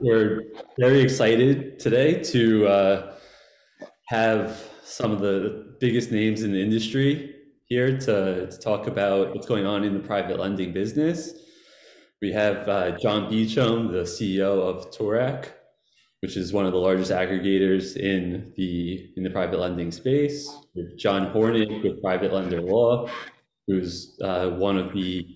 we're 0.00 0.42
very 0.78 1.00
excited 1.00 1.78
today 1.78 2.22
to 2.22 2.66
uh, 2.66 3.14
have 4.06 4.62
some 4.84 5.12
of 5.12 5.20
the 5.20 5.76
biggest 5.80 6.10
names 6.10 6.42
in 6.42 6.52
the 6.52 6.60
industry 6.60 7.34
here 7.66 7.98
to, 7.98 8.46
to 8.50 8.58
talk 8.58 8.86
about 8.86 9.34
what's 9.34 9.46
going 9.46 9.66
on 9.66 9.84
in 9.84 9.94
the 9.94 10.00
private 10.00 10.38
lending 10.38 10.72
business. 10.72 11.32
We 12.22 12.32
have 12.32 12.68
uh, 12.68 12.92
John 12.98 13.30
Beacham, 13.30 13.92
the 13.92 14.02
CEO 14.02 14.60
of 14.60 14.90
Toorak, 14.90 15.48
which 16.20 16.36
is 16.36 16.52
one 16.52 16.66
of 16.66 16.72
the 16.72 16.78
largest 16.78 17.10
aggregators 17.10 17.96
in 17.96 18.52
the 18.56 19.12
in 19.16 19.22
the 19.22 19.30
private 19.30 19.60
lending 19.60 19.90
space. 19.90 20.48
With 20.74 20.98
John 20.98 21.32
Hornick 21.32 21.82
with 21.82 22.00
Private 22.02 22.32
Lender 22.32 22.62
Law, 22.62 23.10
who's 23.66 24.18
uh, 24.22 24.50
one 24.50 24.78
of 24.78 24.92
the 24.94 25.26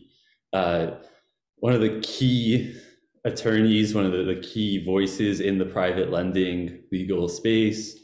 uh, 0.53 0.93
one 1.57 1.75
of 1.75 1.81
the 1.81 2.01
key 2.01 2.75
attorneys, 3.25 3.95
one 3.95 4.07
of 4.07 4.13
the, 4.13 4.23
the, 4.23 4.37
key 4.37 4.83
voices 4.85 5.41
in 5.41 5.59
the 5.59 5.65
private 5.65 6.11
lending 6.11 6.83
legal 6.91 7.29
space. 7.29 7.99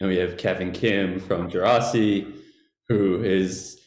And 0.00 0.08
we 0.08 0.16
have 0.16 0.36
Kevin 0.36 0.72
Kim 0.72 1.20
from 1.20 1.50
Geraci, 1.50 2.40
who 2.88 3.22
is 3.22 3.80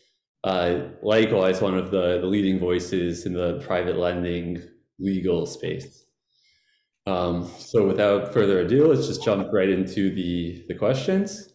uh, 0.44 0.82
likewise 1.02 1.62
one 1.62 1.78
of 1.78 1.92
the, 1.92 2.20
the 2.20 2.28
leading 2.28 2.60
voices 2.60 3.26
in 3.26 3.34
the 3.34 3.60
private 3.66 3.98
lending 3.98 4.62
legal 5.00 5.46
space. 5.46 6.06
Um, 7.08 7.50
so 7.58 7.88
without 7.88 8.34
further 8.34 8.60
ado, 8.60 8.88
let's 8.88 9.08
just 9.08 9.24
jump 9.24 9.50
right 9.52 9.70
into 9.70 10.14
the, 10.14 10.66
the 10.68 10.76
questions. 10.76 11.50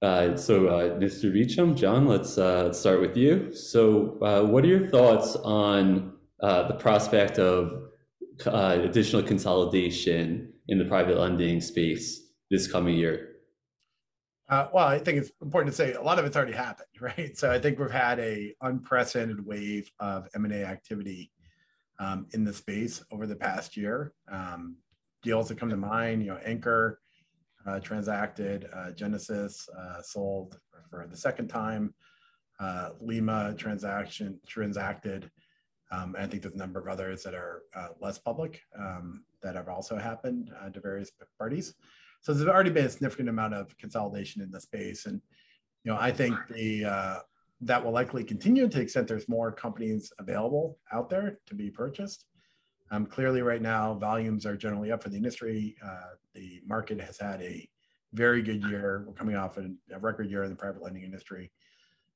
Uh, 0.00 0.36
so, 0.36 0.66
uh, 0.66 0.98
Mr. 0.98 1.32
Beacham, 1.32 1.76
John, 1.76 2.08
let's, 2.08 2.36
uh, 2.36 2.64
let's 2.64 2.80
start 2.80 3.00
with 3.00 3.16
you. 3.16 3.54
So, 3.54 4.18
uh, 4.20 4.42
what 4.42 4.64
are 4.64 4.68
your 4.68 4.88
thoughts 4.88 5.36
on 5.36 6.14
uh, 6.42 6.66
the 6.66 6.74
prospect 6.74 7.38
of 7.38 7.91
uh, 8.46 8.78
additional 8.82 9.22
consolidation 9.22 10.52
in 10.68 10.78
the 10.78 10.84
private 10.84 11.18
lending 11.18 11.60
space 11.60 12.20
this 12.50 12.70
coming 12.70 12.96
year? 12.96 13.28
Uh, 14.48 14.68
well, 14.74 14.86
I 14.86 14.98
think 14.98 15.18
it's 15.18 15.30
important 15.40 15.72
to 15.72 15.76
say 15.76 15.94
a 15.94 16.02
lot 16.02 16.18
of 16.18 16.24
it's 16.26 16.36
already 16.36 16.52
happened, 16.52 16.88
right? 17.00 17.36
So 17.36 17.50
I 17.50 17.58
think 17.58 17.78
we've 17.78 17.90
had 17.90 18.18
a 18.18 18.54
unprecedented 18.60 19.44
wave 19.44 19.90
of 19.98 20.28
M&A 20.34 20.64
activity 20.64 21.32
um, 21.98 22.26
in 22.32 22.44
the 22.44 22.52
space 22.52 23.02
over 23.10 23.26
the 23.26 23.36
past 23.36 23.76
year. 23.76 24.12
Um, 24.30 24.76
deals 25.22 25.48
that 25.48 25.58
come 25.58 25.70
to 25.70 25.76
mind, 25.76 26.22
you 26.22 26.28
know, 26.28 26.38
Anchor 26.44 27.00
uh, 27.66 27.78
transacted, 27.80 28.68
uh, 28.74 28.90
Genesis 28.90 29.68
uh, 29.78 30.02
sold 30.02 30.58
for 30.90 31.06
the 31.08 31.16
second 31.16 31.48
time, 31.48 31.94
uh, 32.60 32.90
Lima 33.00 33.54
transaction 33.56 34.38
transacted. 34.46 35.30
Um, 35.92 36.14
and 36.14 36.24
I 36.24 36.26
think 36.26 36.42
there's 36.42 36.54
a 36.54 36.58
number 36.58 36.80
of 36.80 36.88
others 36.88 37.22
that 37.22 37.34
are 37.34 37.62
uh, 37.76 37.88
less 38.00 38.18
public 38.18 38.62
um, 38.78 39.24
that 39.42 39.54
have 39.54 39.68
also 39.68 39.96
happened 39.96 40.50
uh, 40.60 40.70
to 40.70 40.80
various 40.80 41.12
parties. 41.38 41.74
So 42.22 42.32
there's 42.32 42.48
already 42.48 42.70
been 42.70 42.86
a 42.86 42.90
significant 42.90 43.28
amount 43.28 43.54
of 43.54 43.76
consolidation 43.78 44.42
in 44.42 44.50
the 44.50 44.60
space, 44.60 45.06
and 45.06 45.20
you 45.84 45.92
know 45.92 45.98
I 46.00 46.10
think 46.10 46.36
the 46.48 46.84
uh, 46.84 47.18
that 47.62 47.84
will 47.84 47.92
likely 47.92 48.24
continue 48.24 48.68
to 48.68 48.76
the 48.76 48.82
extent 48.82 49.06
there's 49.06 49.28
more 49.28 49.52
companies 49.52 50.12
available 50.18 50.78
out 50.92 51.10
there 51.10 51.38
to 51.46 51.54
be 51.54 51.68
purchased. 51.68 52.24
Um, 52.90 53.06
clearly, 53.06 53.42
right 53.42 53.60
now 53.60 53.94
volumes 53.94 54.46
are 54.46 54.56
generally 54.56 54.92
up 54.92 55.02
for 55.02 55.08
the 55.08 55.16
industry. 55.16 55.76
Uh, 55.84 56.14
the 56.34 56.62
market 56.64 57.00
has 57.00 57.18
had 57.18 57.42
a 57.42 57.68
very 58.14 58.40
good 58.40 58.62
year. 58.64 59.04
We're 59.06 59.14
coming 59.14 59.36
off 59.36 59.58
a, 59.58 59.68
a 59.92 59.98
record 59.98 60.30
year 60.30 60.44
in 60.44 60.50
the 60.50 60.56
private 60.56 60.82
lending 60.82 61.02
industry, 61.02 61.50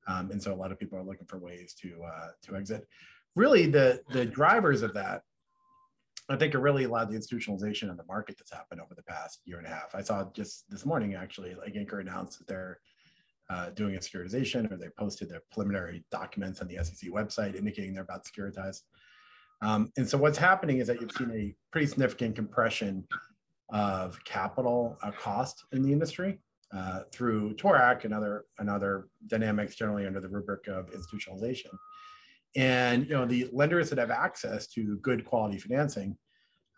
um, 0.07 0.31
and 0.31 0.41
so 0.41 0.55
a 0.55 0.57
lot 0.57 0.71
of 0.71 0.79
people 0.79 0.99
are 0.99 1.05
looking 1.05 1.27
for 1.27 1.39
ways 1.39 1.75
to 1.83 2.01
uh, 2.05 2.29
to 2.43 2.57
exit 2.57 2.87
really 3.37 3.67
the 3.67 4.03
the 4.11 4.27
drivers 4.27 4.83
of 4.83 4.95
that 4.95 5.23
I 6.29 6.37
think 6.37 6.55
are 6.55 6.61
really 6.61 6.85
a 6.85 6.89
lot 6.89 7.05
of 7.05 7.13
the 7.13 7.19
institutionalization 7.19 7.89
of 7.89 7.97
the 7.97 8.05
market 8.09 8.37
that's 8.37 8.53
happened 8.53 8.81
over 8.81 8.95
the 8.95 9.03
past 9.05 9.41
year 9.45 9.59
and 9.59 9.67
a 9.67 9.71
half. 9.71 9.95
I 9.95 10.03
saw 10.03 10.25
just 10.33 10.69
this 10.69 10.85
morning 10.85 11.15
actually, 11.15 11.55
like 11.55 11.77
Anchor 11.77 12.01
announced 12.01 12.39
that 12.39 12.49
they're 12.49 12.81
uh, 13.49 13.71
doing 13.71 13.95
a 13.95 14.01
securitization, 14.01 14.71
or 14.73 14.77
they 14.77 14.89
posted 14.99 15.29
their 15.29 15.43
preliminary 15.53 16.05
documents 16.11 16.61
on 16.61 16.67
the 16.67 16.83
SEC 16.83 17.11
website 17.11 17.55
indicating 17.55 17.95
they're 17.95 18.03
about 18.03 18.25
to 18.25 18.33
securitize. 18.33 18.81
Um, 19.63 19.93
and 19.97 20.09
so 20.09 20.19
what's 20.19 20.37
happening 20.37 20.79
is 20.79 20.89
that 20.89 21.01
you've 21.01 21.13
seen 21.13 21.31
a 21.31 21.55
pretty 21.71 21.87
significant 21.87 22.35
compression 22.35 23.07
of 23.71 24.23
capital 24.25 24.99
uh, 25.05 25.13
cost 25.13 25.65
in 25.73 25.83
the 25.83 25.93
industry 25.93 26.41
uh, 26.75 27.03
through 27.13 27.55
Toorak 27.55 28.05
and 28.05 28.13
other 28.13 28.47
and 28.59 28.69
other 28.69 29.07
dynamics 29.29 29.77
generally 29.77 30.07
under 30.07 30.21
the 30.21 30.29
rubric 30.29 30.67
of 30.67 30.91
institutionalization. 30.91 31.71
And 32.57 33.07
you 33.07 33.15
know 33.15 33.27
the 33.27 33.49
lenders 33.53 33.91
that 33.91 33.99
have 33.99 34.11
access 34.11 34.67
to 34.69 34.97
good 34.99 35.25
quality 35.25 35.59
financing 35.59 36.17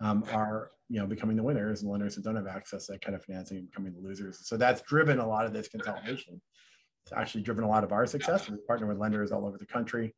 um, 0.01 0.25
are 0.33 0.71
you 0.89 0.99
know 0.99 1.07
becoming 1.07 1.37
the 1.37 1.43
winners, 1.43 1.83
and 1.83 1.91
lenders 1.91 2.17
that 2.17 2.25
don't 2.25 2.37
have 2.37 2.49
access 2.49 2.87
to 2.87 2.93
that 2.93 3.01
kind 3.01 3.15
of 3.15 3.25
financing 3.25 3.65
becoming 3.67 3.95
the 3.95 4.01
losers. 4.01 4.41
So 4.47 4.57
that's 4.57 4.83
driven 4.83 5.19
a 5.19 5.27
lot 5.27 5.47
of 5.47 5.53
this 5.53 5.69
consolidation. 5.69 6.41
It's 7.05 7.13
actually 7.13 7.43
driven 7.43 7.65
a 7.65 7.69
lot 7.69 7.85
of 7.85 7.93
our 7.93 8.07
success. 8.07 8.51
We 8.51 8.57
partner 8.67 8.87
with 8.87 8.99
lenders 8.99 9.31
all 9.31 9.47
over 9.47 9.57
the 9.57 9.67
country 9.67 10.15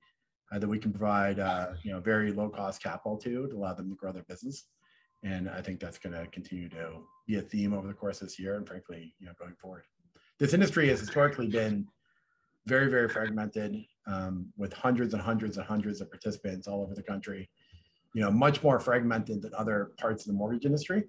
uh, 0.51 0.59
that 0.59 0.69
we 0.69 0.79
can 0.79 0.93
provide 0.93 1.39
uh, 1.39 1.69
you 1.83 1.93
know 1.93 2.01
very 2.01 2.33
low 2.33 2.49
cost 2.49 2.83
capital 2.83 3.19
to 3.19 3.49
to 3.49 3.57
allow 3.57 3.75
them 3.75 3.91
to 3.91 3.97
grow 3.97 4.13
their 4.13 4.25
business. 4.25 4.65
And 5.23 5.51
I 5.51 5.61
think 5.61 5.81
that's 5.81 5.99
going 5.99 6.15
to 6.15 6.27
continue 6.29 6.71
to 6.71 7.05
be 7.27 7.37
a 7.37 7.43
theme 7.43 7.75
over 7.75 7.87
the 7.87 7.93
course 7.93 8.23
of 8.23 8.29
this 8.29 8.39
year, 8.39 8.57
and 8.57 8.67
frankly, 8.67 9.15
you 9.19 9.27
know, 9.27 9.33
going 9.39 9.55
forward. 9.61 9.83
This 10.39 10.55
industry 10.55 10.89
has 10.89 11.01
historically 11.01 11.49
been 11.49 11.87
very, 12.71 12.89
very 12.89 13.09
fragmented 13.09 13.85
um, 14.07 14.47
with 14.57 14.73
hundreds 14.73 15.13
and 15.13 15.21
hundreds 15.21 15.57
and 15.59 15.67
hundreds 15.67 16.01
of 16.01 16.09
participants 16.09 16.69
all 16.69 16.83
over 16.83 16.95
the 16.95 17.03
country. 17.03 17.51
You 18.15 18.23
know, 18.23 18.31
much 18.31 18.63
more 18.63 18.79
fragmented 18.79 19.43
than 19.43 19.53
other 19.59 19.91
parts 19.99 20.23
of 20.23 20.29
the 20.29 20.39
mortgage 20.39 20.65
industry. 20.65 21.03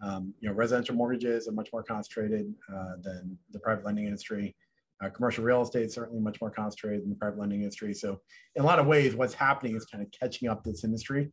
Um, 0.00 0.32
you 0.40 0.48
know, 0.48 0.54
residential 0.54 0.94
mortgages 0.94 1.48
are 1.48 1.52
much 1.52 1.70
more 1.72 1.82
concentrated 1.82 2.54
uh, 2.72 2.94
than 3.02 3.36
the 3.52 3.58
private 3.58 3.84
lending 3.84 4.06
industry. 4.06 4.54
Uh, 5.02 5.10
commercial 5.10 5.44
real 5.44 5.62
estate 5.62 5.90
certainly 5.90 6.20
much 6.20 6.40
more 6.40 6.50
concentrated 6.50 7.02
than 7.02 7.10
the 7.10 7.16
private 7.16 7.38
lending 7.38 7.62
industry. 7.62 7.92
So, 7.92 8.20
in 8.54 8.62
a 8.62 8.66
lot 8.66 8.78
of 8.78 8.86
ways, 8.86 9.16
what's 9.16 9.34
happening 9.34 9.74
is 9.76 9.86
kind 9.86 10.02
of 10.04 10.08
catching 10.18 10.48
up 10.48 10.62
this 10.62 10.84
industry 10.84 11.32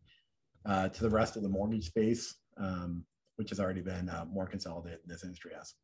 uh, 0.65 0.89
to 0.89 1.03
the 1.03 1.09
rest 1.09 1.37
of 1.37 1.43
the 1.43 1.49
mortgage 1.49 1.87
space, 1.87 2.35
um, 2.57 3.05
which 3.35 3.49
has 3.49 3.59
already 3.59 3.81
been 3.81 4.09
uh, 4.09 4.25
more 4.31 4.47
consolidated 4.47 4.99
than 5.03 5.09
this 5.13 5.23
industry 5.23 5.51
has. 5.55 5.75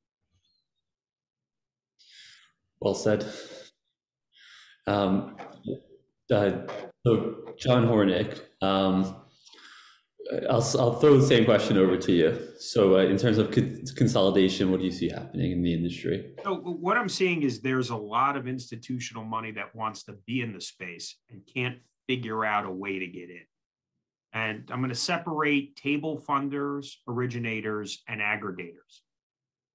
Well 2.82 2.96
said. 2.96 3.26
Um, 4.88 5.36
uh, 6.32 6.52
so 7.06 7.36
John 7.58 7.88
Hornick, 7.88 8.40
um, 8.62 9.16
I'll, 10.50 10.66
I'll 10.80 11.00
throw 11.00 11.18
the 11.18 11.26
same 11.26 11.46
question 11.46 11.78
over 11.78 11.98
to 11.98 12.12
you. 12.12 12.48
So 12.60 12.98
uh, 12.98 13.00
in 13.00 13.18
terms 13.18 13.38
of 13.38 13.52
con- 13.52 13.84
consolidation, 13.96 14.70
what 14.72 14.80
do 14.80 14.86
you 14.86 14.92
see 14.92 15.10
happening 15.10 15.52
in 15.52 15.62
the 15.62 15.74
industry? 15.74 16.34
So 16.44 16.56
what 16.56 16.98
I'm 16.98 17.10
seeing 17.10 17.44
is 17.44 17.62
there's 17.62 17.90
a 17.90 17.96
lot 17.96 18.36
of 18.36 18.48
institutional 18.48 19.24
money 19.24 19.52
that 19.52 19.76
wants 19.76 20.04
to 20.04 20.14
be 20.28 20.42
in 20.42 20.54
the 20.54 20.62
space 20.62 21.18
and 21.30 21.42
can't 21.54 21.78
figure 22.08 22.46
out 22.46 22.66
a 22.66 22.72
way 22.72 23.00
to 23.00 23.08
get 23.08 23.30
in. 23.30 23.44
And 24.34 24.70
I'm 24.72 24.80
going 24.80 24.90
to 24.90 24.96
separate 24.96 25.76
table 25.76 26.24
funders, 26.28 26.94
originators, 27.08 28.04
and 28.08 28.22
aggregators. 28.22 29.02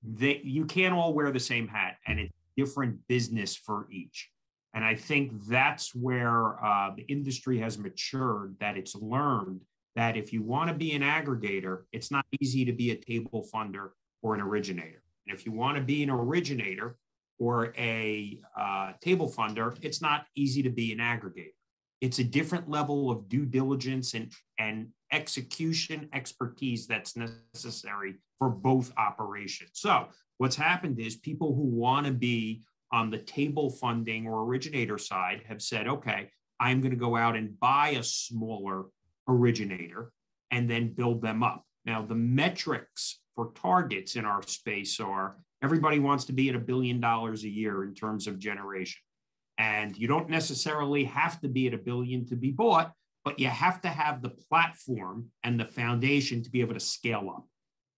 They, 0.05 0.41
you 0.45 0.67
can't 0.67 0.95
all 0.95 1.15
wear 1.15 1.33
the 1.33 1.41
same 1.41 1.67
hat, 1.67 1.97
and 2.07 2.21
it's 2.21 2.33
different 2.57 2.99
business 3.09 3.57
for 3.57 3.87
each. 3.91 4.31
And 4.75 4.85
I 4.85 4.95
think 4.97 5.47
that's 5.47 5.95
where 5.95 6.63
uh, 6.65 6.91
the 6.97 7.03
industry 7.03 7.59
has 7.59 7.79
matured, 7.79 8.57
that 8.61 8.77
it's 8.77 8.97
learned 8.97 9.61
that 9.95 10.17
if 10.17 10.33
you 10.33 10.43
want 10.43 10.69
to 10.69 10.75
be 10.75 10.93
an 10.93 11.03
aggregator, 11.03 11.83
it's 11.93 12.11
not 12.11 12.27
easy 12.41 12.65
to 12.65 12.73
be 12.73 12.91
a 12.91 12.97
table 12.97 13.47
funder 13.55 13.91
or 14.23 14.35
an 14.35 14.41
originator. 14.41 15.03
And 15.27 15.37
if 15.37 15.47
you 15.47 15.53
want 15.53 15.77
to 15.77 15.83
be 15.83 16.03
an 16.03 16.11
originator 16.11 16.97
or 17.39 17.73
a 17.79 18.41
uh, 18.59 18.93
table 19.00 19.31
funder, 19.31 19.77
it's 19.81 20.03
not 20.03 20.27
easy 20.35 20.62
to 20.62 20.71
be 20.71 20.93
an 20.93 20.99
aggregator. 20.99 21.53
It's 22.00 22.19
a 22.19 22.25
different 22.25 22.69
level 22.69 23.11
of 23.11 23.29
due 23.29 23.47
diligence 23.47 24.15
and, 24.15 24.33
and 24.59 24.89
execution 25.12 26.09
expertise 26.12 26.87
that's 26.87 27.17
necessary 27.17 28.17
for 28.39 28.50
both 28.50 28.93
operations. 28.97 29.71
So, 29.75 30.09
what's 30.39 30.57
happened 30.57 30.99
is 30.99 31.17
people 31.17 31.55
who 31.55 31.63
want 31.63 32.07
to 32.07 32.13
be 32.13 32.63
on 32.93 33.11
the 33.11 33.19
table 33.19 33.71
funding 33.71 34.27
or 34.27 34.45
originator 34.45 34.99
side 34.99 35.43
have 35.49 35.61
said, 35.61 35.89
okay, 35.89 36.31
I'm 36.61 36.81
going 36.81 36.93
to 36.93 36.97
go 36.97 37.17
out 37.17 37.37
and 37.37 37.59
buy 37.59 37.91
a 37.91 38.03
smaller 38.03 38.85
originator 39.29 40.13
and 40.51 40.71
then 40.71 40.95
build 40.95 41.23
them 41.23 41.43
up. 41.43 41.65
Now, 41.85 42.03
the 42.03 42.15
metrics 42.15 43.21
for 43.35 43.53
targets 43.55 44.17
in 44.17 44.25
our 44.25 44.43
space 44.43 45.01
are 45.01 45.37
everybody 45.63 45.99
wants 45.99 46.25
to 46.27 46.33
be 46.33 46.49
at 46.49 46.55
a 46.55 46.61
billion 46.61 47.01
dollars 47.01 47.45
a 47.45 47.49
year 47.49 47.83
in 47.83 47.95
terms 47.95 48.27
of 48.27 48.39
generation. 48.39 49.01
And 49.59 49.97
you 49.97 50.09
don't 50.09 50.31
necessarily 50.31 51.05
have 51.05 51.41
to 51.41 51.49
be 51.49 51.67
at 51.67 51.75
a 51.75 51.79
billion 51.79 52.27
to 52.27 52.37
be 52.37 52.51
bought, 52.51 52.93
but 53.25 53.39
you 53.39 53.49
have 53.49 53.81
to 53.83 53.89
have 53.89 54.23
the 54.23 54.31
platform 54.31 55.31
and 55.43 55.59
the 55.59 55.65
foundation 55.65 56.43
to 56.43 56.51
be 56.51 56.61
able 56.61 56.75
to 56.75 56.81
scale 56.81 57.33
up. 57.35 57.47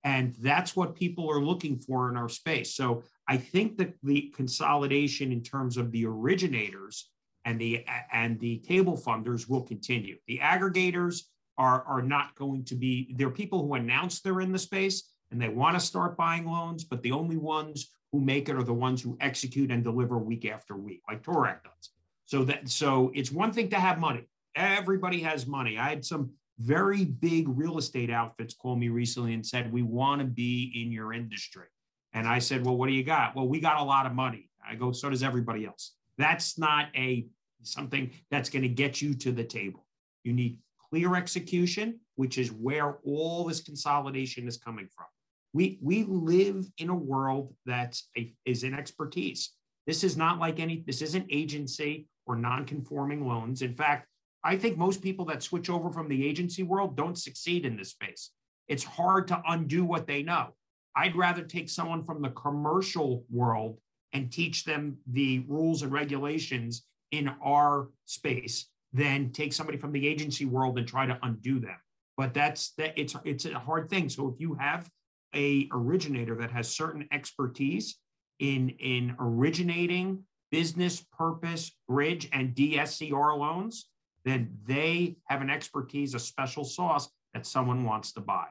And 0.07 0.37
that's 0.39 0.77
what 0.77 0.95
people 0.95 1.29
are 1.29 1.41
looking 1.41 1.79
for 1.79 2.09
in 2.09 2.17
our 2.17 2.29
space. 2.29 2.77
So 2.77 3.03
I 3.27 3.37
think 3.37 3.77
that 3.79 3.93
the 4.05 4.33
consolidation 4.37 5.33
in 5.33 5.43
terms 5.43 5.77
of 5.77 5.91
the 5.91 6.07
originators 6.07 7.11
and 7.45 7.61
the 7.61 7.85
and 8.13 8.39
the 8.39 8.59
table 8.59 8.97
funders 8.97 9.49
will 9.49 9.63
continue. 9.63 10.17
The 10.29 10.39
aggregators 10.39 11.23
are, 11.59 11.83
are 11.89 12.03
not 12.03 12.37
going 12.37 12.65
to 12.67 12.77
be, 12.77 13.15
there 13.17 13.27
are 13.27 13.33
people 13.33 13.67
who 13.67 13.75
announce 13.75 14.21
they're 14.21 14.41
in 14.41 14.53
the 14.53 14.59
space 14.61 15.11
and 15.33 15.43
they 15.43 15.49
want 15.49 15.75
to 15.75 15.85
start 15.85 16.17
buying 16.17 16.47
loans, 16.47 16.85
but 16.85 17.03
the 17.03 17.13
only 17.13 17.37
ones 17.37 17.91
who 18.13 18.21
make 18.21 18.49
it 18.49 18.57
are 18.57 18.63
the 18.63 18.73
ones 18.73 19.03
who 19.03 19.17
execute 19.21 19.73
and 19.73 19.83
deliver 19.83 20.19
week 20.19 20.45
after 20.45 20.77
week, 20.77 21.03
like 21.09 21.25
Toorak 21.25 21.65
does. 21.65 21.91
So 22.27 22.45
that 22.45 22.69
so 22.69 23.11
it's 23.13 23.33
one 23.33 23.53
thing 23.53 23.71
to 23.71 23.77
have 23.77 23.99
money. 23.99 24.29
Everybody 24.55 25.21
has 25.21 25.49
money. 25.49 25.79
I 25.79 25.89
had 25.89 26.05
some 26.05 26.31
very 26.59 27.05
big 27.05 27.49
real 27.49 27.79
estate 27.79 28.11
outfits 28.11 28.55
called 28.55 28.79
me 28.79 28.89
recently 28.89 29.35
and 29.35 29.45
said, 29.45 29.73
We 29.73 29.83
want 29.83 30.21
to 30.21 30.27
be 30.27 30.73
in 30.75 30.91
your 30.91 31.13
industry. 31.13 31.67
And 32.13 32.27
I 32.27 32.39
said, 32.39 32.65
Well, 32.65 32.77
what 32.77 32.89
do 32.89 32.95
you 32.95 33.05
got? 33.05 33.37
Well, 33.37 33.49
we 33.49 33.61
got 33.61 33.81
a 33.81 33.85
lot 33.85 34.07
of 34.07 34.13
money. 34.13 34.49
I 34.69 34.75
go, 34.75 34.93
so 34.93 35.11
does 35.11 35.23
everybody 35.23 35.65
else. 35.65 35.95
That's 36.19 36.59
not 36.59 36.89
a 36.97 37.27
something 37.63 38.11
that's 38.31 38.49
going 38.51 38.63
to 38.63 38.69
get 38.69 39.03
you 39.03 39.15
to 39.15 39.33
the 39.33 39.45
table. 39.45 39.87
You 40.25 40.33
need 40.33 40.59
clear 40.91 41.17
execution, 41.17 42.01
which 42.15 42.39
is 42.39 42.53
where 42.53 42.99
all 43.05 43.45
this 43.45 43.61
consolidation 43.61 44.47
is 44.47 44.57
coming 44.57 44.89
from. 44.95 45.07
We, 45.53 45.79
we 45.83 46.05
live 46.05 46.67
in 46.79 46.91
a 46.91 46.95
world 46.95 47.55
that 47.65 48.01
is 48.45 48.63
in 48.63 48.75
expertise. 48.75 49.53
This 49.87 50.05
is 50.05 50.17
not 50.17 50.39
like 50.39 50.61
any, 50.61 50.85
this 50.87 51.03
isn't 51.03 51.27
agency 51.31 52.09
or 52.27 52.37
non-conforming 52.37 53.27
loans. 53.27 53.63
In 53.63 53.75
fact, 53.75 54.07
I 54.47 54.57
think 54.57 54.79
most 54.79 55.03
people 55.03 55.25
that 55.25 55.43
switch 55.43 55.69
over 55.69 55.91
from 55.91 56.09
the 56.09 56.25
agency 56.25 56.63
world 56.63 56.97
don't 56.97 57.19
succeed 57.19 57.67
in 57.67 57.77
this 57.77 57.91
space. 57.91 58.31
It's 58.69 58.85
hard 58.85 59.27
to 59.29 59.43
undo 59.49 59.85
what 59.85 60.07
they 60.07 60.23
know. 60.23 60.55
I'd 60.95 61.17
rather 61.17 61.43
take 61.43 61.69
someone 61.69 62.05
from 62.05 62.23
the 62.23 62.29
commercial 62.31 63.25
world 63.29 63.79
and 64.13 64.31
teach 64.31 64.63
them 64.63 64.99
the 65.09 65.41
rules 65.49 65.83
and 65.83 65.91
regulations 65.91 66.87
in 67.11 67.29
our 67.45 67.91
space 68.05 68.67
than 68.93 69.33
take 69.33 69.53
somebody 69.53 69.79
from 69.79 69.91
the 69.91 70.07
agency 70.07 70.45
world 70.45 70.79
and 70.79 70.87
try 70.87 71.07
to 71.07 71.19
undo 71.25 71.59
them. 71.59 71.77
But 72.17 72.33
that's 72.33 72.71
that 72.79 72.97
it's 72.97 73.17
it's 73.25 73.47
a 73.47 73.59
hard 73.59 73.91
thing. 73.91 74.09
So 74.09 74.29
if 74.29 74.41
you 74.41 74.55
have 74.55 74.89
a 75.35 75.69
originator 75.73 76.37
that 76.37 76.53
has 76.53 76.69
certain 76.69 77.09
expertise 77.11 77.97
in 78.39 78.69
in 78.79 79.17
originating 79.19 80.23
business 80.53 81.05
purpose 81.19 81.73
bridge 81.89 82.29
and 82.33 82.55
DSCR 82.55 83.37
loans, 83.37 83.89
then 84.27 84.51
they 84.67 85.17
have 85.29 85.41
an 85.41 85.49
expertise, 85.49 86.15
a 86.15 86.19
special 86.19 86.65
sauce 86.65 87.09
that 87.33 87.47
someone 87.47 87.85
wants 87.85 88.13
to 88.13 88.21
buy. 88.21 88.49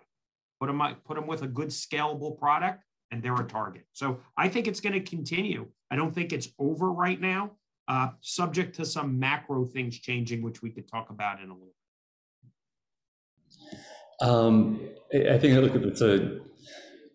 Put 0.62 0.68
them, 0.68 0.81
put 1.06 1.16
them 1.16 1.27
with 1.27 1.44
a 1.44 1.48
good 1.48 1.68
scalable 1.68 2.39
product 2.39 2.81
and 3.12 3.22
they're 3.22 3.36
a 3.36 3.44
target. 3.44 3.83
So 3.92 4.22
I 4.38 4.48
think 4.48 4.68
it's 4.68 4.80
going 4.80 4.94
to 4.94 5.01
continue. 5.01 5.68
I 5.92 5.98
don't 5.98 6.16
think 6.16 6.31
it's 6.31 6.48
over 6.57 6.92
right 6.92 7.19
now, 7.19 7.51
uh, 7.89 8.10
subject 8.22 8.77
to 8.77 8.86
some 8.86 9.19
macro 9.19 9.66
things 9.66 10.00
changing, 10.00 10.42
which 10.42 10.62
we 10.62 10.69
could 10.69 10.88
talk 10.88 11.10
about 11.10 11.42
in 11.42 11.50
a 11.50 11.54
little. 11.54 11.74
Um, 14.22 14.80
I 15.13 15.38
think 15.38 15.54
it's 15.54 16.01
a 16.01 16.39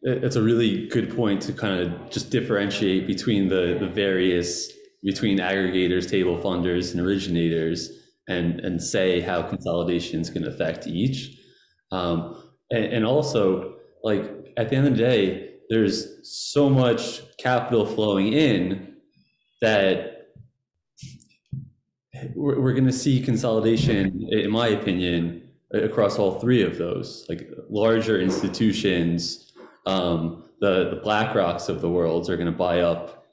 it's 0.03 0.37
a 0.37 0.43
really 0.43 0.89
good 0.89 1.15
point 1.15 1.43
to 1.43 1.53
kind 1.53 1.81
of 1.81 2.11
just 2.11 2.31
differentiate 2.31 3.07
between 3.07 3.49
the 3.49 3.77
the 3.81 3.89
various 3.89 4.71
between 5.03 5.39
aggregators, 5.39 6.09
table 6.11 6.37
funders, 6.39 6.93
and 6.93 7.01
originators, 7.01 8.00
and 8.29 8.61
and 8.61 8.83
say 8.83 9.21
how 9.21 9.43
consolidation 9.43 10.21
is 10.21 10.31
going 10.31 10.43
to 10.43 10.51
affect 10.51 10.87
each. 10.87 11.39
Um, 11.93 12.43
and, 12.71 12.85
and 12.85 13.05
also, 13.05 13.77
like 14.03 14.25
at 14.57 14.69
the 14.69 14.77
end 14.77 14.87
of 14.87 14.97
the 14.97 14.99
day, 14.99 15.51
there's 15.69 16.19
so 16.23 16.69
much 16.69 17.23
capital 17.39 17.87
flowing 17.87 18.33
in 18.33 18.97
that 19.61 20.29
we're, 22.35 22.61
we're 22.61 22.73
going 22.73 22.87
to 22.87 22.93
see 22.93 23.21
consolidation, 23.21 24.29
in 24.31 24.51
my 24.51 24.69
opinion, 24.69 25.49
across 25.73 26.19
all 26.19 26.41
three 26.41 26.63
of 26.63 26.79
those, 26.79 27.25
like 27.29 27.49
larger 27.69 28.21
institutions, 28.21 29.53
um, 29.87 30.45
the, 30.61 30.91
the 30.91 31.01
BlackRocks 31.05 31.69
of 31.69 31.81
the 31.81 31.89
world 31.89 32.29
are 32.29 32.37
going 32.37 32.51
to 32.51 32.53
buy 32.53 32.81
up 32.81 33.27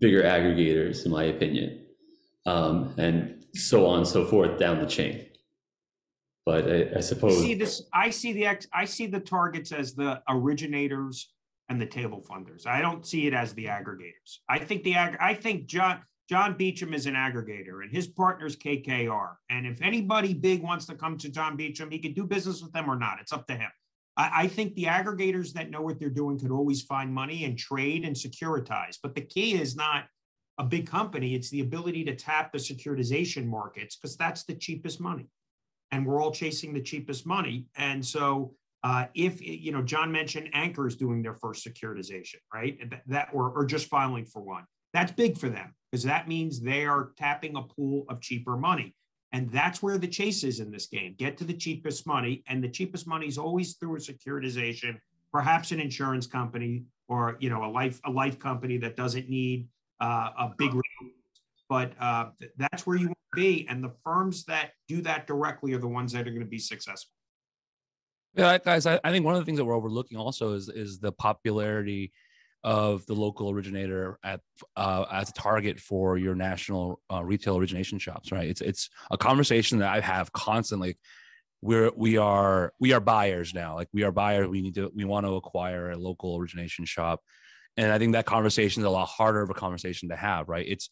bigger 0.00 0.22
aggregators, 0.22 1.04
in 1.04 1.12
my 1.12 1.24
opinion, 1.24 1.84
um, 2.46 2.94
and 2.98 3.41
so 3.54 3.86
on 3.86 3.98
and 3.98 4.08
so 4.08 4.24
forth 4.24 4.58
down 4.58 4.80
the 4.80 4.86
chain. 4.86 5.26
But 6.44 6.68
I, 6.68 6.90
I 6.96 7.00
suppose 7.00 7.38
I 7.38 7.44
see 7.44 7.54
this. 7.54 7.82
I 7.92 8.10
see 8.10 8.32
the 8.32 8.46
ex, 8.46 8.66
I 8.72 8.84
see 8.84 9.06
the 9.06 9.20
targets 9.20 9.70
as 9.72 9.94
the 9.94 10.22
originators 10.28 11.32
and 11.68 11.80
the 11.80 11.86
table 11.86 12.24
funders. 12.28 12.66
I 12.66 12.80
don't 12.80 13.06
see 13.06 13.26
it 13.26 13.34
as 13.34 13.54
the 13.54 13.66
aggregators. 13.66 14.38
I 14.48 14.58
think 14.58 14.82
the 14.82 14.94
ag- 14.96 15.18
I 15.20 15.34
think 15.34 15.66
John 15.66 16.00
John 16.28 16.56
Beacham 16.56 16.94
is 16.94 17.06
an 17.06 17.14
aggregator 17.14 17.82
and 17.82 17.90
his 17.90 18.08
partner's 18.08 18.56
KKR. 18.56 19.34
And 19.50 19.66
if 19.66 19.82
anybody 19.82 20.34
big 20.34 20.62
wants 20.62 20.86
to 20.86 20.94
come 20.94 21.16
to 21.18 21.28
John 21.28 21.56
Beacham, 21.56 21.90
he 21.90 21.98
can 21.98 22.12
do 22.12 22.24
business 22.24 22.62
with 22.62 22.72
them 22.72 22.90
or 22.90 22.96
not. 22.96 23.18
It's 23.20 23.32
up 23.32 23.46
to 23.48 23.54
him. 23.54 23.70
I, 24.16 24.30
I 24.34 24.48
think 24.48 24.74
the 24.74 24.84
aggregators 24.84 25.52
that 25.52 25.70
know 25.70 25.82
what 25.82 26.00
they're 26.00 26.10
doing 26.10 26.38
could 26.38 26.50
always 26.50 26.82
find 26.82 27.12
money 27.12 27.44
and 27.44 27.58
trade 27.58 28.04
and 28.04 28.16
securitize. 28.16 28.98
But 29.02 29.14
the 29.14 29.20
key 29.20 29.54
is 29.54 29.76
not 29.76 30.06
a 30.58 30.64
big 30.64 30.86
company, 30.86 31.34
it's 31.34 31.50
the 31.50 31.60
ability 31.60 32.04
to 32.04 32.14
tap 32.14 32.52
the 32.52 32.58
securitization 32.58 33.46
markets 33.46 33.96
because 33.96 34.16
that's 34.16 34.44
the 34.44 34.54
cheapest 34.54 35.00
money. 35.00 35.28
And 35.90 36.06
we're 36.06 36.22
all 36.22 36.32
chasing 36.32 36.72
the 36.72 36.80
cheapest 36.80 37.26
money. 37.26 37.66
And 37.76 38.04
so 38.04 38.54
uh, 38.84 39.06
if 39.14 39.40
you 39.40 39.72
know, 39.72 39.82
John 39.82 40.10
mentioned 40.10 40.50
Anchor's 40.52 40.96
doing 40.96 41.22
their 41.22 41.34
first 41.34 41.66
securitization, 41.66 42.36
right? 42.52 42.78
That, 43.06 43.28
or, 43.32 43.50
or 43.50 43.64
just 43.64 43.88
filing 43.88 44.24
for 44.24 44.42
one. 44.42 44.64
That's 44.92 45.12
big 45.12 45.38
for 45.38 45.48
them 45.48 45.74
because 45.90 46.02
that 46.04 46.28
means 46.28 46.60
they 46.60 46.84
are 46.84 47.12
tapping 47.16 47.56
a 47.56 47.62
pool 47.62 48.04
of 48.08 48.20
cheaper 48.20 48.56
money. 48.56 48.94
And 49.32 49.50
that's 49.50 49.82
where 49.82 49.96
the 49.96 50.08
chase 50.08 50.44
is 50.44 50.60
in 50.60 50.70
this 50.70 50.86
game. 50.86 51.14
Get 51.16 51.38
to 51.38 51.44
the 51.44 51.54
cheapest 51.54 52.06
money, 52.06 52.42
and 52.48 52.62
the 52.62 52.68
cheapest 52.68 53.06
money 53.06 53.26
is 53.26 53.38
always 53.38 53.76
through 53.76 53.96
a 53.96 53.98
securitization, 53.98 54.98
perhaps 55.32 55.72
an 55.72 55.80
insurance 55.80 56.26
company 56.26 56.84
or 57.08 57.36
you 57.40 57.48
know 57.48 57.64
a 57.64 57.70
life 57.70 58.00
a 58.04 58.10
life 58.10 58.38
company 58.38 58.76
that 58.78 58.96
doesn't 58.96 59.30
need 59.30 59.68
uh, 60.02 60.30
a 60.38 60.50
big. 60.58 60.72
But 61.68 61.92
uh, 61.98 62.26
that's 62.58 62.86
where 62.86 62.96
you 62.96 63.06
want 63.06 63.18
to 63.34 63.40
be, 63.40 63.66
and 63.70 63.82
the 63.82 63.92
firms 64.04 64.44
that 64.44 64.72
do 64.88 65.00
that 65.02 65.26
directly 65.26 65.72
are 65.72 65.78
the 65.78 65.88
ones 65.88 66.12
that 66.12 66.26
are 66.26 66.30
going 66.30 66.40
to 66.40 66.46
be 66.46 66.58
successful. 66.58 67.12
Yeah, 68.34 68.58
guys, 68.58 68.84
I, 68.84 69.00
I 69.04 69.10
think 69.10 69.24
one 69.24 69.34
of 69.34 69.40
the 69.40 69.46
things 69.46 69.58
that 69.58 69.64
we're 69.64 69.76
overlooking 69.76 70.18
also 70.18 70.52
is 70.52 70.68
is 70.68 70.98
the 70.98 71.12
popularity 71.12 72.12
of 72.64 73.04
the 73.06 73.14
local 73.14 73.50
originator 73.50 74.18
at 74.22 74.40
uh, 74.76 75.04
as 75.10 75.30
a 75.30 75.32
target 75.32 75.80
for 75.80 76.18
your 76.18 76.34
national 76.34 77.00
uh, 77.10 77.22
retail 77.24 77.56
origination 77.56 77.98
shops. 77.98 78.32
Right? 78.32 78.48
It's 78.48 78.60
it's 78.60 78.90
a 79.10 79.16
conversation 79.16 79.78
that 79.78 79.94
I 79.94 80.00
have 80.00 80.32
constantly. 80.32 80.98
We're 81.62 81.90
we 81.96 82.18
are 82.18 82.72
we 82.80 82.92
are 82.92 83.00
buyers 83.00 83.54
now. 83.54 83.76
Like 83.76 83.88
we 83.92 84.02
are 84.02 84.12
buyers. 84.12 84.48
We 84.48 84.62
need 84.62 84.74
to 84.74 84.90
we 84.94 85.04
want 85.04 85.26
to 85.26 85.36
acquire 85.36 85.90
a 85.90 85.96
local 85.96 86.36
origination 86.36 86.84
shop, 86.84 87.20
and 87.76 87.90
I 87.90 87.98
think 87.98 88.12
that 88.12 88.26
conversation 88.26 88.82
is 88.82 88.86
a 88.86 88.90
lot 88.90 89.08
harder 89.08 89.42
of 89.42 89.50
a 89.50 89.54
conversation 89.54 90.08
to 90.10 90.16
have. 90.16 90.48
Right? 90.48 90.66
It's 90.68 90.88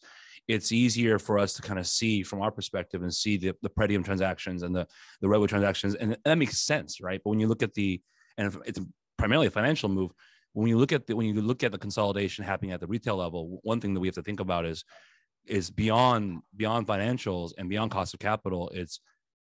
it's 0.47 0.71
easier 0.71 1.19
for 1.19 1.39
us 1.39 1.53
to 1.53 1.61
kind 1.61 1.79
of 1.79 1.87
see 1.87 2.23
from 2.23 2.41
our 2.41 2.51
perspective 2.51 3.03
and 3.03 3.13
see 3.13 3.37
the, 3.37 3.53
the 3.61 3.69
Pretium 3.69 4.03
transactions 4.03 4.63
and 4.63 4.75
the, 4.75 4.87
the 5.21 5.29
Redwood 5.29 5.49
transactions. 5.49 5.95
And 5.95 6.17
that 6.25 6.37
makes 6.37 6.59
sense, 6.59 6.99
right? 7.01 7.21
But 7.23 7.29
when 7.29 7.39
you 7.39 7.47
look 7.47 7.63
at 7.63 7.73
the, 7.73 8.01
and 8.37 8.55
it's 8.65 8.79
primarily 9.17 9.47
a 9.47 9.51
financial 9.51 9.89
move, 9.89 10.11
when 10.53 10.67
you 10.67 10.77
look 10.77 10.91
at 10.91 11.07
the, 11.07 11.15
when 11.15 11.27
you 11.27 11.41
look 11.41 11.63
at 11.63 11.71
the 11.71 11.77
consolidation 11.77 12.43
happening 12.43 12.71
at 12.71 12.79
the 12.79 12.87
retail 12.87 13.15
level, 13.15 13.59
one 13.63 13.79
thing 13.79 13.93
that 13.93 13.99
we 13.99 14.07
have 14.07 14.15
to 14.15 14.23
think 14.23 14.39
about 14.39 14.65
is, 14.65 14.83
is 15.45 15.69
beyond, 15.69 16.41
beyond 16.55 16.87
financials 16.87 17.51
and 17.57 17.69
beyond 17.69 17.91
cost 17.91 18.13
of 18.13 18.19
capital. 18.19 18.69
It's 18.73 18.99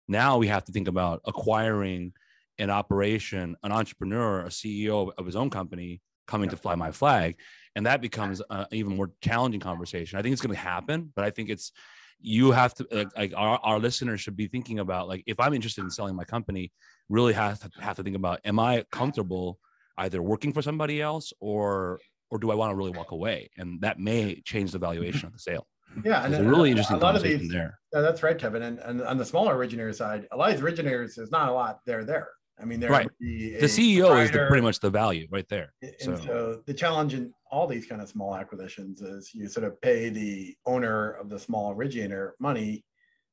now 0.07 0.37
we 0.37 0.47
have 0.47 0.65
to 0.65 0.71
think 0.71 0.87
about 0.87 1.21
acquiring 1.25 2.13
an 2.59 2.69
operation, 2.69 3.55
an 3.63 3.71
entrepreneur, 3.71 4.41
a 4.41 4.49
CEO 4.49 5.11
of 5.17 5.25
his 5.25 5.35
own 5.35 5.49
company 5.49 6.01
coming 6.27 6.47
yeah. 6.47 6.51
to 6.51 6.57
fly 6.57 6.75
my 6.75 6.91
flag 6.91 7.37
and 7.75 7.85
that 7.85 8.01
becomes 8.01 8.41
an 8.49 8.65
even 8.71 8.95
more 8.95 9.11
challenging 9.21 9.59
conversation 9.59 10.19
i 10.19 10.21
think 10.21 10.33
it's 10.33 10.41
going 10.41 10.53
to 10.53 10.59
happen 10.59 11.11
but 11.15 11.25
i 11.25 11.29
think 11.29 11.49
it's 11.49 11.71
you 12.19 12.51
have 12.51 12.73
to 12.73 12.87
like, 12.91 13.15
like 13.15 13.33
our, 13.35 13.59
our 13.63 13.79
listeners 13.79 14.19
should 14.19 14.35
be 14.35 14.47
thinking 14.47 14.79
about 14.79 15.07
like 15.07 15.23
if 15.27 15.39
i'm 15.39 15.53
interested 15.53 15.83
in 15.83 15.89
selling 15.89 16.15
my 16.15 16.23
company 16.23 16.71
really 17.09 17.33
have 17.33 17.59
to 17.59 17.69
have 17.81 17.95
to 17.95 18.03
think 18.03 18.15
about 18.15 18.39
am 18.45 18.59
i 18.59 18.83
comfortable 18.91 19.59
either 19.97 20.21
working 20.21 20.53
for 20.53 20.61
somebody 20.61 21.01
else 21.01 21.33
or 21.39 21.99
or 22.29 22.39
do 22.39 22.51
i 22.51 22.55
want 22.55 22.71
to 22.71 22.75
really 22.75 22.91
walk 22.91 23.11
away 23.11 23.49
and 23.57 23.81
that 23.81 23.99
may 23.99 24.41
change 24.41 24.71
the 24.71 24.79
valuation 24.79 25.27
of 25.27 25.33
the 25.33 25.39
sale 25.39 25.67
yeah, 26.03 26.25
and 26.25 26.35
a 26.35 26.43
really 26.43 26.69
interesting 26.69 26.97
a 26.97 26.99
lot 26.99 27.15
of 27.15 27.23
these, 27.23 27.49
there. 27.49 27.79
Yeah, 27.93 28.01
that's 28.01 28.21
right, 28.21 28.37
Kevin. 28.37 28.61
And, 28.61 28.79
and 28.79 29.01
on 29.01 29.17
the 29.17 29.25
smaller 29.25 29.55
originator 29.55 29.93
side, 29.93 30.27
a 30.31 30.37
lot 30.37 30.49
of 30.49 30.55
these 30.55 30.63
originators, 30.63 31.15
there's 31.15 31.31
not 31.31 31.49
a 31.49 31.51
lot 31.51 31.79
there 31.85 32.03
there. 32.03 32.27
I 32.59 32.65
mean, 32.65 32.79
there 32.79 32.89
right. 32.89 33.09
the 33.19 33.59
CEO 33.61 34.23
is 34.23 34.31
the, 34.31 34.45
pretty 34.47 34.63
much 34.63 34.79
the 34.79 34.89
value 34.89 35.27
right 35.31 35.47
there. 35.47 35.73
And 35.81 36.17
so. 36.17 36.61
the 36.65 36.73
challenge 36.73 37.13
in 37.13 37.31
all 37.51 37.67
these 37.67 37.85
kind 37.85 38.01
of 38.01 38.09
small 38.09 38.35
acquisitions 38.35 39.01
is 39.01 39.31
you 39.33 39.47
sort 39.47 39.65
of 39.65 39.79
pay 39.81 40.09
the 40.09 40.55
owner 40.65 41.11
of 41.11 41.29
the 41.29 41.37
small 41.37 41.71
originator 41.71 42.35
money. 42.39 42.83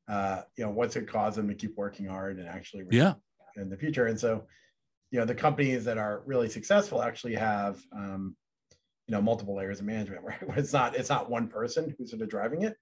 Uh, 0.09 0.43
you 0.57 0.65
know, 0.65 0.71
what's 0.71 0.97
it 0.97 1.09
cause 1.09 1.37
them 1.37 1.49
to 1.49 1.55
keep 1.55 1.75
working 1.77 2.07
hard 2.07 2.39
and 2.39 2.47
actually 2.47 2.85
yeah 2.91 3.15
in 3.57 3.71
the 3.71 3.77
future? 3.77 4.07
And 4.07 4.21
so, 4.21 4.45
you 5.11 5.19
know, 5.19 5.25
the 5.25 5.35
companies 5.35 5.85
that 5.85 5.97
are 5.97 6.23
really 6.27 6.51
successful 6.51 7.01
actually 7.03 7.35
have 7.35 7.81
um, 7.97 8.37
you 9.07 9.13
know 9.13 9.23
multiple 9.23 9.57
layers 9.57 9.81
of 9.81 9.87
management 9.87 10.23
where 10.25 10.39
it's 10.57 10.73
not 10.73 10.95
it's 10.97 11.09
not 11.09 11.31
one 11.31 11.49
person 11.49 11.95
who's 11.97 12.11
sort 12.11 12.23
of 12.23 12.29
driving 12.29 12.63
it. 12.63 12.77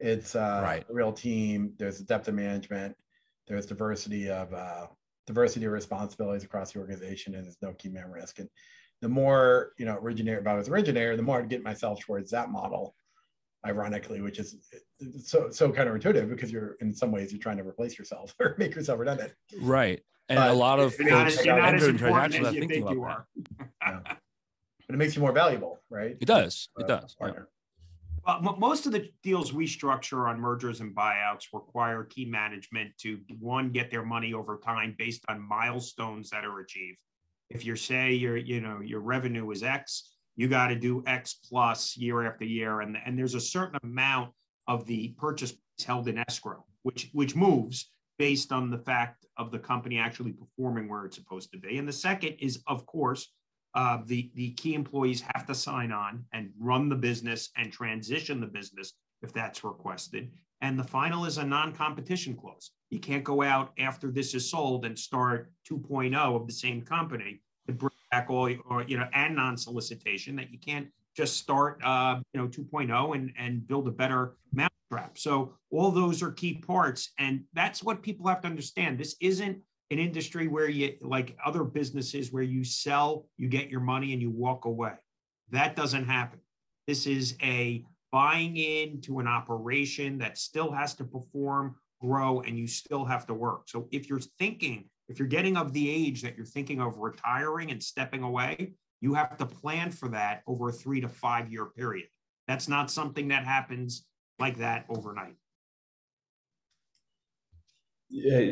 It's 0.00 0.34
uh, 0.34 0.60
right. 0.64 0.84
a 0.88 0.92
real 0.92 1.12
team. 1.12 1.74
There's 1.78 2.00
depth 2.00 2.28
of 2.28 2.34
management. 2.34 2.96
There's 3.46 3.66
diversity 3.66 4.30
of 4.30 4.52
uh, 4.52 4.86
diversity 5.26 5.66
of 5.66 5.72
responsibilities 5.72 6.44
across 6.44 6.72
the 6.72 6.80
organization, 6.80 7.34
and 7.34 7.44
there's 7.44 7.58
no 7.62 7.72
key 7.74 7.88
man 7.88 8.10
risk. 8.10 8.38
And 8.38 8.48
the 9.00 9.08
more 9.08 9.72
you 9.78 9.84
know, 9.84 9.96
originator, 9.96 10.40
if 10.40 10.46
I 10.46 10.54
was 10.54 10.68
originator, 10.68 11.16
the 11.16 11.22
more 11.22 11.38
I'd 11.38 11.48
get 11.48 11.62
myself 11.62 12.00
towards 12.00 12.30
that 12.30 12.50
model. 12.50 12.94
Ironically, 13.64 14.20
which 14.20 14.40
is 14.40 14.56
so 15.22 15.48
so 15.48 15.70
counterintuitive 15.70 16.28
because 16.28 16.50
you're 16.50 16.74
in 16.80 16.92
some 16.92 17.12
ways 17.12 17.30
you're 17.30 17.40
trying 17.40 17.58
to 17.58 17.62
replace 17.62 17.96
yourself 17.96 18.34
or 18.40 18.56
make 18.58 18.74
yourself 18.74 18.98
redundant. 18.98 19.32
Right. 19.60 20.02
And 20.28 20.36
but 20.36 20.50
a 20.50 20.52
lot 20.52 20.80
of 20.80 20.98
you're 20.98 21.10
not, 21.10 21.28
as, 21.28 21.44
you're 21.44 21.56
not 21.56 21.74
as 21.76 21.86
important 21.86 22.34
as 22.34 22.54
you 22.54 22.66
think 22.66 22.90
you 22.90 23.04
are. 23.04 23.24
yeah. 23.86 24.00
But 24.04 24.94
it 24.94 24.96
makes 24.96 25.14
you 25.14 25.22
more 25.22 25.30
valuable, 25.30 25.78
right? 25.90 26.16
It 26.20 26.26
does. 26.26 26.70
It 26.76 26.90
uh, 26.90 27.00
does. 27.00 27.16
Yeah. 27.20 27.32
Well, 28.24 28.56
most 28.58 28.86
of 28.86 28.92
the 28.92 29.08
deals 29.22 29.52
we 29.52 29.66
structure 29.66 30.28
on 30.28 30.40
mergers 30.40 30.80
and 30.80 30.94
buyouts 30.94 31.46
require 31.52 32.04
key 32.04 32.24
management 32.24 32.96
to 32.98 33.18
one 33.40 33.70
get 33.70 33.90
their 33.90 34.04
money 34.04 34.32
over 34.32 34.58
time 34.58 34.94
based 34.96 35.24
on 35.28 35.40
milestones 35.40 36.30
that 36.30 36.44
are 36.44 36.60
achieved. 36.60 36.98
If 37.50 37.66
you 37.66 37.74
say 37.74 38.12
your 38.12 38.36
you 38.36 38.60
know 38.60 38.80
your 38.80 39.00
revenue 39.00 39.50
is 39.50 39.62
X, 39.62 40.14
you 40.36 40.48
got 40.48 40.68
to 40.68 40.76
do 40.76 41.02
X 41.06 41.34
plus 41.48 41.96
year 41.96 42.24
after 42.26 42.44
year, 42.44 42.80
and 42.80 42.96
and 43.04 43.18
there's 43.18 43.34
a 43.34 43.40
certain 43.40 43.78
amount 43.82 44.32
of 44.68 44.86
the 44.86 45.08
purchase 45.18 45.54
held 45.84 46.06
in 46.06 46.18
escrow, 46.18 46.64
which 46.82 47.10
which 47.12 47.34
moves 47.34 47.90
based 48.18 48.52
on 48.52 48.70
the 48.70 48.78
fact 48.78 49.26
of 49.36 49.50
the 49.50 49.58
company 49.58 49.98
actually 49.98 50.32
performing 50.32 50.88
where 50.88 51.04
it's 51.04 51.16
supposed 51.16 51.50
to 51.50 51.58
be. 51.58 51.78
And 51.78 51.88
the 51.88 51.92
second 51.92 52.36
is, 52.38 52.62
of 52.68 52.86
course, 52.86 53.32
uh, 53.74 53.98
the, 54.06 54.30
the 54.34 54.50
key 54.52 54.74
employees 54.74 55.22
have 55.34 55.46
to 55.46 55.54
sign 55.54 55.92
on 55.92 56.24
and 56.32 56.50
run 56.58 56.88
the 56.88 56.96
business 56.96 57.50
and 57.56 57.72
transition 57.72 58.40
the 58.40 58.46
business 58.46 58.94
if 59.22 59.32
that's 59.32 59.64
requested. 59.64 60.30
And 60.60 60.78
the 60.78 60.84
final 60.84 61.24
is 61.24 61.38
a 61.38 61.44
non-competition 61.44 62.36
clause. 62.36 62.70
You 62.90 63.00
can't 63.00 63.24
go 63.24 63.42
out 63.42 63.72
after 63.78 64.10
this 64.10 64.34
is 64.34 64.48
sold 64.48 64.84
and 64.84 64.96
start 64.96 65.50
2.0 65.68 66.14
of 66.14 66.46
the 66.46 66.52
same 66.52 66.82
company 66.82 67.40
to 67.66 67.72
bring 67.72 67.90
back 68.10 68.30
all, 68.30 68.48
or, 68.68 68.82
you 68.82 68.96
know, 68.96 69.08
and 69.12 69.34
non-solicitation 69.34 70.36
that 70.36 70.52
you 70.52 70.58
can't 70.58 70.88
just 71.16 71.36
start, 71.36 71.80
uh, 71.84 72.20
you 72.32 72.40
know, 72.40 72.46
2.0 72.46 73.14
and, 73.14 73.32
and 73.38 73.66
build 73.66 73.88
a 73.88 73.90
better 73.90 74.36
mousetrap. 74.52 75.18
So 75.18 75.54
all 75.70 75.90
those 75.90 76.22
are 76.22 76.30
key 76.30 76.54
parts. 76.54 77.10
And 77.18 77.44
that's 77.52 77.82
what 77.82 78.02
people 78.02 78.28
have 78.28 78.40
to 78.42 78.48
understand. 78.48 78.98
This 78.98 79.16
isn't 79.20 79.58
an 79.92 79.98
industry 79.98 80.48
where 80.48 80.68
you 80.68 80.94
like 81.02 81.36
other 81.44 81.64
businesses 81.64 82.32
where 82.32 82.42
you 82.42 82.64
sell, 82.64 83.26
you 83.36 83.48
get 83.48 83.70
your 83.70 83.80
money 83.80 84.12
and 84.12 84.20
you 84.20 84.30
walk 84.30 84.64
away. 84.64 84.94
That 85.50 85.76
doesn't 85.76 86.06
happen. 86.06 86.40
This 86.86 87.06
is 87.06 87.36
a 87.42 87.84
buying 88.10 88.56
into 88.56 89.20
an 89.20 89.28
operation 89.28 90.18
that 90.18 90.38
still 90.38 90.72
has 90.72 90.94
to 90.94 91.04
perform, 91.04 91.76
grow, 92.00 92.40
and 92.40 92.58
you 92.58 92.66
still 92.66 93.04
have 93.04 93.26
to 93.26 93.34
work. 93.34 93.68
So 93.68 93.88
if 93.90 94.08
you're 94.08 94.20
thinking, 94.38 94.84
if 95.08 95.18
you're 95.18 95.28
getting 95.28 95.56
of 95.56 95.72
the 95.72 95.88
age 95.88 96.22
that 96.22 96.36
you're 96.36 96.46
thinking 96.46 96.80
of 96.80 96.98
retiring 96.98 97.70
and 97.70 97.82
stepping 97.82 98.22
away, 98.22 98.72
you 99.00 99.14
have 99.14 99.36
to 99.38 99.46
plan 99.46 99.90
for 99.90 100.08
that 100.10 100.42
over 100.46 100.68
a 100.68 100.72
three 100.72 101.00
to 101.00 101.08
five 101.08 101.50
year 101.50 101.66
period. 101.66 102.06
That's 102.48 102.68
not 102.68 102.90
something 102.90 103.28
that 103.28 103.44
happens 103.44 104.04
like 104.38 104.58
that 104.58 104.86
overnight. 104.88 105.36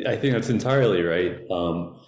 I 0.07 0.15
think 0.15 0.33
that's 0.33 0.49
entirely 0.49 1.03
right. 1.03 1.39
Um, 1.51 1.99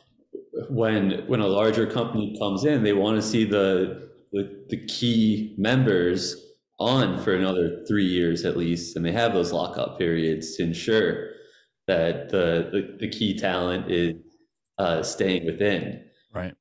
when 0.70 1.24
when 1.28 1.40
a 1.40 1.48
larger 1.48 1.86
company 1.86 2.36
comes 2.40 2.66
in, 2.66 2.84
they 2.84 2.94
want 2.94 3.16
to 3.16 3.22
see 3.22 3.44
the, 3.44 4.10
the, 4.32 4.66
the 4.70 4.86
key 4.88 5.56
members 5.58 6.36
on 6.80 7.22
for 7.22 7.36
another 7.36 7.84
three 7.88 8.06
years 8.06 8.46
at 8.46 8.58
least, 8.58 8.96
and 8.96 9.06
they 9.06 9.12
have 9.12 9.34
those 9.34 9.52
lockup 9.52 9.98
periods 9.98 10.56
to 10.56 10.64
ensure 10.64 11.30
that 11.88 12.30
the 12.30 12.70
the, 12.72 12.98
the 13.00 13.10
key 13.10 13.38
talent 13.38 13.92
is 13.92 14.16
uh, 14.78 15.04
staying 15.04 15.46
within. 15.46 16.04
Right. 16.34 16.56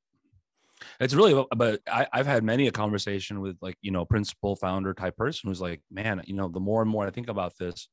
It's 0.99 1.13
really, 1.13 1.45
but 1.55 1.81
I, 1.87 2.07
I've 2.13 2.27
had 2.27 2.43
many 2.43 2.67
a 2.67 2.71
conversation 2.71 3.41
with 3.41 3.57
like 3.61 3.77
you 3.81 3.91
know 3.91 4.05
principal 4.05 4.55
founder 4.55 4.93
type 4.93 5.17
person 5.17 5.49
who's 5.49 5.61
like, 5.61 5.81
man, 5.89 6.21
you 6.25 6.35
know, 6.35 6.49
the 6.49 6.59
more 6.59 6.81
and 6.81 6.91
more 6.91 7.07
I 7.07 7.09
think 7.09 7.29
about 7.29 7.57
this, 7.57 7.87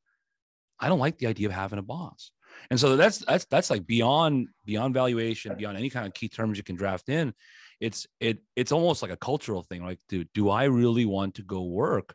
I 0.79 0.89
don't 0.89 0.99
like 0.99 1.19
the 1.19 1.27
idea 1.27 1.49
of 1.49 1.55
having 1.55 1.79
a 1.79 1.83
boss. 1.83 2.33
And 2.71 2.79
so 2.79 2.97
that's 2.97 3.19
that's 3.19 3.47
that's 3.47 3.71
like 3.71 3.87
beyond 3.87 4.49
beyond 4.65 4.95
valuation, 4.95 5.57
beyond 5.57 5.79
any 5.79 5.91
kind 5.91 6.07
of 6.07 6.15
key 6.15 6.29
terms 6.29 6.59
you 6.59 6.65
can 6.65 6.77
draft 6.77 7.09
in. 7.09 7.33
It's 7.81 8.07
it 8.21 8.39
it's 8.57 8.73
almost 8.73 9.03
like 9.03 9.11
a 9.11 9.17
cultural 9.17 9.63
thing. 9.63 9.85
Like, 9.85 9.99
do 10.09 10.25
do 10.35 10.51
I 10.51 10.65
really 10.65 11.07
want 11.07 11.37
to 11.37 11.43
go 11.43 11.63
work 11.63 12.15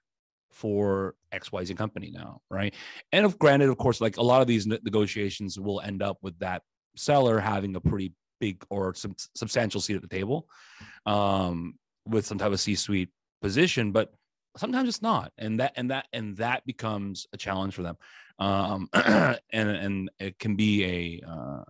for 0.52 1.16
XYZ 1.34 1.76
company 1.76 2.12
now? 2.14 2.42
Right. 2.50 2.74
And 3.12 3.26
of 3.26 3.40
granted, 3.40 3.70
of 3.70 3.78
course, 3.78 4.00
like 4.00 4.18
a 4.18 4.24
lot 4.24 4.42
of 4.42 4.48
these 4.48 4.68
negotiations 4.68 5.60
will 5.60 5.82
end 5.82 6.02
up 6.02 6.18
with 6.22 6.38
that 6.40 6.62
seller 6.96 7.40
having 7.40 7.76
a 7.76 7.82
pretty 7.82 8.14
big 8.40 8.64
or 8.70 8.94
some 8.94 9.16
substantial 9.36 9.82
seat 9.82 9.96
at 9.96 10.02
the 10.02 10.08
table 10.08 10.48
um, 11.06 11.76
with 12.06 12.26
some 12.26 12.38
type 12.38 12.52
of 12.52 12.60
C-suite 12.60 13.10
position, 13.42 13.92
but 13.92 14.14
sometimes 14.58 14.88
it's 14.88 15.02
not 15.02 15.32
and 15.38 15.60
that 15.60 15.74
and 15.76 15.92
that 15.92 16.08
and 16.14 16.38
that 16.38 16.66
becomes 16.66 17.28
a 17.34 17.38
challenge 17.38 17.74
for 17.74 17.84
them 17.84 17.98
um, 18.40 18.90
and 18.94 19.40
and 19.52 20.12
it 20.20 20.40
can 20.40 20.56
be 20.56 21.22
a 21.22 21.28
uh, 21.28 21.64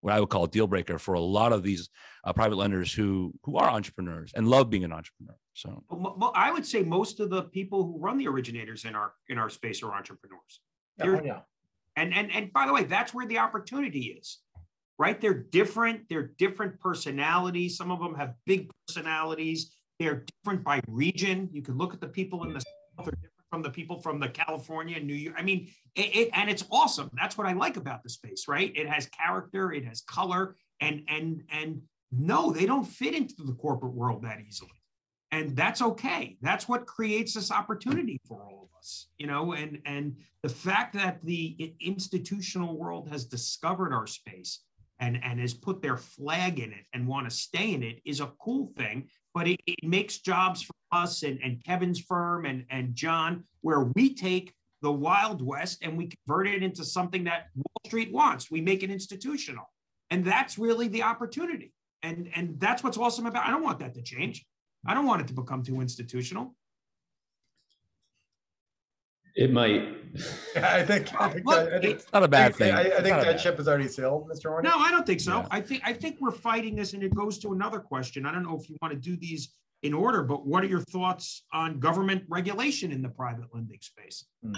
what 0.00 0.12
I 0.12 0.20
would 0.20 0.28
call 0.28 0.44
a 0.44 0.48
deal 0.48 0.66
breaker 0.66 0.98
for 0.98 1.14
a 1.14 1.20
lot 1.20 1.52
of 1.52 1.62
these 1.62 1.88
uh, 2.24 2.32
private 2.32 2.56
lenders 2.56 2.92
who 2.92 3.32
who 3.44 3.56
are 3.56 3.68
entrepreneurs 3.68 4.32
and 4.34 4.48
love 4.48 4.68
being 4.68 4.84
an 4.84 4.92
entrepreneur. 4.92 5.36
So, 5.54 5.84
well, 5.90 6.32
I 6.34 6.50
would 6.50 6.66
say 6.66 6.82
most 6.82 7.20
of 7.20 7.30
the 7.30 7.42
people 7.44 7.84
who 7.84 7.98
run 7.98 8.18
the 8.18 8.26
originators 8.26 8.84
in 8.84 8.94
our 8.94 9.12
in 9.28 9.38
our 9.38 9.50
space 9.50 9.82
are 9.82 9.92
entrepreneurs. 9.94 10.60
Yeah, 10.98 11.20
yeah. 11.24 11.40
And 11.96 12.12
and 12.14 12.32
and 12.32 12.52
by 12.52 12.66
the 12.66 12.72
way, 12.72 12.84
that's 12.84 13.14
where 13.14 13.26
the 13.26 13.38
opportunity 13.38 14.16
is, 14.18 14.38
right? 14.98 15.20
They're 15.20 15.34
different. 15.34 16.08
They're 16.08 16.32
different 16.38 16.80
personalities. 16.80 17.76
Some 17.76 17.90
of 17.90 18.00
them 18.00 18.14
have 18.14 18.34
big 18.46 18.70
personalities. 18.86 19.76
They're 20.00 20.24
different 20.42 20.64
by 20.64 20.80
region. 20.88 21.48
You 21.52 21.62
can 21.62 21.76
look 21.76 21.94
at 21.94 22.00
the 22.00 22.08
people 22.08 22.44
in 22.44 22.54
the 22.54 22.60
south 22.60 23.06
are 23.06 23.10
different 23.12 23.31
from 23.52 23.60
the 23.60 23.68
people 23.68 24.00
from 24.00 24.18
the 24.18 24.30
California, 24.30 24.96
and 24.96 25.06
New 25.06 25.12
York. 25.12 25.36
I 25.38 25.42
mean, 25.42 25.68
it, 25.94 26.16
it, 26.16 26.30
and 26.32 26.48
it's 26.48 26.64
awesome. 26.72 27.10
That's 27.12 27.36
what 27.36 27.46
I 27.46 27.52
like 27.52 27.76
about 27.76 28.02
the 28.02 28.08
space, 28.08 28.48
right? 28.48 28.72
It 28.74 28.88
has 28.88 29.06
character, 29.08 29.74
it 29.74 29.84
has 29.84 30.00
color, 30.00 30.56
and 30.80 31.02
and 31.06 31.42
and 31.52 31.82
no, 32.10 32.50
they 32.50 32.64
don't 32.64 32.86
fit 32.86 33.14
into 33.14 33.34
the 33.44 33.52
corporate 33.52 33.92
world 33.92 34.22
that 34.22 34.40
easily. 34.40 34.70
And 35.32 35.54
that's 35.54 35.82
okay. 35.82 36.38
That's 36.40 36.66
what 36.66 36.86
creates 36.86 37.34
this 37.34 37.50
opportunity 37.50 38.18
for 38.26 38.42
all 38.42 38.70
of 38.70 38.78
us, 38.78 39.08
you 39.18 39.26
know. 39.26 39.52
And 39.52 39.82
and 39.84 40.16
the 40.42 40.48
fact 40.48 40.94
that 40.94 41.22
the 41.22 41.74
institutional 41.78 42.78
world 42.78 43.10
has 43.10 43.26
discovered 43.26 43.92
our 43.92 44.06
space 44.06 44.60
and 44.98 45.20
and 45.22 45.38
has 45.38 45.52
put 45.52 45.82
their 45.82 45.98
flag 45.98 46.58
in 46.58 46.72
it 46.72 46.86
and 46.94 47.06
want 47.06 47.28
to 47.28 47.36
stay 47.36 47.74
in 47.74 47.82
it 47.82 48.00
is 48.06 48.20
a 48.20 48.32
cool 48.40 48.72
thing 48.78 49.10
but 49.34 49.48
it, 49.48 49.60
it 49.66 49.78
makes 49.82 50.18
jobs 50.18 50.62
for 50.62 50.74
us 50.92 51.22
and, 51.22 51.38
and 51.42 51.62
Kevin's 51.64 52.00
firm 52.00 52.44
and, 52.44 52.64
and 52.70 52.94
John, 52.94 53.44
where 53.62 53.84
we 53.94 54.14
take 54.14 54.52
the 54.82 54.92
Wild 54.92 55.40
West 55.40 55.78
and 55.82 55.96
we 55.96 56.08
convert 56.08 56.48
it 56.48 56.62
into 56.62 56.84
something 56.84 57.24
that 57.24 57.48
Wall 57.54 57.82
Street 57.86 58.12
wants. 58.12 58.50
We 58.50 58.60
make 58.60 58.82
it 58.82 58.90
institutional. 58.90 59.70
And 60.10 60.24
that's 60.24 60.58
really 60.58 60.88
the 60.88 61.04
opportunity. 61.04 61.72
And, 62.02 62.28
and 62.34 62.58
that's 62.58 62.82
what's 62.82 62.98
awesome 62.98 63.26
about 63.26 63.46
I 63.46 63.50
don't 63.50 63.62
want 63.62 63.78
that 63.78 63.94
to 63.94 64.02
change. 64.02 64.44
I 64.84 64.94
don't 64.94 65.06
want 65.06 65.22
it 65.22 65.28
to 65.28 65.34
become 65.34 65.62
too 65.62 65.80
institutional. 65.80 66.54
It 69.34 69.52
might. 69.52 69.96
I 70.56 70.82
think, 70.82 71.18
I 71.18 71.30
think, 71.30 71.46
Look, 71.46 71.64
that, 71.64 71.74
I 71.74 71.80
think 71.80 71.94
it's 71.96 72.12
not 72.12 72.22
a 72.22 72.28
bad 72.28 72.54
thing. 72.54 72.74
I, 72.74 72.80
I 72.80 72.90
think 72.96 73.04
that 73.04 73.24
bad. 73.24 73.40
ship 73.40 73.56
has 73.56 73.66
already 73.66 73.88
sailed, 73.88 74.28
Mr. 74.28 74.50
Horner. 74.50 74.68
No, 74.68 74.76
I 74.76 74.90
don't 74.90 75.06
think 75.06 75.20
so. 75.20 75.38
Yeah. 75.38 75.46
I 75.50 75.60
think 75.60 75.82
I 75.84 75.92
think 75.94 76.18
we're 76.20 76.30
fighting 76.30 76.76
this, 76.76 76.92
and 76.92 77.02
it 77.02 77.14
goes 77.14 77.38
to 77.38 77.52
another 77.52 77.80
question. 77.80 78.26
I 78.26 78.32
don't 78.32 78.42
know 78.42 78.58
if 78.58 78.68
you 78.68 78.76
want 78.82 78.92
to 78.92 79.00
do 79.00 79.16
these 79.16 79.54
in 79.82 79.94
order, 79.94 80.22
but 80.22 80.46
what 80.46 80.62
are 80.62 80.66
your 80.66 80.80
thoughts 80.80 81.44
on 81.52 81.80
government 81.80 82.24
regulation 82.28 82.92
in 82.92 83.02
the 83.02 83.08
private 83.08 83.46
lending 83.54 83.80
space? 83.80 84.26
Hmm. 84.44 84.52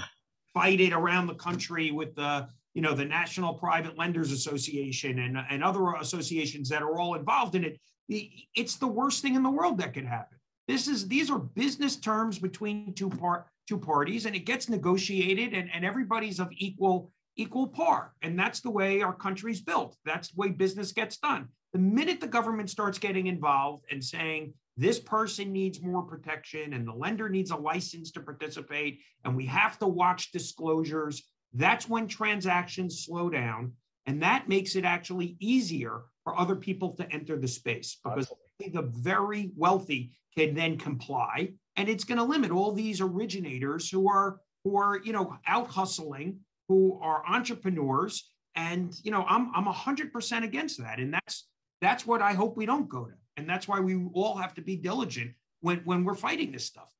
Fight 0.52 0.81
it 0.81 0.93
around 0.93 1.28
the 1.28 1.35
country 1.35 1.93
with 1.93 2.14
the 2.16 2.49
you 2.75 2.83
know 2.83 2.95
the 2.95 3.04
National 3.04 3.54
Private 3.54 3.97
Lenders 3.97 4.33
Association 4.33 5.21
and 5.21 5.38
and 5.49 5.62
other 5.62 5.93
associations 6.00 6.69
that 6.71 6.83
are 6.83 6.99
all 6.99 7.14
involved 7.14 7.54
in 7.54 7.64
it. 7.64 7.81
It's 8.09 8.76
the 8.76 8.88
worst 8.88 9.23
thing 9.23 9.37
in 9.37 9.45
the 9.45 9.50
world 9.50 9.78
that 9.78 9.95
could 9.95 10.04
happen. 10.04 10.38
This 10.66 10.88
is 10.88 11.09
these 11.09 11.30
are 11.30 11.38
business 11.38 11.97
terms 11.97 12.38
between 12.38 12.94
two 12.94 13.11
part 13.11 13.47
two 13.68 13.78
parties 13.78 14.26
and 14.26 14.37
it 14.37 14.40
gets 14.40 14.68
negotiated 14.68 15.54
and, 15.54 15.71
and 15.73 15.85
everybody's 15.85 16.40
of 16.40 16.49
equal 16.52 17.11
equal 17.37 17.66
par. 17.66 18.12
And 18.23 18.38
that's 18.38 18.61
the 18.61 18.71
way 18.71 19.02
our 19.02 19.14
country's 19.14 19.61
built. 19.61 19.97
That's 20.04 20.28
the 20.28 20.37
way 20.37 20.50
business 20.50 20.92
gets 20.92 21.16
done. 21.18 21.49
The 21.73 21.78
minute 21.80 22.21
the 22.21 22.28
government 22.28 22.71
starts 22.71 22.99
getting 22.99 23.26
involved 23.26 23.85
and 23.90 24.02
saying 24.02 24.54
this 24.76 25.00
person 25.00 25.52
needs 25.52 25.83
more 25.83 26.02
protection 26.02 26.73
and 26.73 26.87
the 26.87 26.92
lender 26.92 27.28
needs 27.28 27.50
a 27.50 27.56
license 27.56 28.11
to 28.12 28.21
participate 28.21 29.00
and 29.25 29.37
we 29.37 29.47
have 29.47 29.78
to 29.78 29.87
watch 29.87 30.33
disclosures 30.33 31.23
that's 31.52 31.88
when 31.88 32.09
transactions 32.09 33.04
slow 33.04 33.30
down 33.30 33.73
and 34.06 34.23
that 34.23 34.49
makes 34.49 34.75
it 34.75 34.85
actually 34.85 35.37
easier 35.38 36.02
for 36.25 36.38
other 36.38 36.56
people 36.56 36.90
to 36.97 37.11
enter 37.12 37.38
the 37.38 37.47
space 37.47 37.99
because 38.02 38.33
the 38.58 38.82
very 38.82 39.50
wealthy 39.56 40.12
can 40.37 40.54
then 40.54 40.76
comply 40.76 41.52
and 41.76 41.88
it's 41.88 42.04
going 42.04 42.18
to 42.18 42.25
limit 42.25 42.50
all 42.50 42.73
these 42.73 43.00
originators 43.00 43.90
who 43.90 44.08
are 44.08 44.40
who 44.64 44.76
are 44.76 45.00
you 45.04 45.12
know 45.12 45.37
out 45.46 45.68
hustling 45.68 46.38
who 46.68 46.99
are 47.02 47.23
entrepreneurs 47.28 48.30
And 48.56 48.94
you 49.02 49.11
know, 49.11 49.25
I'm 49.28 49.50
I'm 49.54 49.64
hundred 49.66 50.12
percent 50.12 50.44
against 50.44 50.78
that. 50.78 50.99
And 50.99 51.12
that's 51.12 51.49
that's 51.80 52.06
what 52.06 52.23
I 52.23 52.32
hope 52.32 52.56
we 52.56 52.66
don't 52.66 52.88
go 52.88 53.04
to. 53.04 53.14
And 53.37 53.49
that's 53.49 53.66
why 53.66 53.80
we 53.80 53.96
all 54.14 54.37
have 54.37 54.54
to 54.54 54.62
be 54.62 54.76
diligent 54.76 55.32
when 55.61 55.78
when 55.84 56.04
we're 56.04 56.14
fighting 56.14 56.52
this 56.52 56.64
stuff. 56.64 56.92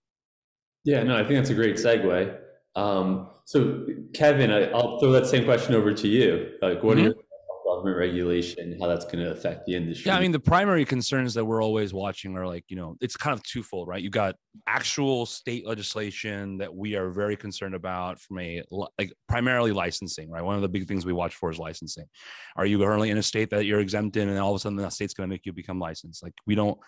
Yeah, 0.85 1.03
no, 1.03 1.17
I 1.17 1.21
think 1.21 1.37
that's 1.37 1.51
a 1.51 1.55
great 1.55 1.77
segue. 1.77 2.37
Um, 2.77 3.29
so, 3.47 3.87
Kevin, 4.13 4.51
I, 4.51 4.71
will 4.73 4.99
throw 4.99 5.13
that 5.13 5.27
same 5.27 5.45
question 5.45 5.75
over 5.75 5.95
to 5.95 6.09
you. 6.09 6.55
Like, 6.61 6.83
what 6.83 6.99
mm-hmm. 6.99 7.07
are 7.07 7.11
your 7.11 7.24
government 7.85 7.99
regulation, 7.99 8.77
how 8.81 8.87
that's 8.87 9.05
going 9.05 9.19
to 9.19 9.31
affect 9.31 9.67
the 9.67 9.75
industry. 9.75 10.09
Yeah, 10.09 10.17
I 10.17 10.21
mean, 10.21 10.33
the 10.33 10.41
primary 10.41 10.85
concerns 10.85 11.35
that 11.35 11.45
we're 11.45 11.63
always 11.63 11.93
watching 11.93 12.37
are 12.37 12.47
like, 12.47 12.65
you 12.69 12.77
know, 12.77 12.97
it's 13.01 13.17
kind 13.17 13.37
of 13.37 13.43
twofold, 13.43 13.89
right? 13.89 14.03
You 14.03 14.11
got 14.11 14.37
actual 14.67 15.27
state 15.27 15.67
legislation 15.67 16.59
that 16.59 16.75
we 16.75 16.95
are 16.97 17.11
very 17.11 17.37
concerned 17.37 17.75
about 17.75 18.21
from 18.21 18.39
a 18.41 18.63
like 18.71 19.13
primarily 19.29 19.73
licensing, 19.73 20.31
right? 20.31 20.43
One 20.43 20.57
of 20.57 20.63
the 20.63 20.69
big 20.69 20.89
things 20.89 21.05
we 21.05 21.13
watch 21.13 21.35
for 21.35 21.51
is 21.51 21.59
licensing. 21.59 22.07
Are 22.57 22.67
you 22.67 22.79
currently 22.79 23.11
in 23.11 23.19
a 23.19 23.23
state 23.23 23.51
that 23.51 23.65
you're 23.65 23.81
exempt 23.81 24.17
in, 24.17 24.29
and 24.29 24.39
all 24.39 24.53
of 24.53 24.57
a 24.57 24.61
sudden 24.61 24.77
that 24.79 24.93
state's 24.93 25.15
going 25.15 25.29
to 25.29 25.33
make 25.33 25.45
you 25.45 25.53
become 25.53 25.79
licensed? 25.79 26.23
Like, 26.23 26.35
we 26.47 26.55
don't, 26.55 26.79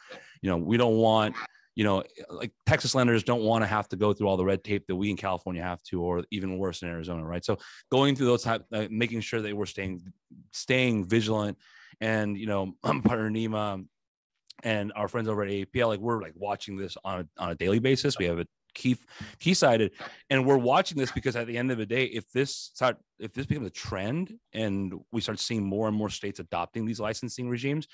you 0.40 0.50
know, 0.50 0.56
we 0.56 0.76
don't 0.76 0.96
want 0.96 1.34
you 1.76 1.84
know, 1.84 2.02
like 2.30 2.52
Texas 2.64 2.94
lenders 2.94 3.22
don't 3.22 3.42
want 3.42 3.62
to 3.62 3.66
have 3.66 3.86
to 3.90 3.96
go 3.96 4.14
through 4.14 4.26
all 4.26 4.38
the 4.38 4.44
red 4.44 4.64
tape 4.64 4.86
that 4.86 4.96
we 4.96 5.10
in 5.10 5.16
California 5.16 5.62
have 5.62 5.82
to, 5.84 6.00
or 6.00 6.24
even 6.30 6.58
worse 6.58 6.82
in 6.82 6.88
Arizona, 6.88 7.24
right? 7.24 7.44
So 7.44 7.58
going 7.92 8.16
through 8.16 8.26
those 8.26 8.42
type, 8.42 8.64
uh, 8.72 8.86
making 8.90 9.20
sure 9.20 9.42
that 9.42 9.54
we're 9.54 9.66
staying, 9.66 10.10
staying 10.52 11.06
vigilant, 11.06 11.58
and 12.00 12.36
you 12.36 12.46
know, 12.46 12.74
partner 12.82 13.30
Nema 13.30 13.84
and 14.64 14.90
our 14.96 15.06
friends 15.06 15.28
over 15.28 15.42
at 15.44 15.50
AAPL, 15.50 15.88
like 15.88 16.00
we're 16.00 16.22
like 16.22 16.32
watching 16.34 16.78
this 16.78 16.96
on 17.04 17.20
a, 17.20 17.42
on 17.42 17.50
a 17.50 17.54
daily 17.54 17.78
basis. 17.78 18.18
We 18.18 18.24
have 18.24 18.38
a 18.38 18.46
key 18.74 18.96
key 19.38 19.52
sided, 19.52 19.92
and 20.30 20.46
we're 20.46 20.56
watching 20.56 20.96
this 20.96 21.12
because 21.12 21.36
at 21.36 21.46
the 21.46 21.58
end 21.58 21.70
of 21.70 21.76
the 21.76 21.84
day, 21.84 22.04
if 22.04 22.30
this 22.32 22.54
start, 22.54 22.96
if 23.18 23.34
this 23.34 23.44
becomes 23.44 23.66
a 23.66 23.70
trend, 23.70 24.32
and 24.54 24.94
we 25.12 25.20
start 25.20 25.40
seeing 25.40 25.62
more 25.62 25.88
and 25.88 25.96
more 25.96 26.08
states 26.08 26.40
adopting 26.40 26.86
these 26.86 27.00
licensing 27.00 27.50
regimes, 27.50 27.86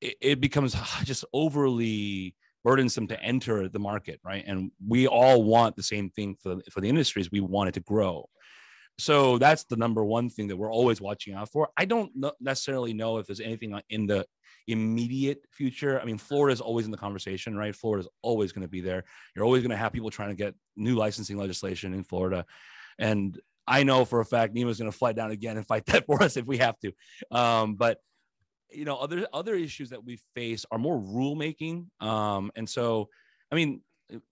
it, 0.00 0.16
it 0.20 0.40
becomes 0.40 0.74
just 1.04 1.24
overly 1.32 2.34
burdensome 2.64 3.06
to 3.08 3.22
enter 3.22 3.68
the 3.68 3.78
market, 3.78 4.20
right? 4.24 4.44
And 4.46 4.70
we 4.86 5.06
all 5.06 5.42
want 5.42 5.76
the 5.76 5.82
same 5.82 6.10
thing 6.10 6.36
for, 6.42 6.58
for 6.70 6.80
the 6.80 6.88
industries. 6.88 7.30
We 7.30 7.40
want 7.40 7.68
it 7.68 7.72
to 7.72 7.80
grow. 7.80 8.28
So 8.98 9.38
that's 9.38 9.64
the 9.64 9.76
number 9.76 10.04
one 10.04 10.28
thing 10.28 10.48
that 10.48 10.56
we're 10.56 10.72
always 10.72 11.00
watching 11.00 11.34
out 11.34 11.50
for. 11.50 11.68
I 11.76 11.84
don't 11.84 12.10
necessarily 12.40 12.92
know 12.92 13.18
if 13.18 13.26
there's 13.26 13.40
anything 13.40 13.78
in 13.90 14.06
the 14.06 14.26
immediate 14.66 15.44
future. 15.52 16.00
I 16.00 16.04
mean, 16.04 16.18
Florida 16.18 16.52
is 16.52 16.60
always 16.60 16.84
in 16.84 16.90
the 16.90 16.98
conversation, 16.98 17.56
right? 17.56 17.74
Florida 17.74 18.02
is 18.02 18.08
always 18.22 18.50
going 18.50 18.62
to 18.62 18.68
be 18.68 18.80
there. 18.80 19.04
You're 19.34 19.44
always 19.44 19.62
going 19.62 19.70
to 19.70 19.76
have 19.76 19.92
people 19.92 20.10
trying 20.10 20.30
to 20.30 20.34
get 20.34 20.54
new 20.76 20.96
licensing 20.96 21.36
legislation 21.36 21.94
in 21.94 22.02
Florida. 22.02 22.44
And 22.98 23.38
I 23.68 23.84
know 23.84 24.04
for 24.04 24.20
a 24.20 24.24
fact 24.24 24.54
Nema's 24.54 24.78
going 24.78 24.90
to 24.90 24.96
fly 24.96 25.12
down 25.12 25.30
again 25.30 25.56
and 25.56 25.66
fight 25.66 25.86
that 25.86 26.06
for 26.06 26.20
us 26.22 26.36
if 26.36 26.46
we 26.46 26.58
have 26.58 26.76
to. 26.80 26.92
Um, 27.30 27.74
but 27.74 27.98
you 28.70 28.84
know 28.84 28.96
other 28.96 29.26
other 29.32 29.54
issues 29.54 29.90
that 29.90 30.04
we 30.04 30.18
face 30.34 30.64
are 30.70 30.78
more 30.78 30.98
rulemaking. 30.98 31.86
Um, 32.00 32.50
and 32.56 32.68
so 32.68 33.08
i 33.50 33.54
mean 33.54 33.80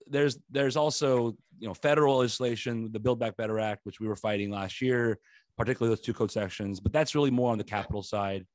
there's 0.07 0.37
there's 0.49 0.75
also 0.75 1.35
you 1.59 1.67
know 1.67 1.73
federal 1.73 2.17
legislation 2.17 2.91
the 2.91 2.99
build 2.99 3.19
back 3.19 3.35
better 3.37 3.59
act 3.59 3.81
which 3.83 3.99
we 3.99 4.07
were 4.07 4.15
fighting 4.15 4.51
last 4.51 4.81
year 4.81 5.19
particularly 5.57 5.95
those 5.95 6.03
two 6.03 6.13
code 6.13 6.31
sections 6.31 6.79
but 6.79 6.91
that's 6.93 7.15
really 7.15 7.31
more 7.31 7.51
on 7.51 7.57
the 7.57 7.63
capital 7.63 8.03
side 8.03 8.45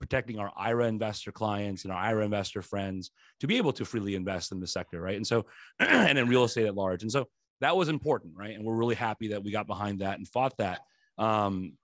protecting 0.00 0.38
our 0.38 0.50
ira 0.56 0.86
investor 0.86 1.30
clients 1.30 1.84
and 1.84 1.92
our 1.92 1.98
ira 1.98 2.24
investor 2.24 2.62
friends 2.62 3.10
to 3.38 3.46
be 3.46 3.58
able 3.58 3.72
to 3.72 3.84
freely 3.84 4.14
invest 4.14 4.50
in 4.50 4.58
the 4.58 4.66
sector 4.66 5.00
right? 5.00 5.16
And 5.16 5.26
so 5.26 5.46
and 5.78 6.18
in 6.18 6.28
real 6.28 6.44
estate 6.44 6.66
at 6.66 6.74
large. 6.74 7.02
And 7.02 7.12
so 7.12 7.28
that 7.60 7.76
was 7.76 7.88
important 7.88 8.34
right? 8.36 8.54
And 8.54 8.64
we're 8.64 8.74
really 8.74 8.94
happy 8.94 9.28
that 9.28 9.44
we 9.44 9.52
got 9.52 9.66
behind 9.66 10.00
that 10.00 10.16
and 10.18 10.26
fought 10.26 10.56
that. 10.56 10.80
Um, 11.18 11.74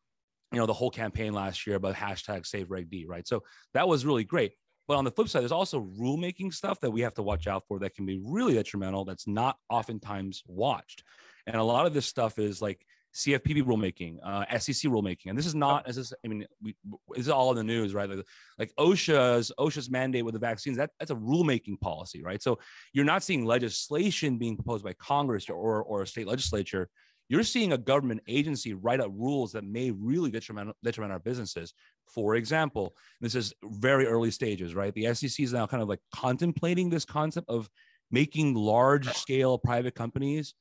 you 0.52 0.59
know 0.59 0.66
the 0.66 0.72
whole 0.72 0.90
campaign 0.90 1.32
last 1.32 1.66
year 1.66 1.76
about 1.76 1.94
hashtag 1.94 2.46
save 2.46 2.70
reg 2.70 2.88
d 2.90 3.06
right 3.09 3.26
so 3.26 3.42
that 3.74 3.88
was 3.88 4.06
really 4.06 4.24
great 4.24 4.52
but 4.88 4.96
on 4.96 5.04
the 5.04 5.11
flip 5.11 5.28
side 5.28 5.40
there's 5.40 5.52
also 5.52 5.88
rulemaking 6.00 6.52
stuff 6.52 6.80
that 6.80 6.90
we 6.90 7.00
have 7.00 7.14
to 7.14 7.22
watch 7.22 7.46
out 7.46 7.64
for 7.66 7.78
that 7.78 7.94
can 7.94 8.06
be 8.06 8.20
really 8.24 8.54
detrimental 8.54 9.04
that's 9.04 9.26
not 9.26 9.56
oftentimes 9.68 10.42
watched 10.46 11.02
and 11.46 11.56
a 11.56 11.62
lot 11.62 11.87
of 11.87 11.94
this 11.94 12.06
stuff 12.06 12.38
is 12.38 12.61
like 12.61 12.85
CFPB 13.16 13.62
rulemaking, 13.62 14.18
uh, 14.22 14.44
SEC 14.59 14.90
rulemaking, 14.90 15.28
and 15.28 15.38
this 15.38 15.46
is 15.46 15.54
not 15.54 15.88
as 15.88 15.96
this, 15.96 16.12
I 16.22 16.28
mean, 16.28 16.46
we, 16.62 16.76
this 17.14 17.24
is 17.24 17.30
all 17.30 17.50
in 17.50 17.56
the 17.56 17.64
news, 17.64 17.94
right? 17.94 18.11
Like, 18.11 18.26
like 18.59 18.72
OSHA's 18.78 19.50
OSHA's 19.59 19.90
mandate 19.90 20.24
with 20.24 20.35
the 20.35 20.38
vaccines. 20.38 20.76
That 20.76 20.90
that's 20.98 21.11
a 21.11 21.16
rulemaking 21.16 21.80
policy, 21.80 22.22
right? 22.22 22.42
So 22.42 22.59
you're 22.92 23.06
not 23.06 23.22
seeing 23.22 23.46
legislation 23.46 24.37
being 24.37 24.54
proposed 24.54 24.85
by 24.85 24.92
Congress 24.94 25.48
or 25.48 25.54
or, 25.54 25.82
or 25.82 26.02
a 26.02 26.06
state 26.06 26.26
legislature 26.26 26.90
you're 27.29 27.43
seeing 27.43 27.73
a 27.73 27.79
government 27.79 28.21
agency 28.29 28.75
write 28.75 29.01
up 29.01 29.11
rules 29.15 29.53
that 29.53 29.65
may 29.65 29.91
really 29.91 30.31
detriment, 30.31 30.75
detriment 30.83 31.12
our 31.12 31.19
businesses. 31.19 31.75
For 32.07 32.37
example, 32.37 32.95
this 33.21 33.35
is 33.35 33.53
very 33.65 34.07
early 34.07 34.31
stages, 34.31 34.75
right? 34.75 34.95
The 34.95 35.12
SEC 35.15 35.41
is 35.41 35.53
now 35.53 35.67
kind 35.67 35.83
of 35.83 35.89
like 35.89 36.01
contemplating 36.15 36.89
this 36.91 37.05
concept 37.05 37.49
of 37.49 37.69
making 38.11 38.55
large 38.55 39.09
scale 39.09 39.59
private 39.59 39.95
companies 39.95 40.55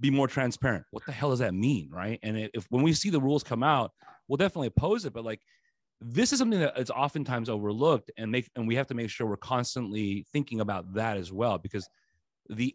be 0.00 0.10
more 0.10 0.28
transparent. 0.28 0.84
What 0.90 1.06
the 1.06 1.12
hell 1.12 1.30
does 1.30 1.38
that 1.38 1.54
mean, 1.54 1.88
right? 1.90 2.18
And 2.22 2.50
if 2.52 2.66
when 2.68 2.82
we 2.82 2.92
see 2.92 3.10
the 3.10 3.20
rules 3.20 3.42
come 3.42 3.62
out, 3.62 3.92
we'll 4.28 4.36
definitely 4.36 4.66
oppose 4.66 5.04
it. 5.04 5.12
But 5.12 5.24
like, 5.24 5.40
this 6.00 6.32
is 6.32 6.40
something 6.40 6.60
that 6.60 6.78
is 6.78 6.90
oftentimes 6.90 7.48
overlooked, 7.48 8.10
and 8.18 8.30
make 8.30 8.50
and 8.56 8.66
we 8.68 8.74
have 8.74 8.88
to 8.88 8.94
make 8.94 9.08
sure 9.08 9.26
we're 9.26 9.36
constantly 9.36 10.26
thinking 10.32 10.60
about 10.60 10.92
that 10.94 11.16
as 11.16 11.32
well, 11.32 11.56
because 11.56 11.88
the 12.48 12.74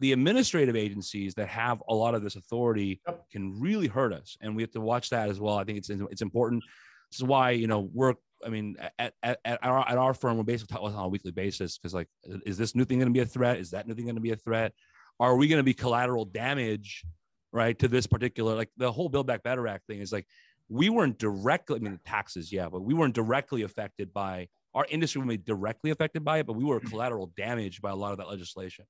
the 0.00 0.12
administrative 0.12 0.76
agencies 0.76 1.34
that 1.34 1.48
have 1.48 1.82
a 1.88 1.94
lot 1.94 2.14
of 2.14 2.22
this 2.22 2.36
authority 2.36 3.00
yep. 3.06 3.24
can 3.30 3.58
really 3.58 3.86
hurt 3.86 4.12
us, 4.12 4.36
and 4.40 4.54
we 4.54 4.62
have 4.62 4.70
to 4.72 4.80
watch 4.80 5.10
that 5.10 5.28
as 5.28 5.40
well. 5.40 5.56
I 5.56 5.64
think 5.64 5.78
it's 5.78 5.90
it's 5.90 6.22
important. 6.22 6.62
This 7.10 7.18
is 7.18 7.24
why 7.24 7.50
you 7.50 7.66
know 7.66 7.88
we're. 7.92 8.14
I 8.46 8.50
mean, 8.50 8.76
at, 9.00 9.14
at, 9.20 9.40
at, 9.44 9.58
our, 9.64 9.80
at 9.88 9.98
our 9.98 10.14
firm, 10.14 10.36
we're 10.36 10.44
basically 10.44 10.76
talking 10.76 10.94
on 10.94 11.04
a 11.06 11.08
weekly 11.08 11.32
basis 11.32 11.76
because, 11.76 11.92
like, 11.92 12.06
is 12.46 12.56
this 12.56 12.76
new 12.76 12.84
thing 12.84 13.00
going 13.00 13.12
to 13.12 13.12
be 13.12 13.18
a 13.18 13.26
threat? 13.26 13.58
Is 13.58 13.70
that 13.70 13.88
new 13.88 13.94
thing 13.94 14.04
going 14.04 14.14
to 14.14 14.20
be 14.20 14.30
a 14.30 14.36
threat? 14.36 14.72
Are 15.18 15.34
we 15.34 15.48
going 15.48 15.58
to 15.58 15.64
be 15.64 15.74
collateral 15.74 16.24
damage, 16.24 17.04
right, 17.50 17.76
to 17.80 17.88
this 17.88 18.06
particular, 18.06 18.54
like, 18.54 18.70
the 18.76 18.92
whole 18.92 19.08
Build 19.08 19.26
Back 19.26 19.42
Better 19.42 19.66
Act 19.66 19.88
thing 19.88 19.98
is 19.98 20.12
like, 20.12 20.24
we 20.68 20.88
weren't 20.88 21.18
directly, 21.18 21.80
I 21.80 21.80
mean, 21.80 21.98
taxes, 22.06 22.52
yeah, 22.52 22.68
but 22.68 22.82
we 22.82 22.94
weren't 22.94 23.16
directly 23.16 23.62
affected 23.62 24.14
by 24.14 24.46
our 24.72 24.86
industry, 24.88 25.20
we 25.20 25.36
directly 25.38 25.90
affected 25.90 26.24
by 26.24 26.38
it, 26.38 26.46
but 26.46 26.54
we 26.54 26.62
were 26.62 26.78
mm. 26.78 26.88
collateral 26.88 27.32
damage 27.36 27.80
by 27.80 27.90
a 27.90 27.96
lot 27.96 28.12
of 28.12 28.18
that 28.18 28.28
legislation 28.28 28.84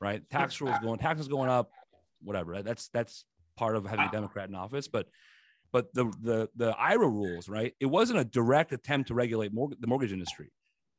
right? 0.00 0.22
Tax 0.30 0.60
rules 0.60 0.78
going, 0.82 0.98
taxes 0.98 1.28
going 1.28 1.50
up, 1.50 1.70
whatever. 2.22 2.52
Right? 2.52 2.64
That's 2.64 2.88
that's 2.88 3.24
part 3.56 3.76
of 3.76 3.86
having 3.86 4.06
a 4.06 4.10
Democrat 4.10 4.48
in 4.48 4.54
office. 4.54 4.88
But 4.88 5.08
but 5.72 5.92
the 5.94 6.04
the 6.22 6.48
the 6.56 6.76
IRA 6.78 7.08
rules, 7.08 7.48
right? 7.48 7.74
It 7.80 7.86
wasn't 7.86 8.18
a 8.18 8.24
direct 8.24 8.72
attempt 8.72 9.08
to 9.08 9.14
regulate 9.14 9.52
the 9.54 9.86
mortgage 9.86 10.12
industry, 10.12 10.50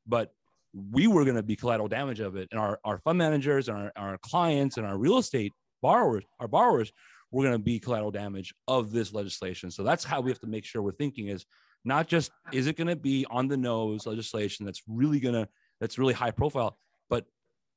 but 0.08 0.34
we 0.74 1.08
were 1.08 1.24
going 1.24 1.36
to 1.36 1.44
be 1.44 1.56
collateral 1.56 1.88
damage 1.88 2.20
of 2.20 2.36
it, 2.36 2.50
and 2.52 2.60
our 2.60 2.80
our 2.84 3.00
fund 3.00 3.18
managers 3.18 3.70
and 3.70 3.78
our, 3.78 3.92
our 3.96 4.18
clients 4.20 4.78
and 4.78 4.86
our 4.86 4.98
real 4.98 5.18
estate 5.18 5.54
borrowers, 5.82 6.24
our 6.40 6.48
borrowers, 6.48 6.92
were 7.32 7.44
going 7.44 7.56
to 7.56 7.64
be 7.64 7.80
collateral 7.80 8.12
damage 8.12 8.54
of 8.68 8.92
this 8.92 9.14
legislation. 9.14 9.72
So 9.72 9.84
that's 9.84 10.04
how 10.04 10.22
we 10.22 10.32
have 10.32 10.40
to 10.40 10.48
make 10.48 10.66
sure 10.66 10.82
we're 10.82 10.92
thinking 10.92 11.28
is 11.28 11.46
not 11.86 12.08
just 12.08 12.32
is 12.52 12.68
it 12.68 12.76
going 12.76 12.88
to 12.88 12.96
be 12.96 13.26
on 13.30 13.48
the 13.48 13.58
nose 13.58 14.06
legislation 14.06 14.66
that's 14.66 14.82
really 14.88 15.20
going 15.20 15.36
to 15.36 15.48
that's 15.80 15.98
really 15.98 16.14
high 16.14 16.32
profile 16.32 16.78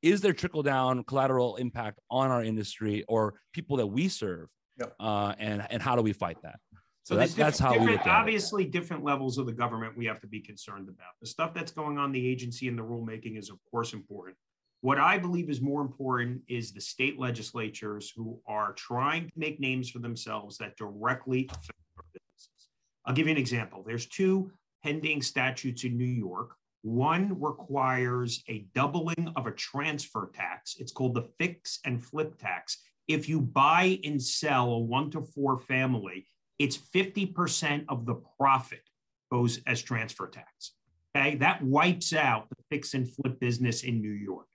is 0.03 0.21
there 0.21 0.33
trickle 0.33 0.63
down 0.63 1.05
collateral 1.05 1.57
impact 1.57 2.01
on 2.11 2.31
our 2.31 2.43
industry 2.43 3.05
or 3.09 3.35
people 3.53 3.77
that 3.79 3.87
we 3.87 4.09
serve? 4.09 4.49
Yep. 4.79 4.95
Uh, 4.99 5.35
and 5.39 5.67
and 5.71 5.83
how 5.83 5.97
do 5.97 6.03
we 6.03 6.13
fight 6.13 6.39
that? 6.43 6.59
So, 7.05 7.15
so 7.15 7.17
that's, 7.17 7.35
that's 7.35 7.59
how 7.59 7.73
we 7.73 7.93
look 7.93 8.01
at 8.01 8.07
obviously 8.07 8.65
it. 8.65 8.71
different 8.71 9.03
levels 9.03 9.37
of 9.37 9.47
the 9.47 9.53
government 9.53 9.97
we 9.97 10.07
have 10.07 10.21
to 10.21 10.29
be 10.29 10.41
concerned 10.41 10.89
about. 10.89 11.13
The 11.21 11.27
stuff 11.27 11.53
that's 11.53 11.73
going 11.73 11.99
on 11.99 12.13
the 12.13 12.27
agency 12.27 12.69
and 12.69 12.79
the 12.79 12.83
rulemaking 12.83 13.37
is 13.39 13.51
of 13.51 13.59
course 13.71 13.93
important. 13.93 14.37
What 14.83 14.99
I 14.99 15.19
believe 15.19 15.51
is 15.51 15.61
more 15.61 15.83
important 15.83 16.43
is 16.49 16.73
the 16.73 16.81
state 16.81 17.19
legislatures 17.19 18.13
who 18.17 18.41
are 18.47 18.73
trying 18.73 19.27
to 19.27 19.33
make 19.37 19.61
names 19.61 19.91
for 19.91 20.01
themselves 20.01 20.59
that 20.59 20.77
directly 20.77 21.49
affect 21.51 21.79
our 21.97 22.05
businesses. 22.13 22.69
I'll 23.05 23.15
give 23.15 23.27
you 23.27 23.33
an 23.33 23.39
example. 23.39 23.85
There's 23.87 24.07
two 24.07 24.51
pending 24.83 25.23
statutes 25.23 25.85
in 25.85 25.97
New 25.97 26.05
York 26.05 26.57
one 26.83 27.41
requires 27.41 28.43
a 28.49 28.67
doubling 28.75 29.33
of 29.37 29.47
a 29.47 29.53
transfer 29.53 30.31
tax. 30.35 30.77
It's 30.79 30.93
called 30.93 31.15
the 31.15 31.29
fix 31.39 31.79
and 31.85 32.03
flip 32.03 32.39
tax. 32.39 32.79
If 33.09 33.29
you 33.29 33.41
buy 33.41 34.01
and 34.05 34.21
sell 34.23 34.73
a 34.73 34.79
one 34.79 35.11
to 35.13 35.23
four 35.23 35.59
family, 35.59 36.27
it's 36.59 36.77
50% 36.77 37.85
of 37.89 38.05
the 38.07 38.17
profit 38.39 38.83
goes 39.31 39.61
as 39.67 39.83
transfer 39.83 40.29
tax. 40.29 40.73
Okay, 41.17 41.37
that 41.37 41.63
wipes 41.63 42.13
out 42.13 42.49
the 42.49 42.57
fix 42.71 42.95
and 42.95 43.09
flip 43.09 43.39
business 43.39 43.83
in 43.83 44.01
New 44.01 44.13
York. 44.13 44.47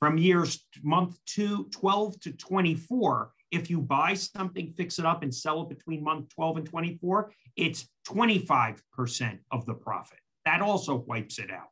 From 0.00 0.18
years 0.18 0.66
month 0.82 1.18
two, 1.26 1.68
12 1.70 2.20
to 2.20 2.32
24, 2.32 3.32
if 3.50 3.70
you 3.70 3.80
buy 3.80 4.14
something, 4.14 4.74
fix 4.76 4.98
it 4.98 5.06
up, 5.06 5.22
and 5.22 5.34
sell 5.34 5.62
it 5.62 5.68
between 5.68 6.04
month 6.04 6.28
12 6.34 6.58
and 6.58 6.66
24, 6.66 7.32
it's 7.56 7.88
25% 8.06 9.38
of 9.50 9.64
the 9.64 9.74
profit. 9.74 10.18
That 10.44 10.60
also 10.60 10.96
wipes 10.96 11.38
it 11.38 11.50
out. 11.50 11.68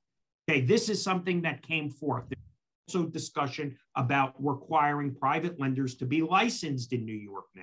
Okay, 0.48 0.61
this 0.61 0.88
is 0.88 1.02
something 1.02 1.42
that 1.42 1.62
came 1.62 1.90
forth. 1.90 2.24
There's 2.28 2.96
also 2.96 3.08
discussion 3.08 3.76
about 3.96 4.35
requiring 4.38 5.14
private 5.14 5.61
lenders 5.61 5.94
to 5.96 6.06
be 6.06 6.22
licensed 6.22 6.92
in 6.92 7.04
New 7.04 7.12
York 7.12 7.44
now. 7.54 7.62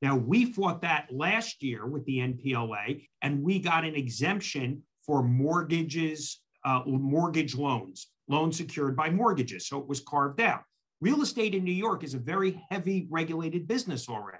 Now, 0.00 0.16
we 0.16 0.44
fought 0.52 0.82
that 0.82 1.08
last 1.10 1.62
year 1.62 1.86
with 1.86 2.04
the 2.04 2.18
NPLA, 2.18 3.06
and 3.22 3.42
we 3.42 3.58
got 3.58 3.84
an 3.84 3.96
exemption 3.96 4.82
for 5.04 5.22
mortgages, 5.22 6.40
uh, 6.64 6.82
mortgage 6.86 7.56
loans, 7.56 8.08
loans 8.28 8.56
secured 8.56 8.94
by 8.94 9.10
mortgages. 9.10 9.66
So 9.66 9.78
it 9.78 9.88
was 9.88 10.00
carved 10.00 10.40
out. 10.40 10.62
Real 11.00 11.22
estate 11.22 11.54
in 11.54 11.64
New 11.64 11.72
York 11.72 12.04
is 12.04 12.14
a 12.14 12.18
very 12.18 12.62
heavy 12.70 13.08
regulated 13.10 13.66
business 13.66 14.08
already. 14.08 14.38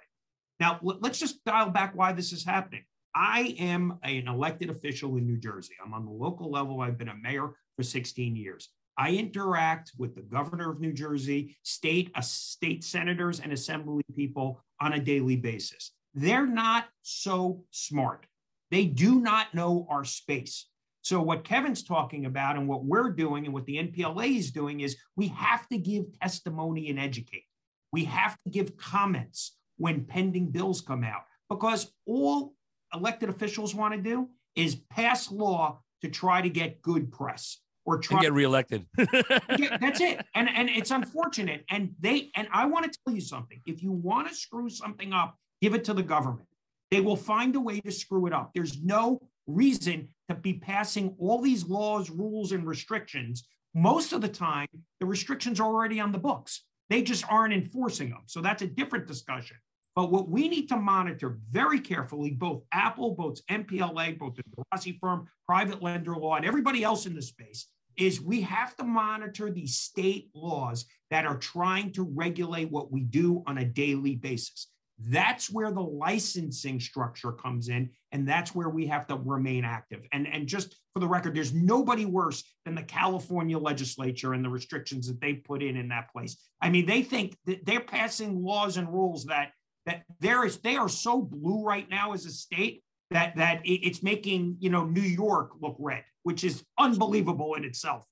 Now, 0.61 0.79
let's 0.83 1.19
just 1.19 1.45
dial 1.45 1.71
back 1.71 1.95
why 1.95 2.13
this 2.13 2.33
is 2.33 2.45
happening. 2.45 2.85
I 3.19 3.57
am 3.59 3.99
an 4.05 4.29
elected 4.29 4.71
official 4.71 5.17
in 5.17 5.27
New 5.27 5.39
Jersey. 5.39 5.75
I'm 5.85 5.93
on 5.93 6.05
the 6.05 6.13
local 6.13 6.53
level. 6.53 6.81
I've 6.81 6.97
been 6.97 7.09
a 7.09 7.17
mayor 7.17 7.51
for 7.75 7.83
16 7.83 8.37
years. 8.37 8.69
I 8.97 9.11
interact 9.11 9.91
with 9.99 10.15
the 10.15 10.23
governor 10.23 10.71
of 10.71 10.81
New 10.81 10.93
Jersey, 10.93 11.57
state, 11.65 12.13
uh, 12.15 12.21
state 12.21 12.85
senators, 12.85 13.41
and 13.41 13.53
assembly 13.53 14.05
people 14.15 14.63
on 14.81 14.93
a 14.93 15.01
daily 15.01 15.35
basis. 15.35 15.91
They're 16.15 16.47
not 16.47 16.87
so 17.03 17.65
smart. 17.73 18.27
They 18.71 18.85
do 18.85 19.21
not 19.21 19.53
know 19.53 19.89
our 19.91 20.05
space. 20.05 20.69
So, 21.03 21.21
what 21.21 21.43
Kevin's 21.43 21.83
talking 21.83 22.27
about 22.27 22.57
and 22.57 22.69
what 22.69 22.85
we're 22.85 23.11
doing 23.11 23.47
and 23.47 23.55
what 23.55 23.67
the 23.67 23.79
NPLA 23.79 24.37
is 24.37 24.53
doing 24.53 24.81
is 24.81 24.97
we 25.17 25.29
have 25.29 25.69
to 25.71 25.79
give 25.79 26.05
testimony 26.21 26.89
and 26.89 27.01
educate. 27.01 27.45
We 27.93 28.05
have 28.05 28.37
to 28.45 28.51
give 28.51 28.77
comments 28.77 29.57
when 29.77 30.05
pending 30.05 30.51
bills 30.51 30.81
come 30.81 31.03
out 31.03 31.23
because 31.49 31.91
all 32.07 32.55
elected 32.95 33.29
officials 33.29 33.75
want 33.75 33.95
to 33.95 34.01
do 34.01 34.29
is 34.55 34.77
pass 34.91 35.31
law 35.31 35.81
to 36.03 36.09
try 36.09 36.41
to 36.41 36.49
get 36.49 36.83
good 36.83 37.11
press 37.11 37.59
or 37.85 37.99
try 37.99 38.19
and 38.19 38.23
get 38.23 38.33
reelected. 38.33 38.87
that's 38.97 40.01
it. 40.01 40.25
And 40.35 40.49
and 40.49 40.69
it's 40.69 40.91
unfortunate. 40.91 41.65
And 41.71 41.95
they 42.01 42.31
and 42.37 42.49
I 42.53 42.67
want 42.67 42.91
to 42.91 42.99
tell 43.05 43.15
you 43.15 43.21
something. 43.21 43.61
If 43.67 43.83
you 43.83 43.93
want 43.93 44.29
to 44.29 44.35
screw 44.35 44.69
something 44.69 45.13
up, 45.13 45.37
give 45.63 45.75
it 45.75 45.85
to 45.85 45.95
the 45.95 46.03
government. 46.03 46.47
They 46.91 47.01
will 47.01 47.17
find 47.17 47.55
a 47.57 47.61
way 47.61 47.81
to 47.81 47.91
screw 47.91 48.27
it 48.27 48.33
up. 48.33 48.51
There's 48.55 48.83
no 48.83 49.21
reason 49.47 50.09
to 50.29 50.35
be 50.35 50.55
passing 50.55 51.15
all 51.19 51.41
these 51.41 51.67
laws, 51.67 52.11
rules, 52.11 52.53
and 52.53 52.67
restrictions. 52.67 53.47
Most 53.75 54.13
of 54.13 54.21
the 54.21 54.29
time, 54.29 54.69
the 55.01 55.07
restrictions 55.07 55.61
are 55.61 55.67
already 55.67 56.01
on 56.01 56.13
the 56.13 56.19
books. 56.19 56.65
They 56.91 57.03
just 57.03 57.25
aren't 57.31 57.53
enforcing 57.53 58.11
them. 58.11 58.23
So 58.27 58.41
that's 58.41 58.63
a 58.63 58.67
different 58.67 59.07
discussion. 59.07 59.57
But 59.99 60.13
what 60.13 60.29
we 60.29 60.49
need 60.49 60.69
to 60.69 60.77
monitor 60.77 61.41
very 61.51 61.81
carefully, 61.81 62.31
both 62.31 62.63
AAPL, 62.73 63.17
both 63.17 63.45
NPLA, 63.51 64.17
both 64.17 64.37
the 64.37 64.45
Rossi 64.73 64.97
firm, 65.01 65.27
private 65.45 65.83
lender 65.83 66.15
law, 66.15 66.37
and 66.37 66.47
everybody 66.47 66.85
else 66.85 67.07
in 67.07 67.17
the 67.17 67.21
space, 67.21 67.67
is 67.97 68.21
we 68.21 68.43
have 68.43 68.77
to 68.77 68.85
monitor 68.85 69.51
the 69.51 69.67
state 69.67 70.31
laws 70.37 70.85
that 71.11 71.27
are 71.27 71.37
trying 71.37 71.91
to 71.95 72.05
regulate 72.05 72.71
what 72.71 72.93
we 72.93 73.01
do 73.01 73.43
on 73.49 73.59
a 73.59 73.65
daily 73.65 74.15
basis. 74.15 74.69
That's 75.01 75.51
where 75.51 75.73
the 75.73 75.83
licensing 75.83 76.79
structure 76.79 77.33
comes 77.33 77.69
in, 77.69 77.91
and 78.13 78.27
that's 78.27 78.55
where 78.55 78.69
we 78.69 78.87
have 78.87 79.09
to 79.09 79.17
remain 79.17 79.65
active. 79.65 80.03
And, 80.13 80.29
and 80.29 80.47
just 80.47 80.77
for 80.95 81.01
the 81.01 81.09
record, 81.09 81.35
there's 81.35 81.53
nobody 81.53 82.05
worse 82.05 82.45
than 82.65 82.77
the 82.77 82.85
California 82.85 83.59
legislature 83.59 84.35
and 84.35 84.45
the 84.45 84.49
restrictions 84.49 85.09
that 85.09 85.21
they 85.21 85.35
put 85.35 85.61
in 85.61 85.77
in 85.77 85.89
that 85.89 86.13
place. 86.13 86.37
I 86.63 86.71
mean, 86.71 86.87
they 86.87 87.03
think 87.03 87.37
that 87.47 87.67
they're 87.67 87.81
passing 87.81 88.45
laws 88.45 88.77
and 88.77 88.89
rules 88.89 89.25
that 89.25 89.51
that 89.89 90.03
there 90.21 90.45
is 90.45 90.59
they 90.59 90.77
are 90.77 90.89
so 90.89 91.23
blue 91.23 91.65
right 91.65 91.89
now 91.89 92.13
as 92.13 92.27
a 92.27 92.31
state 92.31 92.83
that 93.11 93.35
that 93.37 93.63
it's 93.65 94.03
making 94.03 94.57
you 94.61 94.69
know 94.69 94.85
New 94.85 95.01
York 95.01 95.53
look 95.61 95.77
red, 95.79 96.05
which 96.25 96.45
is 96.45 96.63
unbelievable 96.79 97.55
in 97.55 97.65
itself. 97.65 98.05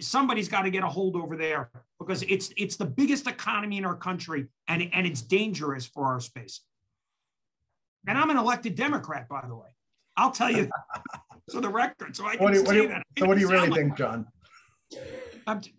Somebody's 0.00 0.48
got 0.48 0.62
to 0.62 0.70
get 0.70 0.82
a 0.82 0.88
hold 0.88 1.14
over 1.14 1.36
there 1.36 1.70
because 2.00 2.22
it's 2.24 2.52
it's 2.56 2.76
the 2.76 2.84
biggest 2.84 3.28
economy 3.28 3.78
in 3.78 3.84
our 3.84 3.94
country 3.94 4.48
and 4.66 4.90
and 4.92 5.06
it's 5.06 5.22
dangerous 5.22 5.86
for 5.86 6.04
our 6.06 6.20
space. 6.20 6.62
And 8.08 8.18
I'm 8.18 8.30
an 8.30 8.36
elected 8.36 8.74
Democrat, 8.74 9.28
by 9.28 9.44
the 9.46 9.54
way. 9.54 9.68
I'll 10.16 10.32
tell 10.32 10.50
you. 10.50 10.68
so 11.48 11.60
the 11.60 11.68
record. 11.68 12.16
So 12.16 12.26
I 12.26 12.36
can 12.36 12.44
what 12.44 12.54
do, 12.54 12.64
what 12.64 12.72
do, 12.72 12.88
that. 12.88 13.02
So 13.18 13.26
what 13.26 13.34
do 13.34 13.40
you 13.40 13.48
really 13.48 13.70
think, 13.70 13.90
like 13.90 13.98
John? 13.98 14.26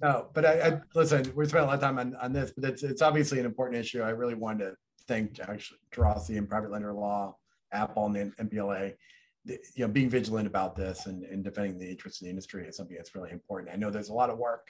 no, 0.01 0.27
but 0.33 0.45
I, 0.45 0.61
I, 0.61 0.81
listen. 0.95 1.29
We 1.35 1.45
spent 1.45 1.65
a 1.65 1.67
lot 1.67 1.75
of 1.75 1.81
time 1.81 1.99
on, 1.99 2.15
on 2.15 2.31
this, 2.31 2.53
but 2.55 2.69
it's 2.69 2.83
it's 2.83 3.01
obviously 3.01 3.39
an 3.39 3.45
important 3.45 3.81
issue. 3.81 4.01
I 4.01 4.11
really 4.11 4.35
wanted 4.35 4.69
to 4.69 4.75
thank 5.07 5.39
actually 5.39 5.79
Geraci 5.93 6.37
and 6.37 6.49
private 6.49 6.71
lender 6.71 6.93
law, 6.93 7.35
AAPL 7.73 8.05
and 8.05 8.15
the 8.15 8.43
NPLA. 8.43 8.93
You 9.45 9.57
know, 9.77 9.87
being 9.87 10.09
vigilant 10.09 10.45
about 10.45 10.75
this 10.75 11.07
and, 11.07 11.23
and 11.23 11.43
defending 11.43 11.79
the 11.79 11.89
interests 11.89 12.21
of 12.21 12.25
the 12.25 12.29
industry 12.29 12.67
is 12.67 12.77
something 12.77 12.95
that's 12.95 13.15
really 13.15 13.31
important. 13.31 13.71
I 13.73 13.75
know 13.75 13.89
there's 13.89 14.09
a 14.09 14.13
lot 14.13 14.29
of 14.29 14.37
work. 14.37 14.69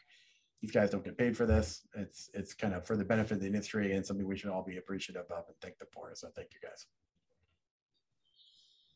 These 0.61 0.71
guys 0.71 0.91
don't 0.91 1.03
get 1.03 1.17
paid 1.17 1.35
for 1.35 1.45
this. 1.45 1.81
It's 1.95 2.29
it's 2.33 2.53
kind 2.53 2.73
of 2.73 2.85
for 2.85 2.95
the 2.95 3.03
benefit 3.03 3.33
of 3.33 3.39
the 3.41 3.47
industry 3.47 3.93
and 3.93 4.05
something 4.05 4.25
we 4.25 4.37
should 4.37 4.49
all 4.49 4.63
be 4.63 4.77
appreciative 4.77 5.29
of 5.29 5.43
and 5.47 5.55
thank 5.61 5.77
them 5.77 5.89
for. 5.91 6.11
So 6.13 6.29
thank 6.35 6.49
you 6.53 6.59
guys. 6.67 6.85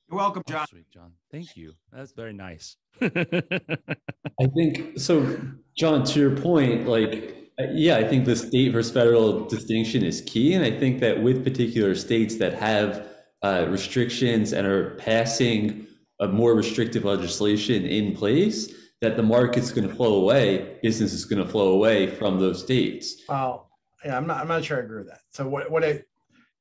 You're 0.09 0.17
welcome, 0.17 0.43
oh, 0.47 0.51
John. 0.51 0.61
Oh, 0.61 0.65
sweet, 0.69 0.89
John. 0.91 1.13
Thank 1.31 1.57
you. 1.57 1.73
That's 1.91 2.11
very 2.11 2.33
nice. 2.33 2.77
I 3.01 4.47
think 4.55 4.99
so, 4.99 5.39
John. 5.75 6.03
To 6.05 6.19
your 6.19 6.37
point, 6.37 6.87
like 6.87 7.44
yeah, 7.57 7.97
I 7.97 8.03
think 8.03 8.25
the 8.25 8.35
state 8.35 8.73
versus 8.73 8.91
federal 8.91 9.45
distinction 9.45 10.03
is 10.03 10.21
key. 10.21 10.53
And 10.53 10.65
I 10.65 10.71
think 10.71 10.99
that 10.99 11.21
with 11.21 11.43
particular 11.43 11.95
states 11.95 12.35
that 12.37 12.53
have 12.53 13.07
uh, 13.41 13.65
restrictions 13.69 14.53
and 14.53 14.67
are 14.67 14.95
passing 14.95 15.87
a 16.19 16.27
more 16.27 16.53
restrictive 16.53 17.05
legislation 17.05 17.85
in 17.85 18.15
place, 18.15 18.73
that 19.01 19.17
the 19.17 19.23
market's 19.23 19.71
going 19.71 19.87
to 19.87 19.93
flow 19.93 20.21
away, 20.21 20.77
business 20.81 21.13
is 21.13 21.25
going 21.25 21.43
to 21.43 21.49
flow 21.49 21.73
away 21.73 22.07
from 22.07 22.39
those 22.39 22.61
states. 22.61 23.21
Well, 23.27 23.69
yeah, 24.03 24.17
I'm 24.17 24.27
not, 24.27 24.37
I'm 24.37 24.47
not 24.47 24.63
sure 24.63 24.77
I 24.77 24.81
agree 24.81 24.99
with 24.99 25.09
that. 25.09 25.21
So 25.31 25.47
what, 25.47 25.69
what 25.69 25.83
I, 25.83 26.01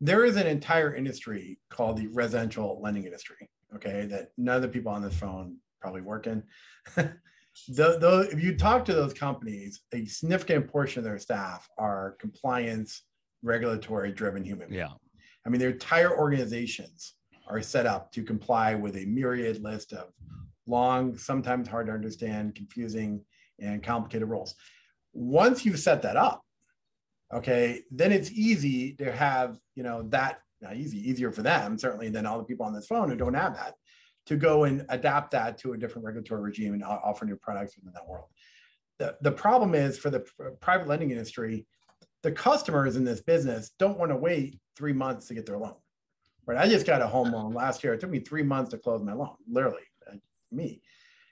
there 0.00 0.24
is 0.24 0.36
an 0.36 0.46
entire 0.46 0.94
industry 0.94 1.58
called 1.70 1.96
the 1.96 2.08
residential 2.08 2.80
lending 2.82 3.04
industry, 3.04 3.48
okay, 3.74 4.06
that 4.06 4.32
none 4.36 4.56
of 4.56 4.62
the 4.62 4.68
people 4.68 4.92
on 4.92 5.02
this 5.02 5.14
phone 5.14 5.56
probably 5.80 6.02
work 6.02 6.26
in. 6.26 6.42
the, 7.68 7.98
the, 7.98 8.28
if 8.32 8.42
you 8.42 8.56
talk 8.56 8.84
to 8.86 8.94
those 8.94 9.14
companies, 9.14 9.82
a 9.92 10.06
significant 10.06 10.68
portion 10.68 11.00
of 11.00 11.04
their 11.04 11.18
staff 11.18 11.68
are 11.78 12.16
compliance, 12.18 13.02
regulatory 13.42 14.12
driven 14.12 14.44
human 14.44 14.68
beings. 14.68 14.78
Yeah. 14.78 14.92
I 15.46 15.50
mean, 15.50 15.60
their 15.60 15.70
entire 15.70 16.16
organizations 16.16 17.14
are 17.46 17.60
set 17.62 17.86
up 17.86 18.10
to 18.12 18.22
comply 18.22 18.74
with 18.74 18.96
a 18.96 19.04
myriad 19.04 19.62
list 19.62 19.92
of 19.92 20.08
long, 20.66 21.16
sometimes 21.16 21.68
hard 21.68 21.86
to 21.86 21.92
understand, 21.92 22.54
confusing, 22.54 23.20
and 23.60 23.82
complicated 23.82 24.28
rules. 24.28 24.54
Once 25.12 25.64
you've 25.64 25.78
set 25.78 26.02
that 26.02 26.16
up, 26.16 26.42
okay, 27.32 27.82
then 27.90 28.12
it's 28.12 28.30
easy 28.32 28.94
to 28.94 29.12
have, 29.12 29.58
you 29.74 29.82
know, 29.82 30.02
that 30.08 30.40
not 30.60 30.76
easy, 30.76 30.98
easier 31.08 31.30
for 31.30 31.42
them, 31.42 31.78
certainly 31.78 32.08
than 32.08 32.24
all 32.24 32.38
the 32.38 32.44
people 32.44 32.64
on 32.64 32.72
this 32.72 32.86
phone 32.86 33.10
who 33.10 33.16
don't 33.16 33.34
have 33.34 33.54
that 33.54 33.74
to 34.26 34.36
go 34.36 34.64
and 34.64 34.86
adapt 34.88 35.30
that 35.32 35.58
to 35.58 35.72
a 35.72 35.76
different 35.76 36.04
regulatory 36.04 36.42
regime 36.42 36.74
and 36.74 36.82
offer 36.82 37.24
new 37.24 37.36
products 37.36 37.76
within 37.76 37.92
that 37.92 38.06
world. 38.08 38.26
The, 38.98 39.16
the 39.22 39.32
problem 39.32 39.74
is 39.74 39.98
for 39.98 40.10
the 40.10 40.24
private 40.60 40.88
lending 40.88 41.10
industry, 41.10 41.66
the 42.22 42.32
customers 42.32 42.96
in 42.96 43.04
this 43.04 43.20
business 43.20 43.72
don't 43.78 43.98
want 43.98 44.10
to 44.10 44.16
wait 44.16 44.58
three 44.76 44.92
months 44.92 45.26
to 45.28 45.34
get 45.34 45.46
their 45.46 45.58
loan. 45.58 45.74
Right. 46.46 46.58
I 46.58 46.68
just 46.68 46.86
got 46.86 47.00
a 47.00 47.06
home 47.06 47.32
loan 47.32 47.52
last 47.54 47.82
year. 47.82 47.94
It 47.94 48.00
took 48.00 48.10
me 48.10 48.20
three 48.20 48.42
months 48.42 48.70
to 48.72 48.78
close 48.78 49.02
my 49.02 49.14
loan, 49.14 49.34
literally, 49.48 49.82
uh, 50.10 50.16
me. 50.52 50.82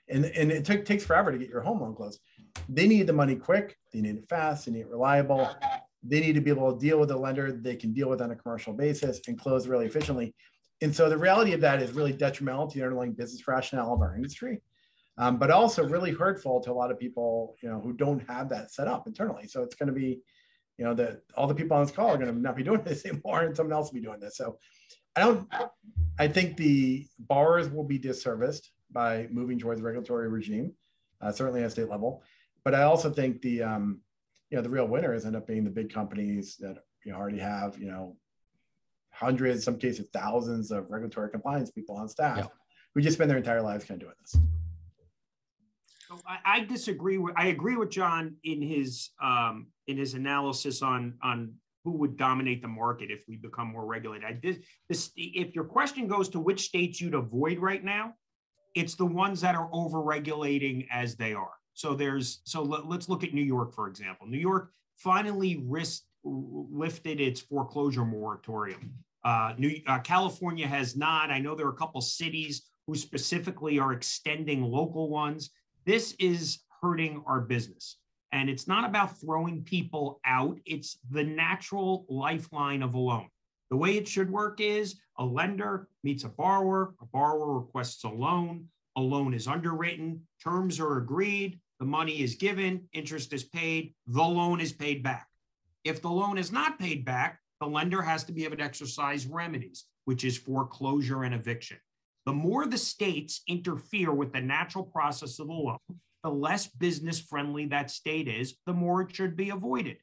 And, 0.09 0.25
and 0.25 0.51
it 0.51 0.65
took, 0.65 0.85
takes 0.85 1.05
forever 1.05 1.31
to 1.31 1.37
get 1.37 1.49
your 1.49 1.61
home 1.61 1.81
loan 1.81 1.95
closed. 1.95 2.19
They 2.67 2.87
need 2.87 3.07
the 3.07 3.13
money 3.13 3.35
quick, 3.35 3.77
they 3.91 4.01
need 4.01 4.15
it 4.15 4.27
fast, 4.27 4.65
they 4.65 4.71
need 4.71 4.81
it 4.81 4.89
reliable. 4.89 5.55
They 6.03 6.19
need 6.19 6.33
to 6.33 6.41
be 6.41 6.49
able 6.49 6.73
to 6.73 6.79
deal 6.79 6.99
with 6.99 7.11
a 7.11 7.15
lender 7.15 7.51
they 7.51 7.75
can 7.75 7.93
deal 7.93 8.09
with 8.09 8.21
on 8.21 8.31
a 8.31 8.35
commercial 8.35 8.73
basis 8.73 9.21
and 9.27 9.39
close 9.39 9.67
really 9.67 9.85
efficiently. 9.85 10.35
And 10.81 10.95
so 10.95 11.09
the 11.09 11.17
reality 11.17 11.53
of 11.53 11.61
that 11.61 11.81
is 11.81 11.91
really 11.91 12.13
detrimental 12.13 12.67
to 12.67 12.77
the 12.77 12.83
underlying 12.83 13.13
business 13.13 13.47
rationale 13.47 13.93
of 13.93 14.01
our 14.01 14.15
industry, 14.15 14.61
um, 15.17 15.37
but 15.37 15.51
also 15.51 15.87
really 15.87 16.11
hurtful 16.11 16.59
to 16.61 16.71
a 16.71 16.73
lot 16.73 16.91
of 16.91 16.99
people, 16.99 17.55
you 17.61 17.69
know, 17.69 17.79
who 17.79 17.93
don't 17.93 18.27
have 18.29 18.49
that 18.49 18.71
set 18.71 18.87
up 18.87 19.07
internally. 19.07 19.47
So 19.47 19.63
it's 19.63 19.75
going 19.75 19.87
to 19.87 19.93
be, 19.93 20.19
you 20.77 20.85
know, 20.85 20.93
that 20.95 21.21
all 21.37 21.47
the 21.47 21.55
people 21.55 21.77
on 21.77 21.85
this 21.85 21.95
call 21.95 22.09
are 22.09 22.17
going 22.17 22.33
to 22.33 22.39
not 22.39 22.55
be 22.55 22.63
doing 22.69 22.83
this 22.83 23.05
anymore, 23.05 23.41
and 23.41 23.55
someone 23.55 23.73
else 23.73 23.89
will 23.89 24.01
be 24.01 24.05
doing 24.05 24.19
this. 24.19 24.35
So 24.37 24.57
I 25.15 25.21
don't. 25.21 25.47
I 26.19 26.27
think 26.27 26.57
the 26.57 27.07
borrowers 27.17 27.69
will 27.69 27.83
be 27.83 27.99
disserviced 27.99 28.69
by 28.91 29.27
moving 29.31 29.57
towards 29.57 29.81
a 29.81 29.83
regulatory 29.83 30.27
regime, 30.29 30.73
uh, 31.21 31.31
certainly 31.31 31.63
at 31.63 31.71
state 31.71 31.89
level. 31.89 32.23
But 32.63 32.75
I 32.75 32.83
also 32.83 33.09
think 33.09 33.41
the, 33.41 33.63
um, 33.63 33.99
you 34.49 34.57
know, 34.57 34.61
the 34.61 34.69
real 34.69 34.87
winners 34.87 35.25
end 35.25 35.35
up 35.35 35.47
being 35.47 35.63
the 35.63 35.69
big 35.69 35.91
companies 35.91 36.55
that 36.57 36.77
you 37.03 37.11
know, 37.11 37.17
already 37.17 37.39
have, 37.39 37.77
you 37.77 37.87
know, 37.87 38.15
hundreds, 39.23 39.63
some 39.63 39.77
cases 39.77 40.07
thousands 40.13 40.71
of 40.71 40.89
regulatory 40.89 41.29
compliance 41.29 41.71
people 41.71 41.95
on 41.95 42.07
staff 42.07 42.37
yeah. 42.37 42.47
who 42.93 43.01
just 43.01 43.15
spend 43.15 43.29
their 43.29 43.37
entire 43.37 43.61
lives 43.61 43.85
kind 43.85 44.01
of 44.01 44.07
doing 44.07 44.15
this. 44.21 44.37
So 46.07 46.19
I, 46.27 46.57
I, 46.57 46.59
disagree 46.61 47.17
with. 47.17 47.33
I 47.37 47.47
agree 47.47 47.75
with 47.75 47.89
John 47.89 48.35
in 48.43 48.61
his 48.61 49.09
um, 49.21 49.67
in 49.87 49.97
his 49.97 50.13
analysis 50.13 50.81
on 50.81 51.15
on 51.23 51.53
who 51.83 51.91
would 51.91 52.17
dominate 52.17 52.61
the 52.61 52.67
market 52.67 53.09
if 53.11 53.23
we 53.27 53.35
become 53.35 53.67
more 53.67 53.85
regulated. 53.85 54.25
I 54.25 54.33
did 54.33 54.63
this. 54.89 55.11
If 55.15 55.55
your 55.55 55.65
question 55.65 56.07
goes 56.07 56.29
to 56.29 56.39
which 56.39 56.61
states 56.61 57.01
you'd 57.01 57.13
avoid 57.13 57.59
right 57.59 57.83
now, 57.83 58.13
it's 58.75 58.95
the 58.95 59.05
ones 59.05 59.41
that 59.41 59.55
are 59.55 59.69
over 59.71 60.01
regulating 60.01 60.87
as 60.91 61.15
they 61.15 61.33
are. 61.33 61.53
So 61.73 61.95
there's 61.95 62.41
so 62.43 62.61
let, 62.61 62.85
us 62.85 63.09
look 63.09 63.23
at 63.23 63.33
New 63.33 63.43
York 63.43 63.73
for 63.73 63.87
example. 63.87 64.27
New 64.27 64.37
York 64.37 64.71
finally 64.97 65.63
risked 65.65 66.05
lifted 66.23 67.19
its 67.19 67.41
foreclosure 67.41 68.05
moratorium 68.05 68.93
Uh, 69.23 69.53
New 69.57 69.79
uh, 69.87 69.99
California 69.99 70.67
has 70.67 70.95
not. 70.95 71.31
I 71.31 71.39
know 71.39 71.55
there 71.55 71.67
are 71.67 71.73
a 71.73 71.77
couple 71.77 72.01
cities 72.01 72.63
who 72.87 72.95
specifically 72.95 73.79
are 73.79 73.93
extending 73.93 74.61
local 74.61 75.09
ones. 75.09 75.51
This 75.85 76.13
is 76.19 76.59
hurting 76.81 77.23
our 77.25 77.41
business. 77.41 77.97
And 78.33 78.49
it's 78.49 78.67
not 78.67 78.83
about 78.83 79.19
throwing 79.19 79.63
people 79.63 80.19
out, 80.25 80.59
it's 80.65 80.97
the 81.11 81.23
natural 81.23 82.05
lifeline 82.09 82.81
of 82.81 82.95
a 82.95 82.99
loan. 82.99 83.27
The 83.69 83.77
way 83.77 83.95
it 83.95 84.07
should 84.07 84.31
work 84.31 84.59
is 84.59 84.99
a 85.17 85.25
lender 85.25 85.87
meets 86.03 86.23
a 86.23 86.29
borrower, 86.29 86.95
a 86.99 87.05
borrower 87.05 87.59
requests 87.59 88.03
a 88.03 88.09
loan, 88.09 88.67
a 88.95 89.01
loan 89.01 89.33
is 89.33 89.47
underwritten, 89.47 90.21
terms 90.43 90.79
are 90.79 90.97
agreed, 90.97 91.59
the 91.79 91.85
money 91.85 92.21
is 92.21 92.35
given, 92.35 92.87
interest 92.93 93.33
is 93.33 93.43
paid, 93.43 93.93
the 94.07 94.23
loan 94.23 94.59
is 94.59 94.73
paid 94.73 95.03
back. 95.03 95.27
If 95.83 96.01
the 96.01 96.09
loan 96.09 96.37
is 96.37 96.51
not 96.51 96.79
paid 96.79 97.05
back, 97.05 97.39
the 97.63 97.69
lender 97.69 98.01
has 98.01 98.25
to 98.25 98.33
be 98.33 98.43
able 98.43 98.57
to 98.57 98.63
exercise 98.63 99.25
remedies, 99.25 99.85
which 100.03 100.25
is 100.25 100.37
foreclosure 100.37 101.23
and 101.23 101.33
eviction. 101.33 101.77
The 102.25 102.33
more 102.33 102.65
the 102.65 102.77
states 102.77 103.41
interfere 103.47 104.11
with 104.11 104.33
the 104.33 104.41
natural 104.41 104.83
process 104.83 105.39
of 105.39 105.47
the 105.47 105.53
loan, 105.53 105.77
the 106.23 106.29
less 106.29 106.67
business 106.67 107.21
friendly 107.21 107.65
that 107.67 107.89
state 107.89 108.27
is, 108.27 108.55
the 108.65 108.73
more 108.73 109.01
it 109.01 109.15
should 109.15 109.37
be 109.37 109.49
avoided 109.49 109.97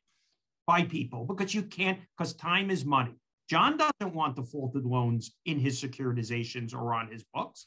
by 0.67 0.85
people 0.85 1.27
because 1.27 1.55
you 1.55 1.63
can't, 1.63 1.99
because 2.17 2.33
time 2.33 2.71
is 2.71 2.87
money. 2.87 3.15
John 3.51 3.77
doesn't 3.77 4.15
want 4.15 4.37
defaulted 4.37 4.87
loans 4.87 5.33
in 5.45 5.59
his 5.59 5.83
securitizations 5.83 6.75
or 6.75 6.95
on 6.95 7.13
his 7.13 7.25
books. 7.35 7.67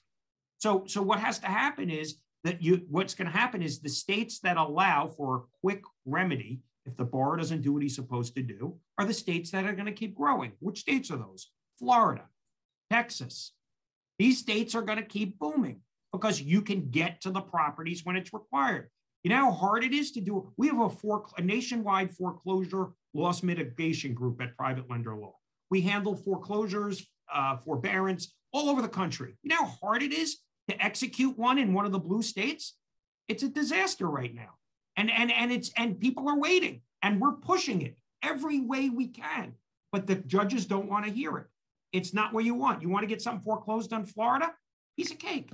So, 0.58 0.86
so 0.88 1.03
what 1.03 1.19
has 1.19 1.38
to 1.39 1.47
happen 1.47 1.91
is 1.91 2.15
that 2.43 2.63
you 2.63 2.82
what's 2.89 3.13
going 3.13 3.32
to 3.32 3.38
happen 3.38 3.62
is 3.62 3.79
the 3.79 3.89
states 3.89 4.39
that 4.39 4.58
allow 4.58 5.08
for 5.08 5.36
a 5.36 5.41
quick 5.62 5.84
remedy 6.06 6.62
if 6.85 6.97
the 6.97 7.05
borrower 7.05 7.37
doesn't 7.37 7.61
do 7.61 7.73
what 7.73 7.83
he's 7.83 7.95
supposed 7.95 8.35
to 8.35 8.41
do 8.41 8.77
are 8.97 9.05
the 9.05 9.13
states 9.13 9.51
that 9.51 9.65
are 9.65 9.73
going 9.73 9.85
to 9.85 9.91
keep 9.91 10.15
growing. 10.15 10.51
Which 10.59 10.79
states 10.79 11.11
are 11.11 11.17
those? 11.17 11.49
Florida, 11.79 12.25
Texas. 12.91 13.53
These 14.19 14.39
states 14.39 14.75
are 14.75 14.81
going 14.81 14.99
to 14.99 15.05
keep 15.05 15.39
booming 15.39 15.81
because 16.11 16.41
you 16.41 16.61
can 16.61 16.89
get 16.89 17.21
to 17.21 17.31
the 17.31 17.41
properties 17.41 18.05
when 18.05 18.15
it's 18.15 18.33
required. 18.33 18.89
You 19.23 19.29
know 19.29 19.45
how 19.45 19.51
hard 19.51 19.83
it 19.83 19.93
is 19.93 20.11
to 20.11 20.21
do. 20.21 20.51
We 20.57 20.67
have 20.67 20.79
a, 20.79 20.89
for, 20.89 21.25
a 21.37 21.41
nationwide 21.41 22.13
foreclosure 22.13 22.89
loss 23.13 23.41
mitigation 23.41 24.13
group 24.13 24.41
at 24.41 24.57
Private 24.57 24.89
Lender 24.89 25.15
Law. 25.15 25.35
We 25.69 25.81
handle 25.81 26.15
foreclosures, 26.15 27.07
uh, 27.33 27.57
forbearance 27.57 28.33
all 28.51 28.69
over 28.69 28.81
the 28.81 28.89
country. 28.89 29.35
You 29.41 29.49
know 29.49 29.63
how 29.63 29.77
hard 29.81 30.03
it 30.03 30.11
is 30.11 30.37
to 30.69 30.83
execute 30.83 31.37
one 31.37 31.57
in 31.57 31.73
one 31.73 31.85
of 31.85 31.91
the 31.91 31.99
blue 31.99 32.21
states? 32.21 32.75
It's 33.27 33.43
a 33.43 33.49
disaster 33.49 34.07
right 34.07 34.33
now. 34.33 34.55
And 34.97 35.10
and 35.12 35.32
and 35.32 35.51
it's 35.51 35.71
and 35.77 35.99
people 35.99 36.27
are 36.29 36.38
waiting 36.38 36.82
and 37.01 37.19
we're 37.19 37.34
pushing 37.34 37.82
it 37.82 37.97
every 38.21 38.60
way 38.60 38.89
we 38.89 39.08
can. 39.08 39.53
But 39.91 40.08
the 40.08 40.15
judges 40.15 40.65
don't 40.65 40.89
want 40.89 41.06
to 41.06 41.12
hear 41.12 41.38
it. 41.38 41.47
It's 41.91 42.13
not 42.13 42.34
what 42.34 42.45
you 42.45 42.56
want. 42.56 42.82
You 42.82 42.89
want 42.89 43.03
to 43.03 43.08
get 43.08 43.21
something 43.21 43.43
foreclosed 43.43 43.93
on 43.93 44.06
Florida? 44.06 44.51
Piece 44.97 45.12
of 45.12 45.19
cake. 45.19 45.51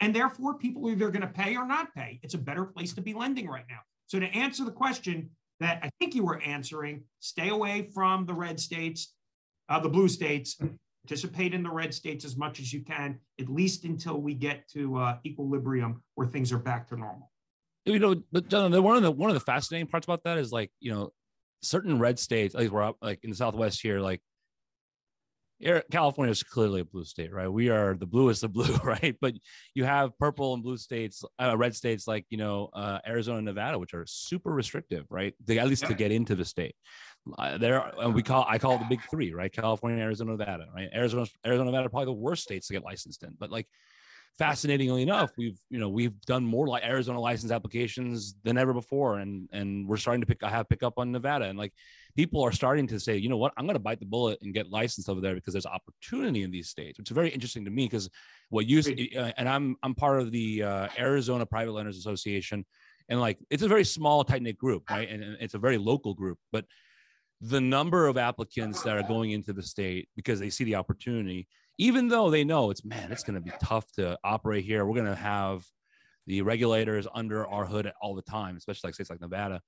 And 0.00 0.14
therefore, 0.14 0.58
people 0.58 0.86
are 0.86 0.92
either 0.92 1.10
going 1.10 1.22
to 1.22 1.28
pay 1.28 1.56
or 1.56 1.66
not 1.66 1.94
pay. 1.94 2.20
It's 2.22 2.34
a 2.34 2.38
better 2.38 2.64
place 2.64 2.92
to 2.94 3.00
be 3.00 3.14
lending 3.14 3.48
right 3.48 3.64
now. 3.68 3.80
So, 4.06 4.20
to 4.20 4.26
answer 4.26 4.64
the 4.64 4.70
question 4.70 5.30
that 5.60 5.80
I 5.82 5.90
think 5.98 6.14
you 6.14 6.24
were 6.24 6.40
answering, 6.42 7.04
stay 7.20 7.48
away 7.48 7.90
from 7.94 8.26
the 8.26 8.34
red 8.34 8.60
states, 8.60 9.14
uh, 9.68 9.80
the 9.80 9.88
blue 9.88 10.08
states, 10.08 10.60
participate 11.06 11.54
in 11.54 11.62
the 11.62 11.70
red 11.70 11.94
states 11.94 12.24
as 12.24 12.36
much 12.36 12.60
as 12.60 12.72
you 12.72 12.80
can, 12.80 13.18
at 13.40 13.48
least 13.48 13.84
until 13.84 14.20
we 14.20 14.34
get 14.34 14.68
to 14.70 14.96
uh, 14.96 15.16
equilibrium 15.24 16.02
where 16.14 16.26
things 16.26 16.52
are 16.52 16.58
back 16.58 16.88
to 16.88 16.96
normal. 16.96 17.30
You 17.84 17.98
know, 17.98 18.22
but 18.32 18.48
John, 18.48 18.70
the, 18.70 18.80
one 18.80 18.96
of 18.96 19.02
the 19.02 19.10
one 19.10 19.30
of 19.30 19.34
the 19.34 19.40
fascinating 19.40 19.88
parts 19.88 20.06
about 20.06 20.24
that 20.24 20.38
is 20.38 20.52
like 20.52 20.70
you 20.80 20.92
know, 20.92 21.12
certain 21.62 21.98
red 21.98 22.18
states, 22.18 22.54
like 22.54 22.70
we're 22.70 22.82
up, 22.82 22.96
like 23.02 23.22
in 23.22 23.30
the 23.30 23.36
Southwest 23.36 23.82
here, 23.82 24.00
like 24.00 24.20
California 25.90 26.30
is 26.30 26.42
clearly 26.42 26.80
a 26.80 26.84
blue 26.84 27.04
state, 27.04 27.32
right? 27.32 27.48
We 27.48 27.70
are 27.70 27.94
the 27.94 28.06
bluest 28.06 28.42
of 28.42 28.52
blue, 28.52 28.74
right? 28.84 29.16
But 29.20 29.34
you 29.74 29.84
have 29.84 30.16
purple 30.18 30.54
and 30.54 30.62
blue 30.62 30.76
states, 30.76 31.24
uh, 31.40 31.56
red 31.56 31.74
states 31.74 32.06
like 32.06 32.26
you 32.30 32.38
know 32.38 32.70
uh, 32.72 32.98
Arizona, 33.06 33.38
and 33.38 33.46
Nevada, 33.46 33.78
which 33.78 33.94
are 33.94 34.04
super 34.06 34.50
restrictive, 34.50 35.06
right? 35.10 35.34
They, 35.44 35.58
at 35.58 35.68
least 35.68 35.82
yeah. 35.82 35.88
to 35.88 35.94
get 35.94 36.12
into 36.12 36.34
the 36.34 36.44
state. 36.44 36.74
Uh, 37.38 37.56
there, 37.56 37.92
and 37.98 38.14
we 38.14 38.22
call 38.22 38.44
I 38.48 38.58
call 38.58 38.74
it 38.76 38.80
the 38.80 38.86
big 38.88 39.00
three, 39.10 39.32
right? 39.32 39.52
California, 39.52 40.02
Arizona, 40.02 40.32
Nevada, 40.32 40.66
right? 40.74 40.88
Arizona, 40.94 41.26
Arizona, 41.46 41.70
Nevada, 41.70 41.86
are 41.86 41.90
probably 41.90 42.06
the 42.06 42.12
worst 42.20 42.42
states 42.42 42.66
to 42.66 42.72
get 42.74 42.84
licensed 42.84 43.22
in. 43.22 43.34
But 43.38 43.50
like, 43.50 43.66
fascinatingly 44.38 45.02
enough, 45.02 45.30
we've 45.36 45.58
you 45.70 45.78
know 45.78 45.88
we've 45.88 46.20
done 46.22 46.44
more 46.44 46.66
like 46.66 46.84
Arizona 46.84 47.20
license 47.20 47.52
applications 47.52 48.34
than 48.44 48.58
ever 48.58 48.72
before, 48.72 49.18
and 49.18 49.48
and 49.52 49.88
we're 49.88 49.96
starting 49.96 50.20
to 50.20 50.26
pick 50.26 50.42
I 50.42 50.50
have 50.50 50.68
pick 50.68 50.82
up 50.82 50.94
on 50.98 51.12
Nevada, 51.12 51.46
and 51.46 51.58
like 51.58 51.72
people 52.16 52.42
are 52.42 52.52
starting 52.52 52.86
to 52.88 53.00
say, 53.00 53.16
you 53.16 53.28
know 53.28 53.36
what, 53.36 53.52
I'm 53.56 53.66
going 53.66 53.74
to 53.74 53.80
bite 53.80 54.00
the 54.00 54.06
bullet 54.06 54.38
and 54.42 54.54
get 54.54 54.70
licensed 54.70 55.08
over 55.08 55.20
there 55.20 55.34
because 55.34 55.52
there's 55.52 55.66
opportunity 55.66 56.42
in 56.42 56.50
these 56.50 56.68
states, 56.68 56.98
which 56.98 57.10
is 57.10 57.14
very 57.14 57.30
interesting 57.30 57.64
to 57.64 57.70
me 57.70 57.86
because 57.86 58.08
what 58.50 58.66
you 58.66 58.80
uh, 59.16 59.32
and 59.36 59.48
I'm 59.48 59.76
I'm 59.82 59.94
part 59.94 60.20
of 60.20 60.32
the 60.32 60.62
uh, 60.62 60.88
Arizona 60.98 61.46
Private 61.46 61.72
Lenders 61.72 61.98
Association, 61.98 62.64
and 63.08 63.20
like 63.20 63.38
it's 63.50 63.62
a 63.62 63.68
very 63.68 63.84
small 63.84 64.24
tight 64.24 64.42
knit 64.42 64.58
group, 64.58 64.90
right, 64.90 65.08
and, 65.08 65.22
and 65.22 65.36
it's 65.40 65.54
a 65.54 65.58
very 65.58 65.78
local 65.78 66.14
group, 66.14 66.38
but 66.52 66.64
the 67.40 67.60
number 67.60 68.06
of 68.06 68.16
applicants 68.16 68.82
that 68.82 68.96
are 68.96 69.02
going 69.02 69.32
into 69.32 69.52
the 69.52 69.62
state 69.62 70.08
because 70.16 70.40
they 70.40 70.48
see 70.48 70.64
the 70.64 70.76
opportunity, 70.76 71.46
even 71.78 72.08
though 72.08 72.30
they 72.30 72.44
know 72.44 72.70
it's 72.70 72.84
man, 72.84 73.10
it's 73.10 73.24
going 73.24 73.34
to 73.34 73.40
be 73.40 73.52
tough 73.62 73.90
to 73.92 74.18
operate 74.24 74.64
here. 74.64 74.84
We're 74.84 74.94
going 74.94 75.06
to 75.06 75.14
have 75.14 75.64
the 76.26 76.42
regulators 76.42 77.06
under 77.14 77.46
our 77.46 77.64
hood 77.64 77.90
all 78.00 78.14
the 78.14 78.22
time, 78.22 78.56
especially 78.56 78.88
like 78.88 78.94
states 78.94 79.10
like 79.10 79.20
Nevada. 79.20 79.60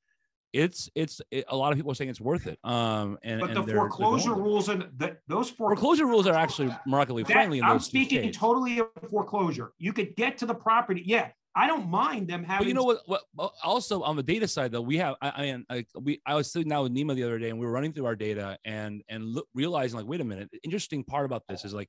It's 0.52 0.88
it's 0.94 1.20
it, 1.30 1.44
a 1.48 1.56
lot 1.56 1.72
of 1.72 1.76
people 1.76 1.92
are 1.92 1.94
saying 1.94 2.08
it's 2.08 2.20
worth 2.20 2.46
it. 2.46 2.58
Um, 2.64 3.18
and 3.22 3.40
but 3.40 3.50
and 3.50 3.66
the 3.66 3.74
foreclosure 3.74 4.34
rules 4.34 4.68
and 4.68 4.88
the, 4.96 5.18
those 5.26 5.50
foreclosure 5.50 6.06
rules 6.06 6.26
are 6.26 6.34
actually 6.34 6.74
remarkably 6.86 7.24
friendly. 7.24 7.60
I'm 7.60 7.80
speaking 7.80 8.30
totally 8.32 8.78
of 8.78 8.88
foreclosure. 9.10 9.72
You 9.78 9.92
could 9.92 10.16
get 10.16 10.38
to 10.38 10.46
the 10.46 10.54
property. 10.54 11.02
Yeah, 11.04 11.30
I 11.58 11.66
don't 11.66 11.88
mind 11.88 12.28
them 12.28 12.44
having. 12.44 12.66
But 12.66 12.68
you 12.68 12.74
know 12.74 12.84
what? 12.84 13.00
what 13.06 13.52
also 13.64 14.02
on 14.02 14.14
the 14.14 14.22
data 14.22 14.46
side, 14.46 14.72
though, 14.72 14.82
we 14.82 14.98
have. 14.98 15.16
I, 15.22 15.30
I 15.30 15.42
mean, 15.42 15.64
I, 15.70 15.86
we. 15.98 16.20
I 16.26 16.34
was 16.34 16.52
sitting 16.52 16.68
down 16.68 16.82
with 16.82 16.94
Nema 16.94 17.14
the 17.14 17.22
other 17.24 17.38
day, 17.38 17.48
and 17.48 17.58
we 17.58 17.64
were 17.64 17.72
running 17.72 17.94
through 17.94 18.04
our 18.04 18.14
data 18.14 18.58
and 18.66 19.02
and 19.08 19.24
look, 19.24 19.48
realizing, 19.54 19.96
like, 19.96 20.06
wait 20.06 20.20
a 20.20 20.24
minute. 20.24 20.50
The 20.52 20.60
interesting 20.62 21.02
part 21.02 21.24
about 21.24 21.44
this 21.48 21.64
is 21.64 21.72
like, 21.72 21.88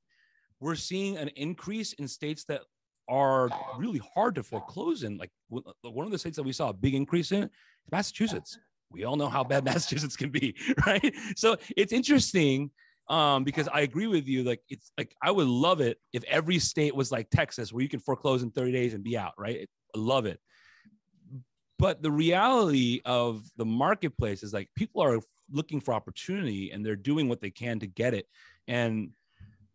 we're 0.61 0.75
seeing 0.75 1.17
an 1.17 1.27
increase 1.35 1.91
in 1.93 2.07
states 2.07 2.45
that 2.45 2.61
are 3.09 3.49
really 3.77 4.01
hard 4.15 4.35
to 4.35 4.43
foreclose 4.43 5.03
in. 5.03 5.17
Like 5.17 5.31
uh, 5.55 5.61
one 5.83 6.05
of 6.05 6.11
the 6.11 6.17
states 6.17 6.37
that 6.37 6.43
we 6.43 6.53
saw 6.53 6.69
a 6.69 6.73
big 6.73 6.95
increase 6.95 7.31
in 7.31 7.43
is 7.43 7.49
Massachusetts. 7.91 8.57
We 8.91 9.03
all 9.03 9.15
know 9.15 9.29
how 9.29 9.43
bad 9.43 9.65
Massachusetts 9.65 10.15
can 10.15 10.29
be, 10.29 10.55
right? 10.87 11.13
So 11.35 11.57
it's 11.75 11.93
interesting 11.93 12.71
um, 13.09 13.43
because 13.43 13.67
I 13.67 13.81
agree 13.81 14.07
with 14.07 14.27
you. 14.27 14.43
Like 14.43 14.61
it's 14.69 14.91
like 14.97 15.15
I 15.21 15.31
would 15.31 15.47
love 15.47 15.81
it 15.81 15.97
if 16.13 16.23
every 16.25 16.59
state 16.59 16.95
was 16.95 17.11
like 17.11 17.29
Texas, 17.29 17.71
where 17.71 17.81
you 17.81 17.89
can 17.89 17.99
foreclose 17.99 18.43
in 18.43 18.51
30 18.51 18.71
days 18.71 18.93
and 18.93 19.03
be 19.03 19.17
out. 19.17 19.33
Right? 19.37 19.69
I 19.95 19.99
love 19.99 20.25
it. 20.25 20.39
But 21.79 22.01
the 22.01 22.11
reality 22.11 23.01
of 23.05 23.43
the 23.55 23.65
marketplace 23.65 24.43
is 24.43 24.53
like 24.53 24.69
people 24.75 25.01
are 25.03 25.19
looking 25.51 25.79
for 25.79 25.93
opportunity 25.93 26.71
and 26.71 26.85
they're 26.85 26.95
doing 26.95 27.29
what 27.29 27.39
they 27.39 27.51
can 27.51 27.79
to 27.79 27.87
get 27.87 28.13
it. 28.13 28.27
And 28.67 29.11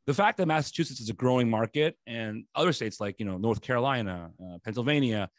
the 0.06 0.14
fact 0.14 0.38
that 0.38 0.46
Massachusetts 0.46 1.00
is 1.00 1.10
a 1.10 1.14
growing 1.14 1.48
market 1.48 1.96
and 2.06 2.44
other 2.54 2.72
states 2.72 3.00
like 3.00 3.16
you 3.18 3.24
know 3.24 3.38
North 3.38 3.60
Carolina, 3.60 4.30
uh, 4.42 4.58
Pennsylvania, 4.64 5.30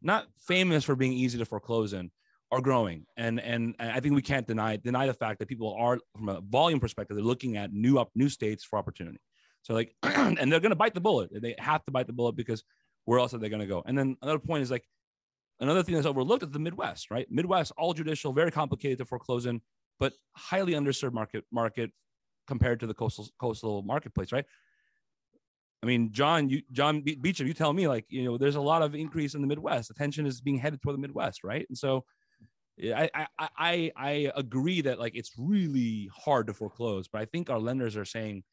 not 0.00 0.26
famous 0.40 0.84
for 0.84 0.96
being 0.96 1.12
easy 1.12 1.38
to 1.38 1.44
foreclose 1.44 1.92
in, 1.92 2.10
are 2.52 2.60
growing, 2.60 3.06
and 3.16 3.40
and 3.40 3.74
I 3.80 3.98
think 3.98 4.14
we 4.14 4.22
can't 4.22 4.46
deny 4.46 4.76
deny 4.76 5.06
the 5.06 5.14
fact 5.14 5.38
that 5.38 5.48
people 5.48 5.74
are 5.78 5.98
from 6.14 6.28
a 6.28 6.40
volume 6.42 6.78
perspective 6.78 7.16
they're 7.16 7.24
looking 7.24 7.56
at 7.56 7.72
new 7.72 7.98
up 7.98 8.10
new 8.14 8.28
states 8.28 8.62
for 8.62 8.78
opportunity. 8.78 9.18
So 9.62 9.74
like, 9.74 9.94
and 10.02 10.52
they're 10.52 10.60
going 10.60 10.70
to 10.70 10.76
bite 10.76 10.94
the 10.94 11.00
bullet. 11.00 11.30
They 11.32 11.54
have 11.58 11.84
to 11.86 11.90
bite 11.90 12.06
the 12.06 12.12
bullet 12.12 12.36
because 12.36 12.62
where 13.06 13.18
else 13.18 13.32
are 13.32 13.38
they 13.38 13.48
going 13.48 13.60
to 13.60 13.66
go? 13.66 13.82
And 13.86 13.96
then 13.96 14.16
another 14.22 14.38
point 14.38 14.62
is 14.62 14.70
like 14.70 14.84
another 15.60 15.82
thing 15.82 15.94
that's 15.94 16.06
overlooked 16.06 16.42
is 16.42 16.50
the 16.50 16.58
Midwest, 16.58 17.10
right? 17.10 17.26
Midwest, 17.30 17.72
all 17.78 17.94
judicial, 17.94 18.32
very 18.32 18.50
complicated 18.50 18.98
to 18.98 19.06
foreclose 19.06 19.46
in, 19.46 19.62
but 19.98 20.12
highly 20.36 20.74
underserved 20.74 21.14
market 21.14 21.44
market 21.50 21.90
compared 22.46 22.80
to 22.80 22.86
the 22.86 22.94
coastal 22.94 23.28
coastal 23.40 23.82
marketplace, 23.82 24.30
right? 24.30 24.44
I 25.82 25.86
mean, 25.86 26.12
John, 26.12 26.48
you, 26.48 26.62
John 26.70 27.02
Beacham, 27.02 27.46
you 27.46 27.54
tell 27.54 27.72
me 27.72 27.88
like, 27.88 28.04
you 28.08 28.24
know, 28.24 28.38
there's 28.38 28.54
a 28.54 28.60
lot 28.60 28.82
of 28.82 28.94
increase 28.94 29.34
in 29.34 29.40
the 29.40 29.48
Midwest. 29.48 29.90
Attention 29.90 30.26
is 30.26 30.40
being 30.40 30.58
headed 30.58 30.80
toward 30.80 30.94
the 30.94 31.00
Midwest, 31.00 31.42
right? 31.42 31.66
And 31.68 31.76
so 31.76 32.04
I, 32.80 33.10
I 33.14 33.26
I 33.38 33.92
I 33.96 34.32
agree 34.34 34.80
that 34.82 34.98
like 34.98 35.14
it's 35.14 35.32
really 35.38 36.10
hard 36.14 36.46
to 36.46 36.54
foreclose, 36.54 37.08
but 37.08 37.20
I 37.20 37.26
think 37.26 37.50
our 37.50 37.58
lenders 37.58 37.96
are 37.96 38.04
saying 38.04 38.44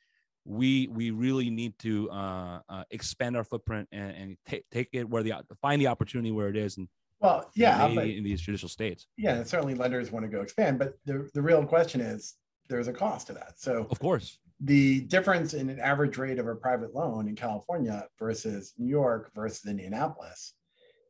we 0.45 0.88
we 0.88 1.12
really 1.12 1.49
need 1.49 1.77
to 1.79 2.10
uh, 2.10 2.60
uh, 2.69 2.84
expand 2.91 3.38
our 3.38 3.43
footprint 3.43 3.88
and, 3.91 4.12
and 4.12 4.38
take 4.45 4.65
take 4.71 4.89
it 4.93 5.08
where 5.10 5.23
the 5.23 5.34
find 5.62 5.82
the 5.82 5.88
opportunity 5.88 6.32
where 6.32 6.49
it 6.49 6.58
is 6.58 6.77
and 6.77 6.88
well 7.19 7.49
yeah 7.55 7.88
but, 7.93 8.08
in 8.08 8.23
these 8.23 8.41
judicial 8.41 8.69
states. 8.69 9.08
Yeah 9.17 9.43
certainly 9.43 9.75
lenders 9.75 10.12
want 10.12 10.25
to 10.25 10.29
go 10.29 10.41
expand 10.41 10.79
but 10.79 10.93
the, 11.05 11.29
the 11.34 11.41
real 11.41 11.63
question 11.65 12.01
is 12.01 12.36
there's 12.67 12.88
a 12.88 12.93
cost 12.93 13.27
to 13.27 13.34
that. 13.34 13.53
So 13.58 13.88
of 13.89 13.99
course. 13.99 14.39
the 14.60 15.01
difference 15.01 15.53
in 15.53 15.69
an 15.69 15.79
average 15.79 16.17
rate 16.17 16.39
of 16.39 16.47
a 16.47 16.55
private 16.55 16.93
loan 16.95 17.27
in 17.27 17.36
california 17.36 18.08
versus 18.17 18.73
new 18.77 18.89
york 18.89 19.32
versus 19.36 19.65
indianapolis 19.65 20.53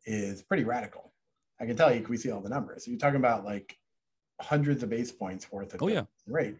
is 0.05 0.43
pretty 0.43 0.63
radical 0.63 1.08
I 1.59 1.65
can 1.65 1.75
tell 1.75 1.93
you, 1.93 2.05
we 2.07 2.17
see 2.17 2.31
all 2.31 2.41
the 2.41 2.49
numbers. 2.49 2.87
You're 2.87 2.97
talking 2.97 3.17
about 3.17 3.45
like 3.45 3.77
hundreds 4.41 4.83
of 4.83 4.89
base 4.89 5.11
points 5.11 5.51
worth 5.51 5.73
of 5.73 5.83
oh 5.83 5.87
yeah 5.87 6.03
rate. 6.27 6.55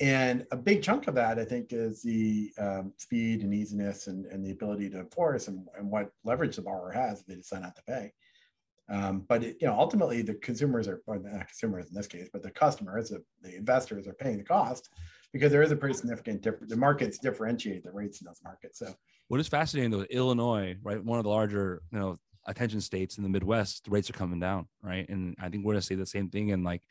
And 0.00 0.46
a 0.52 0.56
big 0.56 0.82
chunk 0.82 1.08
of 1.08 1.16
that, 1.16 1.40
I 1.40 1.44
think, 1.44 1.72
is 1.72 2.02
the 2.02 2.52
um, 2.58 2.92
speed 2.98 3.42
and 3.42 3.52
easiness 3.52 4.06
and, 4.06 4.26
and 4.26 4.44
the 4.44 4.52
ability 4.52 4.90
to 4.90 5.00
enforce 5.00 5.48
and, 5.48 5.66
and 5.76 5.90
what 5.90 6.12
leverage 6.22 6.54
the 6.54 6.62
borrower 6.62 6.92
has 6.92 7.20
if 7.20 7.26
they 7.26 7.34
decide 7.34 7.62
not 7.62 7.74
to 7.74 7.82
pay. 7.82 8.12
Um, 8.88 9.24
but 9.28 9.42
it, 9.42 9.56
you 9.60 9.66
know, 9.66 9.74
ultimately, 9.76 10.22
the 10.22 10.34
consumers 10.34 10.86
are, 10.86 11.02
or 11.06 11.18
not 11.18 11.48
consumers 11.48 11.88
in 11.88 11.94
this 11.94 12.06
case, 12.06 12.28
but 12.32 12.42
the 12.42 12.50
customers, 12.50 13.10
the, 13.10 13.24
the 13.42 13.56
investors 13.56 14.06
are 14.06 14.14
paying 14.14 14.38
the 14.38 14.44
cost 14.44 14.88
because 15.32 15.50
there 15.50 15.62
is 15.62 15.72
a 15.72 15.76
pretty 15.76 15.94
significant 15.94 16.42
difference. 16.42 16.70
The 16.70 16.78
markets 16.78 17.18
differentiate 17.18 17.82
the 17.82 17.92
rates 17.92 18.20
in 18.20 18.26
those 18.26 18.40
markets. 18.44 18.78
So, 18.78 18.94
what 19.26 19.40
is 19.40 19.48
fascinating 19.48 19.90
though, 19.90 20.04
Illinois, 20.04 20.76
right, 20.82 21.04
one 21.04 21.18
of 21.18 21.24
the 21.24 21.30
larger, 21.30 21.82
you 21.92 21.98
know, 21.98 22.18
attention 22.46 22.80
states 22.80 23.18
in 23.18 23.22
the 23.22 23.28
Midwest, 23.28 23.84
the 23.84 23.90
rates 23.90 24.08
are 24.10 24.14
coming 24.14 24.40
down, 24.40 24.66
right? 24.82 25.08
And 25.08 25.36
I 25.40 25.48
think 25.48 25.64
we're 25.64 25.72
going 25.72 25.80
to 25.80 25.86
see 25.86 25.94
the 25.94 26.06
same 26.06 26.30
thing 26.30 26.48
in 26.48 26.62
like 26.64 26.82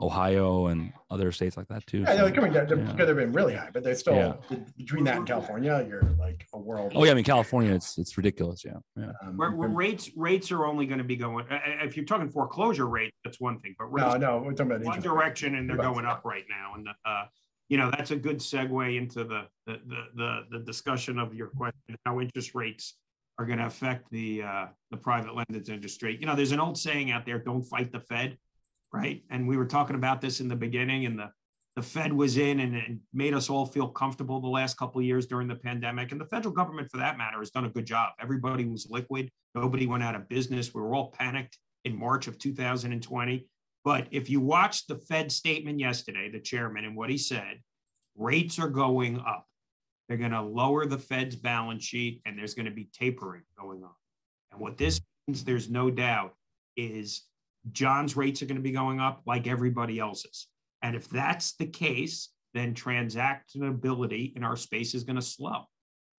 Ohio 0.00 0.66
and 0.66 0.92
other 1.08 1.30
states 1.30 1.56
like 1.56 1.68
that 1.68 1.86
too. 1.86 2.00
Yeah, 2.00 2.16
they're 2.16 2.32
coming 2.32 2.52
down 2.52 2.68
yeah. 2.68 3.04
they've 3.04 3.14
been 3.14 3.32
really 3.32 3.54
high, 3.54 3.70
but 3.72 3.84
they're 3.84 3.94
still 3.94 4.14
yeah. 4.50 4.56
between 4.76 5.04
that 5.04 5.18
and 5.18 5.26
California, 5.26 5.86
you're 5.88 6.02
like 6.18 6.48
a 6.52 6.58
world. 6.58 6.92
Oh 6.96 7.04
yeah, 7.04 7.12
I 7.12 7.14
mean 7.14 7.22
California, 7.22 7.72
it's 7.72 7.96
it's 7.96 8.16
ridiculous. 8.16 8.64
Yeah, 8.64 8.72
yeah. 8.96 9.12
Um, 9.22 9.36
where, 9.36 9.52
where 9.52 9.68
rates 9.68 10.10
rates 10.16 10.50
are 10.50 10.66
only 10.66 10.86
going 10.86 10.98
to 10.98 11.04
be 11.04 11.14
going. 11.14 11.46
If 11.48 11.96
you're 11.96 12.06
talking 12.06 12.28
foreclosure 12.28 12.88
rate, 12.88 13.14
that's 13.24 13.40
one 13.40 13.60
thing, 13.60 13.76
but 13.78 13.92
no, 13.92 14.16
no, 14.16 14.38
we're 14.38 14.52
talking 14.52 14.72
about 14.72 14.84
one 14.84 15.00
direction, 15.00 15.54
and 15.54 15.70
they're 15.70 15.76
going 15.76 16.06
up 16.06 16.22
right 16.24 16.44
now. 16.50 16.74
And 16.74 16.88
uh, 17.04 17.26
you 17.68 17.78
know 17.78 17.90
that's 17.92 18.10
a 18.10 18.16
good 18.16 18.38
segue 18.38 18.98
into 18.98 19.22
the 19.22 19.46
the 19.66 19.80
the 20.16 20.40
the, 20.50 20.58
discussion 20.58 21.20
of 21.20 21.34
your 21.34 21.48
question, 21.48 21.96
how 22.04 22.20
interest 22.20 22.56
rates 22.56 22.94
are 23.38 23.46
going 23.46 23.58
to 23.58 23.66
affect 23.66 24.10
the 24.10 24.42
uh, 24.42 24.66
the 24.90 24.96
private 24.96 25.34
lenders 25.34 25.68
industry. 25.68 26.16
You 26.20 26.26
know, 26.26 26.36
there's 26.36 26.52
an 26.52 26.60
old 26.60 26.78
saying 26.78 27.10
out 27.10 27.26
there: 27.26 27.38
"Don't 27.38 27.62
fight 27.62 27.92
the 27.92 28.00
Fed." 28.00 28.38
right? 28.94 29.24
And 29.28 29.48
we 29.48 29.56
were 29.56 29.66
talking 29.66 29.96
about 29.96 30.20
this 30.20 30.40
in 30.40 30.48
the 30.48 30.56
beginning, 30.56 31.04
and 31.04 31.18
the 31.18 31.30
the 31.76 31.82
Fed 31.82 32.12
was 32.12 32.36
in 32.36 32.60
and, 32.60 32.76
and 32.76 33.00
made 33.12 33.34
us 33.34 33.50
all 33.50 33.66
feel 33.66 33.88
comfortable 33.88 34.40
the 34.40 34.46
last 34.46 34.76
couple 34.76 35.00
of 35.00 35.04
years 35.04 35.26
during 35.26 35.48
the 35.48 35.56
pandemic. 35.56 36.12
And 36.12 36.20
the 36.20 36.26
federal 36.26 36.54
government, 36.54 36.88
for 36.88 36.98
that 36.98 37.18
matter, 37.18 37.40
has 37.40 37.50
done 37.50 37.64
a 37.64 37.68
good 37.68 37.84
job. 37.84 38.12
Everybody 38.20 38.64
was 38.64 38.86
liquid. 38.88 39.28
Nobody 39.56 39.88
went 39.88 40.04
out 40.04 40.14
of 40.14 40.28
business. 40.28 40.72
We 40.72 40.82
were 40.82 40.94
all 40.94 41.10
panicked 41.10 41.58
in 41.84 41.98
March 41.98 42.28
of 42.28 42.38
2020. 42.38 43.48
But 43.82 44.06
if 44.12 44.30
you 44.30 44.38
watched 44.38 44.86
the 44.86 44.98
Fed 44.98 45.32
statement 45.32 45.80
yesterday, 45.80 46.30
the 46.30 46.38
chairman 46.38 46.84
and 46.84 46.96
what 46.96 47.10
he 47.10 47.18
said, 47.18 47.60
rates 48.14 48.60
are 48.60 48.68
going 48.68 49.18
up. 49.18 49.48
They're 50.08 50.18
going 50.18 50.32
to 50.32 50.42
lower 50.42 50.86
the 50.86 50.98
Fed's 50.98 51.36
balance 51.36 51.84
sheet 51.84 52.20
and 52.26 52.38
there's 52.38 52.54
going 52.54 52.66
to 52.66 52.72
be 52.72 52.88
tapering 52.92 53.42
going 53.58 53.82
on. 53.82 53.94
And 54.52 54.60
what 54.60 54.76
this 54.76 55.00
means, 55.26 55.44
there's 55.44 55.70
no 55.70 55.90
doubt, 55.90 56.34
is 56.76 57.22
John's 57.72 58.16
rates 58.16 58.42
are 58.42 58.46
going 58.46 58.56
to 58.56 58.62
be 58.62 58.72
going 58.72 59.00
up 59.00 59.22
like 59.26 59.46
everybody 59.46 59.98
else's. 59.98 60.48
And 60.82 60.94
if 60.94 61.08
that's 61.08 61.54
the 61.56 61.66
case, 61.66 62.30
then 62.52 62.74
transactability 62.74 64.36
in 64.36 64.44
our 64.44 64.56
space 64.56 64.94
is 64.94 65.04
going 65.04 65.16
to 65.16 65.22
slow. 65.22 65.64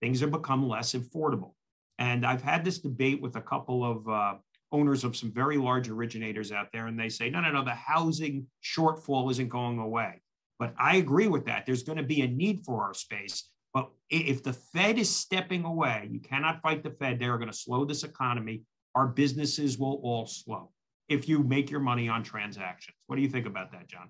Things 0.00 0.20
have 0.20 0.32
become 0.32 0.68
less 0.68 0.92
affordable. 0.92 1.52
And 1.98 2.26
I've 2.26 2.42
had 2.42 2.64
this 2.64 2.78
debate 2.78 3.22
with 3.22 3.36
a 3.36 3.40
couple 3.40 3.84
of 3.84 4.08
uh, 4.08 4.34
owners 4.72 5.04
of 5.04 5.16
some 5.16 5.32
very 5.32 5.56
large 5.56 5.88
originators 5.88 6.52
out 6.52 6.68
there, 6.72 6.88
and 6.88 6.98
they 6.98 7.08
say, 7.08 7.30
no, 7.30 7.40
no, 7.40 7.50
no, 7.50 7.64
the 7.64 7.70
housing 7.70 8.46
shortfall 8.62 9.30
isn't 9.30 9.48
going 9.48 9.78
away. 9.78 10.20
But 10.58 10.74
I 10.78 10.96
agree 10.96 11.28
with 11.28 11.46
that. 11.46 11.64
There's 11.64 11.82
going 11.82 11.98
to 11.98 12.04
be 12.04 12.22
a 12.22 12.26
need 12.26 12.60
for 12.64 12.82
our 12.82 12.94
space. 12.94 13.48
But 13.76 13.90
if 14.08 14.42
the 14.42 14.54
Fed 14.54 14.98
is 14.98 15.14
stepping 15.14 15.66
away, 15.66 16.08
you 16.10 16.18
cannot 16.18 16.62
fight 16.62 16.82
the 16.82 16.88
Fed. 16.88 17.18
They're 17.18 17.36
going 17.36 17.50
to 17.50 17.56
slow 17.56 17.84
this 17.84 18.04
economy. 18.04 18.62
Our 18.94 19.06
businesses 19.06 19.76
will 19.76 20.00
all 20.02 20.26
slow 20.26 20.70
if 21.10 21.28
you 21.28 21.42
make 21.42 21.70
your 21.70 21.80
money 21.80 22.08
on 22.08 22.22
transactions. 22.22 22.96
What 23.06 23.16
do 23.16 23.22
you 23.22 23.28
think 23.28 23.44
about 23.44 23.72
that, 23.72 23.86
John? 23.86 24.08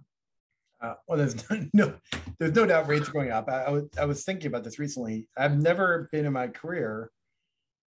Uh, 0.80 0.94
well, 1.08 1.18
there's 1.18 1.34
no, 1.72 1.94
there's 2.38 2.54
no 2.54 2.64
doubt 2.64 2.86
rates 2.86 3.08
are 3.08 3.12
going 3.12 3.32
up. 3.32 3.48
I, 3.48 3.64
I, 3.64 3.70
was, 3.70 3.84
I 4.00 4.04
was 4.04 4.22
thinking 4.22 4.46
about 4.46 4.62
this 4.62 4.78
recently. 4.78 5.26
I've 5.36 5.58
never 5.58 6.08
been 6.12 6.26
in 6.26 6.32
my 6.32 6.46
career 6.46 7.10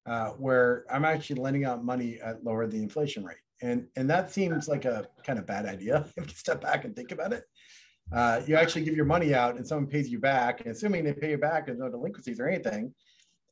uh, 0.06 0.32
where 0.32 0.84
I'm 0.92 1.06
actually 1.06 1.40
lending 1.40 1.64
out 1.64 1.86
money 1.86 2.20
at 2.22 2.44
lower 2.44 2.68
the 2.68 2.84
inflation 2.84 3.24
rate, 3.24 3.38
and 3.62 3.88
and 3.96 4.10
that 4.10 4.34
seems 4.34 4.68
like 4.68 4.84
a 4.84 5.08
kind 5.26 5.40
of 5.40 5.46
bad 5.46 5.66
idea. 5.66 6.06
If 6.18 6.28
you 6.28 6.36
step 6.36 6.60
back 6.60 6.84
and 6.84 6.94
think 6.94 7.14
about 7.14 7.32
it, 7.32 7.46
uh, 8.12 8.42
you 8.48 8.56
actually 8.56 8.84
give 8.84 8.96
your 8.96 9.06
money 9.06 9.34
out, 9.34 9.58
and 9.58 9.68
someone 9.68 9.88
pays 9.88 10.10
you 10.10 10.20
back, 10.20 10.62
and 10.62 10.70
assuming 10.70 11.04
they 11.04 11.14
pay 11.14 11.32
you 11.32 11.38
back, 11.38 11.68
and 11.68 11.80
no 11.80 11.90
delinquencies 11.90 12.40
or 12.40 12.48
anything, 12.48 12.94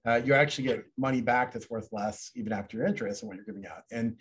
uh, 0.08 0.22
you 0.24 0.34
actually 0.34 0.64
get 0.66 0.86
money 0.98 1.22
back 1.22 1.52
that's 1.52 1.70
worth 1.70 1.90
less 1.92 2.32
even 2.36 2.54
after 2.54 2.78
your 2.78 2.88
interest 2.88 3.22
and 3.22 3.28
what 3.28 3.36
you're 3.36 3.46
giving 3.46 3.66
out. 3.68 3.84
And 3.92 4.18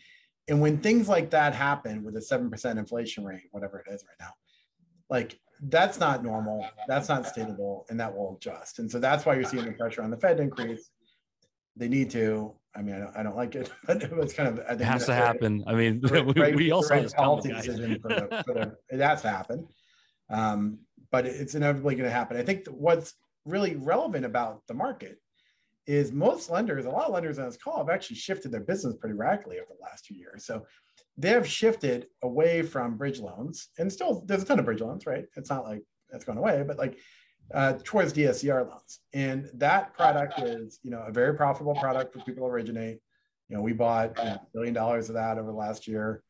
and 0.48 0.60
when 0.60 0.78
things 0.78 1.08
like 1.08 1.30
that 1.30 1.54
happen 1.54 2.04
with 2.04 2.16
a 2.16 2.20
7% 2.20 2.78
inflation 2.78 3.24
rate, 3.24 3.48
whatever 3.50 3.80
it 3.80 3.92
is 3.92 4.04
right 4.08 4.26
now, 4.26 4.32
like 5.10 5.40
that's 5.60 5.98
not 5.98 6.22
normal, 6.22 6.66
that's 6.86 7.08
not 7.08 7.26
stable, 7.26 7.86
and 7.88 7.98
that 7.98 8.14
will 8.14 8.36
adjust. 8.36 8.78
And 8.78 8.90
so 8.90 8.98
that's 8.98 9.24
why 9.24 9.34
you're 9.34 9.44
seeing 9.44 9.64
the 9.64 9.72
pressure 9.72 10.02
on 10.02 10.10
the 10.10 10.16
Fed 10.16 10.40
increase. 10.40 10.90
They 11.76 11.88
need 11.88 12.10
to. 12.10 12.54
I 12.74 12.82
mean, 12.82 12.94
I 12.94 12.98
don't, 12.98 13.16
I 13.16 13.22
don't 13.22 13.36
like 13.36 13.54
it, 13.54 13.72
but 13.86 14.02
it's 14.02 14.34
kind 14.34 14.48
of. 14.48 14.64
I 14.66 14.70
think 14.70 14.82
it 14.82 14.84
has 14.84 15.06
to 15.06 15.14
happen. 15.14 15.64
I 15.66 15.74
mean, 15.74 16.00
we, 16.10 16.20
right, 16.40 16.54
we 16.54 16.70
also 16.70 16.94
right 16.94 17.12
policy 17.12 17.52
decision 17.52 17.98
for 18.00 18.08
the, 18.08 18.42
for 18.44 18.54
the, 18.54 18.76
it 18.90 19.00
has 19.00 19.22
to 19.22 19.30
happen, 19.30 19.66
um, 20.30 20.78
but 21.10 21.26
it's 21.26 21.54
inevitably 21.54 21.94
going 21.94 22.08
to 22.08 22.14
happen. 22.14 22.36
I 22.36 22.42
think 22.42 22.66
what's 22.68 23.14
really 23.44 23.76
relevant 23.76 24.24
about 24.24 24.62
the 24.66 24.74
market 24.74 25.18
is 25.86 26.12
most 26.12 26.50
lenders, 26.50 26.84
a 26.84 26.90
lot 26.90 27.06
of 27.06 27.14
lenders 27.14 27.38
on 27.38 27.46
this 27.46 27.56
call 27.56 27.78
have 27.78 27.88
actually 27.88 28.16
shifted 28.16 28.50
their 28.50 28.60
business 28.60 28.96
pretty 28.96 29.14
radically 29.14 29.58
over 29.58 29.68
the 29.68 29.84
last 29.84 30.04
two 30.04 30.14
years. 30.14 30.44
So 30.44 30.66
they 31.16 31.30
have 31.30 31.46
shifted 31.46 32.08
away 32.22 32.62
from 32.62 32.96
bridge 32.96 33.20
loans 33.20 33.68
and 33.78 33.92
still 33.92 34.24
there's 34.26 34.42
a 34.42 34.46
ton 34.46 34.58
of 34.58 34.64
bridge 34.64 34.80
loans, 34.80 35.06
right? 35.06 35.24
It's 35.36 35.50
not 35.50 35.64
like 35.64 35.82
that's 36.10 36.24
gone 36.24 36.38
away, 36.38 36.64
but 36.66 36.76
like 36.76 36.98
uh, 37.54 37.74
towards 37.84 38.12
DSCR 38.12 38.68
loans. 38.68 39.00
And 39.12 39.48
that 39.54 39.94
product 39.94 40.40
is, 40.40 40.80
you 40.82 40.90
know, 40.90 41.02
a 41.06 41.12
very 41.12 41.34
profitable 41.36 41.76
product 41.76 42.12
for 42.12 42.20
people 42.20 42.46
to 42.46 42.52
originate. 42.52 42.98
You 43.48 43.56
know, 43.56 43.62
we 43.62 43.72
bought 43.72 44.18
a 44.18 44.40
billion 44.52 44.74
dollars 44.74 45.08
of 45.08 45.14
that 45.14 45.38
over 45.38 45.46
the 45.46 45.56
last 45.56 45.86
year. 45.86 46.22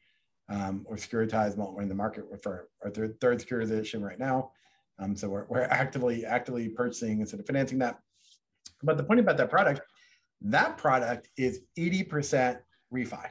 Um, 0.49 0.87
or 0.89 0.95
securitized 0.97 1.57
we're 1.57 1.83
in 1.83 1.89
the 1.89 1.95
market 1.95 2.25
for 2.41 2.69
our 2.85 2.91
third, 2.91 3.21
third 3.21 3.41
securitization 3.41 4.01
right 4.01 4.19
now. 4.19 4.53
Um, 4.99 5.17
so 5.17 5.29
we're, 5.29 5.47
we're 5.49 5.63
actively 5.63 6.25
actively 6.25 6.69
purchasing 6.69 7.21
instead 7.21 7.41
of 7.41 7.47
financing 7.47 7.79
that. 7.79 7.99
But 8.83 8.97
the 8.97 9.03
point 9.03 9.21
about 9.21 9.37
that 9.39 9.51
product, 9.51 9.81
that 10.43 10.77
product 10.77 11.29
is 11.37 11.61
80% 11.79 12.59
refi. 12.95 13.29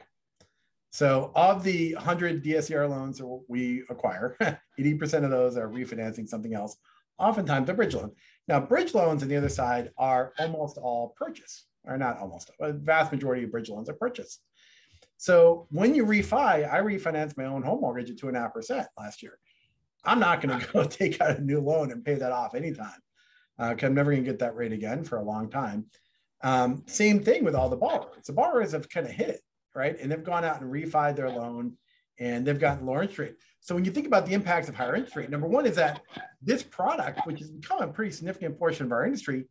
So 0.90 1.30
of 1.34 1.62
the 1.62 1.94
100 1.94 2.42
DSCR 2.42 2.88
loans 2.88 3.20
we 3.48 3.82
acquire, 3.90 4.36
80% 4.80 5.24
of 5.24 5.30
those 5.30 5.56
are 5.56 5.68
refinancing 5.68 6.28
something 6.28 6.54
else, 6.54 6.76
oftentimes 7.18 7.68
a 7.68 7.74
bridge 7.74 7.94
loan. 7.94 8.12
Now, 8.48 8.60
bridge 8.60 8.94
loans 8.94 9.22
on 9.22 9.28
the 9.28 9.36
other 9.36 9.48
side 9.48 9.90
are 9.98 10.32
almost 10.38 10.78
all 10.78 11.14
purchase, 11.16 11.66
or 11.84 11.98
not 11.98 12.18
almost, 12.18 12.50
a 12.60 12.72
vast 12.72 13.12
majority 13.12 13.44
of 13.44 13.50
bridge 13.50 13.68
loans 13.68 13.88
are 13.88 13.94
purchase. 13.94 14.40
So 15.16 15.66
when 15.70 15.94
you 15.94 16.04
refi, 16.04 16.70
I 16.70 16.80
refinanced 16.80 17.36
my 17.36 17.44
own 17.44 17.62
home 17.62 17.80
mortgage 17.80 18.10
at 18.10 18.18
two 18.18 18.28
and 18.28 18.36
a 18.36 18.40
half 18.40 18.52
percent 18.52 18.86
last 18.98 19.22
year. 19.22 19.38
I'm 20.04 20.20
not 20.20 20.40
going 20.40 20.58
to 20.58 20.66
go 20.72 20.84
take 20.84 21.20
out 21.20 21.38
a 21.38 21.42
new 21.42 21.60
loan 21.60 21.90
and 21.90 22.04
pay 22.04 22.14
that 22.14 22.32
off 22.32 22.54
anytime 22.54 23.00
uh, 23.58 23.74
I'm 23.80 23.94
never 23.94 24.12
going 24.12 24.24
to 24.24 24.30
get 24.30 24.38
that 24.40 24.56
rate 24.56 24.72
again 24.72 25.04
for 25.04 25.18
a 25.18 25.22
long 25.22 25.48
time. 25.48 25.86
Um, 26.42 26.82
same 26.86 27.22
thing 27.22 27.44
with 27.44 27.54
all 27.54 27.68
the 27.68 27.76
borrowers. 27.76 28.26
The 28.26 28.32
borrowers 28.32 28.72
have 28.72 28.88
kind 28.88 29.06
of 29.06 29.12
hit 29.12 29.28
it, 29.28 29.40
right? 29.74 29.98
And 29.98 30.10
they've 30.10 30.22
gone 30.22 30.44
out 30.44 30.60
and 30.60 30.70
refi 30.70 31.16
their 31.16 31.30
loan 31.30 31.76
and 32.18 32.46
they've 32.46 32.58
gotten 32.58 32.86
lower 32.86 33.02
interest 33.02 33.18
rate. 33.18 33.34
So 33.60 33.74
when 33.74 33.84
you 33.84 33.90
think 33.90 34.06
about 34.06 34.26
the 34.26 34.32
impacts 34.32 34.68
of 34.68 34.74
higher 34.74 34.94
interest 34.94 35.16
rate, 35.16 35.30
number 35.30 35.46
one 35.46 35.66
is 35.66 35.76
that 35.76 36.02
this 36.42 36.62
product, 36.62 37.26
which 37.26 37.40
has 37.40 37.50
become 37.50 37.82
a 37.82 37.88
pretty 37.88 38.12
significant 38.12 38.58
portion 38.58 38.86
of 38.86 38.92
our 38.92 39.04
industry, 39.04 39.46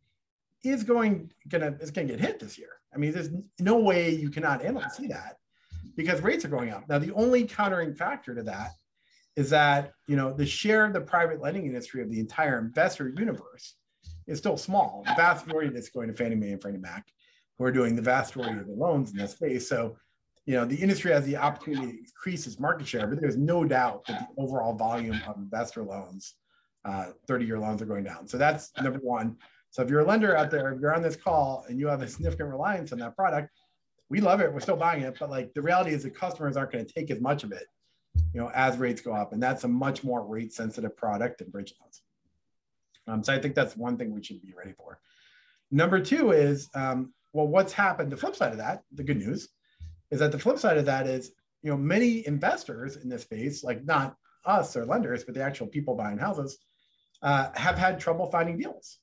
is 0.64 0.82
going 0.82 1.30
gonna 1.48 1.76
is 1.80 1.90
gonna 1.90 2.08
get 2.08 2.18
hit 2.18 2.40
this 2.40 2.58
year. 2.58 2.70
I 2.94 2.98
mean, 2.98 3.12
there's 3.12 3.28
no 3.60 3.78
way 3.78 4.10
you 4.10 4.30
cannot 4.30 4.62
see 4.92 5.06
that 5.08 5.36
because 5.96 6.20
rates 6.20 6.44
are 6.44 6.48
going 6.48 6.70
up. 6.70 6.88
Now, 6.88 6.98
the 6.98 7.12
only 7.14 7.44
countering 7.44 7.94
factor 7.94 8.34
to 8.34 8.42
that 8.44 8.72
is 9.36 9.50
that 9.50 9.92
you 10.06 10.16
know 10.16 10.32
the 10.32 10.46
share 10.46 10.84
of 10.84 10.92
the 10.92 11.00
private 11.00 11.40
lending 11.40 11.66
industry 11.66 12.02
of 12.02 12.10
the 12.10 12.20
entire 12.20 12.58
investor 12.58 13.12
universe 13.16 13.74
is 14.26 14.38
still 14.38 14.56
small. 14.56 15.02
The 15.06 15.14
vast 15.14 15.46
majority 15.46 15.70
that's 15.70 15.88
going 15.88 16.08
to 16.08 16.14
Fannie 16.14 16.36
Mae 16.36 16.52
and 16.52 16.60
Freddie 16.60 16.78
Mac, 16.78 17.06
who 17.58 17.64
are 17.64 17.72
doing 17.72 17.96
the 17.96 18.02
vast 18.02 18.36
majority 18.36 18.60
of 18.60 18.66
the 18.66 18.72
loans 18.72 19.12
in 19.12 19.18
that 19.18 19.30
space. 19.30 19.68
So, 19.68 19.96
you 20.46 20.54
know, 20.54 20.64
the 20.64 20.76
industry 20.76 21.12
has 21.12 21.24
the 21.24 21.36
opportunity 21.36 21.92
to 21.92 21.98
increase 21.98 22.46
its 22.46 22.58
market 22.58 22.86
share, 22.86 23.06
but 23.06 23.20
there's 23.20 23.36
no 23.36 23.64
doubt 23.64 24.04
that 24.06 24.28
the 24.28 24.42
overall 24.42 24.74
volume 24.74 25.20
of 25.26 25.36
investor 25.36 25.82
loans, 25.82 26.34
30-year 26.86 27.56
uh, 27.56 27.60
loans, 27.60 27.82
are 27.82 27.86
going 27.86 28.04
down. 28.04 28.26
So 28.26 28.36
that's 28.36 28.72
number 28.82 28.98
one. 29.00 29.36
So 29.70 29.82
if 29.82 29.90
you're 29.90 30.00
a 30.00 30.04
lender 30.04 30.36
out 30.36 30.50
there, 30.50 30.72
if 30.72 30.80
you're 30.80 30.94
on 30.94 31.02
this 31.02 31.16
call 31.16 31.64
and 31.68 31.78
you 31.78 31.86
have 31.88 32.02
a 32.02 32.08
significant 32.08 32.48
reliance 32.48 32.92
on 32.92 32.98
that 32.98 33.16
product, 33.16 33.50
we 34.08 34.20
love 34.20 34.40
it. 34.40 34.52
We're 34.52 34.60
still 34.60 34.76
buying 34.76 35.02
it, 35.02 35.16
but 35.18 35.30
like 35.30 35.52
the 35.54 35.62
reality 35.62 35.92
is 35.92 36.02
the 36.02 36.10
customers 36.10 36.56
aren't 36.56 36.72
going 36.72 36.84
to 36.86 36.92
take 36.92 37.10
as 37.10 37.20
much 37.20 37.44
of 37.44 37.52
it, 37.52 37.66
you 38.32 38.40
know, 38.40 38.50
as 38.54 38.78
rates 38.78 39.00
go 39.00 39.12
up, 39.12 39.32
and 39.32 39.42
that's 39.42 39.64
a 39.64 39.68
much 39.68 40.04
more 40.04 40.24
rate 40.24 40.52
sensitive 40.52 40.96
product 40.96 41.38
than 41.38 41.50
bridge 41.50 41.74
loans. 41.80 42.02
Um, 43.08 43.22
so 43.22 43.32
I 43.32 43.40
think 43.40 43.54
that's 43.54 43.76
one 43.76 43.96
thing 43.96 44.12
we 44.12 44.22
should 44.22 44.42
be 44.42 44.54
ready 44.56 44.72
for. 44.72 44.98
Number 45.70 46.00
two 46.00 46.32
is, 46.32 46.68
um, 46.74 47.12
well, 47.32 47.46
what's 47.46 47.72
happened? 47.72 48.10
The 48.10 48.16
flip 48.16 48.36
side 48.36 48.52
of 48.52 48.58
that, 48.58 48.82
the 48.92 49.02
good 49.02 49.18
news, 49.18 49.48
is 50.10 50.20
that 50.20 50.32
the 50.32 50.38
flip 50.38 50.58
side 50.58 50.78
of 50.78 50.86
that 50.86 51.06
is, 51.06 51.32
you 51.62 51.70
know, 51.70 51.76
many 51.76 52.26
investors 52.26 52.96
in 52.96 53.08
this 53.08 53.22
space, 53.22 53.64
like 53.64 53.84
not 53.84 54.16
us 54.44 54.76
or 54.76 54.86
lenders, 54.86 55.24
but 55.24 55.34
the 55.34 55.42
actual 55.42 55.66
people 55.66 55.96
buying 55.96 56.18
houses, 56.18 56.58
uh, 57.22 57.48
have 57.54 57.76
had 57.76 57.98
trouble 57.98 58.26
finding 58.30 58.58
deals. 58.58 58.98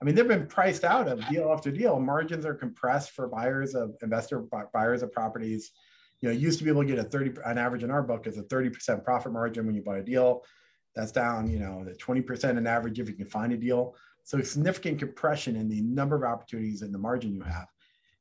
I 0.00 0.04
mean, 0.04 0.14
they've 0.14 0.28
been 0.28 0.46
priced 0.46 0.84
out 0.84 1.08
of 1.08 1.26
deal 1.28 1.52
after 1.52 1.70
deal. 1.70 1.98
Margins 1.98 2.46
are 2.46 2.54
compressed 2.54 3.10
for 3.10 3.26
buyers 3.26 3.74
of 3.74 3.96
investor 4.02 4.44
buyers 4.72 5.02
of 5.02 5.12
properties. 5.12 5.72
You 6.20 6.28
know, 6.28 6.34
used 6.34 6.58
to 6.58 6.64
be 6.64 6.70
able 6.70 6.82
to 6.82 6.88
get 6.88 6.98
a 6.98 7.04
30 7.04 7.40
on 7.44 7.58
average 7.58 7.82
in 7.82 7.90
our 7.90 8.02
book 8.02 8.26
is 8.26 8.38
a 8.38 8.42
30% 8.44 9.04
profit 9.04 9.32
margin 9.32 9.66
when 9.66 9.74
you 9.74 9.82
buy 9.82 9.98
a 9.98 10.02
deal. 10.02 10.44
That's 10.94 11.12
down, 11.12 11.48
you 11.48 11.58
know, 11.58 11.84
the 11.84 11.92
20% 11.92 12.56
on 12.56 12.66
average 12.66 12.98
if 12.98 13.08
you 13.08 13.14
can 13.14 13.26
find 13.26 13.52
a 13.52 13.56
deal. 13.56 13.94
So 14.24 14.40
significant 14.42 14.98
compression 14.98 15.56
in 15.56 15.68
the 15.68 15.80
number 15.80 16.16
of 16.16 16.22
opportunities 16.22 16.82
and 16.82 16.92
the 16.92 16.98
margin 16.98 17.32
you 17.32 17.42
have. 17.42 17.66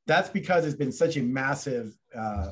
That's 0.05 0.29
because 0.29 0.65
it's 0.65 0.75
been 0.75 0.91
such 0.91 1.17
a 1.17 1.21
massive 1.21 1.97
uh, 2.15 2.51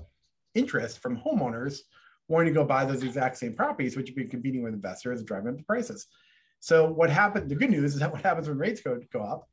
interest 0.55 0.99
from 0.99 1.17
homeowners 1.17 1.80
wanting 2.28 2.53
to 2.53 2.59
go 2.59 2.65
buy 2.65 2.86
those 2.86 3.03
exact 3.03 3.38
same 3.38 3.53
properties, 3.53 3.95
which 3.95 4.07
have 4.09 4.15
been 4.15 4.30
competing 4.30 4.63
with 4.63 4.73
investors 4.73 5.19
and 5.19 5.28
driving 5.28 5.49
up 5.49 5.57
the 5.57 5.63
prices. 5.63 6.07
So 6.66 6.91
what 6.91 7.11
happened? 7.11 7.51
The 7.51 7.53
good 7.53 7.70
news 7.70 7.93
is 7.93 7.99
that 7.99 8.11
what 8.11 8.24
happens 8.24 8.47
when 8.49 8.57
rates 8.57 8.82
go 8.82 8.99
go 9.13 9.22
up, 9.22 9.47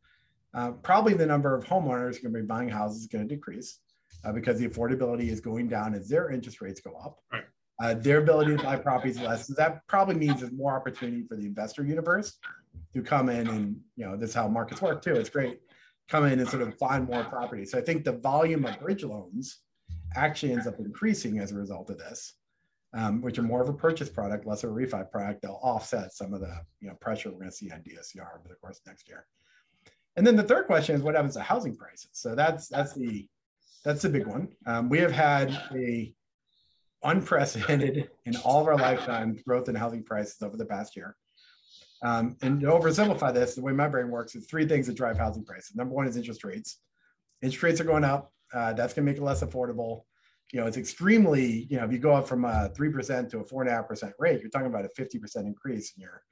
uh, 0.54 0.70
probably 0.70 1.12
the 1.12 1.26
number 1.26 1.54
of 1.54 1.62
homeowners 1.62 2.22
going 2.22 2.32
to 2.32 2.40
be 2.40 2.46
buying 2.46 2.70
houses 2.70 3.02
is 3.02 3.06
going 3.06 3.28
to 3.28 3.34
decrease 3.34 3.80
uh, 4.24 4.32
because 4.32 4.58
the 4.58 4.66
affordability 4.66 5.28
is 5.28 5.38
going 5.38 5.68
down 5.68 5.92
as 5.92 6.08
their 6.08 6.30
interest 6.30 6.62
rates 6.62 6.80
go 6.80 6.94
up. 6.94 7.18
Right. 7.30 7.44
Uh, 7.82 7.92
their 7.92 8.22
ability 8.22 8.56
to 8.56 8.62
buy 8.62 8.76
properties 8.76 9.20
less. 9.20 9.46
So 9.46 9.52
that 9.58 9.86
probably 9.88 10.14
means 10.14 10.40
there's 10.40 10.52
more 10.52 10.74
opportunity 10.74 11.22
for 11.28 11.36
the 11.36 11.44
investor 11.44 11.84
universe 11.84 12.38
to 12.94 13.02
come 13.02 13.28
in 13.28 13.46
and 13.46 13.76
you 13.94 14.06
know 14.06 14.16
that's 14.16 14.32
how 14.32 14.48
markets 14.48 14.80
work 14.80 15.02
too. 15.02 15.14
It's 15.14 15.28
great 15.28 15.60
come 16.08 16.24
in 16.24 16.40
and 16.40 16.48
sort 16.48 16.62
of 16.62 16.78
find 16.78 17.06
more 17.06 17.24
property. 17.24 17.66
So 17.66 17.76
I 17.76 17.82
think 17.82 18.04
the 18.04 18.12
volume 18.12 18.64
of 18.64 18.80
bridge 18.80 19.04
loans 19.04 19.58
actually 20.16 20.52
ends 20.52 20.66
up 20.66 20.78
increasing 20.78 21.40
as 21.40 21.52
a 21.52 21.56
result 21.56 21.90
of 21.90 21.98
this 21.98 22.34
um, 22.94 23.22
which 23.22 23.38
are 23.38 23.42
more 23.42 23.62
of 23.62 23.68
a 23.68 23.72
purchase 23.72 24.08
product, 24.08 24.46
less 24.46 24.64
of 24.64 24.70
a 24.70 24.74
refi 24.74 25.10
product, 25.10 25.42
they'll 25.42 25.60
offset 25.62 26.12
some 26.12 26.34
of 26.34 26.40
the 26.40 26.54
you 26.80 26.88
know 26.88 26.94
pressure 26.94 27.30
we're 27.30 27.38
going 27.38 27.50
to 27.50 27.56
see 27.56 27.70
on 27.70 27.80
DSCR 27.80 28.38
over 28.38 28.48
the 28.48 28.54
course 28.56 28.78
of 28.78 28.86
next 28.86 29.08
year. 29.08 29.26
And 30.16 30.26
then 30.26 30.36
the 30.36 30.42
third 30.42 30.66
question 30.66 30.94
is 30.94 31.02
what 31.02 31.14
happens 31.14 31.34
to 31.34 31.40
housing 31.40 31.76
prices? 31.76 32.10
So 32.12 32.34
that's 32.34 32.68
that's 32.68 32.92
the 32.92 33.26
that's 33.84 34.02
the 34.02 34.10
big 34.10 34.26
one. 34.26 34.48
Um, 34.66 34.88
we 34.88 34.98
have 34.98 35.12
had 35.12 35.50
a 35.74 36.14
unprecedented 37.02 38.10
in 38.26 38.36
all 38.36 38.60
of 38.60 38.68
our 38.68 38.76
lifetime 38.76 39.36
growth 39.46 39.68
in 39.68 39.74
housing 39.74 40.04
prices 40.04 40.36
over 40.42 40.56
the 40.56 40.66
past 40.66 40.96
year. 40.96 41.16
Um, 42.04 42.36
and 42.42 42.60
to 42.60 42.66
oversimplify 42.66 43.32
this, 43.32 43.54
the 43.54 43.62
way 43.62 43.72
my 43.72 43.88
brain 43.88 44.10
works 44.10 44.34
is 44.34 44.46
three 44.46 44.66
things 44.66 44.86
that 44.88 44.96
drive 44.96 45.18
housing 45.18 45.44
prices. 45.44 45.76
Number 45.76 45.94
one 45.94 46.06
is 46.06 46.16
interest 46.16 46.44
rates. 46.44 46.78
Interest 47.42 47.62
rates 47.62 47.80
are 47.80 47.84
going 47.84 48.04
up. 48.04 48.32
Uh, 48.52 48.72
that's 48.72 48.92
going 48.92 49.06
to 49.06 49.10
make 49.10 49.18
it 49.18 49.24
less 49.24 49.42
affordable 49.42 50.02
you 50.52 50.60
know, 50.60 50.66
it's 50.66 50.76
extremely, 50.76 51.66
you 51.70 51.78
know, 51.78 51.84
if 51.84 51.92
you 51.92 51.98
go 51.98 52.12
up 52.12 52.28
from 52.28 52.44
a 52.44 52.70
3% 52.76 53.30
to 53.30 53.38
a 53.38 53.44
4.5% 53.44 54.12
rate, 54.18 54.40
you're 54.40 54.50
talking 54.50 54.66
about 54.66 54.84
a 54.84 54.88
50% 54.88 55.36
increase 55.46 55.94
in 55.96 56.02
your, 56.02 56.22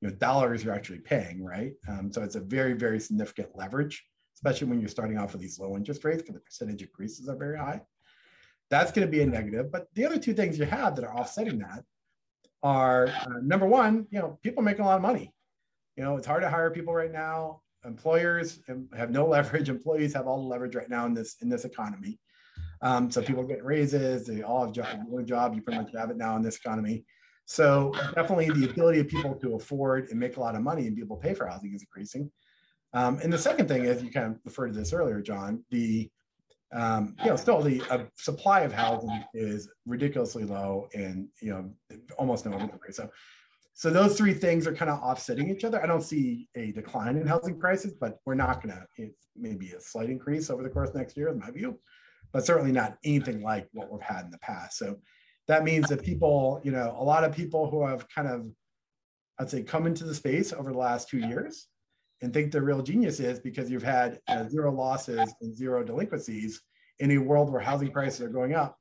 you 0.00 0.08
know, 0.08 0.14
dollars 0.14 0.64
you're 0.64 0.74
actually 0.74 1.00
paying, 1.00 1.44
right? 1.44 1.72
Um, 1.86 2.10
so 2.10 2.22
it's 2.22 2.34
a 2.34 2.40
very, 2.40 2.72
very 2.72 2.98
significant 2.98 3.50
leverage, 3.54 4.02
especially 4.36 4.68
when 4.68 4.80
you're 4.80 4.88
starting 4.88 5.18
off 5.18 5.32
with 5.32 5.42
these 5.42 5.58
low 5.60 5.76
interest 5.76 6.02
rates 6.02 6.22
because 6.22 6.34
the 6.34 6.40
percentage 6.40 6.80
increases 6.80 7.28
are 7.28 7.36
very 7.36 7.58
high. 7.58 7.82
That's 8.70 8.90
going 8.90 9.06
to 9.06 9.10
be 9.10 9.20
a 9.20 9.26
negative. 9.26 9.70
But 9.70 9.88
the 9.94 10.06
other 10.06 10.18
two 10.18 10.32
things 10.32 10.58
you 10.58 10.64
have 10.64 10.96
that 10.96 11.04
are 11.04 11.14
offsetting 11.14 11.58
that 11.58 11.84
are 12.62 13.08
uh, 13.08 13.40
number 13.42 13.66
one, 13.66 14.06
you 14.10 14.18
know, 14.18 14.38
people 14.42 14.62
making 14.62 14.82
a 14.82 14.88
lot 14.88 14.96
of 14.96 15.02
money. 15.02 15.34
You 15.96 16.04
know, 16.04 16.16
it's 16.16 16.26
hard 16.26 16.42
to 16.42 16.50
hire 16.50 16.70
people 16.70 16.94
right 16.94 17.12
now. 17.12 17.60
Employers 17.84 18.60
have 18.96 19.10
no 19.10 19.26
leverage. 19.28 19.68
Employees 19.68 20.14
have 20.14 20.26
all 20.26 20.42
the 20.42 20.48
leverage 20.48 20.74
right 20.74 20.88
now 20.88 21.04
in 21.04 21.12
this 21.12 21.36
in 21.42 21.50
this 21.50 21.64
economy. 21.64 22.18
Um, 22.80 23.10
so 23.10 23.22
people 23.22 23.42
get 23.42 23.64
raises, 23.64 24.26
they 24.26 24.42
all 24.42 24.64
have 24.64 24.72
job, 24.72 24.86
one 25.06 25.26
job, 25.26 25.54
you 25.54 25.62
pretty 25.62 25.80
much 25.80 25.92
have 25.96 26.10
it 26.10 26.16
now 26.16 26.36
in 26.36 26.42
this 26.42 26.56
economy. 26.56 27.04
So 27.46 27.92
definitely 28.14 28.50
the 28.50 28.68
ability 28.70 29.00
of 29.00 29.08
people 29.08 29.34
to 29.34 29.54
afford 29.54 30.10
and 30.10 30.20
make 30.20 30.36
a 30.36 30.40
lot 30.40 30.54
of 30.54 30.62
money 30.62 30.86
and 30.86 30.94
be 30.94 31.02
able 31.02 31.16
to 31.16 31.22
pay 31.22 31.34
for 31.34 31.46
housing 31.46 31.74
is 31.74 31.82
increasing. 31.82 32.30
Um, 32.92 33.18
and 33.22 33.32
the 33.32 33.38
second 33.38 33.68
thing 33.68 33.84
is, 33.84 34.02
you 34.02 34.10
kind 34.10 34.26
of 34.26 34.38
referred 34.44 34.72
to 34.72 34.78
this 34.78 34.92
earlier, 34.92 35.20
John, 35.20 35.64
the, 35.70 36.10
um, 36.72 37.16
you 37.24 37.30
know, 37.30 37.36
still 37.36 37.60
the 37.62 37.82
uh, 37.90 38.04
supply 38.16 38.60
of 38.60 38.72
housing 38.72 39.24
is 39.34 39.68
ridiculously 39.86 40.44
low 40.44 40.88
and, 40.94 41.28
you 41.40 41.50
know, 41.50 41.70
almost 42.18 42.44
no 42.46 42.52
inventory. 42.52 42.92
So, 42.92 43.10
so 43.72 43.90
those 43.90 44.16
three 44.16 44.34
things 44.34 44.66
are 44.66 44.74
kind 44.74 44.90
of 44.90 44.98
offsetting 45.00 45.50
each 45.50 45.64
other. 45.64 45.82
I 45.82 45.86
don't 45.86 46.02
see 46.02 46.48
a 46.54 46.72
decline 46.72 47.16
in 47.16 47.26
housing 47.26 47.58
prices, 47.58 47.94
but 47.94 48.18
we're 48.26 48.34
not 48.34 48.62
going 48.62 48.74
to, 48.74 48.86
it's 48.96 49.26
maybe 49.36 49.72
a 49.72 49.80
slight 49.80 50.10
increase 50.10 50.50
over 50.50 50.62
the 50.62 50.68
course 50.68 50.90
of 50.90 50.96
next 50.96 51.16
year, 51.16 51.28
in 51.28 51.38
my 51.38 51.50
view 51.50 51.78
but 52.32 52.44
certainly 52.44 52.72
not 52.72 52.96
anything 53.04 53.42
like 53.42 53.68
what 53.72 53.90
we've 53.90 54.02
had 54.02 54.24
in 54.24 54.30
the 54.30 54.38
past. 54.38 54.78
So 54.78 54.96
that 55.46 55.64
means 55.64 55.88
that 55.88 56.02
people, 56.02 56.60
you 56.62 56.70
know, 56.70 56.94
a 56.98 57.02
lot 57.02 57.24
of 57.24 57.34
people 57.34 57.70
who 57.70 57.86
have 57.86 58.08
kind 58.08 58.28
of, 58.28 58.46
I'd 59.38 59.50
say, 59.50 59.62
come 59.62 59.86
into 59.86 60.04
the 60.04 60.14
space 60.14 60.52
over 60.52 60.72
the 60.72 60.78
last 60.78 61.08
two 61.08 61.18
years 61.18 61.68
and 62.20 62.32
think 62.32 62.52
they're 62.52 62.62
real 62.62 62.82
geniuses 62.82 63.38
because 63.38 63.70
you've 63.70 63.82
had 63.82 64.20
uh, 64.28 64.48
zero 64.48 64.72
losses 64.72 65.32
and 65.40 65.56
zero 65.56 65.82
delinquencies 65.82 66.60
in 66.98 67.12
a 67.12 67.18
world 67.18 67.50
where 67.50 67.60
housing 67.60 67.90
prices 67.90 68.20
are 68.20 68.28
going 68.28 68.54
up. 68.54 68.76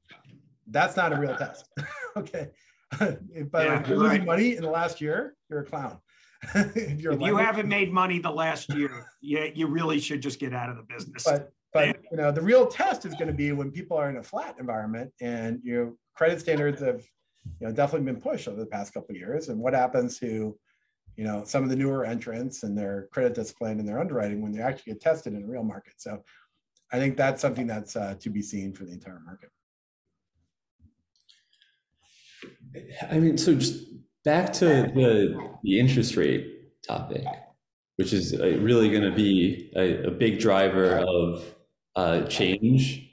That's 0.68 0.98
not 0.98 1.14
a 1.14 1.20
real 1.20 1.36
test. 1.36 1.70
okay. 2.18 2.50
but 3.00 3.22
yeah, 3.32 3.80
if 3.80 3.88
you're 3.88 3.98
losing 3.98 4.20
right. 4.20 4.26
money 4.26 4.56
in 4.56 4.64
the 4.64 4.70
last 4.70 5.02
year, 5.02 5.36
you're 5.50 5.62
a 5.62 5.66
clown. 5.66 6.00
if, 6.56 6.76
if 6.76 7.22
you 7.22 7.38
haven't 7.38 7.68
made 7.68 7.91
money 7.91 8.20
the 8.20 8.32
last 8.32 8.74
year, 8.74 9.08
you, 9.22 9.52
you 9.54 9.68
really 9.68 10.00
should 10.00 10.22
just 10.22 10.39
get 10.39 10.54
out 10.54 10.70
of 10.70 10.78
the 10.78 10.84
business. 10.84 11.24
But 11.24 11.52
but 11.74 11.97
you 12.11 12.18
know, 12.18 12.32
the 12.32 12.41
real 12.41 12.65
test 12.65 13.05
is 13.05 13.13
going 13.13 13.28
to 13.28 13.34
be 13.34 13.51
when 13.51 13.72
people 13.72 13.97
are 13.97 14.09
in 14.09 14.18
a 14.18 14.24
flat 14.24 14.55
environment 14.59 15.11
and 15.22 15.59
you 15.63 15.76
know, 15.76 15.97
credit 16.15 16.39
standards 16.39 16.82
have 16.82 17.01
you 17.59 17.68
know 17.68 17.74
definitely 17.74 18.11
been 18.11 18.22
pushed 18.22 18.47
over 18.47 18.59
the 18.59 18.65
past 18.65 18.93
couple 18.93 19.11
of 19.11 19.18
years. 19.18 19.49
And 19.49 19.59
what 19.59 19.74
happens 19.74 20.20
to 20.20 20.57
you 21.15 21.24
know 21.24 21.43
some 21.45 21.63
of 21.63 21.70
the 21.70 21.76
newer 21.76 22.05
entrants 22.05 22.63
and 22.63 22.78
their 22.78 23.07
credit 23.11 23.34
discipline 23.34 23.80
and 23.80 23.88
their 23.88 23.99
underwriting 23.99 24.41
when 24.41 24.51
they 24.51 24.61
actually 24.61 24.93
get 24.93 25.01
tested 25.01 25.34
in 25.34 25.43
a 25.43 25.47
real 25.47 25.63
market. 25.63 25.93
So 25.97 26.24
I 26.91 26.99
think 26.99 27.18
that's 27.18 27.41
something 27.41 27.68
that's 27.68 27.95
uh, 27.95 28.15
to 28.20 28.30
be 28.30 28.41
seen 28.41 28.74
for 28.74 28.86
the 28.86 28.93
entire 28.93 29.22
market. 29.26 29.49
I 33.11 33.20
mean, 33.20 33.38
so 33.38 33.55
just 33.55 33.84
back 34.24 34.53
to 34.53 34.65
the 34.65 35.57
the 35.63 35.80
interest 35.80 36.15
rate 36.15 36.84
topic, 36.88 37.26
which 37.97 38.13
is 38.13 38.34
uh, 38.34 38.57
really 38.59 38.89
going 38.89 39.03
to 39.03 39.15
be 39.15 39.72
a, 39.76 40.07
a, 40.07 40.11
big 40.11 40.39
driver 40.39 40.97
of 40.97 41.43
uh, 41.98 42.22
change 42.28 43.10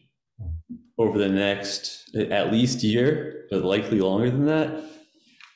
over 0.99 1.18
the 1.18 1.28
next 1.28 2.14
at 2.14 2.53
least 2.53 2.85
year, 2.85 3.47
but 3.51 3.64
likely 3.64 3.99
longer 3.99 4.30
than 4.30 4.47
that. 4.47 4.85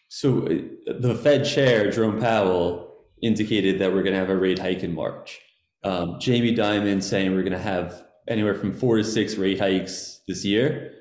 So 0.08 0.46
uh, 0.46 0.94
the 0.98 1.14
Fed 1.14 1.44
chair, 1.44 1.90
Jerome 1.90 2.18
Powell, 2.18 3.04
indicated 3.22 3.78
that 3.80 3.92
we're 3.92 4.02
going 4.02 4.14
to 4.14 4.18
have 4.18 4.30
a 4.30 4.36
rate 4.36 4.58
hike 4.58 4.82
in 4.82 4.94
March. 4.94 5.40
Um, 5.84 6.18
Jamie 6.18 6.56
Dimon 6.56 7.02
saying 7.02 7.34
we're 7.34 7.42
going 7.42 7.52
to 7.52 7.58
have 7.58 8.06
anywhere 8.26 8.54
from 8.54 8.72
four 8.72 8.96
to 8.96 9.04
six 9.04 9.36
rate 9.36 9.60
hikes 9.60 10.22
this 10.26 10.44
year. 10.44 10.94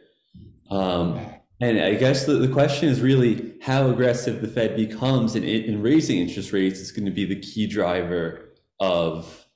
Um, 0.70 1.20
and 1.62 1.80
I 1.80 1.96
guess 1.96 2.26
the, 2.26 2.34
the 2.34 2.50
question 2.50 2.90
is 2.90 3.02
really 3.02 3.54
how 3.62 3.90
aggressive 3.90 4.42
the 4.42 4.48
Fed 4.48 4.76
becomes 4.76 5.36
in, 5.36 5.44
in 5.44 5.82
raising 5.82 6.20
interest 6.20 6.52
rates 6.52 6.80
is 6.80 6.92
going 6.92 7.06
to 7.06 7.12
be 7.12 7.26
the 7.26 7.40
key 7.40 7.68
driver 7.68 8.50
of 8.80 9.47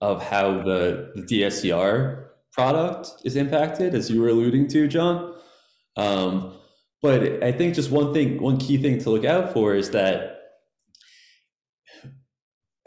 of 0.00 0.22
how 0.22 0.62
the, 0.62 1.12
the 1.14 1.22
DSCR 1.22 2.26
product 2.52 3.10
is 3.24 3.36
impacted, 3.36 3.94
as 3.94 4.10
you 4.10 4.20
were 4.20 4.28
alluding 4.28 4.68
to, 4.68 4.88
John. 4.88 5.34
Um, 5.96 6.54
but 7.02 7.42
I 7.42 7.52
think 7.52 7.74
just 7.74 7.90
one 7.90 8.12
thing, 8.12 8.40
one 8.40 8.58
key 8.58 8.78
thing 8.78 8.98
to 9.00 9.10
look 9.10 9.24
out 9.24 9.52
for 9.52 9.74
is 9.74 9.90
that 9.90 10.40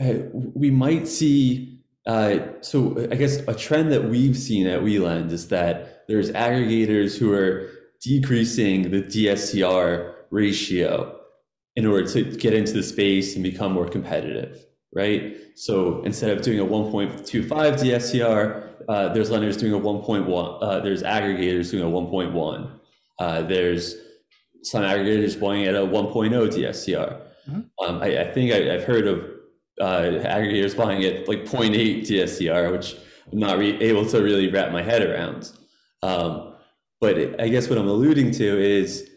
uh, 0.01 0.13
we 0.33 0.71
might 0.71 1.07
see. 1.07 1.81
Uh, 2.05 2.39
so 2.61 3.07
I 3.11 3.15
guess 3.15 3.37
a 3.47 3.53
trend 3.53 3.91
that 3.91 4.09
we've 4.09 4.37
seen 4.37 4.65
at 4.65 4.81
WeLend 4.81 5.31
is 5.31 5.49
that 5.49 6.07
there's 6.07 6.31
aggregators 6.31 7.17
who 7.17 7.31
are 7.33 7.69
decreasing 8.01 8.89
the 8.89 9.01
DSCR 9.03 10.13
ratio 10.31 11.19
in 11.75 11.85
order 11.85 12.07
to 12.07 12.23
get 12.23 12.53
into 12.53 12.73
the 12.73 12.83
space 12.83 13.35
and 13.35 13.43
become 13.43 13.73
more 13.73 13.87
competitive 13.87 14.65
right? 14.93 15.37
So 15.55 16.01
instead 16.03 16.35
of 16.35 16.43
doing 16.43 16.59
a 16.59 16.65
1.25 16.65 17.47
DSCR, 17.47 18.69
uh, 18.87 19.13
there's 19.13 19.29
lenders 19.29 19.57
doing 19.57 19.73
a 19.73 19.79
1.1, 19.79 20.57
uh, 20.61 20.79
there's 20.79 21.03
aggregators 21.03 21.71
doing 21.71 21.83
a 21.83 21.95
1.1. 21.95 22.71
Uh, 23.19 23.41
there's 23.43 23.95
some 24.63 24.83
aggregators 24.83 25.39
buying 25.39 25.65
at 25.65 25.75
a 25.75 25.79
1.0 25.79 26.31
DSCR. 26.31 27.21
Mm-hmm. 27.49 27.85
Um, 27.85 28.01
I, 28.01 28.21
I, 28.21 28.31
think 28.31 28.51
I, 28.51 28.73
have 28.73 28.83
heard 28.83 29.07
of 29.07 29.25
uh, 29.79 30.01
aggregators 30.25 30.75
buying 30.75 31.03
at 31.03 31.27
like 31.27 31.45
0.8 31.45 32.01
DSCR, 32.01 32.71
which 32.71 32.95
I'm 33.31 33.39
not 33.39 33.57
re- 33.57 33.79
able 33.79 34.05
to 34.07 34.21
really 34.21 34.49
wrap 34.51 34.71
my 34.71 34.81
head 34.81 35.03
around. 35.03 35.51
Um, 36.01 36.55
but 37.01 37.39
I 37.39 37.47
guess 37.47 37.69
what 37.69 37.77
I'm 37.77 37.87
alluding 37.87 38.31
to 38.31 38.61
is 38.61 39.09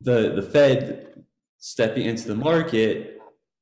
the 0.00 0.32
the 0.34 0.42
Fed 0.42 1.24
stepping 1.58 2.06
into 2.06 2.26
the 2.28 2.34
market 2.34 3.09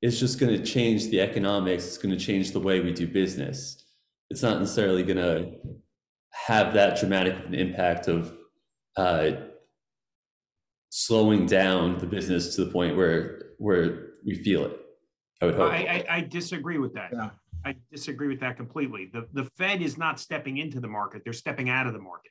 it's 0.01 0.19
just 0.19 0.39
going 0.39 0.57
to 0.57 0.65
change 0.65 1.09
the 1.09 1.21
economics. 1.21 1.87
It's 1.87 1.99
going 1.99 2.17
to 2.17 2.25
change 2.25 2.53
the 2.53 2.61
way 2.61 2.81
we 2.81 2.93
do 2.93 3.07
business. 3.07 3.85
It's 4.31 4.43
not 4.43 4.61
necessarily 4.61 5.03
going 5.03 5.17
to 5.17 5.53
have 6.33 6.75
that 6.75 6.99
dramatic 6.99 7.39
of 7.39 7.47
an 7.47 7.55
impact 7.55 8.09
of 8.09 8.33
uh, 8.97 9.31
slowing 10.91 11.47
down 11.47 11.99
the 11.99 12.07
business 12.07 12.55
to 12.57 12.65
the 12.65 12.71
point 12.71 12.97
where 12.97 13.43
where 13.59 14.11
we 14.25 14.35
feel 14.35 14.65
it. 14.67 14.79
I 15.43 15.47
would 15.47 15.55
hope. 15.55 15.73
I, 15.73 16.05
I, 16.09 16.17
I 16.17 16.21
disagree 16.21 16.79
with 16.79 16.95
that. 16.95 17.11
Yeah. 17.13 17.31
I 17.65 17.75
disagree 17.91 18.29
with 18.29 18.41
that 18.41 18.57
completely. 18.57 19.11
The, 19.13 19.27
the 19.33 19.45
Fed 19.57 19.83
is 19.83 19.99
not 19.99 20.21
stepping 20.21 20.59
into 20.59 20.81
the 20.81 20.89
market, 20.89 21.23
they're 21.25 21.33
stepping 21.33 21.69
out 21.69 21.87
of 21.87 21.93
the 21.93 21.99
market. 21.99 22.31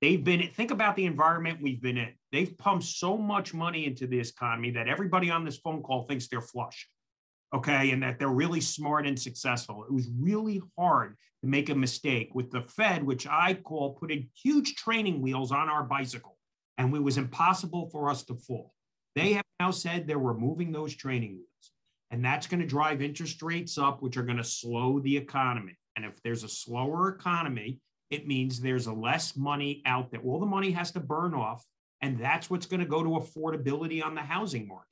They've 0.00 0.22
been, 0.22 0.48
think 0.54 0.70
about 0.70 0.96
the 0.96 1.04
environment 1.04 1.58
we've 1.60 1.82
been 1.82 1.98
in. 1.98 2.14
They've 2.32 2.56
pumped 2.56 2.84
so 2.84 3.18
much 3.18 3.52
money 3.52 3.84
into 3.84 4.06
the 4.06 4.18
economy 4.18 4.70
that 4.70 4.88
everybody 4.88 5.30
on 5.30 5.44
this 5.44 5.58
phone 5.58 5.82
call 5.82 6.04
thinks 6.04 6.26
they're 6.26 6.40
flush. 6.40 6.88
Okay. 7.54 7.90
And 7.90 8.02
that 8.02 8.18
they're 8.18 8.28
really 8.28 8.60
smart 8.60 9.06
and 9.06 9.18
successful. 9.18 9.84
It 9.84 9.92
was 9.92 10.08
really 10.18 10.62
hard 10.78 11.16
to 11.42 11.48
make 11.48 11.68
a 11.68 11.74
mistake 11.74 12.30
with 12.34 12.50
the 12.50 12.62
Fed, 12.62 13.02
which 13.02 13.26
I 13.26 13.54
call 13.54 13.94
putting 13.94 14.28
huge 14.40 14.76
training 14.76 15.20
wheels 15.20 15.50
on 15.52 15.68
our 15.68 15.82
bicycle. 15.82 16.36
And 16.78 16.94
it 16.94 17.02
was 17.02 17.18
impossible 17.18 17.88
for 17.90 18.08
us 18.08 18.24
to 18.24 18.34
fall. 18.34 18.74
They 19.14 19.32
have 19.34 19.44
now 19.58 19.70
said 19.70 20.06
they're 20.06 20.18
removing 20.18 20.72
those 20.72 20.94
training 20.94 21.32
wheels. 21.32 21.72
And 22.10 22.24
that's 22.24 22.46
going 22.46 22.60
to 22.60 22.66
drive 22.66 23.02
interest 23.02 23.42
rates 23.42 23.78
up, 23.78 24.02
which 24.02 24.16
are 24.16 24.22
going 24.22 24.38
to 24.38 24.44
slow 24.44 25.00
the 25.00 25.16
economy. 25.16 25.76
And 25.96 26.04
if 26.04 26.22
there's 26.22 26.44
a 26.44 26.48
slower 26.48 27.08
economy, 27.08 27.80
it 28.10 28.26
means 28.26 28.60
there's 28.60 28.88
less 28.88 29.36
money 29.36 29.82
out 29.86 30.10
there. 30.10 30.20
All 30.22 30.40
the 30.40 30.46
money 30.46 30.70
has 30.72 30.90
to 30.92 31.00
burn 31.00 31.34
off. 31.34 31.64
And 32.02 32.18
that's 32.18 32.48
what's 32.48 32.66
going 32.66 32.80
to 32.80 32.86
go 32.86 33.02
to 33.02 33.10
affordability 33.10 34.04
on 34.04 34.14
the 34.14 34.22
housing 34.22 34.66
market. 34.66 34.89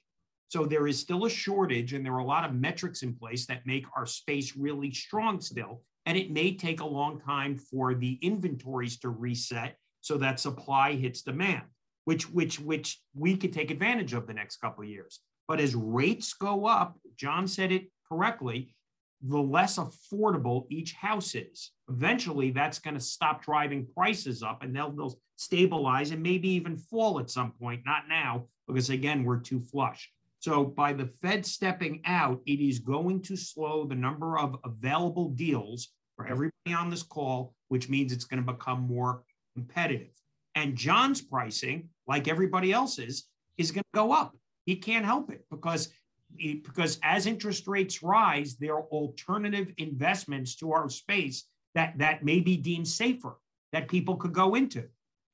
So 0.49 0.64
there 0.64 0.86
is 0.86 0.99
still 0.99 1.26
a 1.26 1.30
shortage, 1.30 1.92
and 1.92 2.05
there 2.05 2.14
are 2.14 2.18
a 2.18 2.24
lot 2.24 2.44
of 2.44 2.55
metrics 2.55 3.03
in 3.03 3.14
place 3.14 3.46
that 3.46 3.66
make 3.66 3.84
our 3.94 4.07
space 4.07 4.57
really 4.57 4.90
strong 4.90 5.40
still. 5.40 5.82
And 6.07 6.16
it 6.16 6.30
may 6.30 6.55
take 6.55 6.80
a 6.80 6.86
long 6.86 7.20
time 7.20 7.57
for 7.57 7.94
the 7.94 8.18
inventories 8.22 8.99
to 9.01 9.11
reset 9.11 9.76
so 10.01 10.16
that 10.18 10.40
supply 10.40 10.94
hits 10.94 11.22
demand, 11.22 11.64
which 12.07 12.30
which 12.30 12.59
which 12.61 12.99
we 13.14 13.36
could 13.36 13.53
take 13.53 13.70
advantage 13.70 14.14
of 14.14 14.26
the 14.26 14.32
next 14.32 14.57
couple 14.57 14.84
of 14.84 14.88
years. 14.88 15.20
But 15.46 15.61
as 15.61 15.74
rates 15.74 16.32
go 16.32 16.66
up, 16.66 16.99
John 17.16 17.46
said 17.46 17.72
it 17.72 17.90
correctly, 18.11 18.74
the 19.22 19.38
less 19.38 19.78
affordable 19.78 20.66
each 20.70 20.92
house 20.92 21.34
is. 21.34 21.72
Eventually, 21.90 22.51
that's 22.51 22.78
going 22.78 22.94
to 22.94 23.01
stop 23.01 23.42
driving 23.42 23.86
prices 23.94 24.42
up 24.42 24.62
and 24.62 24.74
they'll, 24.74 24.90
they'll 24.90 25.18
stabilize 25.36 26.11
and 26.11 26.22
maybe 26.22 26.49
even 26.51 26.76
fall 26.76 27.18
at 27.18 27.30
some 27.30 27.53
point, 27.53 27.82
not 27.84 28.09
now, 28.09 28.46
because 28.66 28.90
again, 28.90 29.24
we're 29.24 29.40
too 29.40 29.61
flush. 29.61 30.11
So, 30.41 30.64
by 30.64 30.93
the 30.93 31.07
Fed 31.07 31.45
stepping 31.45 32.01
out, 32.05 32.41
it 32.47 32.61
is 32.61 32.78
going 32.78 33.22
to 33.22 33.36
slow 33.36 33.84
the 33.84 33.95
number 33.95 34.39
of 34.39 34.57
available 34.64 35.30
deals 35.30 35.89
for 36.16 36.26
everybody 36.26 36.74
on 36.76 36.91
this 36.91 37.03
call, 37.03 37.55
which 37.68 37.89
means 37.89 38.12
it's 38.12 38.24
going 38.24 38.45
to 38.45 38.53
become 38.53 38.82
more 38.82 39.24
competitive. 39.55 40.12
And 40.55 40.76
John's 40.76 41.20
pricing, 41.20 41.89
like 42.07 42.28
everybody 42.28 42.72
else's, 42.72 43.28
is 43.57 43.70
going 43.70 43.82
to 43.82 43.99
go 43.99 44.12
up. 44.12 44.36
He 44.64 44.76
can't 44.76 45.05
help 45.05 45.30
it 45.30 45.45
because 45.51 45.89
because 46.36 46.99
as 47.03 47.26
interest 47.26 47.66
rates 47.66 48.03
rise, 48.03 48.57
there 48.57 48.74
are 48.74 48.82
alternative 48.82 49.72
investments 49.78 50.57
to 50.57 50.72
our 50.72 50.89
space 50.91 51.45
that 51.74 51.95
that 51.99 52.24
may 52.24 52.41
be 52.41 52.57
deemed 52.57 52.86
safer 52.86 53.39
that 53.72 53.89
people 53.89 54.16
could 54.16 54.32
go 54.32 54.55
into, 54.55 54.84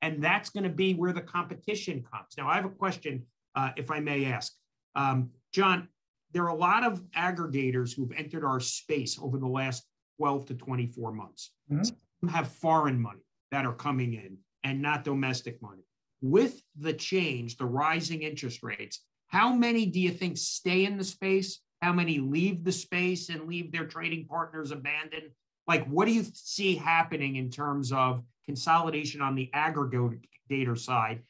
and 0.03 0.23
that's 0.23 0.51
going 0.51 0.65
to 0.65 0.71
be 0.71 0.95
where 0.95 1.13
the 1.13 1.21
competition 1.21 2.05
comes. 2.13 2.35
Now, 2.37 2.49
I 2.49 2.55
have 2.57 2.65
a 2.65 2.71
question, 2.71 3.25
uh, 3.55 3.71
if 3.77 3.91
I 3.91 4.01
may 4.01 4.27
ask, 4.27 4.53
um, 4.95 5.31
John. 5.53 5.89
There 6.33 6.43
are 6.43 6.49
a 6.49 6.57
lot 6.57 6.85
of 6.85 7.01
aggregators 7.13 7.95
who've 7.95 8.11
entered 8.11 8.45
our 8.45 8.59
space 8.59 9.21
over 9.23 9.39
the 9.39 9.47
last 9.47 9.85
12 10.19 10.47
to 10.47 10.55
24 10.55 11.13
months. 11.13 11.53
Mm-hmm. 11.71 11.85
Some 11.85 12.29
have 12.29 12.49
foreign 12.49 13.01
money 13.01 13.21
that 13.53 13.65
are 13.65 13.73
coming 13.73 14.15
in 14.15 14.39
and 14.65 14.83
not 14.83 15.05
domestic 15.05 15.63
money. 15.63 15.85
With 16.23 16.61
the 16.77 16.93
change, 16.93 17.57
the 17.57 17.67
rising 17.67 18.23
interest 18.23 18.65
rates, 18.65 19.05
how 19.29 19.53
many 19.53 19.87
do 19.87 20.01
you 20.01 20.11
think 20.11 20.37
stay 20.37 20.85
in 20.85 20.97
the 20.97 21.05
space? 21.05 21.61
How 21.83 21.93
many 21.93 22.19
leave 22.19 22.65
the 22.65 22.73
space 22.73 23.29
and 23.29 23.47
leave 23.47 23.71
their 23.71 23.87
trading 23.87 24.27
partners 24.27 24.71
abandoned? 24.71 25.31
Like, 25.67 25.87
what 25.87 26.07
do 26.07 26.13
you 26.13 26.25
see 26.33 26.77
happening 26.77 27.37
in 27.37 27.51
terms 27.51 27.93
of 27.93 28.23
consolidation 28.47 29.21
on 29.21 29.35
the 29.35 29.51
aggregator 29.55 30.79
side 30.79 31.23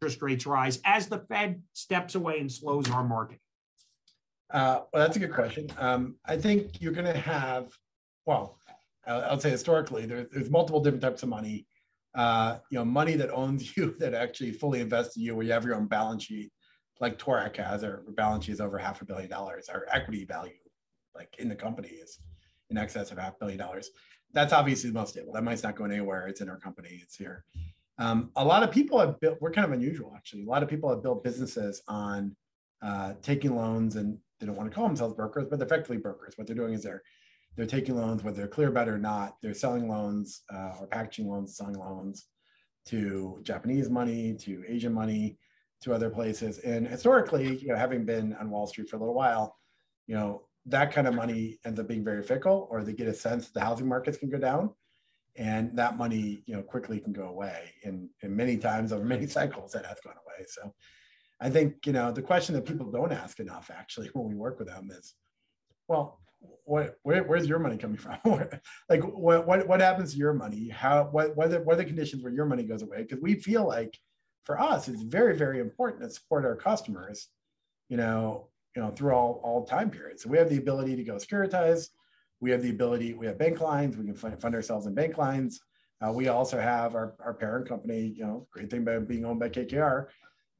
interest 0.00 0.22
rates 0.22 0.46
rise, 0.46 0.80
as 0.84 1.08
the 1.08 1.18
Fed 1.18 1.62
steps 1.72 2.14
away 2.14 2.38
and 2.38 2.50
slows 2.50 2.88
our 2.90 3.04
market? 3.04 3.40
Uh, 4.50 4.80
well, 4.92 5.04
that's 5.04 5.16
a 5.16 5.20
good 5.20 5.32
question. 5.32 5.70
Um, 5.78 6.16
I 6.24 6.36
think 6.36 6.80
you're 6.80 6.92
going 6.92 7.12
to 7.12 7.18
have, 7.18 7.72
well, 8.24 8.58
I'll, 9.06 9.40
say 9.40 9.50
historically, 9.50 10.06
there, 10.06 10.26
there's 10.30 10.50
multiple 10.50 10.80
different 10.80 11.02
types 11.02 11.22
of 11.22 11.28
money. 11.28 11.66
Uh, 12.14 12.58
you 12.70 12.78
know, 12.78 12.84
money 12.84 13.14
that 13.14 13.30
owns 13.30 13.76
you, 13.76 13.94
that 13.98 14.14
actually 14.14 14.52
fully 14.52 14.80
invests 14.80 15.16
in 15.16 15.22
you, 15.22 15.34
where 15.34 15.44
you 15.44 15.52
have 15.52 15.64
your 15.64 15.74
own 15.74 15.86
balance 15.86 16.24
sheet 16.24 16.52
like 17.00 17.18
Toorak 17.18 17.56
has, 17.56 17.84
or 17.84 18.02
balance 18.16 18.44
sheet 18.44 18.52
is 18.52 18.60
over 18.60 18.76
half 18.78 19.02
a 19.02 19.04
billion 19.04 19.30
dollars. 19.30 19.68
Our 19.68 19.86
equity 19.92 20.24
value, 20.24 20.52
like 21.14 21.34
in 21.38 21.48
the 21.48 21.54
company, 21.54 21.88
is 21.88 22.18
in 22.70 22.78
excess 22.78 23.12
of 23.12 23.18
half 23.18 23.34
a 23.34 23.38
billion 23.38 23.58
dollars. 23.58 23.90
That's 24.32 24.52
obviously 24.52 24.90
the 24.90 24.98
most 24.98 25.10
stable. 25.10 25.32
That 25.32 25.44
money's 25.44 25.62
not 25.62 25.76
going 25.76 25.92
anywhere. 25.92 26.26
It's 26.26 26.40
in 26.40 26.48
our 26.48 26.58
company. 26.58 27.00
It's 27.02 27.16
here. 27.16 27.44
Um, 27.98 28.30
a 28.36 28.44
lot 28.44 28.62
of 28.62 28.70
people 28.70 28.98
have 29.00 29.18
built. 29.20 29.38
We're 29.40 29.50
kind 29.50 29.64
of 29.64 29.72
unusual, 29.72 30.12
actually. 30.16 30.44
A 30.44 30.46
lot 30.46 30.62
of 30.62 30.68
people 30.68 30.88
have 30.90 31.02
built 31.02 31.24
businesses 31.24 31.82
on 31.88 32.36
uh, 32.82 33.14
taking 33.22 33.56
loans, 33.56 33.96
and 33.96 34.18
they 34.38 34.46
don't 34.46 34.56
want 34.56 34.70
to 34.70 34.74
call 34.74 34.86
themselves 34.86 35.14
brokers, 35.14 35.46
but 35.50 35.58
they're 35.58 35.66
effectively 35.66 35.96
brokers. 35.96 36.34
What 36.36 36.46
they're 36.46 36.56
doing 36.56 36.74
is 36.74 36.82
they're 36.82 37.02
they're 37.56 37.66
taking 37.66 37.96
loans, 37.96 38.22
whether 38.22 38.36
they're 38.36 38.46
clear 38.46 38.68
about 38.68 38.86
it 38.86 38.92
or 38.92 38.98
not. 38.98 39.36
They're 39.42 39.52
selling 39.52 39.88
loans 39.88 40.42
uh, 40.54 40.74
or 40.80 40.86
packaging 40.86 41.28
loans, 41.28 41.56
selling 41.56 41.74
loans 41.74 42.26
to 42.86 43.40
Japanese 43.42 43.90
money, 43.90 44.34
to 44.34 44.62
Asian 44.68 44.94
money, 44.94 45.38
to 45.82 45.92
other 45.92 46.08
places. 46.08 46.58
And 46.60 46.86
historically, 46.86 47.56
you 47.56 47.68
know, 47.68 47.76
having 47.76 48.04
been 48.04 48.34
on 48.34 48.50
Wall 48.50 48.68
Street 48.68 48.88
for 48.88 48.96
a 48.96 49.00
little 49.00 49.14
while, 49.14 49.56
you 50.06 50.14
know, 50.14 50.46
that 50.66 50.92
kind 50.92 51.08
of 51.08 51.14
money 51.14 51.58
ends 51.64 51.80
up 51.80 51.88
being 51.88 52.04
very 52.04 52.22
fickle, 52.22 52.68
or 52.70 52.84
they 52.84 52.92
get 52.92 53.08
a 53.08 53.14
sense 53.14 53.46
that 53.46 53.54
the 53.54 53.60
housing 53.60 53.88
markets 53.88 54.18
can 54.18 54.28
go 54.28 54.38
down, 54.38 54.70
and 55.38 55.74
that 55.78 55.96
money, 55.96 56.42
you 56.46 56.54
know, 56.54 56.62
quickly 56.62 57.00
can 57.00 57.12
go 57.12 57.28
away. 57.28 57.72
And, 57.84 58.10
many 58.22 58.58
times 58.58 58.92
over 58.92 59.04
many 59.16 59.26
cycles, 59.26 59.72
that 59.72 59.86
has 59.86 59.98
gone 60.00 60.14
away. 60.26 60.46
So, 60.48 60.74
I 61.40 61.48
think 61.48 61.86
you 61.86 61.92
know 61.92 62.10
the 62.10 62.22
question 62.22 62.54
that 62.56 62.66
people 62.66 62.90
don't 62.90 63.12
ask 63.12 63.38
enough 63.38 63.70
actually 63.72 64.08
when 64.12 64.28
we 64.28 64.34
work 64.34 64.58
with 64.58 64.68
them 64.68 64.90
is, 64.90 65.14
well, 65.86 66.20
what 66.64 66.96
where, 67.02 67.22
where's 67.22 67.48
your 67.48 67.58
money 67.58 67.78
coming 67.78 67.96
from? 67.96 68.18
like 68.88 69.02
what, 69.02 69.46
what 69.46 69.66
what 69.66 69.80
happens 69.80 70.12
to 70.12 70.18
your 70.18 70.34
money? 70.34 70.68
How 70.68 71.04
what 71.04 71.36
what 71.36 71.52
are, 71.52 71.62
what 71.62 71.74
are 71.74 71.76
the 71.76 71.84
conditions 71.84 72.22
where 72.22 72.32
your 72.32 72.46
money 72.46 72.64
goes 72.64 72.82
away? 72.82 73.02
Because 73.02 73.22
we 73.22 73.34
feel 73.34 73.66
like 73.66 73.98
for 74.48 74.58
us, 74.58 74.88
it's 74.88 75.02
very, 75.02 75.36
very 75.36 75.60
important 75.60 76.02
to 76.02 76.10
support 76.10 76.46
our 76.46 76.56
customers, 76.56 77.28
you 77.90 77.98
know, 77.98 78.48
you 78.74 78.80
know, 78.80 78.90
through 78.90 79.12
all, 79.12 79.42
all 79.44 79.66
time 79.66 79.90
periods. 79.90 80.22
So 80.22 80.30
we 80.30 80.38
have 80.38 80.48
the 80.48 80.56
ability 80.56 80.96
to 80.96 81.04
go 81.04 81.16
securitize. 81.16 81.88
We 82.40 82.50
have 82.50 82.62
the 82.62 82.70
ability, 82.70 83.14
we 83.14 83.26
have 83.26 83.38
bank 83.38 83.60
lines, 83.60 83.96
we 83.96 84.04
can 84.04 84.14
fund, 84.14 84.54
ourselves 84.54 84.86
in 84.86 84.94
bank 84.94 85.18
lines. 85.18 85.60
Uh, 86.00 86.12
we 86.12 86.28
also 86.28 86.60
have 86.60 86.94
our, 86.94 87.14
our 87.18 87.34
parent 87.34 87.68
company, 87.68 88.14
you 88.16 88.24
know, 88.24 88.46
great 88.52 88.70
thing 88.70 88.82
about 88.82 89.08
being 89.08 89.24
owned 89.24 89.40
by 89.40 89.48
KKR, 89.48 90.06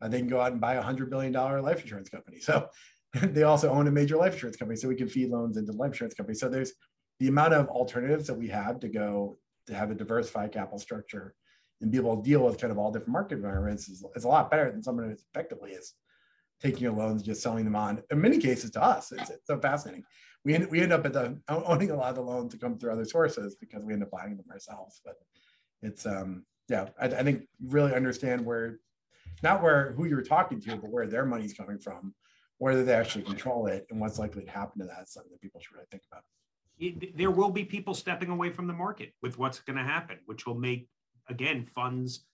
uh, 0.01 0.09
they 0.09 0.19
can 0.19 0.29
go 0.29 0.41
out 0.41 0.53
and 0.53 0.61
buy 0.61 0.75
a 0.75 0.83
hundred 0.83 1.11
billion 1.11 1.33
dollar 1.33 1.61
life 1.61 1.81
insurance 1.81 2.09
company. 2.09 2.41
So 2.41 2.69
they 3.23 3.45
also 3.45 3.71
own 3.71 3.87
a 3.87 3.91
major 3.91 4.17
life 4.17 4.35
insurance 4.35 4.57
company. 4.57 4.77
So 4.77 4.89
we 4.89 4.97
can 4.97 5.09
feed 5.09 5.31
loans 5.31 5.57
into 5.57 5.73
life 5.73 5.93
insurance 5.93 6.15
companies. 6.15 6.41
So 6.41 6.49
there's 6.49 6.73
the 7.21 7.29
amount 7.29 7.55
of 7.55 7.69
alternatives 7.69 8.27
that 8.27 8.35
we 8.35 8.49
have 8.49 8.81
to 8.81 8.89
go 8.89 9.39
to 9.67 9.75
have 9.75 9.91
a 9.91 9.95
diversified 9.95 10.53
capital 10.53 10.79
structure 10.79 11.35
and 11.81 11.91
be 11.91 11.99
able 11.99 12.17
to 12.17 12.29
deal 12.29 12.45
with 12.45 12.61
kind 12.61 12.71
of 12.71 12.79
all 12.79 12.91
different 12.91 13.13
market 13.13 13.37
environments 13.37 13.89
is, 13.89 14.05
is 14.17 14.25
a 14.25 14.29
lot 14.29 14.51
better 14.51 14.71
than 14.71 14.83
someone 14.83 15.07
who 15.07 15.17
effectively 15.33 15.73
is 15.73 15.95
taking 16.61 16.81
your 16.81 16.93
loans, 16.93 17.23
just 17.23 17.43
selling 17.43 17.65
them 17.65 17.77
on. 17.77 18.03
In 18.11 18.21
many 18.21 18.39
cases, 18.39 18.71
to 18.73 18.83
us, 18.83 19.13
it's, 19.13 19.31
it's 19.31 19.47
so 19.47 19.61
fascinating. 19.61 20.03
We 20.49 20.55
end, 20.55 20.71
we 20.71 20.81
end 20.81 20.95
up 20.95 21.05
at 21.05 21.13
the 21.13 21.39
owning 21.51 21.91
a 21.91 21.95
lot 21.95 22.09
of 22.09 22.15
the 22.15 22.23
loans 22.23 22.53
to 22.53 22.59
come 22.59 22.79
through 22.79 22.91
other 22.91 23.05
sources 23.05 23.55
because 23.55 23.85
we 23.85 23.93
end 23.93 24.03
up 24.03 24.11
buying 24.11 24.35
them 24.35 24.47
ourselves. 24.51 24.99
But 25.05 25.17
it's 25.83 26.07
um 26.07 26.47
yeah, 26.71 26.89
I, 26.99 27.05
I 27.09 27.23
think 27.23 27.47
really 27.63 27.95
understand 27.95 28.47
where 28.47 28.79
not 29.43 29.63
where 29.63 29.93
who 29.93 30.07
you're 30.07 30.23
talking 30.23 30.59
to, 30.63 30.77
but 30.77 30.89
where 30.89 31.07
their 31.07 31.27
money's 31.27 31.53
coming 31.53 31.79
from, 31.79 32.15
whether 32.57 32.83
they 32.83 32.95
actually 32.95 33.25
control 33.25 33.67
it, 33.67 33.87
and 33.91 34.01
what's 34.01 34.19
likely 34.19 34.43
to 34.43 34.51
happen 34.51 34.81
to 34.81 34.87
that. 34.87 35.03
Is 35.03 35.13
something 35.13 35.33
that 35.33 35.43
people 35.43 35.61
should 35.61 35.75
really 35.75 35.87
think 35.91 36.05
about. 36.11 36.25
There 37.15 37.31
will 37.31 37.51
be 37.51 37.65
people 37.65 37.93
stepping 37.93 38.31
away 38.31 38.49
from 38.49 38.67
the 38.69 38.73
market 38.73 39.13
with 39.21 39.39
what's 39.39 39.61
going 39.61 39.77
to 39.77 39.85
happen, 39.85 40.17
which 40.25 40.47
will 40.47 40.55
make 40.55 40.89
again 41.29 41.67
funds 41.67 42.25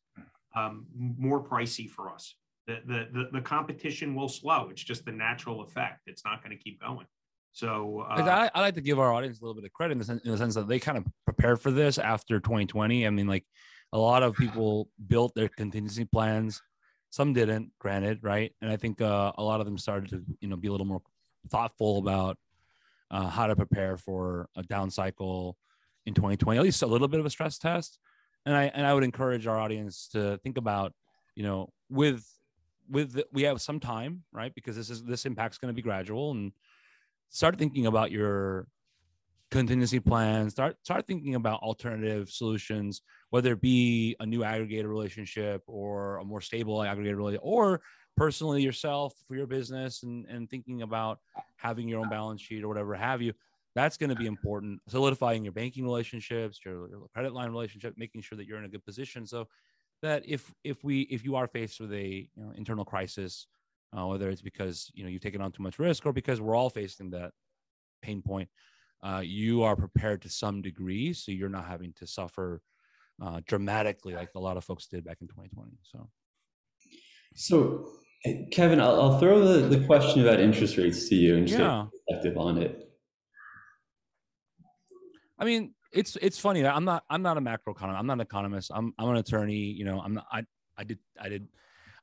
um, 0.55 0.87
more 0.95 1.43
pricey 1.43 1.91
for 1.91 2.13
us. 2.13 2.37
The, 2.69 2.79
the, 2.87 3.09
the 3.13 3.29
the 3.33 3.41
competition 3.41 4.15
will 4.15 4.29
slow. 4.29 4.69
It's 4.71 4.85
just 4.85 5.05
the 5.05 5.11
natural 5.11 5.63
effect. 5.63 6.03
It's 6.07 6.25
not 6.25 6.45
going 6.45 6.57
to 6.57 6.63
keep 6.63 6.81
going. 6.81 7.07
So 7.55 8.05
uh, 8.09 8.23
I, 8.23 8.51
I, 8.53 8.61
like 8.61 8.75
to 8.75 8.81
give 8.81 8.99
our 8.99 9.13
audience 9.13 9.41
a 9.41 9.45
little 9.45 9.55
bit 9.55 9.65
of 9.65 9.73
credit 9.73 9.93
in 9.93 9.99
the, 9.99 10.05
sense, 10.05 10.23
in 10.25 10.31
the 10.33 10.37
sense 10.37 10.55
that 10.57 10.69
they 10.69 10.79
kind 10.79 10.99
of 10.99 11.07
prepared 11.25 11.61
for 11.61 11.71
this 11.71 11.99
after 11.99 12.41
2020. 12.41 13.07
I 13.07 13.11
mean, 13.11 13.27
like 13.27 13.45
a 13.93 13.99
lot 13.99 14.23
of 14.23 14.35
people 14.35 14.89
built 15.07 15.35
their 15.35 15.49
contingency 15.49 16.05
plans. 16.05 16.61
Some 17.11 17.33
didn't, 17.33 17.71
granted, 17.79 18.19
right? 18.23 18.53
And 18.61 18.71
I 18.71 18.77
think 18.77 19.01
uh, 19.01 19.33
a 19.39 19.43
lot 19.43 19.61
of 19.61 19.67
them 19.67 19.79
started 19.79 20.11
to, 20.11 20.25
you 20.41 20.49
know, 20.49 20.57
be 20.57 20.69
a 20.69 20.73
little 20.73 20.87
more 20.87 21.01
thoughtful 21.49 21.99
about 21.99 22.37
uh, 23.11 23.29
how 23.29 23.47
to 23.47 23.55
prepare 23.55 23.97
for 23.97 24.49
a 24.57 24.63
down 24.65 24.91
cycle 24.91 25.57
in 26.07 26.15
2020. 26.15 26.59
At 26.59 26.65
least 26.65 26.83
a 26.83 26.87
little 26.87 27.09
bit 27.09 27.21
of 27.21 27.27
a 27.27 27.31
stress 27.31 27.57
test 27.59 27.99
and 28.47 28.55
I 28.55 28.65
and 28.75 28.87
I 28.87 28.95
would 28.95 29.05
encourage 29.05 29.47
our 29.47 29.59
audience 29.59 30.09
to 30.13 30.39
think 30.39 30.59
about, 30.59 30.93
you 31.35 31.43
know, 31.43 31.71
with 31.89 32.27
with 32.89 33.13
the, 33.13 33.27
we 33.33 33.43
have 33.43 33.61
some 33.61 33.81
time, 33.81 34.25
right? 34.33 34.55
Because 34.55 34.77
this 34.77 34.91
is 34.91 35.03
this 35.03 35.25
impact's 35.27 35.59
going 35.59 35.73
to 35.73 35.77
be 35.77 35.83
gradual, 35.83 36.33
and 36.33 36.53
start 37.35 37.59
thinking 37.59 37.87
about 37.87 38.13
your 38.13 38.69
contingency 39.51 40.01
plans. 40.01 40.53
Start 40.53 40.77
start 40.83 41.07
thinking 41.07 41.35
about 41.35 41.61
alternative 41.61 42.31
solutions, 42.31 43.03
whether 43.31 43.53
it 43.53 43.61
be 43.61 44.17
a 44.21 44.27
new 44.27 44.41
aggregator 44.41 44.89
relationship 44.89 45.63
or 45.67 46.19
a 46.19 46.25
more 46.25 46.41
stable 46.41 46.79
aggregator 46.79 47.17
relationship, 47.17 47.45
or 47.45 47.83
personally 48.17 48.63
yourself 48.63 49.13
for 49.27 49.35
your 49.35 49.47
business 49.47 50.05
and, 50.05 50.27
and 50.27 50.49
thinking 50.49 50.83
about 50.83 51.19
having 51.57 51.89
your 51.89 52.01
own 52.01 52.09
balance 52.09 52.41
sheet 52.41 52.63
or 52.63 52.69
whatever 52.69 52.95
have 52.95 53.21
you 53.21 53.33
that's 53.75 53.97
going 53.97 54.09
to 54.09 54.15
be 54.15 54.27
important 54.27 54.81
solidifying 54.87 55.43
your 55.43 55.53
banking 55.53 55.83
relationships 55.83 56.61
your, 56.65 56.89
your, 56.89 57.09
credit 57.13 57.35
line 57.35 57.51
relationship 57.51 57.93
making 57.97 58.21
sure 58.21 58.39
that 58.39 58.47
you're 58.47 58.59
in 58.59 58.67
a 58.67 58.69
good 58.69 58.85
position 58.85 59.27
so 59.27 59.49
that 60.01 60.23
if 60.29 60.55
if 60.63 60.85
we 60.85 61.03
if 61.03 61.25
you 61.25 61.35
are 61.35 61.49
faced 61.49 61.81
with 61.81 61.93
a 61.93 62.29
you 62.37 62.45
know, 62.45 62.53
internal 62.57 62.85
crisis 62.85 63.49
uh, 63.97 64.07
whether 64.07 64.29
it's 64.31 64.43
because 64.43 64.91
you 64.95 65.05
know 65.05 65.11
you've 65.11 65.23
taken 65.23 65.41
on 65.41 65.53
too 65.53 65.63
much 65.63 65.79
risk 65.79 66.07
or 66.07 66.13
because 66.13 66.41
we're 66.41 66.57
all 66.57 66.71
facing 66.71 67.11
that 67.11 67.33
pain 68.03 68.23
point 68.23 68.49
uh, 69.03 69.23
you 69.25 69.63
are 69.63 69.77
prepared 69.77 70.23
to 70.23 70.29
some 70.29 70.63
degree 70.63 71.13
so 71.13 71.33
you're 71.33 71.49
not 71.49 71.67
having 71.67 71.93
to 71.95 72.07
suffer 72.07 72.61
uh, 73.23 73.41
dramatically 73.47 74.15
like 74.15 74.31
a 74.35 74.41
lot 74.41 74.57
of 74.57 74.65
folks 74.65 74.87
did 74.87 75.05
back 75.05 75.19
in 75.21 75.29
2020 75.29 75.73
so 75.83 76.09
so 77.35 77.89
Kevin, 78.53 78.81
I'll, 78.81 79.01
I'll 79.01 79.19
throw 79.19 79.45
the, 79.45 79.77
the 79.77 79.85
question 79.85 80.23
about 80.23 80.41
interest 80.41 80.79
rates 80.79 81.09
to 81.11 81.15
you 81.15 81.37
and 81.37 81.47
just 81.47 81.61
yeah. 81.61 81.85
perspective 82.09 82.39
on 82.39 82.57
it. 82.57 82.89
I 85.39 85.45
mean, 85.45 85.75
it's 85.93 86.17
it's 86.23 86.39
funny. 86.39 86.67
I'm 86.67 86.87
not 86.87 87.05
I'm 87.11 87.21
not 87.21 87.37
a 87.37 87.41
macro 87.41 87.75
economist. 87.75 88.01
I'm 88.01 88.07
not 88.07 88.15
an 88.15 88.21
economist. 88.21 88.71
I'm 88.75 88.95
I'm 88.99 89.11
an 89.11 89.17
attorney. 89.17 89.57
You 89.57 89.85
know, 89.85 90.01
I'm 90.01 90.15
not, 90.15 90.27
I 90.33 90.45
I 90.79 90.85
did 90.85 90.99
I 91.21 91.29
did 91.29 91.49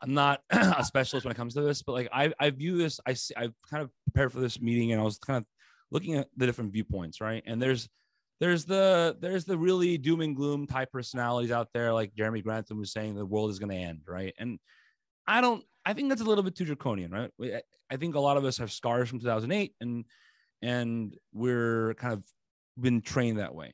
I'm 0.02 0.14
not 0.14 0.42
a 0.50 0.84
specialist 0.84 1.26
when 1.26 1.32
it 1.32 1.38
comes 1.38 1.54
to 1.54 1.62
this, 1.62 1.82
but 1.84 1.94
like 1.94 2.10
I 2.12 2.34
I 2.40 2.50
view 2.50 2.78
this. 2.78 3.00
I 3.06 3.14
see 3.14 3.34
I've 3.36 3.54
kind 3.70 3.84
of 3.84 3.92
prepared 4.06 4.32
for 4.32 4.40
this 4.40 4.62
meeting 4.62 4.92
and 4.92 5.02
I 5.02 5.04
was 5.04 5.18
kind 5.18 5.38
of 5.38 5.46
looking 5.92 6.16
at 6.16 6.28
the 6.36 6.46
different 6.46 6.74
viewpoints, 6.74 7.22
right? 7.22 7.44
And 7.46 7.62
there's 7.62 7.88
there's 8.40 8.66
the 8.66 9.16
there's 9.20 9.46
the 9.46 9.58
really 9.58 9.98
doom 9.98 10.22
and 10.22 10.36
gloom 10.36 10.66
type 10.66 10.92
personalities 10.92 11.52
out 11.52 11.70
there, 11.74 11.94
like 11.94 12.16
Jeremy 12.16 12.42
Grantham 12.42 12.80
was 12.80 12.92
saying 12.92 13.16
the 13.16 13.26
world 13.26 13.52
is 13.52 13.60
going 13.60 13.70
to 13.70 13.76
end, 13.76 14.02
right? 14.08 14.34
And 14.40 14.60
I 15.28 15.42
don't 15.42 15.64
I 15.86 15.94
think 15.94 16.10
that's 16.10 16.22
a 16.22 16.26
little 16.26 16.44
bit 16.44 16.56
too 16.56 16.66
draconian, 16.66 17.12
right? 17.12 17.32
I 17.90 17.98
think 17.98 18.16
a 18.16 18.20
lot 18.20 18.38
of 18.38 18.46
us 18.46 18.58
have 18.58 18.72
scars 18.72 19.10
from 19.10 19.20
2008 19.20 19.76
and 19.82 20.06
and 20.62 21.16
we're 21.34 21.94
kind 21.96 22.14
of 22.14 22.24
been 22.80 23.02
trained 23.02 23.40
that 23.40 23.54
way. 23.54 23.74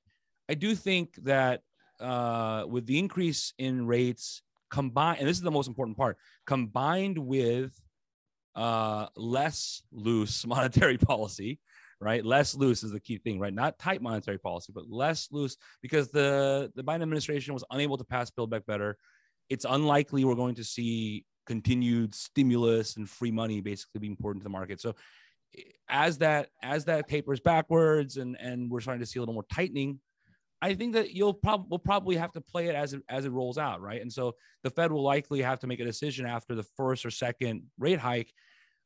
I 0.49 0.53
do 0.53 0.75
think 0.75 1.15
that 1.23 1.61
uh, 1.99 2.65
with 2.67 2.85
the 2.85 2.99
increase 2.99 3.53
in 3.57 3.85
rates 3.85 4.41
combined, 4.69 5.19
and 5.19 5.27
this 5.27 5.37
is 5.37 5.43
the 5.43 5.51
most 5.51 5.67
important 5.67 5.97
part, 5.97 6.17
combined 6.45 7.17
with 7.17 7.71
uh, 8.55 9.07
less 9.15 9.83
loose 9.91 10.45
monetary 10.47 10.97
policy, 10.97 11.59
right? 12.01 12.25
Less 12.25 12.55
loose 12.55 12.83
is 12.83 12.91
the 12.91 12.99
key 12.99 13.17
thing, 13.17 13.39
right? 13.39 13.53
Not 13.53 13.79
tight 13.79 14.01
monetary 14.01 14.39
policy, 14.39 14.71
but 14.73 14.89
less 14.89 15.27
loose 15.31 15.57
because 15.81 16.09
the 16.11 16.71
the 16.75 16.83
Biden 16.83 17.01
administration 17.01 17.53
was 17.53 17.63
unable 17.71 17.97
to 17.97 18.03
pass 18.03 18.29
Build 18.29 18.49
Back 18.49 18.65
Better. 18.65 18.97
It's 19.49 19.65
unlikely 19.67 20.25
we're 20.25 20.35
going 20.35 20.55
to 20.55 20.63
see 20.63 21.25
continued 21.45 22.13
stimulus 22.13 22.97
and 22.97 23.09
free 23.09 23.31
money 23.31 23.61
basically 23.61 23.99
being 23.99 24.17
poured 24.17 24.35
into 24.35 24.43
the 24.43 24.49
market. 24.49 24.81
So 24.81 24.95
as 25.89 26.17
that 26.17 26.49
as 26.61 26.85
that 26.85 27.07
tapers 27.07 27.39
backwards 27.39 28.17
and 28.17 28.37
and 28.39 28.69
we're 28.69 28.81
starting 28.81 28.99
to 28.99 29.05
see 29.05 29.19
a 29.19 29.21
little 29.21 29.33
more 29.33 29.45
tightening, 29.51 29.99
I 30.61 30.73
think 30.73 30.93
that 30.93 31.11
you'll 31.11 31.33
probably 31.33 31.67
will 31.69 31.79
probably 31.79 32.15
have 32.15 32.31
to 32.33 32.41
play 32.41 32.67
it 32.67 32.75
as 32.75 32.93
it 32.93 33.01
as 33.09 33.25
it 33.25 33.31
rolls 33.31 33.57
out, 33.57 33.81
right? 33.81 34.01
And 34.01 34.11
so 34.11 34.35
the 34.63 34.69
Fed 34.69 34.91
will 34.91 35.03
likely 35.03 35.41
have 35.41 35.59
to 35.59 35.67
make 35.67 35.79
a 35.79 35.85
decision 35.85 36.25
after 36.25 36.55
the 36.55 36.63
first 36.63 37.05
or 37.05 37.11
second 37.11 37.63
rate 37.77 37.99
hike. 37.99 38.33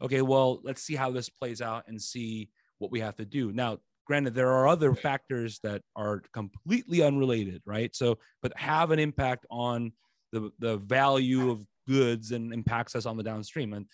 Okay, 0.02 0.22
well, 0.22 0.60
let's 0.64 0.82
see 0.82 0.96
how 0.96 1.12
this 1.12 1.30
plays 1.30 1.62
out 1.62 1.86
and 1.88 2.02
see 2.02 2.50
what 2.80 2.92
we 2.92 3.00
have 3.00 3.16
to 3.18 3.26
do. 3.26 3.52
Now, 3.52 3.78
granted, 4.06 4.34
there 4.34 4.52
are 4.52 4.68
other 4.68 4.96
factors 4.96 5.60
that 5.64 5.84
are 5.96 6.24
completely 6.34 7.04
unrelated, 7.04 7.62
right? 7.66 7.96
So, 7.96 8.18
but 8.42 8.58
have 8.58 8.92
an 8.92 9.00
impact 9.00 9.46
on 9.50 9.94
the 10.32 10.52
the 10.60 10.78
value 10.78 11.52
of 11.52 11.66
goods 11.88 12.32
and 12.32 12.54
impacts 12.54 12.96
us 12.96 13.06
on 13.06 13.18
the 13.18 13.24
downstream 13.24 13.74
and 13.74 13.86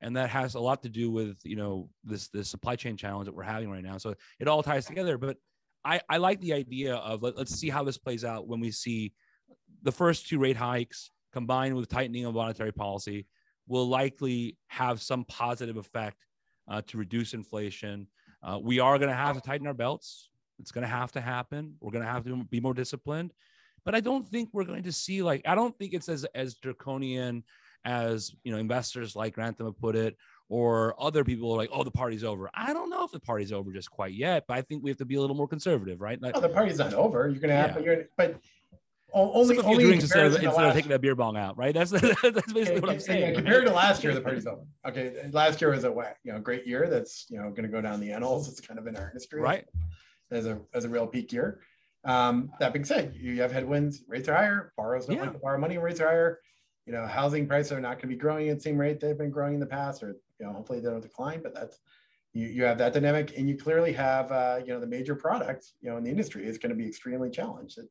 and 0.00 0.16
that 0.16 0.30
has 0.30 0.54
a 0.54 0.60
lot 0.60 0.82
to 0.82 0.88
do 0.88 1.10
with 1.10 1.38
you 1.44 1.56
know 1.56 1.88
this 2.04 2.28
this 2.28 2.48
supply 2.48 2.76
chain 2.76 2.96
challenge 2.96 3.26
that 3.26 3.34
we're 3.34 3.42
having 3.42 3.70
right 3.70 3.84
now 3.84 3.98
so 3.98 4.14
it 4.40 4.48
all 4.48 4.62
ties 4.62 4.86
together 4.86 5.18
but 5.18 5.36
i 5.84 6.00
i 6.08 6.16
like 6.16 6.40
the 6.40 6.52
idea 6.52 6.94
of 6.96 7.22
let, 7.22 7.36
us 7.36 7.50
see 7.50 7.70
how 7.70 7.82
this 7.84 7.98
plays 7.98 8.24
out 8.24 8.46
when 8.46 8.60
we 8.60 8.70
see 8.70 9.12
the 9.82 9.92
first 9.92 10.28
two 10.28 10.38
rate 10.38 10.56
hikes 10.56 11.10
combined 11.32 11.74
with 11.74 11.88
tightening 11.88 12.24
of 12.24 12.34
monetary 12.34 12.72
policy 12.72 13.26
will 13.66 13.88
likely 13.88 14.56
have 14.68 15.00
some 15.00 15.24
positive 15.24 15.76
effect 15.76 16.26
uh, 16.68 16.82
to 16.86 16.98
reduce 16.98 17.34
inflation. 17.34 18.06
Uh, 18.42 18.58
we 18.60 18.80
are 18.80 18.98
going 18.98 19.10
to 19.10 19.16
have 19.16 19.36
to 19.36 19.42
tighten 19.42 19.66
our 19.66 19.74
belts. 19.74 20.30
It's 20.58 20.72
going 20.72 20.82
to 20.82 20.88
have 20.88 21.12
to 21.12 21.20
happen. 21.20 21.74
We're 21.80 21.92
going 21.92 22.04
to 22.04 22.10
have 22.10 22.24
to 22.24 22.44
be 22.44 22.60
more 22.60 22.74
disciplined. 22.74 23.32
But 23.84 23.94
I 23.94 24.00
don't 24.00 24.28
think 24.28 24.50
we're 24.52 24.64
going 24.64 24.84
to 24.84 24.92
see 24.92 25.22
like 25.22 25.42
I 25.44 25.54
don't 25.54 25.76
think 25.76 25.92
it's 25.92 26.08
as 26.08 26.24
as 26.36 26.54
draconian 26.54 27.42
as 27.84 28.32
you 28.44 28.52
know 28.52 28.58
investors 28.58 29.16
like 29.16 29.34
Grantham 29.34 29.66
have 29.66 29.78
put 29.78 29.96
it, 29.96 30.16
or 30.52 30.94
other 31.02 31.24
people 31.24 31.50
are 31.50 31.56
like, 31.56 31.70
oh, 31.72 31.82
the 31.82 31.90
party's 31.90 32.22
over. 32.22 32.50
I 32.52 32.74
don't 32.74 32.90
know 32.90 33.04
if 33.04 33.10
the 33.10 33.18
party's 33.18 33.52
over 33.52 33.72
just 33.72 33.90
quite 33.90 34.12
yet, 34.12 34.44
but 34.46 34.58
I 34.58 34.60
think 34.60 34.82
we 34.82 34.90
have 34.90 34.98
to 34.98 35.06
be 35.06 35.14
a 35.14 35.20
little 35.20 35.34
more 35.34 35.48
conservative, 35.48 36.02
right? 36.02 36.20
Like, 36.20 36.36
oh, 36.36 36.40
the 36.40 36.50
party's 36.50 36.76
not 36.76 36.92
over. 36.92 37.26
You're 37.26 37.40
gonna 37.40 37.56
have, 37.56 37.76
yeah. 37.76 37.82
you're, 37.82 38.04
but 38.18 38.38
only 39.14 39.58
only 39.60 39.84
drinks 39.84 40.04
instead 40.04 40.26
of, 40.26 40.34
instead 40.34 40.64
of 40.64 40.74
taking 40.74 40.90
that 40.90 41.00
beer 41.00 41.14
bong 41.14 41.38
out, 41.38 41.56
right? 41.56 41.72
That's 41.72 41.90
that's 41.90 42.12
basically 42.22 42.74
and, 42.74 42.82
what 42.82 42.90
I'm 42.90 43.00
saying. 43.00 43.34
compared 43.34 43.64
to 43.64 43.72
last 43.72 44.04
year, 44.04 44.12
the 44.12 44.20
party's 44.20 44.46
over. 44.46 44.60
Okay, 44.86 45.26
last 45.32 45.58
year 45.62 45.70
was 45.70 45.84
a 45.84 46.14
you 46.22 46.32
know 46.34 46.38
great 46.38 46.66
year. 46.66 46.86
That's 46.86 47.24
you 47.30 47.38
know 47.38 47.48
going 47.48 47.62
to 47.62 47.68
go 47.68 47.80
down 47.80 47.98
the 47.98 48.12
annals. 48.12 48.46
It's 48.48 48.60
kind 48.60 48.78
of 48.78 48.86
in 48.86 48.94
our 48.94 49.10
history, 49.14 49.40
right? 49.40 49.64
As 50.30 50.44
a 50.44 50.60
as 50.74 50.84
a 50.84 50.88
real 50.90 51.06
peak 51.06 51.32
year. 51.32 51.60
Um, 52.04 52.52
that 52.60 52.74
being 52.74 52.84
said, 52.84 53.14
you 53.18 53.40
have 53.40 53.52
headwinds, 53.52 54.02
rates 54.06 54.28
are 54.28 54.34
higher, 54.34 54.72
borrowers 54.76 55.06
don't 55.06 55.16
yeah. 55.16 55.22
like 55.22 55.32
to 55.32 55.38
borrow 55.38 55.58
money, 55.58 55.78
rates 55.78 56.00
are 56.00 56.08
higher. 56.08 56.40
You 56.84 56.92
know, 56.92 57.06
housing 57.06 57.46
prices 57.46 57.70
are 57.72 57.80
not 57.80 57.92
going 57.92 58.02
to 58.02 58.06
be 58.08 58.16
growing 58.16 58.48
at 58.48 58.56
the 58.56 58.62
same 58.62 58.76
rate 58.76 58.98
they've 58.98 59.16
been 59.16 59.30
growing 59.30 59.54
in 59.54 59.60
the 59.60 59.66
past, 59.66 60.02
or 60.02 60.16
you 60.42 60.48
know, 60.48 60.54
hopefully 60.54 60.80
they 60.80 60.90
don't 60.90 61.00
decline. 61.00 61.40
But 61.42 61.54
that's 61.54 61.78
you, 62.32 62.48
you 62.48 62.64
have 62.64 62.78
that 62.78 62.92
dynamic, 62.92 63.38
and 63.38 63.48
you 63.48 63.56
clearly 63.56 63.92
have 63.92 64.32
uh, 64.32 64.58
you 64.60 64.72
know 64.72 64.80
the 64.80 64.86
major 64.86 65.14
product, 65.14 65.72
you 65.80 65.90
know 65.90 65.96
in 65.96 66.04
the 66.04 66.10
industry 66.10 66.44
is 66.44 66.58
going 66.58 66.70
to 66.70 66.76
be 66.76 66.86
extremely 66.86 67.30
challenged. 67.30 67.78
It, 67.78 67.88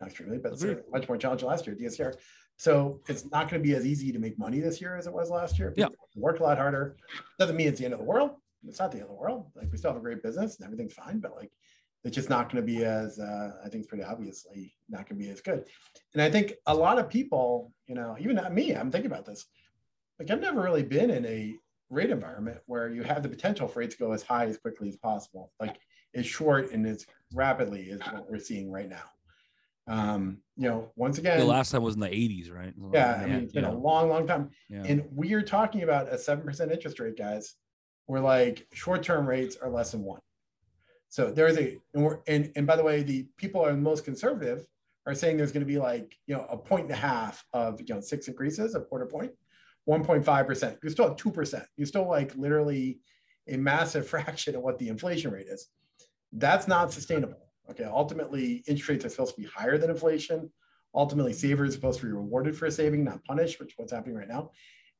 not 0.00 0.08
extremely, 0.08 0.38
but 0.38 0.52
it's 0.52 0.64
much 0.90 1.08
more 1.08 1.18
challenging 1.18 1.46
last 1.46 1.66
year. 1.66 1.76
DSCR. 1.76 2.14
So 2.56 3.00
it's 3.06 3.30
not 3.30 3.50
going 3.50 3.62
to 3.62 3.66
be 3.66 3.74
as 3.74 3.86
easy 3.86 4.12
to 4.12 4.18
make 4.18 4.38
money 4.38 4.60
this 4.60 4.80
year 4.80 4.96
as 4.96 5.06
it 5.06 5.12
was 5.12 5.30
last 5.30 5.58
year. 5.58 5.74
Yeah, 5.76 5.88
worked 6.14 6.40
a 6.40 6.42
lot 6.42 6.56
harder. 6.56 6.96
Doesn't 7.38 7.56
mean 7.56 7.68
it's 7.68 7.78
the 7.78 7.84
end 7.84 7.92
of 7.92 8.00
the 8.00 8.06
world. 8.06 8.30
It's 8.66 8.78
not 8.78 8.92
the 8.92 8.98
end 8.98 9.04
of 9.04 9.10
the 9.10 9.20
world. 9.20 9.46
Like 9.54 9.70
we 9.70 9.76
still 9.76 9.90
have 9.90 9.98
a 9.98 10.02
great 10.02 10.22
business 10.22 10.56
and 10.56 10.64
everything's 10.64 10.94
fine, 10.94 11.20
but 11.20 11.34
like 11.36 11.50
it's 12.04 12.14
just 12.14 12.30
not 12.30 12.50
going 12.50 12.64
to 12.64 12.66
be 12.66 12.84
as 12.84 13.18
uh, 13.18 13.52
I 13.64 13.68
think 13.68 13.82
it's 13.82 13.86
pretty 13.86 14.04
obviously 14.04 14.74
not 14.88 15.08
going 15.08 15.20
to 15.20 15.26
be 15.26 15.30
as 15.30 15.40
good. 15.42 15.64
And 16.14 16.22
I 16.22 16.30
think 16.30 16.54
a 16.66 16.74
lot 16.74 16.98
of 16.98 17.08
people, 17.08 17.72
you 17.86 17.94
know, 17.94 18.16
even 18.18 18.36
not 18.36 18.54
me, 18.54 18.72
I'm 18.72 18.90
thinking 18.90 19.10
about 19.10 19.26
this. 19.26 19.46
Like 20.18 20.30
I've 20.30 20.40
never 20.40 20.62
really 20.62 20.82
been 20.82 21.10
in 21.10 21.26
a 21.26 21.56
rate 21.90 22.10
environment 22.10 22.58
where 22.66 22.88
you 22.88 23.02
have 23.02 23.22
the 23.22 23.28
potential 23.28 23.68
for 23.68 23.82
it 23.82 23.90
to 23.90 23.98
go 23.98 24.12
as 24.12 24.22
high 24.22 24.46
as 24.46 24.56
quickly 24.56 24.88
as 24.88 24.96
possible, 24.96 25.52
like 25.60 25.76
as 26.14 26.24
short 26.24 26.72
and 26.72 26.86
as 26.86 27.04
rapidly 27.34 27.90
as 27.90 28.00
what 28.12 28.30
we're 28.30 28.38
seeing 28.38 28.70
right 28.70 28.88
now. 28.88 29.02
Um, 29.88 30.38
you 30.56 30.68
know, 30.68 30.92
once 30.94 31.18
again, 31.18 31.38
the 31.40 31.44
last 31.44 31.72
time 31.72 31.82
was 31.82 31.96
in 31.96 32.00
the 32.00 32.08
80s, 32.08 32.52
right? 32.52 32.72
Yeah, 32.92 33.20
I 33.22 33.26
mean, 33.26 33.36
it's 33.42 33.52
been 33.52 33.64
a 33.64 33.76
long, 33.76 34.08
long 34.08 34.26
time. 34.26 34.50
Yeah. 34.68 34.84
And 34.84 35.04
we 35.12 35.32
are 35.34 35.42
talking 35.42 35.82
about 35.82 36.08
a 36.12 36.16
7% 36.16 36.70
interest 36.70 37.00
rate, 37.00 37.18
guys, 37.18 37.56
where 38.06 38.20
like 38.20 38.66
short 38.72 39.02
term 39.02 39.26
rates 39.26 39.56
are 39.60 39.68
less 39.68 39.90
than 39.90 40.04
one. 40.04 40.20
So 41.08 41.32
there's 41.32 41.58
a, 41.58 41.76
and, 41.92 42.04
we're, 42.04 42.20
and, 42.28 42.52
and 42.54 42.68
by 42.68 42.76
the 42.76 42.84
way, 42.84 43.02
the 43.02 43.26
people 43.36 43.64
are 43.64 43.72
the 43.72 43.78
most 43.78 44.04
conservative 44.04 44.64
are 45.06 45.14
saying 45.14 45.36
there's 45.36 45.50
going 45.50 45.66
to 45.66 45.72
be 45.72 45.78
like, 45.78 46.16
you 46.26 46.36
know, 46.36 46.46
a 46.50 46.56
point 46.56 46.84
and 46.84 46.92
a 46.92 46.96
half 46.96 47.44
of, 47.52 47.80
you 47.80 47.92
know, 47.92 48.00
six 48.00 48.28
increases, 48.28 48.76
a 48.76 48.80
quarter 48.80 49.06
point, 49.06 49.32
1.5%. 49.88 50.78
You're 50.82 50.92
still 50.92 51.06
at 51.06 51.18
2%. 51.18 51.64
You're 51.76 51.86
still 51.86 52.08
like 52.08 52.34
literally 52.36 53.00
a 53.48 53.56
massive 53.56 54.06
fraction 54.08 54.54
of 54.56 54.62
what 54.62 54.78
the 54.78 54.88
inflation 54.88 55.30
rate 55.30 55.46
is. 55.48 55.68
That's 56.32 56.68
not 56.68 56.92
sustainable. 56.92 57.50
Okay. 57.70 57.84
Ultimately, 57.84 58.64
interest 58.66 58.88
rates 58.88 59.04
are 59.04 59.08
supposed 59.08 59.34
to 59.34 59.40
be 59.40 59.46
higher 59.46 59.78
than 59.78 59.90
inflation. 59.90 60.50
Ultimately, 60.94 61.32
savers 61.32 61.70
are 61.70 61.72
supposed 61.72 62.00
to 62.00 62.06
be 62.06 62.12
rewarded 62.12 62.56
for 62.56 62.68
saving, 62.70 63.04
not 63.04 63.24
punished, 63.24 63.60
which 63.60 63.72
is 63.72 63.78
what's 63.78 63.92
happening 63.92 64.16
right 64.16 64.28
now. 64.28 64.50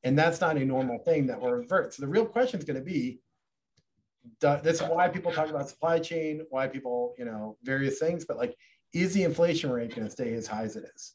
And 0.03 0.17
that's 0.17 0.41
not 0.41 0.57
a 0.57 0.65
normal 0.65 0.99
thing 0.99 1.27
that 1.27 1.39
will 1.39 1.51
revert. 1.51 1.93
So 1.93 2.01
the 2.01 2.07
real 2.07 2.25
question 2.25 2.59
is 2.59 2.65
going 2.65 2.79
to 2.79 2.83
be 2.83 3.19
that's 4.39 4.81
why 4.81 5.07
people 5.07 5.31
talk 5.31 5.49
about 5.49 5.69
supply 5.69 5.99
chain, 5.99 6.45
why 6.49 6.67
people, 6.67 7.15
you 7.17 7.25
know, 7.25 7.57
various 7.63 7.99
things, 7.99 8.25
but 8.25 8.37
like, 8.37 8.55
is 8.93 9.13
the 9.13 9.23
inflation 9.23 9.71
rate 9.71 9.95
going 9.95 10.05
to 10.05 10.11
stay 10.11 10.33
as 10.33 10.47
high 10.47 10.63
as 10.63 10.75
it 10.75 10.83
is? 10.95 11.13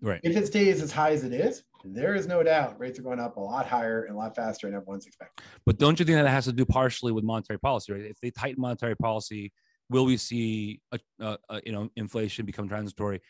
Right. 0.00 0.20
If 0.22 0.36
it 0.36 0.46
stays 0.46 0.82
as 0.82 0.92
high 0.92 1.12
as 1.12 1.24
it 1.24 1.32
is, 1.32 1.64
there 1.84 2.14
is 2.14 2.26
no 2.26 2.42
doubt 2.42 2.78
rates 2.78 2.98
are 2.98 3.02
going 3.02 3.20
up 3.20 3.36
a 3.36 3.40
lot 3.40 3.66
higher 3.66 4.04
and 4.04 4.14
a 4.14 4.18
lot 4.18 4.34
faster 4.34 4.66
than 4.66 4.76
everyone's 4.76 5.06
expecting. 5.06 5.44
But 5.64 5.78
don't 5.78 5.98
you 5.98 6.04
think 6.04 6.16
that 6.16 6.28
has 6.28 6.44
to 6.46 6.52
do 6.52 6.64
partially 6.64 7.12
with 7.12 7.24
monetary 7.24 7.58
policy? 7.58 7.92
Right? 7.92 8.02
If 8.02 8.20
they 8.20 8.30
tighten 8.30 8.60
monetary 8.60 8.96
policy, 8.96 9.52
will 9.88 10.04
we 10.04 10.16
see 10.16 10.80
a, 10.92 10.98
a, 11.20 11.38
a 11.48 11.60
you 11.64 11.72
know 11.72 11.88
inflation 11.96 12.44
become 12.44 12.68
transitory? 12.68 13.20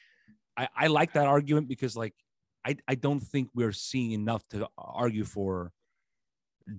I, 0.57 0.69
I 0.77 0.87
like 0.89 1.12
that 1.12 1.27
argument 1.27 1.69
because 1.69 1.97
like 1.97 2.14
I, 2.67 2.77
I 2.89 2.95
don't 2.97 3.21
think 3.21 3.51
we're 3.55 3.73
seeing 3.73 4.12
enough 4.12 4.43
to 4.49 4.69
argue 4.77 5.25
for 5.25 5.71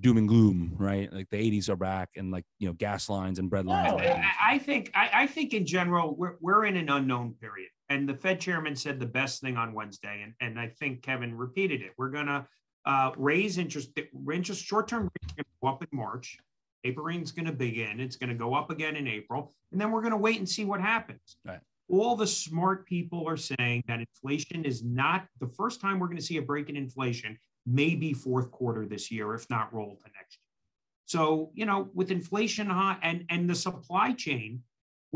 doom 0.02 0.18
and 0.18 0.28
gloom, 0.28 0.76
right? 0.78 1.12
Like 1.14 1.30
the 1.30 1.38
80s 1.38 1.70
are 1.70 1.78
back 1.78 2.10
and 2.18 2.30
like, 2.30 2.44
you 2.60 2.68
know, 2.68 2.74
gas 2.74 3.10
lines 3.10 3.40
and 3.40 3.50
bread 3.50 3.66
lines. 3.66 3.94
No, 3.94 3.98
I, 4.00 4.32
I 4.42 4.58
think 4.60 4.92
I, 4.94 5.10
I 5.14 5.28
think 5.28 5.54
in 5.54 5.66
general 5.66 6.16
we're 6.16 6.36
we're 6.42 6.66
in 6.66 6.76
an 6.76 6.90
unknown 6.90 7.36
period. 7.40 7.70
And 7.90 8.08
the 8.08 8.16
Fed 8.16 8.42
chairman 8.42 8.76
said 8.76 9.00
the 9.00 9.06
best 9.06 9.42
thing 9.42 9.56
on 9.56 9.74
Wednesday, 9.74 10.22
and, 10.24 10.34
and 10.42 10.60
I 10.60 10.68
think 10.68 11.02
Kevin 11.02 11.36
repeated 11.36 11.82
it. 11.82 11.94
We're 11.98 12.10
gonna 12.10 12.48
uh, 12.88 13.12
raise 13.18 13.58
interest 13.58 13.90
interest 14.34 14.64
short-term 14.64 15.04
rates 15.04 15.34
going 15.34 15.44
to 15.44 15.52
go 15.62 15.68
up 15.68 15.84
in 15.84 15.90
March. 15.92 16.38
Tapering's 16.86 17.32
going 17.32 17.46
to 17.46 17.52
begin. 17.52 18.00
It's 18.00 18.16
going 18.16 18.30
to 18.30 18.36
go 18.36 18.54
up 18.54 18.72
again 18.72 18.96
in 18.96 19.08
April, 19.08 19.54
and 19.72 19.82
then 19.82 19.92
we're 19.92 20.02
going 20.02 20.12
to 20.12 20.18
wait 20.18 20.38
and 20.38 20.48
see 20.48 20.64
what 20.64 20.80
happens. 20.80 21.38
Right. 21.46 21.60
All 21.90 22.16
the 22.16 22.28
smart 22.28 22.86
people 22.86 23.28
are 23.28 23.38
saying 23.38 23.84
that 23.88 24.00
inflation 24.00 24.64
is 24.64 24.84
not 24.84 25.26
the 25.40 25.48
first 25.48 25.82
time 25.82 26.00
we're 26.00 26.08
going 26.08 26.18
to 26.18 26.24
see 26.24 26.38
a 26.38 26.42
break 26.42 26.70
in 26.70 26.78
inflation. 26.78 27.38
Maybe 27.66 28.14
fourth 28.14 28.52
quarter 28.52 28.86
this 28.86 29.12
year, 29.12 29.34
if 29.34 29.50
not 29.50 29.74
roll 29.74 29.98
to 29.98 30.12
next 30.16 30.38
year. 30.38 30.48
So 31.06 31.52
you 31.54 31.66
know, 31.66 31.90
with 31.94 32.10
inflation 32.12 32.68
high 32.68 32.98
and 33.02 33.26
and 33.30 33.50
the 33.50 33.56
supply 33.56 34.14
chain, 34.14 34.64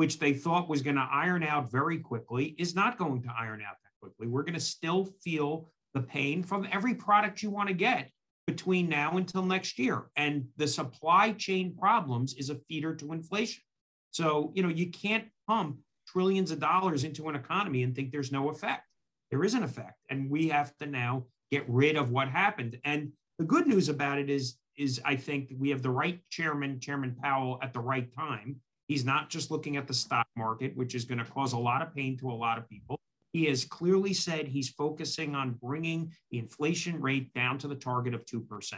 which 0.02 0.18
they 0.18 0.34
thought 0.34 0.68
was 0.68 0.82
going 0.82 0.96
to 0.96 1.08
iron 1.12 1.44
out 1.44 1.70
very 1.70 2.00
quickly, 2.00 2.56
is 2.58 2.74
not 2.74 2.98
going 2.98 3.22
to 3.22 3.30
iron 3.40 3.62
out 3.62 3.76
that 3.84 3.92
quickly. 4.02 4.26
We're 4.26 4.42
going 4.42 4.56
to 4.56 4.60
still 4.60 5.06
feel 5.24 5.70
the 5.94 6.02
pain 6.02 6.42
from 6.42 6.68
every 6.72 6.96
product 6.96 7.44
you 7.44 7.52
want 7.52 7.68
to 7.68 7.76
get 7.76 8.10
between 8.48 8.90
now 8.90 9.18
until 9.18 9.46
next 9.46 9.78
year. 9.78 10.10
And 10.16 10.46
the 10.58 10.66
supply 10.66 11.34
chain 11.34 11.76
problems 11.78 12.34
is 12.34 12.50
a 12.50 12.56
feeder 12.68 12.96
to 12.96 13.12
inflation. 13.12 13.62
So, 14.10 14.52
you 14.56 14.64
know, 14.64 14.70
you 14.70 14.90
can't 14.90 15.26
pump 15.48 15.78
trillions 16.08 16.50
of 16.50 16.60
dollars 16.60 17.04
into 17.04 17.30
an 17.30 17.36
economy 17.36 17.84
and 17.84 17.96
think 17.96 18.12
there's 18.12 18.32
no 18.32 18.50
effect. 18.50 18.88
There 19.30 19.44
is 19.44 19.54
an 19.54 19.62
effect. 19.62 20.00
And 20.10 20.32
we 20.32 20.48
have 20.48 20.76
to 20.78 20.88
now 20.88 21.26
get 21.52 21.70
rid 21.70 21.96
of 21.96 22.10
what 22.10 22.28
happened. 22.28 22.80
And 22.86 23.12
the 23.38 23.46
good 23.46 23.68
news 23.68 23.88
about 23.88 24.18
it 24.18 24.32
is, 24.32 24.58
is 24.76 25.00
I 25.06 25.16
think 25.16 25.52
we 25.60 25.70
have 25.70 25.84
the 25.84 25.92
right 25.92 26.20
chairman, 26.32 26.80
Chairman 26.80 27.16
Powell, 27.22 27.60
at 27.62 27.72
the 27.72 27.82
right 27.82 28.12
time. 28.12 28.62
He's 28.92 29.06
not 29.06 29.30
just 29.30 29.52
looking 29.52 29.78
at 29.78 29.88
the 29.88 29.94
stock 29.94 30.28
market, 30.36 30.76
which 30.76 30.96
is 30.96 31.06
going 31.06 31.20
to 31.20 31.24
cause 31.24 31.54
a 31.54 31.58
lot 31.58 31.82
of 31.82 31.96
pain 31.96 32.18
to 32.18 32.30
a 32.30 32.34
lot 32.34 32.58
of 32.58 32.68
people. 32.68 33.00
He 33.32 33.46
has 33.46 33.64
clearly 33.64 34.14
said 34.14 34.50
he's 34.50 34.68
focusing 34.68 35.34
on 35.34 35.52
bringing 35.64 36.12
the 36.30 36.40
inflation 36.40 37.00
rate 37.00 37.34
down 37.34 37.58
to 37.60 37.70
the 37.70 37.76
target 37.76 38.14
of 38.14 38.26
2%. 38.26 38.74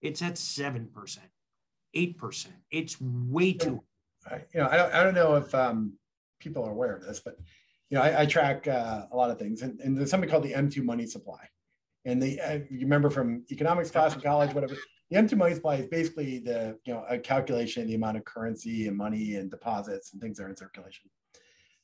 It's 0.00 0.22
at 0.22 0.36
7%, 0.36 1.18
8%. 1.94 2.46
It's 2.70 2.96
way 2.98 3.52
too. 3.52 3.82
You 4.54 4.60
know, 4.60 4.68
I 4.70 4.76
don't, 4.78 4.94
I 4.94 5.02
don't 5.02 5.14
know 5.14 5.36
if 5.36 5.54
um, 5.54 5.92
people 6.40 6.64
are 6.64 6.70
aware 6.70 6.96
of 6.96 7.02
this, 7.02 7.20
but 7.20 7.36
you 7.90 7.98
know, 7.98 8.02
I, 8.02 8.22
I 8.22 8.24
track 8.24 8.66
uh, 8.66 9.02
a 9.12 9.16
lot 9.16 9.30
of 9.30 9.38
things, 9.38 9.60
and, 9.60 9.78
and, 9.80 9.98
there's 9.98 10.10
something 10.10 10.30
called 10.30 10.44
the 10.44 10.52
M2 10.52 10.82
money 10.82 11.04
supply. 11.04 11.46
And 12.06 12.22
the 12.22 12.40
uh, 12.40 12.58
you 12.70 12.80
remember 12.80 13.10
from 13.10 13.44
economics 13.50 13.90
class 13.90 14.14
in 14.14 14.22
college, 14.22 14.54
whatever. 14.54 14.76
The 15.10 15.16
M2 15.16 15.36
money 15.36 15.54
supply 15.54 15.76
is 15.76 15.86
basically 15.86 16.38
the 16.38 16.78
you 16.84 16.92
know 16.92 17.04
a 17.08 17.18
calculation 17.18 17.82
of 17.82 17.88
the 17.88 17.94
amount 17.94 18.18
of 18.18 18.24
currency 18.24 18.88
and 18.88 18.96
money 18.96 19.36
and 19.36 19.50
deposits 19.50 20.12
and 20.12 20.20
things 20.20 20.36
that 20.36 20.44
are 20.44 20.50
in 20.50 20.56
circulation. 20.56 21.10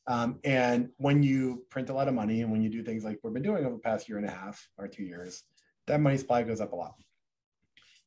Um, 0.07 0.39
and 0.45 0.91
when 0.99 1.23
you 1.23 1.65
print 1.71 1.89
a 1.89 1.95
lot 1.95 2.09
of 2.09 2.15
money 2.15 2.43
and 2.43 2.53
when 2.53 2.63
you 2.63 2.69
do 2.69 2.83
things 2.83 3.05
like 3.05 3.21
we've 3.23 3.33
been 3.33 3.43
doing 3.43 3.65
over 3.65 3.77
the 3.77 3.81
past 3.81 4.09
year 4.09 4.19
and 4.19 4.27
a 4.27 4.31
half 4.31 4.69
or 4.77 4.87
two 4.87 5.05
years, 5.05 5.43
that 5.87 6.01
money 6.01 6.19
supply 6.19 6.43
goes 6.43 6.61
up 6.61 6.73
a 6.73 6.77
lot. 6.77 6.95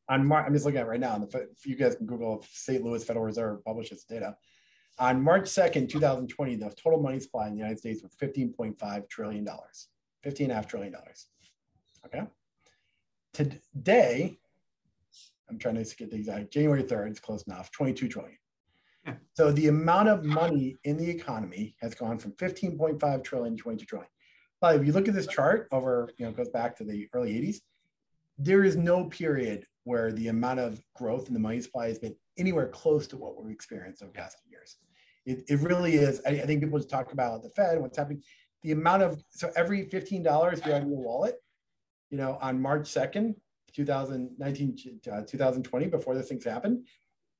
On 0.10 0.26
Mar- 0.26 0.46
I'm 0.46 0.54
just 0.54 0.66
looking 0.66 0.80
at 0.80 0.88
right 0.88 1.00
now. 1.00 1.18
The, 1.18 1.48
if 1.52 1.66
you 1.66 1.76
guys 1.76 1.96
can 1.96 2.06
Google 2.06 2.46
St. 2.52 2.84
Louis 2.84 3.04
Federal 3.04 3.26
Reserve 3.26 3.64
publishes 3.66 4.04
data. 4.04 4.38
On 5.00 5.22
March 5.22 5.44
2nd, 5.44 5.90
2020, 5.90 6.56
the 6.56 6.70
total 6.82 7.02
money 7.02 7.20
supply 7.20 7.48
in 7.48 7.54
the 7.54 7.60
United 7.60 7.78
States 7.78 8.02
was 8.02 8.16
$15.5 8.16 9.10
trillion, 9.10 9.46
$15.5 9.46 10.68
trillion. 10.68 10.96
Okay. 12.06 12.24
Today, 13.34 14.40
I'm 15.50 15.58
trying 15.58 15.84
to 15.84 15.96
get 15.96 16.12
the 16.12 16.18
exact 16.18 16.52
January 16.52 16.84
3rd, 16.84 17.10
it's 17.10 17.20
close 17.20 17.44
enough, 17.44 17.72
22 17.72 18.08
trillion. 18.08 18.38
So 19.36 19.52
the 19.52 19.68
amount 19.68 20.10
of 20.10 20.26
money 20.26 20.76
in 20.84 20.98
the 20.98 21.10
economy 21.10 21.76
has 21.82 21.96
gone 21.96 22.18
from 22.18 22.34
15.5 22.34 23.24
trillion 23.24 23.56
to 23.56 23.64
22 23.64 23.86
trillion. 23.86 24.10
But 24.60 24.76
if 24.76 24.86
you 24.86 24.92
look 24.92 25.08
at 25.08 25.14
this 25.14 25.28
chart 25.28 25.68
over, 25.72 26.10
you 26.18 26.26
know, 26.26 26.32
goes 26.32 26.50
back 26.50 26.76
to 26.78 26.84
the 26.84 27.08
early 27.14 27.34
80s, 27.34 27.58
there 28.38 28.64
is 28.64 28.76
no 28.76 29.06
period 29.06 29.66
where 29.84 30.12
the 30.12 30.28
amount 30.28 30.60
of 30.60 30.82
growth 30.96 31.28
in 31.28 31.34
the 31.34 31.40
money 31.40 31.62
supply 31.62 31.88
has 31.88 32.00
been 32.00 32.16
anywhere 32.38 32.68
close 32.68 33.08
to 33.08 33.18
what 33.18 33.42
we've 33.42 33.54
experienced 33.54 34.02
over 34.02 34.12
the 34.12 34.20
past 34.20 34.38
few 34.44 34.52
years. 34.52 34.78
It, 35.26 35.44
it 35.50 35.60
really 35.62 35.96
is. 35.96 36.22
I, 36.26 36.32
I 36.32 36.46
think 36.46 36.62
people 36.62 36.80
just 36.80 36.90
talk 36.90 37.14
about 37.14 37.44
the 37.44 37.50
Fed, 37.52 37.80
what's 37.80 37.98
happening. 37.98 38.22
The 38.64 38.72
amount 38.72 39.04
of, 39.04 39.24
so 39.30 39.52
every 39.56 39.86
$15 39.86 40.12
you 40.66 40.72
have 40.72 40.84
in 40.84 40.90
your 40.90 41.00
wallet, 41.00 41.36
you 42.10 42.18
know, 42.18 42.38
on 42.42 42.62
March 42.62 42.84
2nd, 42.84 43.36
2019, 43.74 45.00
uh, 45.12 45.22
2020, 45.28 45.88
before 45.88 46.16
this 46.16 46.30
thing's 46.30 46.46
happened, 46.46 46.88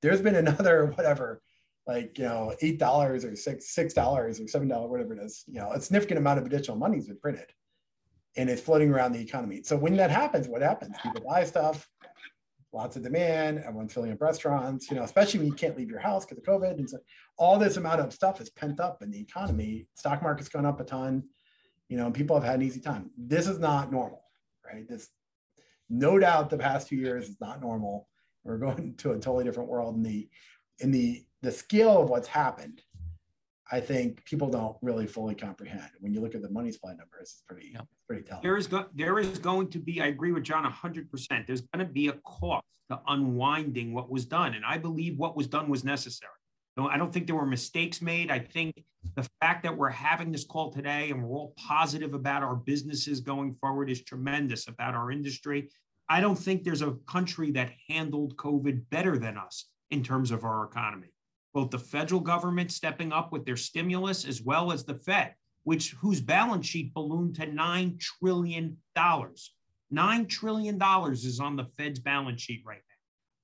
there's 0.02 0.22
been 0.22 0.36
another, 0.36 0.86
whatever, 0.96 1.42
like 1.88 2.18
you 2.18 2.24
know 2.24 2.54
eight 2.60 2.78
dollars 2.78 3.24
or 3.24 3.34
six 3.34 3.70
six 3.70 3.94
dollars 3.94 4.38
or 4.38 4.46
seven 4.46 4.68
dollars 4.68 4.90
whatever 4.90 5.14
it 5.14 5.22
is 5.22 5.42
you 5.48 5.58
know 5.58 5.72
a 5.72 5.80
significant 5.80 6.18
amount 6.18 6.38
of 6.38 6.44
additional 6.44 6.76
money 6.76 6.96
has 6.96 7.08
been 7.08 7.18
printed 7.18 7.50
and 8.36 8.48
it's 8.50 8.60
floating 8.60 8.92
around 8.92 9.12
the 9.12 9.20
economy. 9.20 9.62
So 9.64 9.76
when 9.76 9.96
that 9.96 10.10
happens 10.10 10.46
what 10.46 10.62
happens? 10.62 10.94
People 11.02 11.22
buy 11.26 11.44
stuff 11.44 11.88
lots 12.74 12.96
of 12.96 13.02
demand 13.02 13.58
everyone's 13.60 13.94
filling 13.94 14.12
up 14.12 14.20
restaurants 14.20 14.90
you 14.90 14.96
know 14.98 15.02
especially 15.02 15.40
when 15.40 15.48
you 15.48 15.54
can't 15.54 15.74
leave 15.74 15.88
your 15.88 15.98
house 15.98 16.26
because 16.26 16.36
of 16.36 16.44
covid 16.44 16.72
and 16.72 16.88
so 16.88 16.98
all 17.38 17.58
this 17.58 17.78
amount 17.78 17.98
of 17.98 18.12
stuff 18.12 18.42
is 18.42 18.50
pent 18.50 18.78
up 18.78 19.02
in 19.02 19.10
the 19.10 19.18
economy. 19.18 19.86
Stock 19.94 20.22
market's 20.22 20.50
gone 20.50 20.66
up 20.66 20.78
a 20.78 20.84
ton 20.84 21.22
you 21.88 21.96
know 21.96 22.10
people 22.10 22.36
have 22.36 22.44
had 22.44 22.56
an 22.56 22.66
easy 22.66 22.80
time. 22.80 23.10
This 23.16 23.48
is 23.48 23.58
not 23.58 23.90
normal 23.90 24.22
right? 24.70 24.86
This 24.86 25.08
no 25.88 26.18
doubt 26.18 26.50
the 26.50 26.58
past 26.58 26.88
two 26.88 26.96
years 26.96 27.28
is 27.28 27.36
not 27.40 27.60
normal 27.60 28.08
we're 28.44 28.58
going 28.58 28.94
to 28.98 29.12
a 29.12 29.14
totally 29.14 29.44
different 29.44 29.68
world 29.68 29.96
in 29.96 30.02
the 30.02 30.28
in 30.80 30.90
the 30.90 31.24
the 31.42 31.52
scale 31.52 32.02
of 32.02 32.10
what's 32.10 32.28
happened, 32.28 32.82
I 33.70 33.80
think 33.80 34.24
people 34.24 34.48
don't 34.48 34.76
really 34.82 35.06
fully 35.06 35.34
comprehend. 35.34 35.90
When 36.00 36.12
you 36.12 36.20
look 36.20 36.34
at 36.34 36.42
the 36.42 36.50
money 36.50 36.72
supply 36.72 36.90
numbers, 36.90 37.20
it's 37.20 37.42
pretty, 37.46 37.70
yeah. 37.74 37.82
pretty 38.06 38.22
telling. 38.22 38.42
There 38.42 38.56
is 38.56 38.66
go- 38.66 38.86
there 38.94 39.18
is 39.18 39.38
going 39.38 39.68
to 39.70 39.78
be, 39.78 40.00
I 40.00 40.06
agree 40.06 40.32
with 40.32 40.42
John 40.42 40.64
100%. 40.64 41.46
There's 41.46 41.60
going 41.60 41.86
to 41.86 41.92
be 41.92 42.08
a 42.08 42.14
cost 42.24 42.64
to 42.90 43.00
unwinding 43.06 43.92
what 43.92 44.10
was 44.10 44.24
done. 44.24 44.54
And 44.54 44.64
I 44.64 44.78
believe 44.78 45.18
what 45.18 45.36
was 45.36 45.46
done 45.46 45.68
was 45.68 45.84
necessary. 45.84 46.32
So 46.78 46.86
I 46.86 46.96
don't 46.96 47.12
think 47.12 47.26
there 47.26 47.36
were 47.36 47.46
mistakes 47.46 48.00
made. 48.00 48.30
I 48.30 48.38
think 48.38 48.72
the 49.14 49.28
fact 49.40 49.62
that 49.62 49.76
we're 49.76 49.90
having 49.90 50.32
this 50.32 50.44
call 50.44 50.72
today 50.72 51.10
and 51.10 51.22
we're 51.22 51.36
all 51.36 51.54
positive 51.56 52.14
about 52.14 52.42
our 52.42 52.56
businesses 52.56 53.20
going 53.20 53.54
forward 53.54 53.90
is 53.90 54.02
tremendous 54.02 54.68
about 54.68 54.94
our 54.94 55.10
industry. 55.10 55.70
I 56.08 56.20
don't 56.20 56.38
think 56.38 56.62
there's 56.62 56.82
a 56.82 56.96
country 57.06 57.50
that 57.52 57.72
handled 57.88 58.36
COVID 58.36 58.82
better 58.90 59.18
than 59.18 59.36
us 59.36 59.66
in 59.90 60.02
terms 60.02 60.30
of 60.30 60.44
our 60.44 60.64
economy 60.64 61.12
both 61.58 61.70
the 61.70 61.78
federal 61.78 62.20
government 62.20 62.70
stepping 62.70 63.12
up 63.12 63.32
with 63.32 63.44
their 63.44 63.56
stimulus 63.56 64.24
as 64.24 64.42
well 64.42 64.70
as 64.70 64.84
the 64.84 64.94
Fed, 64.94 65.34
which 65.64 65.90
whose 66.00 66.20
balance 66.20 66.66
sheet 66.66 66.94
ballooned 66.94 67.36
to 67.36 67.46
nine 67.46 67.98
trillion 67.98 68.76
dollars. 68.94 69.54
Nine 69.90 70.26
trillion 70.26 70.78
dollars 70.78 71.24
is 71.24 71.40
on 71.40 71.56
the 71.56 71.66
Fed's 71.76 71.98
balance 71.98 72.42
sheet 72.42 72.62
right. 72.64 72.82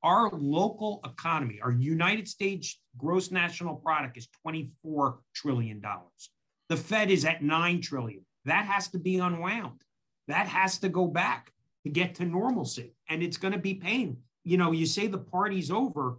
Our 0.04 0.28
local 0.32 1.00
economy, 1.02 1.60
our 1.62 1.72
United 1.72 2.28
States 2.28 2.78
gross 2.98 3.30
national 3.30 3.76
product 3.76 4.18
is 4.18 4.28
24 4.42 5.18
trillion 5.34 5.80
dollars. 5.80 6.30
The 6.68 6.76
Fed 6.76 7.10
is 7.10 7.24
at 7.24 7.42
9 7.42 7.80
trillion. 7.80 8.20
That 8.44 8.66
has 8.66 8.88
to 8.88 8.98
be 8.98 9.18
unwound. 9.18 9.80
That 10.28 10.46
has 10.46 10.78
to 10.80 10.90
go 10.90 11.06
back 11.06 11.52
to 11.84 11.90
get 11.90 12.14
to 12.16 12.26
normalcy. 12.26 12.92
And 13.08 13.22
it's 13.22 13.38
going 13.38 13.54
to 13.54 13.58
be 13.58 13.74
pain. 13.74 14.18
You 14.42 14.58
know, 14.58 14.72
you 14.72 14.84
say 14.84 15.06
the 15.06 15.16
party's 15.16 15.70
over, 15.70 16.18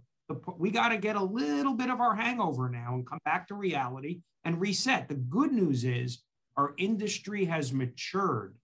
we 0.58 0.72
got 0.72 0.88
to 0.88 0.96
get 0.96 1.14
a 1.14 1.22
little 1.22 1.74
bit 1.74 1.88
of 1.88 2.00
our 2.00 2.16
hangover 2.16 2.68
now 2.68 2.94
and 2.94 3.06
come 3.06 3.20
back 3.24 3.46
to 3.48 3.54
reality 3.54 4.20
and 4.44 4.60
reset. 4.60 5.08
The 5.08 5.14
good 5.14 5.52
news 5.52 5.84
is 5.84 6.22
our 6.56 6.74
industry 6.76 7.44
has 7.44 7.72
matured 7.72 8.56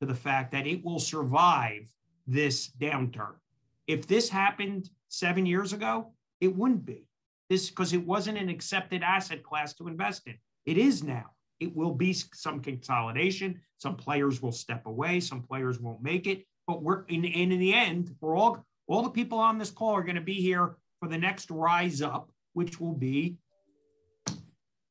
to 0.00 0.06
the 0.06 0.14
fact 0.14 0.52
that 0.52 0.66
it 0.66 0.82
will 0.82 1.00
survive 1.00 1.92
this 2.26 2.70
downturn. 2.70 3.34
If 3.86 4.06
this 4.06 4.28
happened 4.28 4.88
seven 5.08 5.46
years 5.46 5.72
ago, 5.72 6.12
it 6.40 6.54
wouldn't 6.54 6.84
be 6.84 7.06
this 7.50 7.68
because 7.68 7.92
it 7.92 8.04
wasn't 8.04 8.38
an 8.38 8.48
accepted 8.48 9.02
asset 9.02 9.42
class 9.42 9.74
to 9.74 9.88
invest 9.88 10.26
in. 10.26 10.34
It 10.66 10.78
is 10.78 11.02
now. 11.02 11.26
It 11.60 11.74
will 11.74 11.92
be 11.92 12.12
some 12.12 12.60
consolidation. 12.60 13.60
Some 13.78 13.96
players 13.96 14.42
will 14.42 14.52
step 14.52 14.86
away. 14.86 15.20
Some 15.20 15.42
players 15.42 15.78
won't 15.78 16.02
make 16.02 16.26
it. 16.26 16.44
But 16.66 16.82
we're 16.82 17.04
in, 17.04 17.24
in 17.24 17.50
the 17.50 17.74
end, 17.74 18.14
we're 18.20 18.36
all 18.36 18.64
all 18.86 19.02
the 19.02 19.10
people 19.10 19.38
on 19.38 19.58
this 19.58 19.70
call 19.70 19.94
are 19.94 20.02
going 20.02 20.16
to 20.16 20.20
be 20.20 20.34
here 20.34 20.76
for 21.00 21.08
the 21.08 21.16
next 21.16 21.50
rise 21.50 22.02
up, 22.02 22.30
which 22.52 22.80
will 22.80 22.92
be 22.92 23.36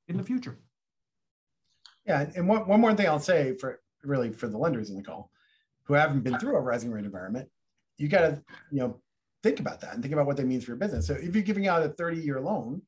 in 0.08 0.18
the 0.18 0.24
future. 0.24 0.58
Yeah, 2.06 2.26
and 2.36 2.48
one, 2.48 2.68
one 2.68 2.82
more 2.82 2.94
thing 2.96 3.08
I'll 3.08 3.20
say 3.20 3.56
for 3.58 3.82
really 4.04 4.32
for 4.32 4.48
the 4.48 4.58
lenders 4.58 4.90
in 4.90 4.96
the 4.96 5.04
call 5.04 5.32
who 5.84 5.94
haven't 5.94 6.22
been 6.22 6.40
through 6.40 6.56
a 6.56 6.62
rising 6.62 6.92
rate 6.92 7.06
environment, 7.06 7.50
you 7.98 8.08
got 8.08 8.22
to 8.22 8.44
you 8.72 8.80
know 8.80 9.02
think 9.42 9.60
about 9.60 9.82
that 9.82 9.94
and 9.94 10.02
think 10.02 10.14
about 10.14 10.26
what 10.26 10.38
that 10.38 10.46
means 10.46 10.64
for 10.64 10.72
your 10.72 10.78
business. 10.78 11.08
So 11.08 11.14
if 11.14 11.36
you're 11.36 11.44
giving 11.44 11.68
out 11.68 11.84
a 11.84 11.90
30 11.90 12.22
year 12.22 12.40
loan 12.40 12.82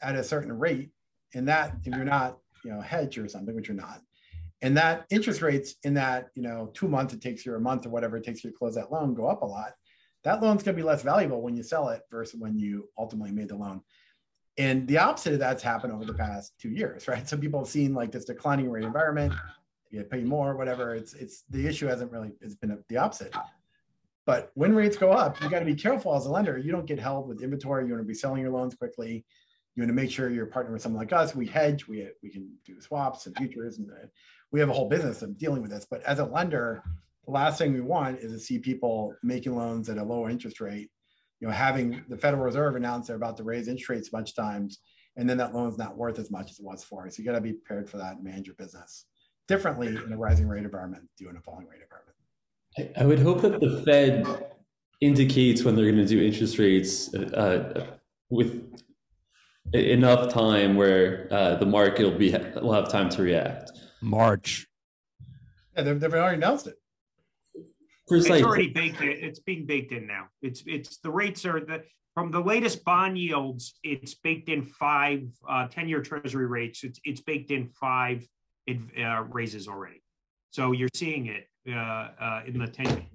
at 0.00 0.14
a 0.14 0.24
certain 0.24 0.52
rate, 0.52 0.90
and 1.34 1.46
that 1.48 1.74
if 1.84 1.94
you're 1.94 2.04
not 2.04 2.38
you 2.64 2.72
know 2.72 2.80
hedge 2.80 3.18
or 3.18 3.28
something, 3.28 3.54
which 3.54 3.68
you're 3.68 3.76
not, 3.76 4.00
and 4.62 4.76
that 4.76 5.06
interest 5.10 5.42
rates 5.42 5.74
in 5.84 5.94
that 5.94 6.28
you 6.34 6.42
know 6.42 6.70
two 6.74 6.88
months 6.88 7.14
it 7.14 7.20
takes 7.20 7.44
you 7.44 7.54
a 7.54 7.60
month 7.60 7.86
or 7.86 7.90
whatever 7.90 8.16
it 8.16 8.24
takes 8.24 8.44
you 8.44 8.50
to 8.50 8.56
close 8.56 8.74
that 8.74 8.92
loan 8.92 9.14
go 9.14 9.26
up 9.26 9.42
a 9.42 9.46
lot 9.46 9.72
that 10.24 10.42
loan's 10.42 10.62
going 10.62 10.76
to 10.76 10.82
be 10.82 10.86
less 10.86 11.02
valuable 11.02 11.40
when 11.40 11.56
you 11.56 11.62
sell 11.62 11.88
it 11.88 12.02
versus 12.10 12.38
when 12.38 12.58
you 12.58 12.88
ultimately 12.98 13.32
made 13.32 13.48
the 13.48 13.56
loan. 13.56 13.80
And 14.56 14.86
the 14.88 14.98
opposite 14.98 15.34
of 15.34 15.38
that's 15.38 15.62
happened 15.62 15.92
over 15.92 16.04
the 16.04 16.14
past 16.14 16.52
two 16.60 16.70
years 16.70 17.06
right? 17.08 17.28
So 17.28 17.36
people 17.36 17.60
have 17.60 17.68
seen 17.68 17.94
like 17.94 18.10
this 18.10 18.24
declining 18.24 18.70
rate 18.70 18.84
environment 18.84 19.32
you 19.90 20.04
pay 20.04 20.22
more 20.22 20.56
whatever. 20.56 20.94
It's 20.94 21.14
it's 21.14 21.44
the 21.48 21.66
issue 21.66 21.86
hasn't 21.86 22.12
really 22.12 22.32
it's 22.40 22.56
been 22.56 22.76
the 22.88 22.96
opposite 22.96 23.34
but 24.28 24.52
when 24.54 24.74
rates 24.74 24.96
go 24.96 25.10
up 25.10 25.40
you 25.42 25.50
got 25.50 25.58
to 25.58 25.64
be 25.64 25.74
careful 25.74 26.14
as 26.14 26.26
a 26.26 26.30
lender 26.30 26.56
you 26.56 26.70
don't 26.70 26.86
get 26.86 27.00
held 27.00 27.26
with 27.26 27.42
inventory 27.42 27.84
you 27.84 27.92
want 27.92 28.02
to 28.02 28.06
be 28.06 28.14
selling 28.14 28.42
your 28.42 28.52
loans 28.52 28.76
quickly 28.76 29.24
you 29.74 29.82
want 29.82 29.90
to 29.90 29.94
make 29.94 30.10
sure 30.10 30.30
you're 30.30 30.46
partnering 30.46 30.72
with 30.72 30.82
someone 30.82 31.00
like 31.00 31.12
us 31.12 31.34
we 31.34 31.46
hedge 31.46 31.88
we, 31.88 32.06
we 32.22 32.30
can 32.30 32.48
do 32.64 32.80
swaps 32.80 33.26
and 33.26 33.36
futures 33.36 33.78
and 33.78 33.90
uh, 33.90 34.06
we 34.50 34.60
have 34.60 34.68
a 34.68 34.72
whole 34.72 34.88
business 34.88 35.22
of 35.22 35.36
dealing 35.38 35.62
with 35.62 35.70
this. 35.70 35.86
But 35.88 36.02
as 36.02 36.18
a 36.18 36.24
lender, 36.24 36.82
the 37.24 37.32
last 37.32 37.58
thing 37.58 37.72
we 37.72 37.80
want 37.80 38.20
is 38.20 38.32
to 38.32 38.38
see 38.38 38.58
people 38.58 39.14
making 39.22 39.54
loans 39.54 39.88
at 39.88 39.98
a 39.98 40.04
lower 40.04 40.30
interest 40.30 40.60
rate. 40.60 40.90
You 41.40 41.46
know, 41.46 41.54
having 41.54 42.02
the 42.08 42.16
Federal 42.16 42.42
Reserve 42.42 42.74
announce 42.74 43.06
they're 43.06 43.16
about 43.16 43.36
to 43.36 43.44
raise 43.44 43.68
interest 43.68 43.88
rates 43.88 44.08
a 44.08 44.12
bunch 44.12 44.30
of 44.30 44.36
times, 44.36 44.78
and 45.16 45.28
then 45.28 45.36
that 45.38 45.54
loan's 45.54 45.78
not 45.78 45.96
worth 45.96 46.18
as 46.18 46.30
much 46.30 46.50
as 46.50 46.58
it 46.58 46.64
was 46.64 46.82
for. 46.82 47.08
So 47.10 47.20
you 47.20 47.26
got 47.26 47.36
to 47.36 47.40
be 47.40 47.52
prepared 47.52 47.88
for 47.88 47.98
that 47.98 48.14
and 48.14 48.24
manage 48.24 48.46
your 48.46 48.56
business 48.56 49.04
differently 49.46 49.88
in 49.88 50.12
a 50.12 50.16
rising 50.16 50.48
rate 50.48 50.64
environment, 50.64 51.02
than 51.02 51.26
do 51.26 51.30
in 51.30 51.36
a 51.36 51.40
falling 51.40 51.66
rate 51.66 51.80
environment. 51.82 52.07
I, 52.78 52.90
I 53.02 53.04
would 53.06 53.18
hope 53.18 53.42
that 53.42 53.60
the 53.60 53.82
Fed 53.84 54.26
indicates 55.00 55.64
when 55.64 55.76
they're 55.76 55.90
going 55.90 55.96
to 55.96 56.06
do 56.06 56.22
interest 56.22 56.58
rates 56.58 57.12
uh, 57.14 57.86
with 58.30 58.80
enough 59.72 60.32
time 60.32 60.76
where 60.76 61.28
uh, 61.30 61.56
the 61.56 61.66
market 61.66 62.04
will 62.04 62.18
be 62.18 62.34
will 62.62 62.72
have 62.72 62.88
time 62.88 63.08
to 63.10 63.22
react. 63.22 63.72
March. 64.00 64.66
Yeah, 65.76 65.82
they've, 65.82 66.00
they've 66.00 66.14
already 66.14 66.36
announced 66.36 66.66
it. 66.68 66.76
Precisely. 68.08 68.38
It's 68.38 68.46
already 68.46 68.68
baked 68.68 69.00
in. 69.00 69.08
It's 69.08 69.40
being 69.40 69.66
baked 69.66 69.92
in 69.92 70.06
now. 70.06 70.28
It's 70.40 70.62
it's 70.66 70.98
the 70.98 71.10
rates 71.10 71.44
are 71.44 71.60
the 71.60 71.82
from 72.14 72.30
the 72.30 72.40
latest 72.40 72.84
bond 72.84 73.18
yields. 73.18 73.78
It's 73.82 74.14
baked 74.14 74.48
in 74.48 74.62
five 74.62 75.28
uh, 75.48 75.68
10 75.68 75.88
year 75.88 76.02
treasury 76.02 76.46
rates. 76.46 76.84
It's 76.84 77.00
it's 77.04 77.20
baked 77.20 77.50
in 77.50 77.68
five 77.68 78.26
uh, 78.68 79.24
raises 79.28 79.68
already. 79.68 80.02
So 80.50 80.72
you're 80.72 80.88
seeing 80.94 81.26
it 81.26 81.44
uh, 81.57 81.57
uh, 81.57 81.57
in 81.68 82.58
the 82.58 82.66
10 82.66 82.86
year 82.86 83.06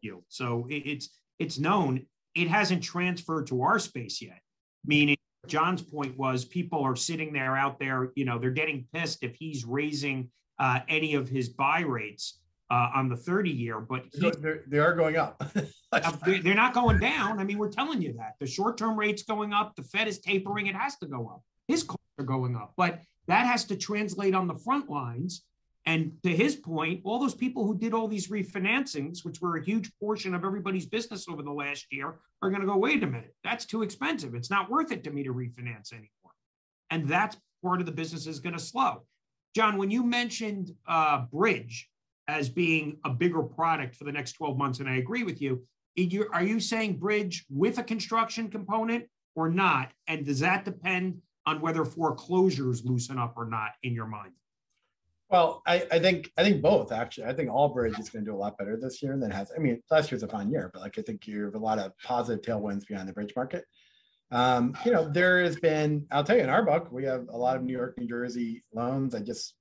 yield. 0.00 0.24
So 0.28 0.66
it, 0.70 0.82
it's 0.84 1.10
it's 1.38 1.58
known. 1.58 2.06
It 2.34 2.48
hasn't 2.48 2.82
transferred 2.82 3.46
to 3.48 3.62
our 3.62 3.78
space 3.78 4.20
yet. 4.20 4.40
Meaning 4.84 5.16
John's 5.46 5.82
point 5.82 6.16
was 6.16 6.44
people 6.44 6.82
are 6.82 6.96
sitting 6.96 7.32
there 7.32 7.56
out 7.56 7.78
there, 7.78 8.12
you 8.14 8.24
know, 8.24 8.38
they're 8.38 8.50
getting 8.50 8.86
pissed 8.92 9.22
if 9.22 9.34
he's 9.36 9.64
raising 9.64 10.30
uh, 10.58 10.80
any 10.88 11.14
of 11.14 11.28
his 11.28 11.48
buy 11.48 11.80
rates 11.80 12.40
uh, 12.70 12.90
on 12.94 13.08
the 13.08 13.16
30 13.16 13.50
year, 13.50 13.80
but 13.80 14.04
he, 14.12 14.30
they're, 14.38 14.62
they 14.66 14.78
are 14.78 14.94
going 14.94 15.16
up. 15.16 15.42
they're 16.26 16.54
not 16.54 16.74
going 16.74 16.98
down. 16.98 17.38
I 17.38 17.44
mean, 17.44 17.58
we're 17.58 17.72
telling 17.72 18.02
you 18.02 18.12
that 18.14 18.34
the 18.40 18.46
short 18.46 18.76
term 18.76 18.98
rate's 18.98 19.22
going 19.22 19.52
up, 19.52 19.74
the 19.74 19.82
Fed 19.82 20.06
is 20.06 20.18
tapering, 20.18 20.66
it 20.66 20.74
has 20.74 20.96
to 20.98 21.06
go 21.06 21.28
up. 21.28 21.42
His 21.66 21.82
costs 21.82 22.02
are 22.18 22.24
going 22.24 22.56
up, 22.56 22.74
but 22.76 23.00
that 23.26 23.46
has 23.46 23.64
to 23.66 23.76
translate 23.76 24.34
on 24.34 24.46
the 24.46 24.54
front 24.54 24.90
lines 24.90 25.44
and 25.88 26.12
to 26.22 26.28
his 26.28 26.54
point, 26.54 27.00
all 27.02 27.18
those 27.18 27.34
people 27.34 27.64
who 27.64 27.74
did 27.74 27.94
all 27.94 28.08
these 28.08 28.28
refinancings, 28.28 29.24
which 29.24 29.40
were 29.40 29.56
a 29.56 29.64
huge 29.64 29.90
portion 29.98 30.34
of 30.34 30.44
everybody's 30.44 30.84
business 30.84 31.26
over 31.30 31.42
the 31.42 31.50
last 31.50 31.86
year, 31.90 32.16
are 32.42 32.50
going 32.50 32.60
to 32.60 32.66
go, 32.66 32.76
wait 32.76 33.02
a 33.02 33.06
minute, 33.06 33.34
that's 33.42 33.64
too 33.64 33.82
expensive. 33.82 34.34
It's 34.34 34.50
not 34.50 34.70
worth 34.70 34.92
it 34.92 35.02
to 35.04 35.10
me 35.10 35.22
to 35.22 35.32
refinance 35.32 35.94
anymore. 35.94 36.34
And 36.90 37.08
that's 37.08 37.38
part 37.64 37.80
of 37.80 37.86
the 37.86 37.92
business 37.92 38.26
is 38.26 38.38
going 38.38 38.52
to 38.52 38.58
slow. 38.58 39.04
John, 39.56 39.78
when 39.78 39.90
you 39.90 40.02
mentioned 40.02 40.74
uh, 40.86 41.22
Bridge 41.32 41.88
as 42.28 42.50
being 42.50 42.98
a 43.06 43.10
bigger 43.10 43.42
product 43.42 43.96
for 43.96 44.04
the 44.04 44.12
next 44.12 44.32
12 44.32 44.58
months, 44.58 44.80
and 44.80 44.90
I 44.90 44.96
agree 44.96 45.22
with 45.22 45.40
you, 45.40 45.64
are 46.34 46.44
you 46.44 46.60
saying 46.60 46.98
Bridge 46.98 47.46
with 47.48 47.78
a 47.78 47.82
construction 47.82 48.50
component 48.50 49.06
or 49.34 49.48
not? 49.48 49.92
And 50.06 50.26
does 50.26 50.40
that 50.40 50.66
depend 50.66 51.22
on 51.46 51.62
whether 51.62 51.86
foreclosures 51.86 52.84
loosen 52.84 53.18
up 53.18 53.38
or 53.38 53.46
not 53.46 53.70
in 53.82 53.94
your 53.94 54.06
mind? 54.06 54.32
Well, 55.30 55.62
I, 55.66 55.86
I 55.92 55.98
think 55.98 56.32
I 56.38 56.42
think 56.42 56.62
both 56.62 56.90
actually. 56.90 57.26
I 57.26 57.34
think 57.34 57.50
Allbridge 57.50 58.00
is 58.00 58.08
going 58.08 58.24
to 58.24 58.30
do 58.30 58.34
a 58.34 58.38
lot 58.38 58.56
better 58.56 58.78
this 58.80 59.02
year 59.02 59.16
than 59.18 59.30
has. 59.30 59.52
I 59.54 59.60
mean, 59.60 59.82
last 59.90 60.10
year's 60.10 60.22
a 60.22 60.28
fine 60.28 60.50
year, 60.50 60.70
but 60.72 60.80
like 60.80 60.98
I 60.98 61.02
think 61.02 61.26
you 61.26 61.44
have 61.44 61.54
a 61.54 61.58
lot 61.58 61.78
of 61.78 61.92
positive 61.98 62.42
tailwinds 62.42 62.86
behind 62.86 63.08
the 63.08 63.12
bridge 63.12 63.34
market. 63.36 63.64
Um, 64.30 64.74
you 64.84 64.92
know, 64.92 65.06
there 65.06 65.42
has 65.42 65.56
been. 65.56 66.06
I'll 66.10 66.24
tell 66.24 66.36
you, 66.36 66.42
in 66.42 66.48
our 66.48 66.64
book, 66.64 66.90
we 66.90 67.04
have 67.04 67.26
a 67.28 67.36
lot 67.36 67.56
of 67.56 67.62
New 67.62 67.74
York, 67.74 67.98
New 67.98 68.06
Jersey 68.06 68.62
loans. 68.72 69.14
I 69.14 69.20
just, 69.20 69.54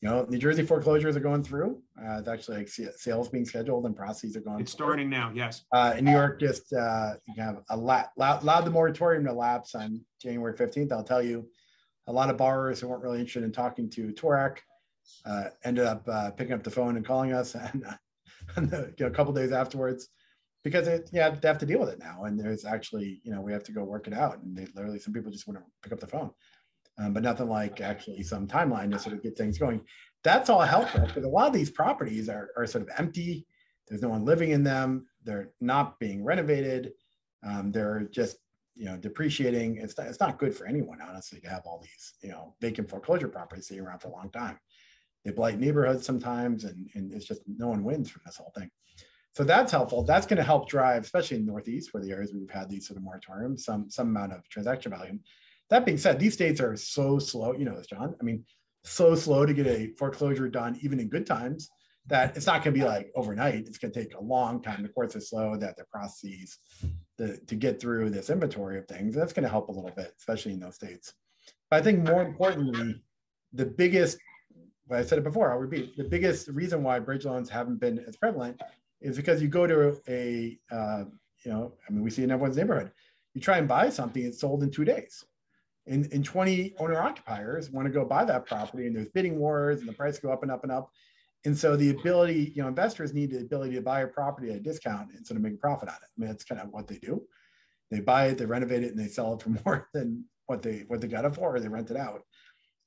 you 0.00 0.08
know, 0.08 0.26
New 0.28 0.38
Jersey 0.38 0.64
foreclosures 0.64 1.16
are 1.16 1.20
going 1.20 1.44
through. 1.44 1.80
Uh, 1.96 2.18
it's 2.18 2.28
actually 2.28 2.58
like 2.58 2.68
sales 2.68 3.28
being 3.28 3.44
scheduled 3.44 3.86
and 3.86 3.96
processes 3.96 4.36
are 4.36 4.40
going. 4.40 4.60
It's 4.60 4.72
starting 4.72 5.08
now. 5.08 5.30
Yes. 5.32 5.64
Uh, 5.72 5.94
in 5.96 6.04
New 6.06 6.12
York, 6.12 6.40
just 6.40 6.72
uh, 6.72 7.14
you 7.26 7.40
have 7.40 7.58
a 7.70 7.76
lot 7.76 8.10
allowed 8.18 8.64
the 8.64 8.70
moratorium 8.70 9.24
to 9.26 9.32
lapse 9.32 9.76
on 9.76 10.00
January 10.20 10.56
fifteenth. 10.56 10.92
I'll 10.92 11.04
tell 11.04 11.22
you, 11.22 11.48
a 12.08 12.12
lot 12.12 12.30
of 12.30 12.36
borrowers 12.36 12.80
who 12.80 12.88
weren't 12.88 13.02
really 13.02 13.20
interested 13.20 13.44
in 13.44 13.52
talking 13.52 13.88
to 13.90 14.12
Toorak 14.12 14.58
uh, 15.24 15.44
ended 15.64 15.84
up 15.84 16.06
uh, 16.08 16.30
picking 16.30 16.54
up 16.54 16.62
the 16.62 16.70
phone 16.70 16.96
and 16.96 17.06
calling 17.06 17.32
us 17.32 17.54
and, 17.54 17.84
and 18.56 18.70
the, 18.70 18.94
you 18.98 19.04
know, 19.04 19.10
a 19.10 19.14
couple 19.14 19.32
days 19.32 19.52
afterwards 19.52 20.08
because 20.64 20.88
it, 20.88 21.10
yeah, 21.12 21.30
they 21.30 21.46
have 21.46 21.58
to 21.58 21.66
deal 21.66 21.78
with 21.78 21.90
it 21.90 21.98
now. 21.98 22.24
And 22.24 22.40
there's 22.40 22.64
actually, 22.64 23.20
you 23.22 23.30
know, 23.30 23.40
we 23.40 23.52
have 23.52 23.64
to 23.64 23.72
go 23.72 23.84
work 23.84 24.06
it 24.06 24.14
out. 24.14 24.42
And 24.42 24.56
they 24.56 24.66
literally, 24.74 24.98
some 24.98 25.12
people 25.12 25.30
just 25.30 25.46
wouldn't 25.46 25.64
pick 25.82 25.92
up 25.92 26.00
the 26.00 26.06
phone, 26.06 26.30
um, 26.98 27.12
but 27.12 27.22
nothing 27.22 27.48
like 27.48 27.80
actually 27.80 28.22
some 28.22 28.48
timeline 28.48 28.90
to 28.90 28.98
sort 28.98 29.14
of 29.14 29.22
get 29.22 29.36
things 29.36 29.58
going. 29.58 29.82
That's 30.24 30.48
all 30.48 30.62
helpful 30.62 31.02
because 31.02 31.24
a 31.24 31.28
lot 31.28 31.48
of 31.48 31.52
these 31.52 31.70
properties 31.70 32.30
are, 32.30 32.48
are 32.56 32.66
sort 32.66 32.82
of 32.82 32.90
empty. 32.98 33.46
There's 33.86 34.00
no 34.00 34.08
one 34.08 34.24
living 34.24 34.50
in 34.50 34.64
them. 34.64 35.06
They're 35.22 35.50
not 35.60 35.98
being 35.98 36.24
renovated. 36.24 36.92
Um, 37.46 37.70
they're 37.70 38.08
just, 38.10 38.38
you 38.74 38.86
know, 38.86 38.96
depreciating. 38.96 39.76
It's 39.76 39.98
not, 39.98 40.06
it's 40.06 40.20
not 40.20 40.38
good 40.38 40.56
for 40.56 40.66
anyone, 40.66 40.98
honestly, 41.06 41.40
to 41.40 41.48
have 41.48 41.62
all 41.66 41.78
these, 41.82 42.14
you 42.22 42.30
know, 42.30 42.54
vacant 42.62 42.88
foreclosure 42.88 43.28
properties 43.28 43.68
sitting 43.68 43.84
around 43.84 43.98
for 43.98 44.08
a 44.08 44.12
long 44.12 44.30
time 44.30 44.58
they 45.24 45.32
blight 45.32 45.58
neighborhoods 45.58 46.04
sometimes, 46.04 46.64
and, 46.64 46.88
and 46.94 47.12
it's 47.12 47.24
just 47.26 47.42
no 47.46 47.68
one 47.68 47.82
wins 47.82 48.10
from 48.10 48.22
this 48.26 48.36
whole 48.36 48.52
thing. 48.56 48.70
So 49.34 49.42
that's 49.42 49.72
helpful. 49.72 50.04
That's 50.04 50.26
going 50.26 50.36
to 50.36 50.44
help 50.44 50.68
drive, 50.68 51.02
especially 51.02 51.38
in 51.38 51.46
the 51.46 51.50
Northeast, 51.50 51.92
where 51.92 52.02
the 52.02 52.12
areas 52.12 52.32
we've 52.32 52.48
had 52.50 52.70
these 52.70 52.86
sort 52.86 52.98
of 52.98 53.04
moratoriums, 53.04 53.60
some 53.60 53.90
some 53.90 54.08
amount 54.08 54.32
of 54.32 54.48
transaction 54.48 54.92
volume. 54.92 55.20
That 55.70 55.84
being 55.84 55.98
said, 55.98 56.18
these 56.18 56.34
states 56.34 56.60
are 56.60 56.76
so 56.76 57.18
slow. 57.18 57.52
You 57.52 57.64
know 57.64 57.76
this, 57.76 57.86
John. 57.86 58.14
I 58.20 58.24
mean, 58.24 58.44
so 58.84 59.14
slow 59.14 59.44
to 59.44 59.54
get 59.54 59.66
a 59.66 59.92
foreclosure 59.98 60.48
done, 60.48 60.78
even 60.82 61.00
in 61.00 61.08
good 61.08 61.26
times, 61.26 61.68
that 62.06 62.36
it's 62.36 62.46
not 62.46 62.62
going 62.62 62.74
to 62.74 62.80
be 62.80 62.86
like 62.86 63.10
overnight. 63.16 63.66
It's 63.66 63.78
going 63.78 63.92
to 63.92 64.00
take 64.00 64.14
a 64.14 64.22
long 64.22 64.62
time. 64.62 64.82
The 64.82 64.88
courts 64.90 65.16
are 65.16 65.20
slow. 65.20 65.56
That 65.56 65.76
the 65.76 65.84
processes 65.84 66.58
the, 67.16 67.38
to 67.46 67.56
get 67.56 67.80
through 67.80 68.10
this 68.10 68.30
inventory 68.30 68.78
of 68.78 68.86
things. 68.86 69.16
That's 69.16 69.32
going 69.32 69.44
to 69.44 69.48
help 69.48 69.68
a 69.68 69.72
little 69.72 69.92
bit, 69.96 70.12
especially 70.18 70.52
in 70.52 70.60
those 70.60 70.74
states. 70.76 71.12
But 71.70 71.80
I 71.80 71.82
think 71.82 72.06
more 72.06 72.22
importantly, 72.22 73.02
the 73.52 73.66
biggest 73.66 74.18
but 74.88 74.98
I 74.98 75.04
said 75.04 75.18
it 75.18 75.24
before, 75.24 75.50
I'll 75.50 75.58
repeat. 75.58 75.96
The 75.96 76.04
biggest 76.04 76.48
reason 76.48 76.82
why 76.82 76.98
bridge 76.98 77.24
loans 77.24 77.48
haven't 77.48 77.80
been 77.80 77.98
as 78.06 78.16
prevalent 78.16 78.60
is 79.00 79.16
because 79.16 79.40
you 79.40 79.48
go 79.48 79.66
to 79.66 80.00
a, 80.08 80.58
uh, 80.70 81.04
you 81.44 81.52
know, 81.52 81.72
I 81.88 81.92
mean, 81.92 82.02
we 82.02 82.10
see 82.10 82.22
in 82.22 82.30
everyone's 82.30 82.56
neighborhood, 82.56 82.90
you 83.34 83.40
try 83.40 83.58
and 83.58 83.68
buy 83.68 83.90
something, 83.90 84.24
it's 84.24 84.40
sold 84.40 84.62
in 84.62 84.70
two 84.70 84.84
days. 84.84 85.24
And, 85.86 86.10
and 86.12 86.24
20 86.24 86.76
owner 86.78 86.98
occupiers 86.98 87.70
want 87.70 87.86
to 87.86 87.92
go 87.92 88.04
buy 88.04 88.24
that 88.24 88.46
property 88.46 88.86
and 88.86 88.96
there's 88.96 89.08
bidding 89.08 89.38
wars 89.38 89.80
and 89.80 89.88
the 89.88 89.92
price 89.92 90.18
go 90.18 90.32
up 90.32 90.42
and 90.42 90.50
up 90.50 90.62
and 90.62 90.72
up. 90.72 90.90
And 91.44 91.56
so 91.56 91.76
the 91.76 91.90
ability, 91.90 92.52
you 92.54 92.62
know, 92.62 92.68
investors 92.68 93.12
need 93.12 93.30
the 93.30 93.40
ability 93.40 93.74
to 93.74 93.82
buy 93.82 94.00
a 94.00 94.06
property 94.06 94.50
at 94.50 94.56
a 94.56 94.60
discount 94.60 95.10
sort 95.26 95.36
of 95.36 95.42
make 95.42 95.54
a 95.54 95.58
profit 95.58 95.90
on 95.90 95.96
it. 95.96 96.00
I 96.04 96.16
mean, 96.16 96.30
that's 96.30 96.44
kind 96.44 96.60
of 96.60 96.70
what 96.70 96.88
they 96.88 96.96
do. 96.96 97.22
They 97.90 98.00
buy 98.00 98.28
it, 98.28 98.38
they 98.38 98.46
renovate 98.46 98.82
it, 98.82 98.92
and 98.92 98.98
they 98.98 99.08
sell 99.08 99.34
it 99.34 99.42
for 99.42 99.50
more 99.64 99.88
than 99.92 100.24
what 100.46 100.62
they 100.62 100.84
what 100.88 101.00
they 101.00 101.08
got 101.08 101.26
it 101.26 101.34
for, 101.34 101.54
or 101.54 101.60
they 101.60 101.68
rent 101.68 101.90
it 101.90 101.96
out. 101.98 102.22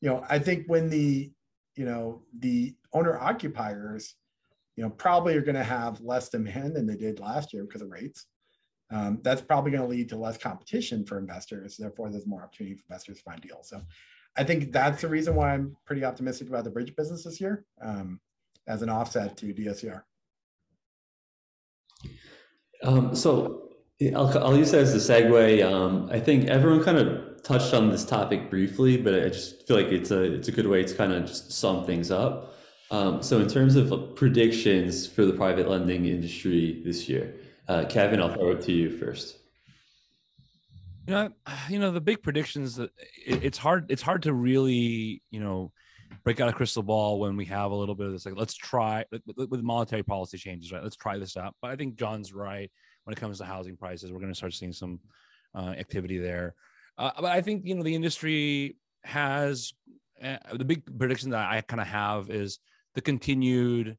You 0.01 0.09
know, 0.09 0.25
I 0.27 0.39
think 0.39 0.65
when 0.67 0.89
the 0.89 1.31
you 1.77 1.85
know, 1.85 2.23
the 2.39 2.75
owner 2.93 3.17
occupiers, 3.17 4.15
you 4.75 4.83
know, 4.83 4.89
probably 4.89 5.35
are 5.35 5.41
going 5.41 5.55
to 5.55 5.63
have 5.63 6.01
less 6.01 6.29
demand 6.29 6.75
than 6.75 6.87
they 6.87 6.95
did 6.95 7.19
last 7.19 7.53
year 7.53 7.63
because 7.63 7.81
of 7.81 7.89
rates. 7.89 8.25
Um, 8.89 9.19
that's 9.21 9.41
probably 9.41 9.71
going 9.71 9.83
to 9.83 9.89
lead 9.89 10.09
to 10.09 10.17
less 10.17 10.37
competition 10.37 11.05
for 11.05 11.17
investors. 11.17 11.77
Therefore, 11.77 12.09
there's 12.09 12.25
more 12.25 12.43
opportunity 12.43 12.75
for 12.75 12.83
investors 12.89 13.17
to 13.17 13.23
find 13.23 13.41
deals. 13.41 13.69
So 13.69 13.81
I 14.37 14.43
think 14.43 14.71
that's 14.71 15.01
the 15.01 15.07
reason 15.07 15.35
why 15.35 15.53
I'm 15.53 15.75
pretty 15.85 16.05
optimistic 16.05 16.47
about 16.47 16.63
the 16.63 16.69
bridge 16.69 16.95
business 16.95 17.23
this 17.23 17.41
year 17.41 17.65
um, 17.81 18.19
as 18.67 18.81
an 18.81 18.89
offset 18.89 19.35
to 19.37 19.53
DSCR. 19.53 20.03
Um, 22.83 23.15
so 23.15 23.69
I'll, 24.15 24.37
I'll, 24.37 24.57
use 24.57 24.71
that 24.71 24.81
as 24.81 25.09
a 25.09 25.13
segue. 25.13 25.65
Um, 25.65 26.09
I 26.11 26.19
think 26.19 26.45
everyone 26.45 26.83
kind 26.83 26.99
of 26.99 27.26
touched 27.47 27.73
on 27.73 27.89
this 27.89 28.03
topic 28.03 28.49
briefly, 28.49 28.97
but 28.97 29.13
I 29.15 29.29
just 29.29 29.65
feel 29.65 29.77
like 29.77 29.87
it's 29.87 30.11
a 30.11 30.21
it's 30.21 30.49
a 30.49 30.51
good 30.51 30.67
way 30.67 30.83
to 30.83 30.93
kind 30.95 31.13
of 31.13 31.25
just 31.25 31.51
sum 31.51 31.85
things 31.85 32.11
up. 32.11 32.53
Um, 32.91 33.23
so 33.23 33.39
in 33.39 33.47
terms 33.47 33.75
of 33.75 34.15
predictions 34.15 35.07
for 35.07 35.25
the 35.25 35.33
private 35.33 35.69
lending 35.69 36.05
industry 36.05 36.81
this 36.85 37.07
year, 37.07 37.35
uh, 37.67 37.85
Kevin, 37.85 38.21
I'll 38.21 38.33
throw 38.33 38.51
it 38.51 38.61
to 38.63 38.73
you 38.73 38.89
first. 38.97 39.37
You 41.07 41.13
know, 41.13 41.29
you 41.69 41.79
know 41.79 41.91
the 41.91 42.01
big 42.01 42.21
predictions. 42.21 42.75
That 42.75 42.91
it's 43.25 43.57
hard. 43.57 43.85
It's 43.89 44.01
hard 44.01 44.23
to 44.23 44.33
really, 44.33 45.21
you 45.31 45.39
know, 45.39 45.71
break 46.25 46.41
out 46.41 46.49
a 46.49 46.53
crystal 46.53 46.83
ball 46.83 47.17
when 47.17 47.37
we 47.37 47.45
have 47.45 47.71
a 47.71 47.75
little 47.75 47.95
bit 47.95 48.07
of 48.07 48.11
this. 48.11 48.25
Like, 48.25 48.35
let's 48.35 48.55
try 48.55 49.05
with 49.37 49.61
monetary 49.61 50.03
policy 50.03 50.37
changes, 50.37 50.73
right? 50.73 50.83
Let's 50.83 50.97
try 50.97 51.17
this 51.17 51.37
out. 51.37 51.55
But 51.61 51.71
I 51.71 51.77
think 51.77 51.95
John's 51.95 52.33
right 52.33 52.69
when 53.05 53.13
it 53.13 53.19
comes 53.21 53.37
to 53.37 53.45
housing 53.45 53.77
prices. 53.77 54.11
We're 54.11 54.19
going 54.19 54.33
to 54.33 54.37
start 54.37 54.53
seeing 54.53 54.73
some 54.73 54.99
uh, 55.55 55.73
activity 55.77 56.17
there. 56.17 56.55
Uh, 56.97 57.11
but 57.15 57.31
I 57.31 57.41
think 57.41 57.65
you 57.65 57.75
know 57.75 57.83
the 57.83 57.95
industry 57.95 58.77
has 59.03 59.73
uh, 60.23 60.37
the 60.53 60.65
big 60.65 60.97
prediction 60.97 61.29
that 61.31 61.49
I 61.49 61.61
kind 61.61 61.81
of 61.81 61.87
have 61.87 62.29
is 62.29 62.59
the 62.95 63.01
continued, 63.01 63.97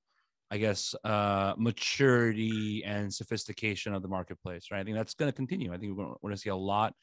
I 0.51 0.59
guess, 0.59 0.95
uh, 1.05 1.55
maturity 1.57 2.83
and 2.85 3.13
sophistication 3.13 3.95
of 3.95 4.03
the 4.03 4.09
marketplace. 4.09 4.67
Right. 4.71 4.81
I 4.81 4.85
think 4.85 4.97
that's 4.97 5.15
going 5.15 5.31
to 5.31 5.37
continue. 5.37 5.73
I 5.73 5.79
think 5.79 5.97
we're 5.97 6.07
going 6.07 6.35
to 6.35 6.41
see 6.41 6.51
a 6.51 6.57
lot 6.57 6.95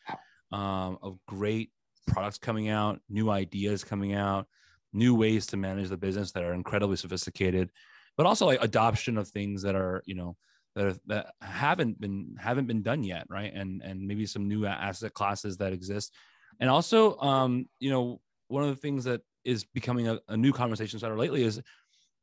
um, 0.52 0.98
of 1.02 1.18
great 1.28 1.72
products 2.08 2.38
coming 2.38 2.70
out, 2.70 3.00
new 3.10 3.30
ideas 3.30 3.84
coming 3.84 4.14
out, 4.14 4.48
new 4.94 5.16
ways 5.16 5.46
to 5.48 5.58
manage 5.58 5.90
the 5.90 5.98
business 5.98 6.32
that 6.34 6.44
are 6.44 6.54
incredibly 6.54 6.98
sophisticated, 6.98 7.70
but 8.18 8.26
also 8.26 8.46
like 8.46 8.62
adoption 8.62 9.18
of 9.18 9.28
things 9.28 9.62
that 9.62 9.76
are 9.76 10.04
you 10.06 10.16
know 10.16 10.36
that 10.76 10.86
are, 10.86 10.96
that 11.08 11.34
haven't 11.42 12.00
been 12.00 12.36
haven't 12.40 12.68
been 12.68 12.82
done 12.82 13.04
yet, 13.04 13.26
right? 13.30 13.52
And 13.54 13.82
and 13.82 14.08
maybe 14.08 14.26
some 14.26 14.48
new 14.48 14.66
asset 14.66 15.14
classes 15.14 15.58
that 15.58 15.74
exist, 15.74 16.14
and 16.60 16.70
also 16.70 17.18
um, 17.20 17.68
you 17.80 17.90
know 17.90 18.22
one 18.48 18.64
of 18.64 18.70
the 18.70 18.76
things 18.76 19.04
that 19.06 19.22
is 19.44 19.64
becoming 19.64 20.08
a, 20.08 20.20
a 20.30 20.38
new 20.38 20.52
conversation 20.52 21.00
starter 21.00 21.18
lately 21.18 21.44
is 21.44 21.62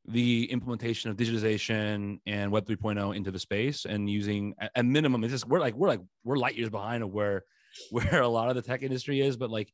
the 0.06 0.50
implementation 0.50 1.10
of 1.10 1.16
digitization 1.16 2.18
and 2.26 2.50
web 2.50 2.66
3.0 2.66 3.14
into 3.16 3.30
the 3.30 3.38
space 3.38 3.84
and 3.84 4.10
using 4.10 4.52
a 4.74 4.82
minimum 4.82 5.22
it's 5.22 5.32
just 5.32 5.46
we're 5.46 5.60
like 5.60 5.74
we're 5.76 5.86
like 5.86 6.00
we're 6.24 6.36
light 6.36 6.56
years 6.56 6.68
behind 6.68 7.04
of 7.04 7.12
where 7.12 7.44
where 7.90 8.20
a 8.20 8.26
lot 8.28 8.48
of 8.48 8.56
the 8.56 8.62
tech 8.62 8.82
industry 8.82 9.20
is 9.20 9.36
but 9.36 9.48
like 9.48 9.72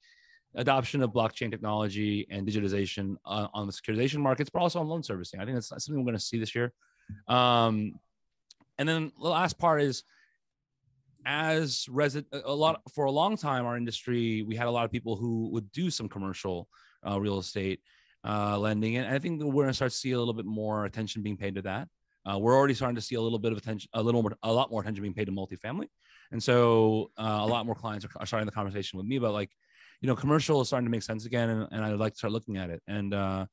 adoption 0.54 1.02
of 1.02 1.12
blockchain 1.12 1.50
technology 1.50 2.26
and 2.30 2.46
digitization 2.46 3.16
uh, 3.24 3.48
on 3.54 3.66
the 3.66 3.72
securitization 3.72 4.18
markets 4.18 4.50
but 4.50 4.60
also 4.60 4.80
on 4.80 4.86
loan 4.86 5.02
servicing. 5.02 5.40
I 5.40 5.44
think 5.44 5.56
that's, 5.56 5.68
that's 5.68 5.86
something 5.86 6.02
we're 6.02 6.10
going 6.10 6.18
to 6.18 6.24
see 6.24 6.38
this 6.38 6.54
year. 6.54 6.72
Um, 7.26 7.94
and 8.78 8.88
then 8.88 9.12
the 9.20 9.28
last 9.28 9.58
part 9.58 9.82
is 9.82 10.04
as 11.26 11.86
resident 11.90 12.26
a 12.44 12.54
lot 12.54 12.80
for 12.94 13.04
a 13.04 13.10
long 13.10 13.36
time 13.36 13.66
our 13.66 13.76
industry 13.76 14.42
we 14.42 14.56
had 14.56 14.66
a 14.66 14.70
lot 14.70 14.84
of 14.84 14.90
people 14.90 15.16
who 15.16 15.50
would 15.50 15.70
do 15.72 15.90
some 15.90 16.08
commercial 16.08 16.68
uh, 17.06 17.20
real 17.20 17.38
estate 17.38 17.80
uh, 18.24 18.58
lending. 18.58 18.96
And 18.96 19.06
i 19.14 19.18
think 19.18 19.42
we're 19.42 19.64
going 19.64 19.68
to 19.68 19.74
start 19.74 19.92
to 19.92 19.96
see 19.96 20.12
a 20.12 20.18
little 20.18 20.34
bit 20.34 20.46
more 20.46 20.84
attention 20.84 21.22
being 21.22 21.36
paid 21.36 21.54
to 21.56 21.62
that. 21.62 21.88
Uh, 22.28 22.38
we're 22.38 22.56
already 22.56 22.74
starting 22.74 22.96
to 22.96 23.00
see 23.00 23.14
a 23.14 23.20
little 23.20 23.38
bit 23.38 23.52
of 23.52 23.58
attention 23.58 23.88
a 23.94 24.02
little 24.02 24.22
more 24.22 24.32
a 24.42 24.52
lot 24.52 24.70
more 24.70 24.80
attention 24.80 25.02
being 25.02 25.14
paid 25.14 25.26
to 25.26 25.32
multifamily. 25.32 25.86
And 26.30 26.42
so 26.42 27.10
uh, 27.16 27.38
a 27.40 27.46
lot 27.46 27.64
more 27.64 27.74
clients 27.74 28.04
are, 28.04 28.10
are, 28.16 28.26
starting 28.26 28.44
the 28.44 28.52
conversation 28.52 28.98
with 28.98 29.06
me 29.06 29.16
about 29.16 29.32
like 29.32 29.50
you 30.00 30.06
know 30.08 30.16
commercial 30.16 30.60
is 30.60 30.68
starting 30.68 30.86
to 30.86 30.90
make 30.90 31.02
sense 31.02 31.24
again 31.24 31.48
and, 31.48 31.68
and 31.72 31.84
i'd 31.84 31.98
like 31.98 32.12
to 32.12 32.18
start 32.18 32.32
looking 32.32 32.56
at 32.56 32.70
it. 32.70 32.82
And 32.86 33.14
uh, 33.14 33.46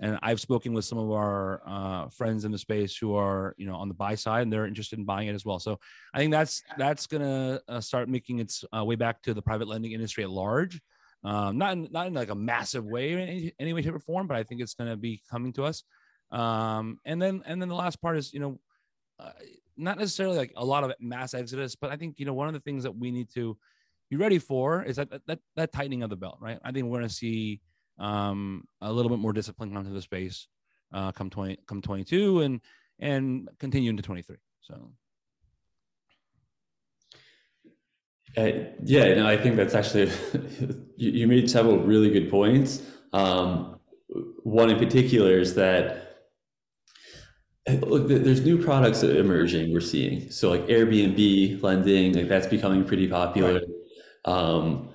and 0.00 0.18
I've 0.22 0.40
spoken 0.40 0.72
with 0.72 0.86
some 0.86 0.98
of 0.98 1.10
our 1.10 1.62
uh, 1.66 2.08
friends 2.08 2.44
in 2.44 2.52
the 2.52 2.58
space 2.58 2.96
who 2.96 3.14
are, 3.14 3.54
you 3.58 3.66
know, 3.66 3.76
on 3.76 3.88
the 3.88 3.94
buy 3.94 4.14
side, 4.14 4.42
and 4.42 4.52
they're 4.52 4.66
interested 4.66 4.98
in 4.98 5.04
buying 5.04 5.28
it 5.28 5.34
as 5.34 5.44
well. 5.44 5.58
So 5.58 5.78
I 6.14 6.18
think 6.18 6.32
that's 6.32 6.62
that's 6.78 7.06
gonna 7.06 7.60
uh, 7.68 7.80
start 7.80 8.08
making 8.08 8.38
its 8.38 8.64
uh, 8.76 8.84
way 8.84 8.96
back 8.96 9.22
to 9.22 9.34
the 9.34 9.42
private 9.42 9.68
lending 9.68 9.92
industry 9.92 10.24
at 10.24 10.30
large. 10.30 10.80
Um, 11.22 11.58
not 11.58 11.74
in, 11.74 11.88
not 11.90 12.06
in 12.06 12.14
like 12.14 12.30
a 12.30 12.34
massive 12.34 12.86
way, 12.86 13.12
in 13.12 13.18
any, 13.18 13.52
any 13.60 13.72
way, 13.74 13.82
shape, 13.82 13.94
or 13.94 13.98
form, 13.98 14.26
but 14.26 14.38
I 14.38 14.42
think 14.42 14.62
it's 14.62 14.74
gonna 14.74 14.96
be 14.96 15.20
coming 15.30 15.52
to 15.54 15.64
us. 15.64 15.84
Um, 16.30 16.98
and 17.04 17.20
then 17.20 17.42
and 17.44 17.60
then 17.60 17.68
the 17.68 17.74
last 17.74 18.00
part 18.00 18.16
is, 18.16 18.32
you 18.32 18.40
know, 18.40 18.58
uh, 19.18 19.32
not 19.76 19.98
necessarily 19.98 20.38
like 20.38 20.52
a 20.56 20.64
lot 20.64 20.82
of 20.82 20.94
mass 20.98 21.34
exodus, 21.34 21.76
but 21.76 21.90
I 21.90 21.96
think 21.96 22.18
you 22.18 22.24
know 22.24 22.34
one 22.34 22.48
of 22.48 22.54
the 22.54 22.60
things 22.60 22.84
that 22.84 22.96
we 22.96 23.10
need 23.10 23.28
to 23.34 23.56
be 24.08 24.16
ready 24.16 24.38
for 24.38 24.82
is 24.82 24.96
that 24.96 25.10
that, 25.26 25.38
that 25.56 25.72
tightening 25.72 26.02
of 26.02 26.08
the 26.08 26.16
belt, 26.16 26.38
right? 26.40 26.58
I 26.64 26.72
think 26.72 26.86
we're 26.86 26.98
gonna 27.00 27.10
see 27.10 27.60
um, 28.00 28.64
a 28.80 28.92
little 28.92 29.10
bit 29.10 29.18
more 29.18 29.32
discipline 29.32 29.76
onto 29.76 29.92
the 29.92 30.02
space 30.02 30.48
uh, 30.92 31.12
come 31.12 31.30
20 31.30 31.58
come 31.66 31.80
22 31.80 32.40
and 32.40 32.60
and 32.98 33.48
continue 33.58 33.90
into 33.90 34.02
23 34.02 34.36
so. 34.60 34.90
Uh, 38.36 38.50
yeah 38.84 39.12
no 39.14 39.26
i 39.26 39.36
think 39.36 39.56
that's 39.56 39.74
actually 39.74 40.04
you, 40.96 41.10
you, 41.10 41.26
made 41.26 41.50
several 41.50 41.78
really 41.78 42.10
good 42.10 42.30
points. 42.30 42.80
Um, 43.12 43.80
one 44.44 44.70
in 44.70 44.78
particular 44.78 45.38
is 45.38 45.54
that 45.54 46.10
look 47.82 48.08
there's 48.08 48.44
new 48.44 48.62
products 48.62 49.02
emerging 49.02 49.72
we're 49.72 49.80
seeing. 49.80 50.30
So 50.30 50.50
like 50.50 50.66
airbnb 50.66 51.62
lending 51.62 52.14
like 52.14 52.28
that's 52.28 52.46
becoming 52.46 52.84
pretty 52.84 53.08
popular. 53.08 53.60
Right. 54.26 54.32
um, 54.32 54.90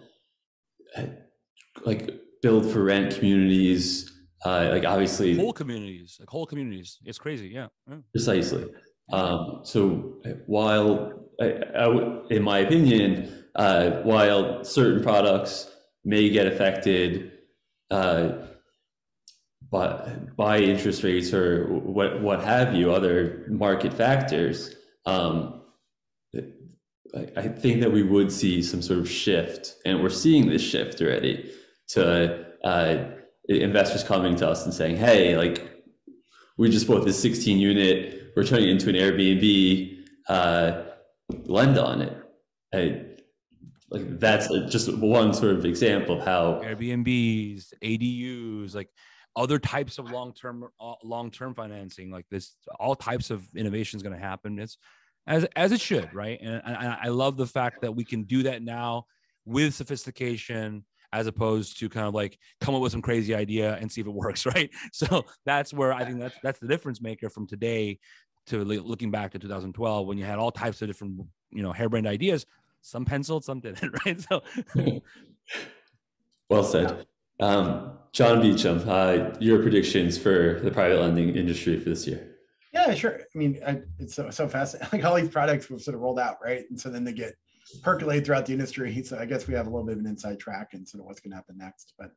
like 1.86 2.10
build 2.46 2.72
for 2.72 2.84
rent 2.84 3.16
communities. 3.16 4.12
Uh, 4.46 4.70
like 4.74 4.86
obviously 4.86 5.36
whole 5.36 5.52
communities, 5.52 6.18
like 6.20 6.30
whole 6.30 6.46
communities. 6.46 7.00
It's 7.04 7.18
crazy. 7.18 7.48
Yeah. 7.48 7.70
yeah. 7.90 7.98
Precisely. 8.14 8.66
Um, 9.12 9.62
so 9.64 9.78
while 10.46 10.88
I, 11.42 11.48
I, 11.76 11.86
in 12.30 12.44
my 12.44 12.60
opinion, 12.60 13.46
uh, 13.56 14.02
while 14.12 14.64
certain 14.64 15.02
products 15.02 15.72
may 16.04 16.30
get 16.30 16.46
affected 16.46 17.32
uh, 17.90 18.34
by, 19.72 19.88
by 20.38 20.60
interest 20.60 21.02
rates 21.02 21.34
or 21.34 21.66
what, 21.98 22.22
what 22.22 22.44
have 22.44 22.76
you, 22.76 22.92
other 22.92 23.48
market 23.50 23.92
factors, 23.92 24.76
um, 25.08 25.64
I 27.36 27.48
think 27.48 27.82
that 27.82 27.92
we 27.92 28.04
would 28.04 28.32
see 28.32 28.62
some 28.62 28.84
sort 28.84 29.00
of 29.00 29.10
shift, 29.10 29.78
and 29.86 30.04
we're 30.04 30.10
seeing 30.10 30.50
this 30.50 30.62
shift 30.62 31.02
already 31.02 31.50
to 31.90 32.46
uh, 32.64 33.06
investors 33.48 34.04
coming 34.04 34.36
to 34.38 34.48
us 34.48 34.66
and 34.66 34.74
saying, 34.74 34.98
"Hey, 34.98 35.38
like 35.38 35.84
we 36.58 36.70
just 36.70 36.88
bought 36.88 37.06
this 37.06 37.22
16 37.22 37.60
unit, 37.60 38.32
we're 38.36 38.44
turning 38.44 38.70
it 38.70 38.72
into 38.72 38.90
an 38.90 38.96
Airbnb, 38.96 40.00
uh, 40.28 40.84
lend 41.46 41.78
on 41.78 42.02
it." 42.02 42.22
Like 43.90 44.20
that's 44.20 44.48
just 44.70 44.92
one 44.98 45.34
sort 45.34 45.56
of 45.56 45.66
example 45.66 46.20
of 46.20 46.26
how 46.26 46.62
Airbnbs, 46.62 47.74
ADUs, 47.84 48.76
like 48.76 48.90
other 49.36 49.60
types 49.60 50.00
of 50.00 50.12
long-term 50.12 50.68
uh, 50.80 50.94
long-term 51.04 51.54
financing, 51.54 52.12
like 52.12 52.26
this, 52.30 52.56
all 52.80 52.96
types 52.96 53.30
of 53.30 53.48
innovation 53.56 53.98
is 53.98 54.04
going 54.04 54.16
to 54.16 54.22
happen. 54.22 54.60
It's 54.60 54.78
as 55.28 55.46
as 55.56 55.72
it 55.72 55.80
should, 55.80 56.14
right? 56.14 56.40
And 56.42 56.62
I, 56.66 56.98
I 57.04 57.08
love 57.10 57.38
the 57.38 57.48
fact 57.48 57.82
that 57.82 57.96
we 57.96 58.04
can 58.04 58.24
do 58.24 58.44
that 58.44 58.62
now 58.62 59.06
with 59.46 59.74
sophistication 59.74 60.84
as 61.16 61.28
opposed 61.28 61.80
to 61.80 61.88
kind 61.88 62.06
of 62.06 62.14
like 62.14 62.38
come 62.60 62.76
up 62.76 62.82
with 62.82 62.92
some 62.92 63.02
crazy 63.02 63.34
idea 63.34 63.76
and 63.76 63.90
see 63.90 64.02
if 64.02 64.08
it 64.08 64.14
works, 64.14 64.46
right? 64.56 64.70
So 64.92 65.26
that's 65.46 65.74
where 65.74 65.94
I 65.94 66.04
think 66.04 66.20
that's 66.20 66.36
that's 66.44 66.60
the 66.60 66.68
difference 66.68 67.02
maker 67.02 67.30
from 67.30 67.48
today 67.48 68.00
to 68.48 68.64
looking 68.64 69.10
back 69.10 69.32
to 69.32 69.40
2012 69.40 70.06
when 70.06 70.18
you 70.18 70.26
had 70.26 70.38
all 70.38 70.52
types 70.52 70.82
of 70.82 70.88
different 70.88 71.22
you 71.52 71.64
know 71.64 71.72
harebrained 71.72 72.08
ideas. 72.08 72.46
Some 72.82 73.06
penciled, 73.06 73.44
some 73.44 73.62
didn't, 73.62 73.92
right? 74.06 74.22
So. 74.22 74.44
well 76.50 76.64
said. 76.64 77.08
Um, 77.40 77.98
John 78.12 78.42
Beacham, 78.42 78.88
uh, 78.88 79.36
your 79.40 79.62
predictions 79.62 80.18
for 80.18 80.62
the 80.64 80.72
private 80.72 81.02
lending 81.02 81.36
industry 81.36 81.78
for 81.80 81.90
this 81.90 82.08
year? 82.08 82.36
Yeah, 82.72 82.94
sure. 82.94 83.20
I 83.20 83.38
mean, 83.38 83.60
I, 83.66 83.82
it's 84.00 84.16
so, 84.16 84.30
so 84.30 84.48
fast. 84.48 84.76
Like 84.94 85.04
all 85.04 85.16
these 85.16 85.30
products 85.30 85.70
were 85.70 85.80
sort 85.80 85.96
of 85.96 86.02
rolled 86.02 86.20
out, 86.20 86.38
right? 86.44 86.64
And 86.70 86.80
so 86.80 86.90
then 86.90 87.04
they 87.04 87.14
get 87.14 87.34
percolate 87.82 88.26
throughout 88.26 88.46
the 88.46 88.54
industry. 88.54 89.04
So 89.04 89.18
I 89.18 89.26
guess 89.26 89.48
we 89.48 89.54
have 89.54 89.68
a 89.68 89.70
little 89.70 89.86
bit 89.86 89.94
of 89.94 90.00
an 90.00 90.08
inside 90.08 90.40
track 90.40 90.74
and 90.74 90.88
sort 90.88 91.02
of 91.02 91.08
what's 91.08 91.20
going 91.20 91.32
to 91.32 91.38
happen 91.38 91.58
next. 91.58 91.94
But 91.98 92.12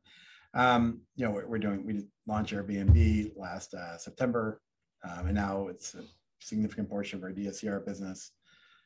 um, 0.53 1.01
you 1.15 1.25
know, 1.25 1.31
we're, 1.31 1.59
doing 1.59 1.85
we 1.85 2.05
launched 2.27 2.53
Airbnb 2.53 3.33
last 3.37 3.73
uh, 3.73 3.97
September, 3.97 4.61
um, 5.03 5.27
and 5.27 5.35
now 5.35 5.67
it's 5.67 5.93
a 5.93 6.03
significant 6.39 6.89
portion 6.89 7.19
of 7.19 7.23
our 7.23 7.31
DSCR 7.31 7.85
business. 7.85 8.31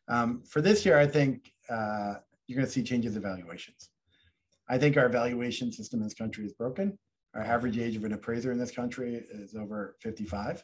Um, 0.09 0.43
for 0.43 0.61
this 0.61 0.85
year, 0.85 0.97
I 0.97 1.07
think 1.07 1.53
uh, 1.69 2.15
you're 2.47 2.57
going 2.57 2.65
to 2.65 2.71
see 2.71 2.83
changes 2.83 3.15
in 3.15 3.21
valuations. 3.21 3.89
I 4.69 4.77
think 4.77 4.97
our 4.97 5.09
valuation 5.09 5.71
system 5.71 5.99
in 6.01 6.05
this 6.05 6.13
country 6.13 6.45
is 6.45 6.53
broken. 6.53 6.97
Our 7.35 7.41
average 7.41 7.77
age 7.77 7.95
of 7.95 8.03
an 8.03 8.13
appraiser 8.13 8.51
in 8.51 8.59
this 8.59 8.71
country 8.71 9.23
is 9.31 9.55
over 9.55 9.95
55. 10.01 10.63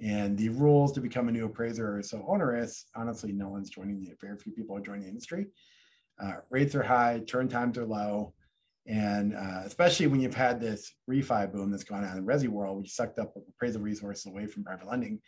And 0.00 0.36
the 0.36 0.48
rules 0.48 0.92
to 0.92 1.00
become 1.00 1.28
a 1.28 1.32
new 1.32 1.46
appraiser 1.46 1.98
are 1.98 2.02
so 2.02 2.24
onerous. 2.28 2.86
Honestly, 2.96 3.32
no 3.32 3.48
one's 3.48 3.70
joining 3.70 4.00
the 4.00 4.14
very 4.20 4.36
few 4.36 4.52
people 4.52 4.76
are 4.76 4.80
joining 4.80 5.02
the 5.02 5.08
industry. 5.08 5.46
Uh, 6.22 6.34
rates 6.50 6.74
are 6.74 6.82
high, 6.82 7.22
turn 7.26 7.48
times 7.48 7.78
are 7.78 7.84
low, 7.84 8.34
and 8.86 9.34
uh, 9.34 9.62
especially 9.64 10.06
when 10.06 10.20
you've 10.20 10.34
had 10.34 10.60
this 10.60 10.92
refi 11.10 11.50
boom 11.50 11.70
that's 11.70 11.84
gone 11.84 12.04
on 12.04 12.16
in 12.16 12.24
the 12.24 12.32
resi 12.32 12.48
world, 12.48 12.78
which 12.78 12.90
sucked 12.90 13.18
up 13.18 13.34
appraisal 13.48 13.80
resources 13.80 14.26
away 14.26 14.46
from 14.46 14.64
private 14.64 14.88
lending. 14.88 15.20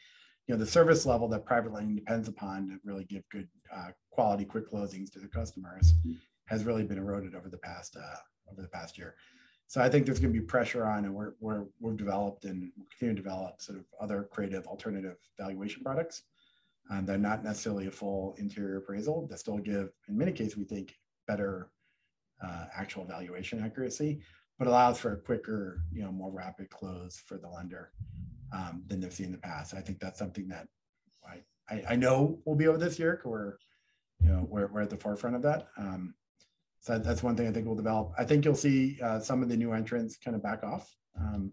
You 0.47 0.55
know, 0.55 0.59
the 0.59 0.67
service 0.67 1.07
level 1.07 1.27
that 1.29 1.45
private 1.45 1.73
lending 1.73 1.97
depends 1.97 2.29
upon 2.29 2.69
to 2.69 2.79
really 2.85 3.05
give 3.05 3.23
good 3.31 3.49
uh, 3.75 3.89
quality, 4.11 4.45
quick 4.45 4.71
closings 4.71 5.11
to 5.13 5.19
the 5.19 5.29
customers 5.29 5.93
has 6.47 6.65
really 6.65 6.85
been 6.85 6.99
eroded 6.99 7.35
over 7.35 7.49
the 7.49 7.59
past 7.59 7.97
uh, 7.97 8.17
over 8.51 8.63
the 8.63 8.69
past 8.69 8.97
year. 8.97 9.15
So 9.69 9.81
I 9.81 9.89
think 9.89 10.07
there's 10.07 10.21
going 10.21 10.33
to 10.33 10.41
be 10.41 10.45
pressure 10.47 10.87
on, 10.87 11.05
and 11.05 11.15
we're, 11.15 11.33
we're, 11.41 11.65
we've 11.81 11.97
developed 11.97 12.45
and 12.45 12.71
we'll 12.77 12.87
continue 12.89 13.17
to 13.17 13.23
develop 13.23 13.61
sort 13.61 13.79
of 13.79 13.85
other 14.01 14.29
creative 14.31 14.67
alternative 14.67 15.17
valuation 15.39 15.83
products. 15.83 16.23
Um, 16.89 17.05
they're 17.05 17.19
not 17.19 17.43
necessarily 17.43 17.89
a 17.89 17.91
full 17.91 18.37
interior 18.39 18.77
appraisal. 18.77 19.27
They 19.29 19.37
still 19.37 19.59
give, 19.59 19.91
in 20.09 20.17
many 20.17 20.31
cases, 20.31 20.57
we 20.57 20.65
think 20.65 20.95
better 21.27 21.71
uh, 22.41 22.67
actual 22.77 23.05
valuation 23.05 23.65
accuracy, 23.65 24.21
but 24.57 24.69
allows 24.69 25.01
for 25.01 25.15
a 25.15 25.17
quicker, 25.17 25.81
you 25.93 26.03
know, 26.03 26.13
more 26.13 26.31
rapid 26.31 26.71
close 26.71 27.21
for 27.27 27.37
the 27.37 27.49
lender 27.49 27.91
um, 28.53 28.85
than 28.87 29.01
they've 29.01 29.13
seen 29.13 29.27
in 29.27 29.33
the 29.33 29.39
past. 29.39 29.75
I 29.75 29.81
think 29.81 29.99
that's 29.99 30.19
something 30.19 30.47
that 30.49 30.69
I, 31.29 31.75
I, 31.75 31.83
I 31.91 31.97
know 31.97 32.39
we'll 32.45 32.55
be 32.55 32.69
over 32.69 32.79
this 32.79 33.01
year. 33.01 33.17
Because 33.17 33.31
we're, 33.31 33.57
you 34.21 34.29
know, 34.29 34.47
we're, 34.49 34.69
we're 34.69 34.83
at 34.83 34.91
the 34.91 34.97
forefront 34.97 35.35
of 35.35 35.43
that. 35.43 35.67
Um, 35.77 36.15
so 36.87 37.01
that's 37.01 37.25
one 37.25 37.35
thing 37.35 37.49
I 37.49 37.51
think 37.51 37.67
will 37.67 37.75
develop. 37.75 38.13
I 38.17 38.23
think 38.23 38.45
you'll 38.45 38.55
see 38.55 38.97
uh, 39.03 39.19
some 39.19 39.43
of 39.43 39.49
the 39.49 39.57
new 39.57 39.73
entrants 39.73 40.17
kind 40.17 40.37
of 40.37 40.43
back 40.43 40.63
off. 40.63 40.89
Um, 41.19 41.51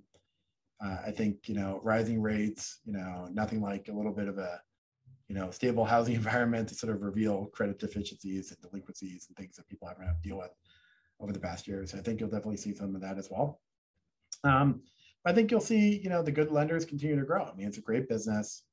uh, 0.79 0.97
I 1.07 1.09
think 1.09 1.49
you 1.49 1.55
know 1.55 1.79
rising 1.83 2.21
rates, 2.21 2.81
you 2.85 2.93
know, 2.93 3.27
nothing 3.33 3.59
like 3.59 3.87
a 3.87 3.93
little 3.93 4.11
bit 4.11 4.27
of 4.27 4.37
a 4.37 4.61
you 5.27 5.33
know 5.33 5.49
stable 5.49 5.85
housing 5.93 6.13
environment 6.13 6.69
to 6.69 6.75
sort 6.75 6.93
of 6.93 7.01
reveal 7.01 7.47
credit 7.47 7.79
deficiencies 7.79 8.51
and 8.51 8.61
delinquencies 8.61 9.25
and 9.27 9.35
things 9.35 9.55
that 9.55 9.67
people 9.67 9.87
haven't 9.87 10.05
had 10.05 10.21
to 10.21 10.29
deal 10.29 10.37
with 10.37 10.51
over 11.19 11.33
the 11.33 11.39
past 11.39 11.67
years. 11.67 11.95
I 11.95 12.01
think 12.01 12.19
you'll 12.19 12.29
definitely 12.29 12.57
see 12.57 12.75
some 12.75 12.93
of 12.93 13.01
that 13.01 13.17
as 13.17 13.29
well. 13.31 13.59
Um, 14.43 14.83
I 15.25 15.33
think 15.33 15.49
you'll 15.49 15.61
see 15.61 15.97
you 15.97 16.11
know 16.11 16.21
the 16.21 16.31
good 16.31 16.51
lenders 16.51 16.85
continue 16.85 17.19
to 17.19 17.25
grow. 17.25 17.45
I 17.45 17.55
mean, 17.55 17.67
it's 17.67 17.79
a 17.79 17.81
great 17.81 18.07
business. 18.07 18.65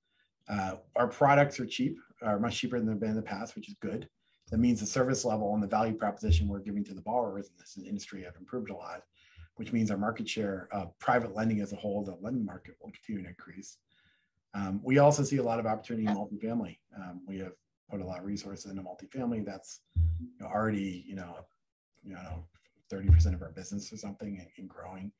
Uh, 0.46 0.74
our 0.94 1.08
products 1.08 1.58
are 1.58 1.64
cheap, 1.64 1.96
are 2.22 2.38
much 2.38 2.58
cheaper 2.58 2.78
than 2.78 2.86
they've 2.86 3.00
been 3.00 3.10
in 3.10 3.16
the 3.16 3.22
past, 3.22 3.56
which 3.56 3.70
is 3.70 3.76
good. 3.80 4.10
That 4.50 4.58
means 4.58 4.80
the 4.80 4.86
service 4.86 5.24
level 5.24 5.54
and 5.54 5.62
the 5.62 5.68
value 5.68 5.94
proposition 5.94 6.48
we're 6.48 6.58
giving 6.58 6.84
to 6.84 6.94
the 6.94 7.00
borrowers 7.00 7.46
in 7.46 7.52
this 7.58 7.78
industry 7.86 8.24
have 8.24 8.34
improved 8.36 8.70
a 8.70 8.74
lot 8.74 9.02
which 9.60 9.74
means 9.74 9.90
our 9.90 9.98
market 9.98 10.26
share 10.26 10.68
of 10.72 10.98
private 10.98 11.36
lending 11.36 11.60
as 11.60 11.70
a 11.74 11.76
whole, 11.76 12.02
the 12.02 12.16
lending 12.22 12.46
market 12.46 12.74
will 12.80 12.90
continue 12.92 13.22
to 13.22 13.28
increase. 13.28 13.76
Um, 14.54 14.80
we 14.82 14.96
also 15.00 15.22
see 15.22 15.36
a 15.36 15.42
lot 15.42 15.58
of 15.58 15.66
opportunity 15.66 16.06
in 16.06 16.16
multifamily. 16.16 16.78
Um, 16.96 17.20
we 17.28 17.40
have 17.40 17.52
put 17.90 18.00
a 18.00 18.04
lot 18.04 18.20
of 18.20 18.24
resources 18.24 18.70
into 18.70 18.82
multifamily. 18.82 19.44
That's 19.44 19.80
you 19.94 20.28
know, 20.40 20.46
already, 20.46 21.04
you 21.06 21.14
know, 21.14 21.44
you 22.02 22.14
know, 22.14 22.46
30% 22.90 23.34
of 23.34 23.42
our 23.42 23.50
business 23.50 23.92
or 23.92 23.98
something 23.98 24.38
and, 24.38 24.48
and, 24.56 24.66
growing. 24.66 25.12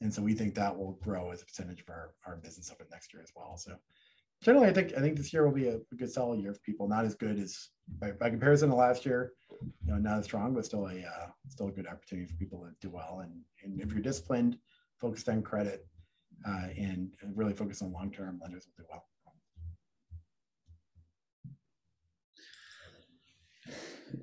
And 0.00 0.12
so 0.12 0.22
we 0.22 0.32
think 0.32 0.54
that 0.54 0.74
will 0.74 0.98
grow 1.02 1.30
as 1.30 1.42
a 1.42 1.44
percentage 1.44 1.82
of 1.82 1.90
our, 1.90 2.14
our 2.26 2.36
business 2.36 2.72
over 2.72 2.88
next 2.90 3.12
year 3.12 3.22
as 3.22 3.30
well. 3.36 3.58
So 3.58 3.74
generally, 4.42 4.68
I 4.68 4.72
think 4.72 4.92
I 4.96 5.00
think 5.00 5.16
this 5.16 5.32
year 5.32 5.46
will 5.46 5.54
be 5.54 5.68
a, 5.68 5.76
a 5.76 5.94
good 5.96 6.10
solid 6.10 6.40
year 6.40 6.52
for 6.52 6.60
people. 6.60 6.88
Not 6.88 7.04
as 7.04 7.14
good 7.14 7.38
as 7.38 7.68
by, 8.00 8.10
by, 8.12 8.30
comparison 8.30 8.68
to 8.70 8.74
last 8.74 9.06
year, 9.06 9.32
you 9.60 9.92
know, 9.92 9.98
not 9.98 10.18
as 10.18 10.24
strong, 10.24 10.54
but 10.54 10.66
still 10.66 10.86
a 10.86 10.98
uh, 10.98 11.28
still 11.48 11.68
a 11.68 11.72
good 11.72 11.86
opportunity 11.86 12.26
for 12.26 12.34
people 12.34 12.60
to 12.60 12.70
do 12.86 12.90
well. 12.92 13.20
And 13.22 13.32
and 13.62 13.80
if 13.80 13.92
you're 13.92 14.02
disciplined, 14.02 14.58
focused 15.00 15.28
on 15.28 15.42
credit, 15.42 15.86
uh, 16.46 16.66
and 16.76 17.14
really 17.34 17.54
focused 17.54 17.82
on 17.82 17.92
long 17.92 18.10
term, 18.10 18.40
lenders 18.42 18.66
will 18.66 18.84
do 18.84 18.88
well. 18.90 19.04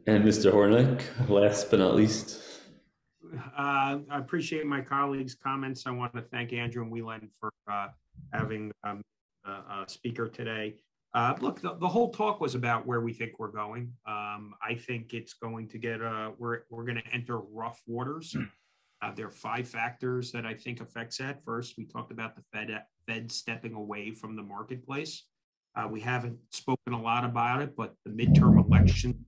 And 0.05 0.23
Mr. 0.23 0.51
Hornick, 0.51 1.01
last 1.29 1.71
but 1.71 1.79
not 1.79 1.95
least. 1.95 2.41
Uh, 3.35 3.99
I 4.09 4.17
appreciate 4.17 4.65
my 4.65 4.81
colleagues' 4.81 5.35
comments. 5.35 5.85
I 5.85 5.91
want 5.91 6.13
to 6.15 6.21
thank 6.21 6.53
Andrew 6.53 6.83
and 6.83 6.91
Wieland 6.91 7.29
for 7.39 7.51
uh, 7.71 7.87
having 8.33 8.71
um, 8.83 8.97
uh, 8.97 9.01
speaker 9.87 10.27
today. 10.27 10.75
Uh, 11.13 11.33
look, 11.41 11.59
the, 11.59 11.75
the, 11.79 11.87
whole 11.87 12.11
talk 12.11 12.39
was 12.39 12.53
about 12.53 12.85
where 12.85 13.01
we 13.01 13.11
think 13.11 13.39
we're 13.39 13.47
going. 13.47 13.91
Um, 14.07 14.53
I 14.61 14.75
think 14.75 15.13
it's 15.13 15.33
going 15.33 15.67
to 15.69 15.79
get, 15.79 16.03
uh, 16.03 16.31
we're, 16.37 16.61
we're 16.69 16.83
going 16.83 17.01
to 17.03 17.13
enter 17.13 17.39
rough 17.39 17.81
waters. 17.87 18.33
Hmm. 18.33 18.43
Uh, 19.01 19.11
there 19.15 19.25
are 19.27 19.31
five 19.31 19.67
factors 19.67 20.31
that 20.33 20.45
I 20.45 20.53
think 20.53 20.81
affects 20.81 21.17
that. 21.17 21.43
First, 21.43 21.75
we 21.77 21.85
talked 21.85 22.11
about 22.11 22.35
the 22.35 22.43
Fed, 22.53 22.83
Fed 23.07 23.31
stepping 23.31 23.73
away 23.73 24.11
from 24.11 24.35
the 24.35 24.43
marketplace. 24.43 25.25
Uh, 25.75 25.87
we 25.87 25.99
haven't 25.99 26.37
spoken 26.51 26.93
a 26.93 27.01
lot 27.01 27.23
about 27.23 27.61
it, 27.61 27.75
but 27.75 27.95
the 28.05 28.11
midterm 28.11 28.63
election 28.63 29.25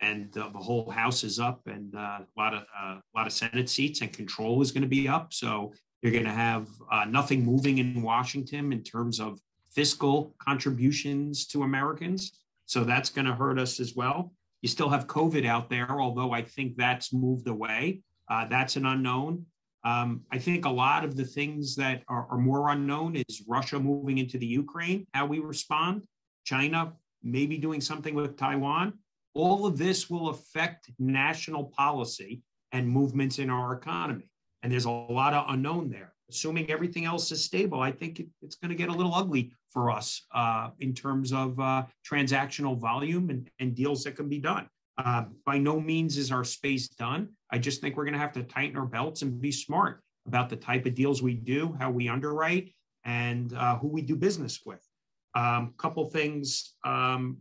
and 0.00 0.36
uh, 0.36 0.50
the 0.52 0.58
whole 0.58 0.90
House 0.90 1.24
is 1.24 1.38
up, 1.38 1.60
and 1.66 1.94
uh, 1.94 2.18
a 2.20 2.26
lot 2.36 2.52
of 2.52 2.62
a 2.82 3.00
lot 3.16 3.26
of 3.26 3.32
Senate 3.32 3.70
seats 3.70 4.00
and 4.00 4.12
control 4.12 4.60
is 4.60 4.72
going 4.72 4.82
to 4.82 4.88
be 4.88 5.08
up. 5.08 5.32
So 5.32 5.72
you're 6.04 6.12
going 6.12 6.24
to 6.24 6.30
have 6.30 6.68
uh, 6.92 7.06
nothing 7.06 7.42
moving 7.42 7.78
in 7.78 8.02
Washington 8.02 8.74
in 8.74 8.82
terms 8.82 9.18
of 9.18 9.40
fiscal 9.74 10.34
contributions 10.38 11.46
to 11.46 11.62
Americans. 11.62 12.42
So 12.66 12.84
that's 12.84 13.08
going 13.08 13.24
to 13.24 13.34
hurt 13.34 13.58
us 13.58 13.80
as 13.80 13.94
well. 13.96 14.34
You 14.60 14.68
still 14.68 14.90
have 14.90 15.06
COVID 15.06 15.46
out 15.46 15.70
there, 15.70 15.98
although 15.98 16.30
I 16.32 16.42
think 16.42 16.76
that's 16.76 17.14
moved 17.14 17.48
away. 17.48 18.02
Uh, 18.30 18.46
that's 18.46 18.76
an 18.76 18.84
unknown. 18.84 19.46
Um, 19.82 20.24
I 20.30 20.36
think 20.36 20.66
a 20.66 20.70
lot 20.70 21.04
of 21.04 21.16
the 21.16 21.24
things 21.24 21.74
that 21.76 22.02
are, 22.08 22.26
are, 22.30 22.38
more 22.38 22.68
unknown 22.70 23.16
is 23.16 23.42
Russia 23.46 23.78
moving 23.78 24.18
into 24.18 24.36
the 24.36 24.46
Ukraine, 24.46 25.06
how 25.12 25.26
we 25.26 25.38
respond, 25.38 26.04
China 26.44 26.92
maybe 27.22 27.56
doing 27.56 27.80
something 27.80 28.14
with 28.14 28.36
Taiwan. 28.36 28.92
All 29.32 29.66
of 29.66 29.78
this 29.78 30.10
will 30.10 30.28
affect 30.28 30.90
national 30.98 31.64
policy 31.64 32.42
and 32.72 32.88
movements 32.88 33.38
in 33.38 33.48
our 33.48 33.74
economy 33.74 34.28
and 34.64 34.72
there's 34.72 34.86
a 34.86 34.90
lot 34.90 35.34
of 35.34 35.44
unknown 35.50 35.90
there. 35.90 36.14
Assuming 36.30 36.70
everything 36.70 37.04
else 37.04 37.30
is 37.30 37.44
stable, 37.44 37.80
I 37.80 37.92
think 37.92 38.18
it, 38.18 38.28
it's 38.40 38.56
going 38.56 38.70
to 38.70 38.74
get 38.74 38.88
a 38.88 38.92
little 38.92 39.14
ugly 39.14 39.52
for 39.70 39.90
us 39.90 40.22
uh, 40.34 40.70
in 40.80 40.94
terms 40.94 41.34
of 41.34 41.60
uh, 41.60 41.84
transactional 42.10 42.78
volume 42.78 43.28
and, 43.28 43.50
and, 43.60 43.74
deals 43.74 44.02
that 44.04 44.16
can 44.16 44.26
be 44.26 44.38
done. 44.38 44.66
Uh, 44.96 45.24
by 45.44 45.58
no 45.58 45.78
means 45.78 46.16
is 46.16 46.32
our 46.32 46.44
space 46.44 46.88
done. 46.88 47.28
I 47.50 47.58
just 47.58 47.82
think 47.82 47.96
we're 47.96 48.04
going 48.04 48.14
to 48.14 48.20
have 48.20 48.32
to 48.32 48.42
tighten 48.42 48.78
our 48.78 48.86
belts 48.86 49.20
and 49.20 49.38
be 49.38 49.52
smart 49.52 50.00
about 50.26 50.48
the 50.48 50.56
type 50.56 50.86
of 50.86 50.94
deals 50.94 51.20
we 51.22 51.34
do, 51.34 51.76
how 51.78 51.90
we 51.90 52.08
underwrite, 52.08 52.72
and 53.04 53.52
uh, 53.52 53.76
who 53.76 53.88
we 53.88 54.00
do 54.00 54.16
business 54.16 54.60
with. 54.64 54.82
A 55.36 55.40
um, 55.40 55.74
couple 55.76 56.08
things. 56.08 56.74
Um, 56.84 57.38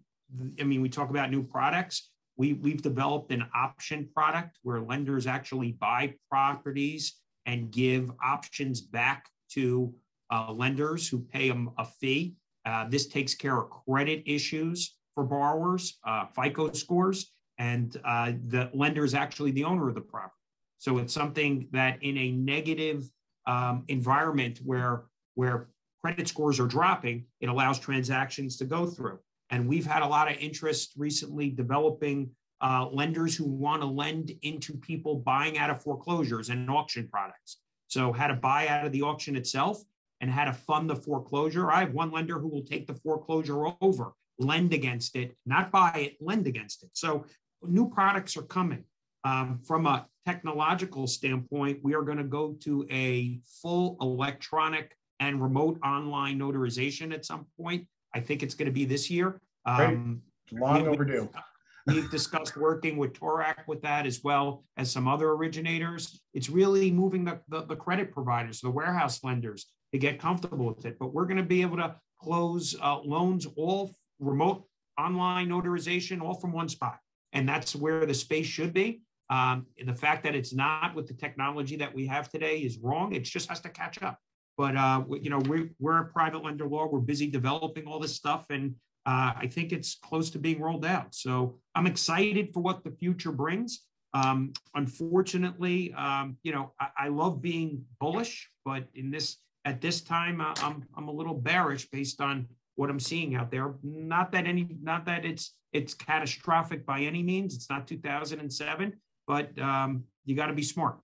I 0.60 0.64
mean, 0.64 0.82
we 0.82 0.90
talk 0.90 1.10
about 1.10 1.32
new 1.32 1.44
products. 1.44 2.10
We, 2.38 2.54
we've 2.54 2.82
developed 2.82 3.32
an 3.32 3.46
option 3.56 4.10
product 4.14 4.58
where 4.64 4.82
lenders 4.82 5.28
actually 5.28 5.74
buy 5.74 6.16
properties 6.30 7.14
and 7.46 7.72
give 7.72 8.12
options 8.24 8.82
back 8.82 9.30
to 9.52 9.94
uh, 10.32 10.52
lenders 10.52 11.08
who 11.08 11.20
pay 11.20 11.48
them 11.48 11.70
a 11.78 11.86
fee. 11.86 12.36
Uh, 12.66 12.88
this 12.90 13.08
takes 13.08 13.36
care 13.36 13.58
of 13.58 13.70
credit 13.70 14.24
issues 14.26 14.96
for 15.14 15.24
borrowers, 15.24 16.00
uh, 16.08 16.26
FICO 16.26 16.72
scores, 16.72 17.32
and 17.60 17.98
uh, 18.04 18.32
the 18.48 18.70
lender 18.74 19.04
is 19.04 19.14
actually 19.14 19.52
the 19.52 19.64
owner 19.64 19.90
of 19.90 19.96
the 19.96 20.02
property. 20.02 20.34
So 20.80 20.98
it's 20.98 21.14
something 21.14 21.68
that 21.72 22.02
in 22.02 22.18
a 22.18 22.32
negative 22.32 23.10
um, 23.46 23.84
environment 23.90 24.60
where, 24.64 25.04
where 25.36 25.70
credit 26.04 26.28
scores 26.28 26.60
are 26.60 26.68
dropping, 26.68 27.26
it 27.42 27.48
allows 27.48 27.80
transactions 27.80 28.58
to 28.58 28.66
go 28.66 28.86
through. 28.86 29.20
And 29.54 29.68
we've 29.68 29.86
had 29.86 30.02
a 30.02 30.08
lot 30.08 30.32
of 30.32 30.38
interest 30.40 30.94
recently 30.98 31.52
developing 31.52 32.32
uh, 32.60 32.88
lenders 32.92 33.36
who 33.36 33.46
want 33.46 33.84
to 33.84 33.88
lend 33.88 34.32
into 34.42 34.74
people 34.74 35.18
buying 35.18 35.60
out 35.60 35.70
of 35.70 35.84
foreclosures 35.84 36.50
and 36.50 36.68
auction 36.72 37.08
products. 37.08 37.60
So, 37.86 38.12
how 38.12 38.26
to 38.26 38.34
buy 38.34 38.68
out 38.68 38.84
of 38.84 38.92
the 38.92 39.04
auction 39.04 39.36
itself 39.36 39.80
and 40.22 40.32
how 40.32 40.46
to 40.46 40.54
fund 40.54 40.90
the 40.90 40.96
foreclosure. 40.96 41.72
I 41.72 41.82
have 41.82 41.94
one 41.94 42.10
lender 42.10 42.40
who 42.40 42.48
will 42.48 42.64
take 42.64 42.88
the 42.88 42.96
foreclosure 42.96 43.68
over, 43.80 44.14
lend 44.40 44.74
against 44.74 45.16
it, 45.16 45.38
not 45.46 45.72
buy 45.72 45.92
it, 46.14 46.18
lend 46.20 46.48
against 46.48 46.82
it. 46.82 46.90
So, 46.94 47.26
new 47.62 47.88
products 47.88 48.36
are 48.36 48.44
coming. 48.44 48.84
Um, 49.24 49.60
from 49.64 49.86
a 49.86 50.08
technological 50.26 51.06
standpoint, 51.06 51.80
we 51.84 51.94
are 51.94 52.02
going 52.02 52.18
to 52.18 52.24
go 52.24 52.54
to 52.62 52.88
a 52.90 53.40
full 53.62 53.98
electronic 54.02 54.98
and 55.20 55.40
remote 55.40 55.78
online 55.86 56.40
notarization 56.40 57.14
at 57.14 57.24
some 57.24 57.46
point. 57.56 57.86
I 58.16 58.20
think 58.20 58.42
it's 58.42 58.56
going 58.56 58.68
to 58.68 58.72
be 58.72 58.86
this 58.86 59.12
year. 59.12 59.40
Um, 59.66 60.22
Long 60.52 60.88
overdue. 60.88 61.30
We've 61.86 62.10
discussed 62.10 62.56
working 62.56 62.96
with 62.96 63.14
Toorak 63.14 63.68
with 63.68 63.82
that 63.82 64.06
as 64.06 64.22
well 64.24 64.64
as 64.78 64.90
some 64.90 65.08
other 65.08 65.32
originators. 65.32 66.22
It's 66.34 66.50
really 66.50 66.90
moving 66.92 67.26
the, 67.26 67.42
the, 67.50 67.66
the 67.66 67.76
credit 67.76 68.12
providers, 68.12 68.62
the 68.62 68.70
warehouse 68.72 69.22
lenders 69.22 69.66
to 69.92 70.00
get 70.00 70.18
comfortable 70.18 70.68
with 70.68 70.86
it. 70.86 70.98
But 70.98 71.14
we're 71.14 71.26
going 71.26 71.38
to 71.38 71.44
be 71.44 71.62
able 71.62 71.78
to 71.78 71.96
close 72.22 72.76
uh, 72.82 73.00
loans 73.00 73.46
all 73.58 73.94
remote 74.20 74.64
online 74.98 75.50
notarization, 75.50 76.22
all 76.22 76.36
from 76.36 76.54
one 76.54 76.70
spot. 76.70 77.00
And 77.34 77.50
that's 77.50 77.76
where 77.76 78.06
the 78.06 78.14
space 78.14 78.46
should 78.46 78.74
be. 78.74 79.02
Um, 79.30 79.66
the 79.84 79.96
fact 79.96 80.24
that 80.24 80.36
it's 80.36 80.54
not 80.54 80.96
with 80.96 81.08
the 81.08 81.14
technology 81.14 81.76
that 81.78 81.94
we 81.94 82.06
have 82.08 82.30
today 82.30 82.60
is 82.60 82.78
wrong. 82.78 83.14
It 83.14 83.24
just 83.24 83.50
has 83.50 83.60
to 83.62 83.70
catch 83.70 84.02
up. 84.02 84.20
But 84.58 84.78
uh, 84.78 85.04
you 85.22 85.30
know, 85.30 85.40
we, 85.40 85.72
we're 85.80 86.00
a 86.00 86.06
private 86.06 86.44
lender 86.44 86.68
law. 86.68 86.88
We're 86.88 87.00
busy 87.00 87.30
developing 87.30 87.86
all 87.88 88.00
this 88.00 88.16
stuff, 88.16 88.46
and 88.52 88.76
uh, 89.06 89.34
I 89.36 89.48
think 89.48 89.72
it's 89.72 89.96
close 89.96 90.30
to 90.32 90.40
being 90.40 90.62
rolled 90.62 90.86
out. 90.86 91.14
So 91.14 91.60
I'm 91.76 91.88
excited 91.88 92.54
for 92.54 92.62
what 92.62 92.84
the 92.84 92.92
future 92.92 93.32
brings. 93.32 93.82
Um, 94.14 94.54
unfortunately, 94.76 95.94
um, 95.94 96.38
you 96.44 96.52
know, 96.54 96.72
I, 96.80 96.88
I, 96.98 97.08
love 97.08 97.42
being 97.42 97.84
bullish, 98.00 98.50
but 98.64 98.88
in 98.94 99.10
this 99.10 99.38
at 99.66 99.82
this 99.82 100.02
time, 100.02 100.40
uh, 100.40 100.54
I'm 100.58 100.86
I'm 100.96 101.08
a 101.08 101.12
little 101.12 101.34
bearish 101.34 101.90
based 101.90 102.22
on 102.22 102.48
what 102.76 102.92
I'm 102.92 103.00
seeing 103.00 103.36
out 103.36 103.50
there. 103.50 103.74
Not 103.82 104.32
that 104.34 104.46
any, 104.46 104.68
not 104.82 105.06
that 105.06 105.26
it's 105.26 105.56
it's 105.74 105.96
catastrophic 105.96 106.86
by 106.86 107.02
any 107.02 107.24
means. 107.24 107.56
It's 107.56 107.70
not 107.72 107.88
2007, 107.88 108.94
but 109.26 109.60
um, 109.60 110.04
you 110.26 110.36
got 110.36 110.48
to 110.48 110.54
be 110.54 110.62
smart. 110.62 111.00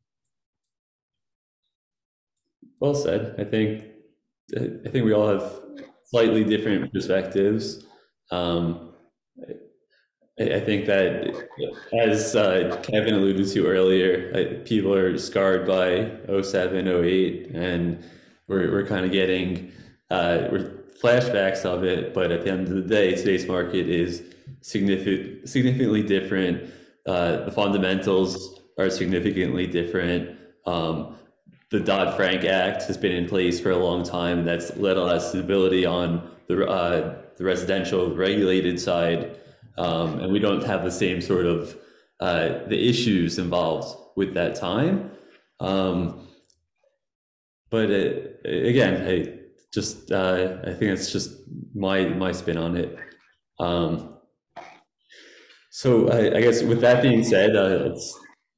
Well 2.80 2.94
said. 2.94 3.36
I 3.40 3.44
think 3.44 3.86
I 4.56 4.90
think 4.90 5.04
we 5.04 5.14
all 5.14 5.28
have 5.28 5.52
slightly 6.06 6.44
different 6.44 6.94
perspectives. 6.94 7.86
Um, 8.32 8.90
I, 10.40 10.60
think 10.60 10.86
that, 10.86 11.50
as 11.92 12.36
uh, 12.36 12.80
Kevin 12.84 13.16
alluded 13.16 13.50
to 13.50 13.68
earlier, 13.68 14.32
I, 14.34 14.64
people 14.64 14.94
are 14.94 15.18
scarred 15.18 15.68
by 15.68 16.12
07, 16.42 16.88
08, 16.88 17.52
and 17.54 18.04
we're, 18.48 18.72
we're 18.72 18.86
kind 18.86 19.06
of 19.06 19.12
getting 19.12 19.72
uh, 20.10 20.48
we're 20.52 20.80
flashbacks 21.02 21.66
of 21.66 21.84
it. 21.84 22.14
But 22.14 22.32
at 22.32 22.46
the 22.46 22.52
end 22.52 22.68
of 22.68 22.74
the 22.74 22.82
day, 22.82 23.16
today's 23.16 23.48
market 23.48 23.90
is 23.90 24.24
significant, 24.62 25.50
significantly 25.50 26.04
different. 26.04 26.72
Uh, 27.06 27.46
the 27.46 27.52
fundamentals 27.52 28.62
are 28.78 28.90
significantly 28.90 29.68
different. 29.68 30.38
Um, 30.66 31.16
the 31.72 31.80
Dodd 31.80 32.16
Frank 32.16 32.46
Act 32.46 32.84
has 32.84 32.98
been 32.98 33.12
in 33.12 33.28
place 33.28 33.60
for 33.60 33.72
a 33.72 33.78
long 33.78 34.04
time, 34.04 34.40
and 34.40 34.48
that's 34.48 34.76
led 34.78 34.98
a 34.98 35.04
lot 35.04 35.16
of 35.16 35.22
stability 35.22 35.86
on 35.86 36.30
the 36.48 36.68
uh, 36.68 37.22
the 37.40 37.46
residential 37.46 38.14
regulated 38.14 38.80
side, 38.80 39.40
um, 39.78 40.20
and 40.20 40.32
we 40.32 40.40
don't 40.40 40.64
have 40.64 40.84
the 40.84 40.92
same 40.92 41.22
sort 41.22 41.46
of 41.46 41.76
uh, 42.20 42.68
the 42.68 42.90
issues 42.90 43.40
involved 43.40 43.98
with 44.18 44.34
that 44.34 44.56
time. 44.56 45.12
Um, 45.62 46.28
but 47.72 47.90
it, 47.90 48.42
again, 48.46 49.08
I 49.08 49.40
just 49.74 50.12
uh, 50.12 50.58
I 50.64 50.74
think 50.74 50.92
it's 50.92 51.12
just 51.12 51.32
my 51.74 52.06
my 52.06 52.34
spin 52.34 52.58
on 52.58 52.76
it. 52.76 52.98
Um, 53.60 54.18
so 55.72 56.10
I, 56.10 56.38
I, 56.38 56.42
guess 56.42 56.62
with 56.64 56.82
that 56.82 57.02
being 57.02 57.24
said, 57.24 57.56
uh, 57.56 57.96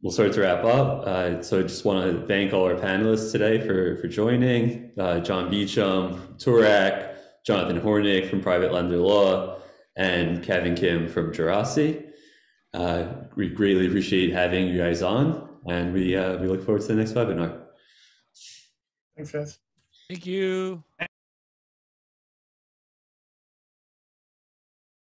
we'll 0.02 0.12
start 0.12 0.32
to 0.34 0.42
wrap 0.42 0.64
up. 0.64 1.06
Uh, 1.06 1.42
so 1.42 1.60
I 1.60 1.64
just 1.64 1.86
want 1.86 2.06
to 2.06 2.26
thank 2.28 2.54
all 2.54 2.66
our 2.66 2.76
panelists 2.76 3.32
today 3.32 3.60
for 3.60 3.98
for 3.98 4.08
joining. 4.08 4.92
Uh, 4.98 5.20
John 5.20 5.52
Beacham, 5.52 6.36
Toorak, 6.38 7.11
Jonathan 7.46 7.82
Hornick 7.82 8.30
from 8.30 8.42
Private 8.42 8.72
Lender 8.72 8.98
Law, 8.98 9.60
and 9.96 10.44
Kevin 10.44 10.76
Kim 10.76 11.08
from 11.08 11.32
Geraci. 11.34 12.08
Uh, 12.74 13.06
we 13.36 13.50
greatly 13.50 13.88
appreciate 13.88 14.32
having 14.32 14.68
you 14.68 14.78
guys 14.78 15.02
on, 15.02 15.50
and 15.68 15.94
we 15.94 16.16
uh, 16.16 16.38
we 16.38 16.48
look 16.48 16.64
forward 16.64 16.82
to 16.82 16.88
the 16.88 16.96
next 16.96 17.14
webinar. 17.14 17.62
Thanks, 19.16 19.32
guys. 19.32 19.60
Thank 20.10 20.26
you. 20.26 20.84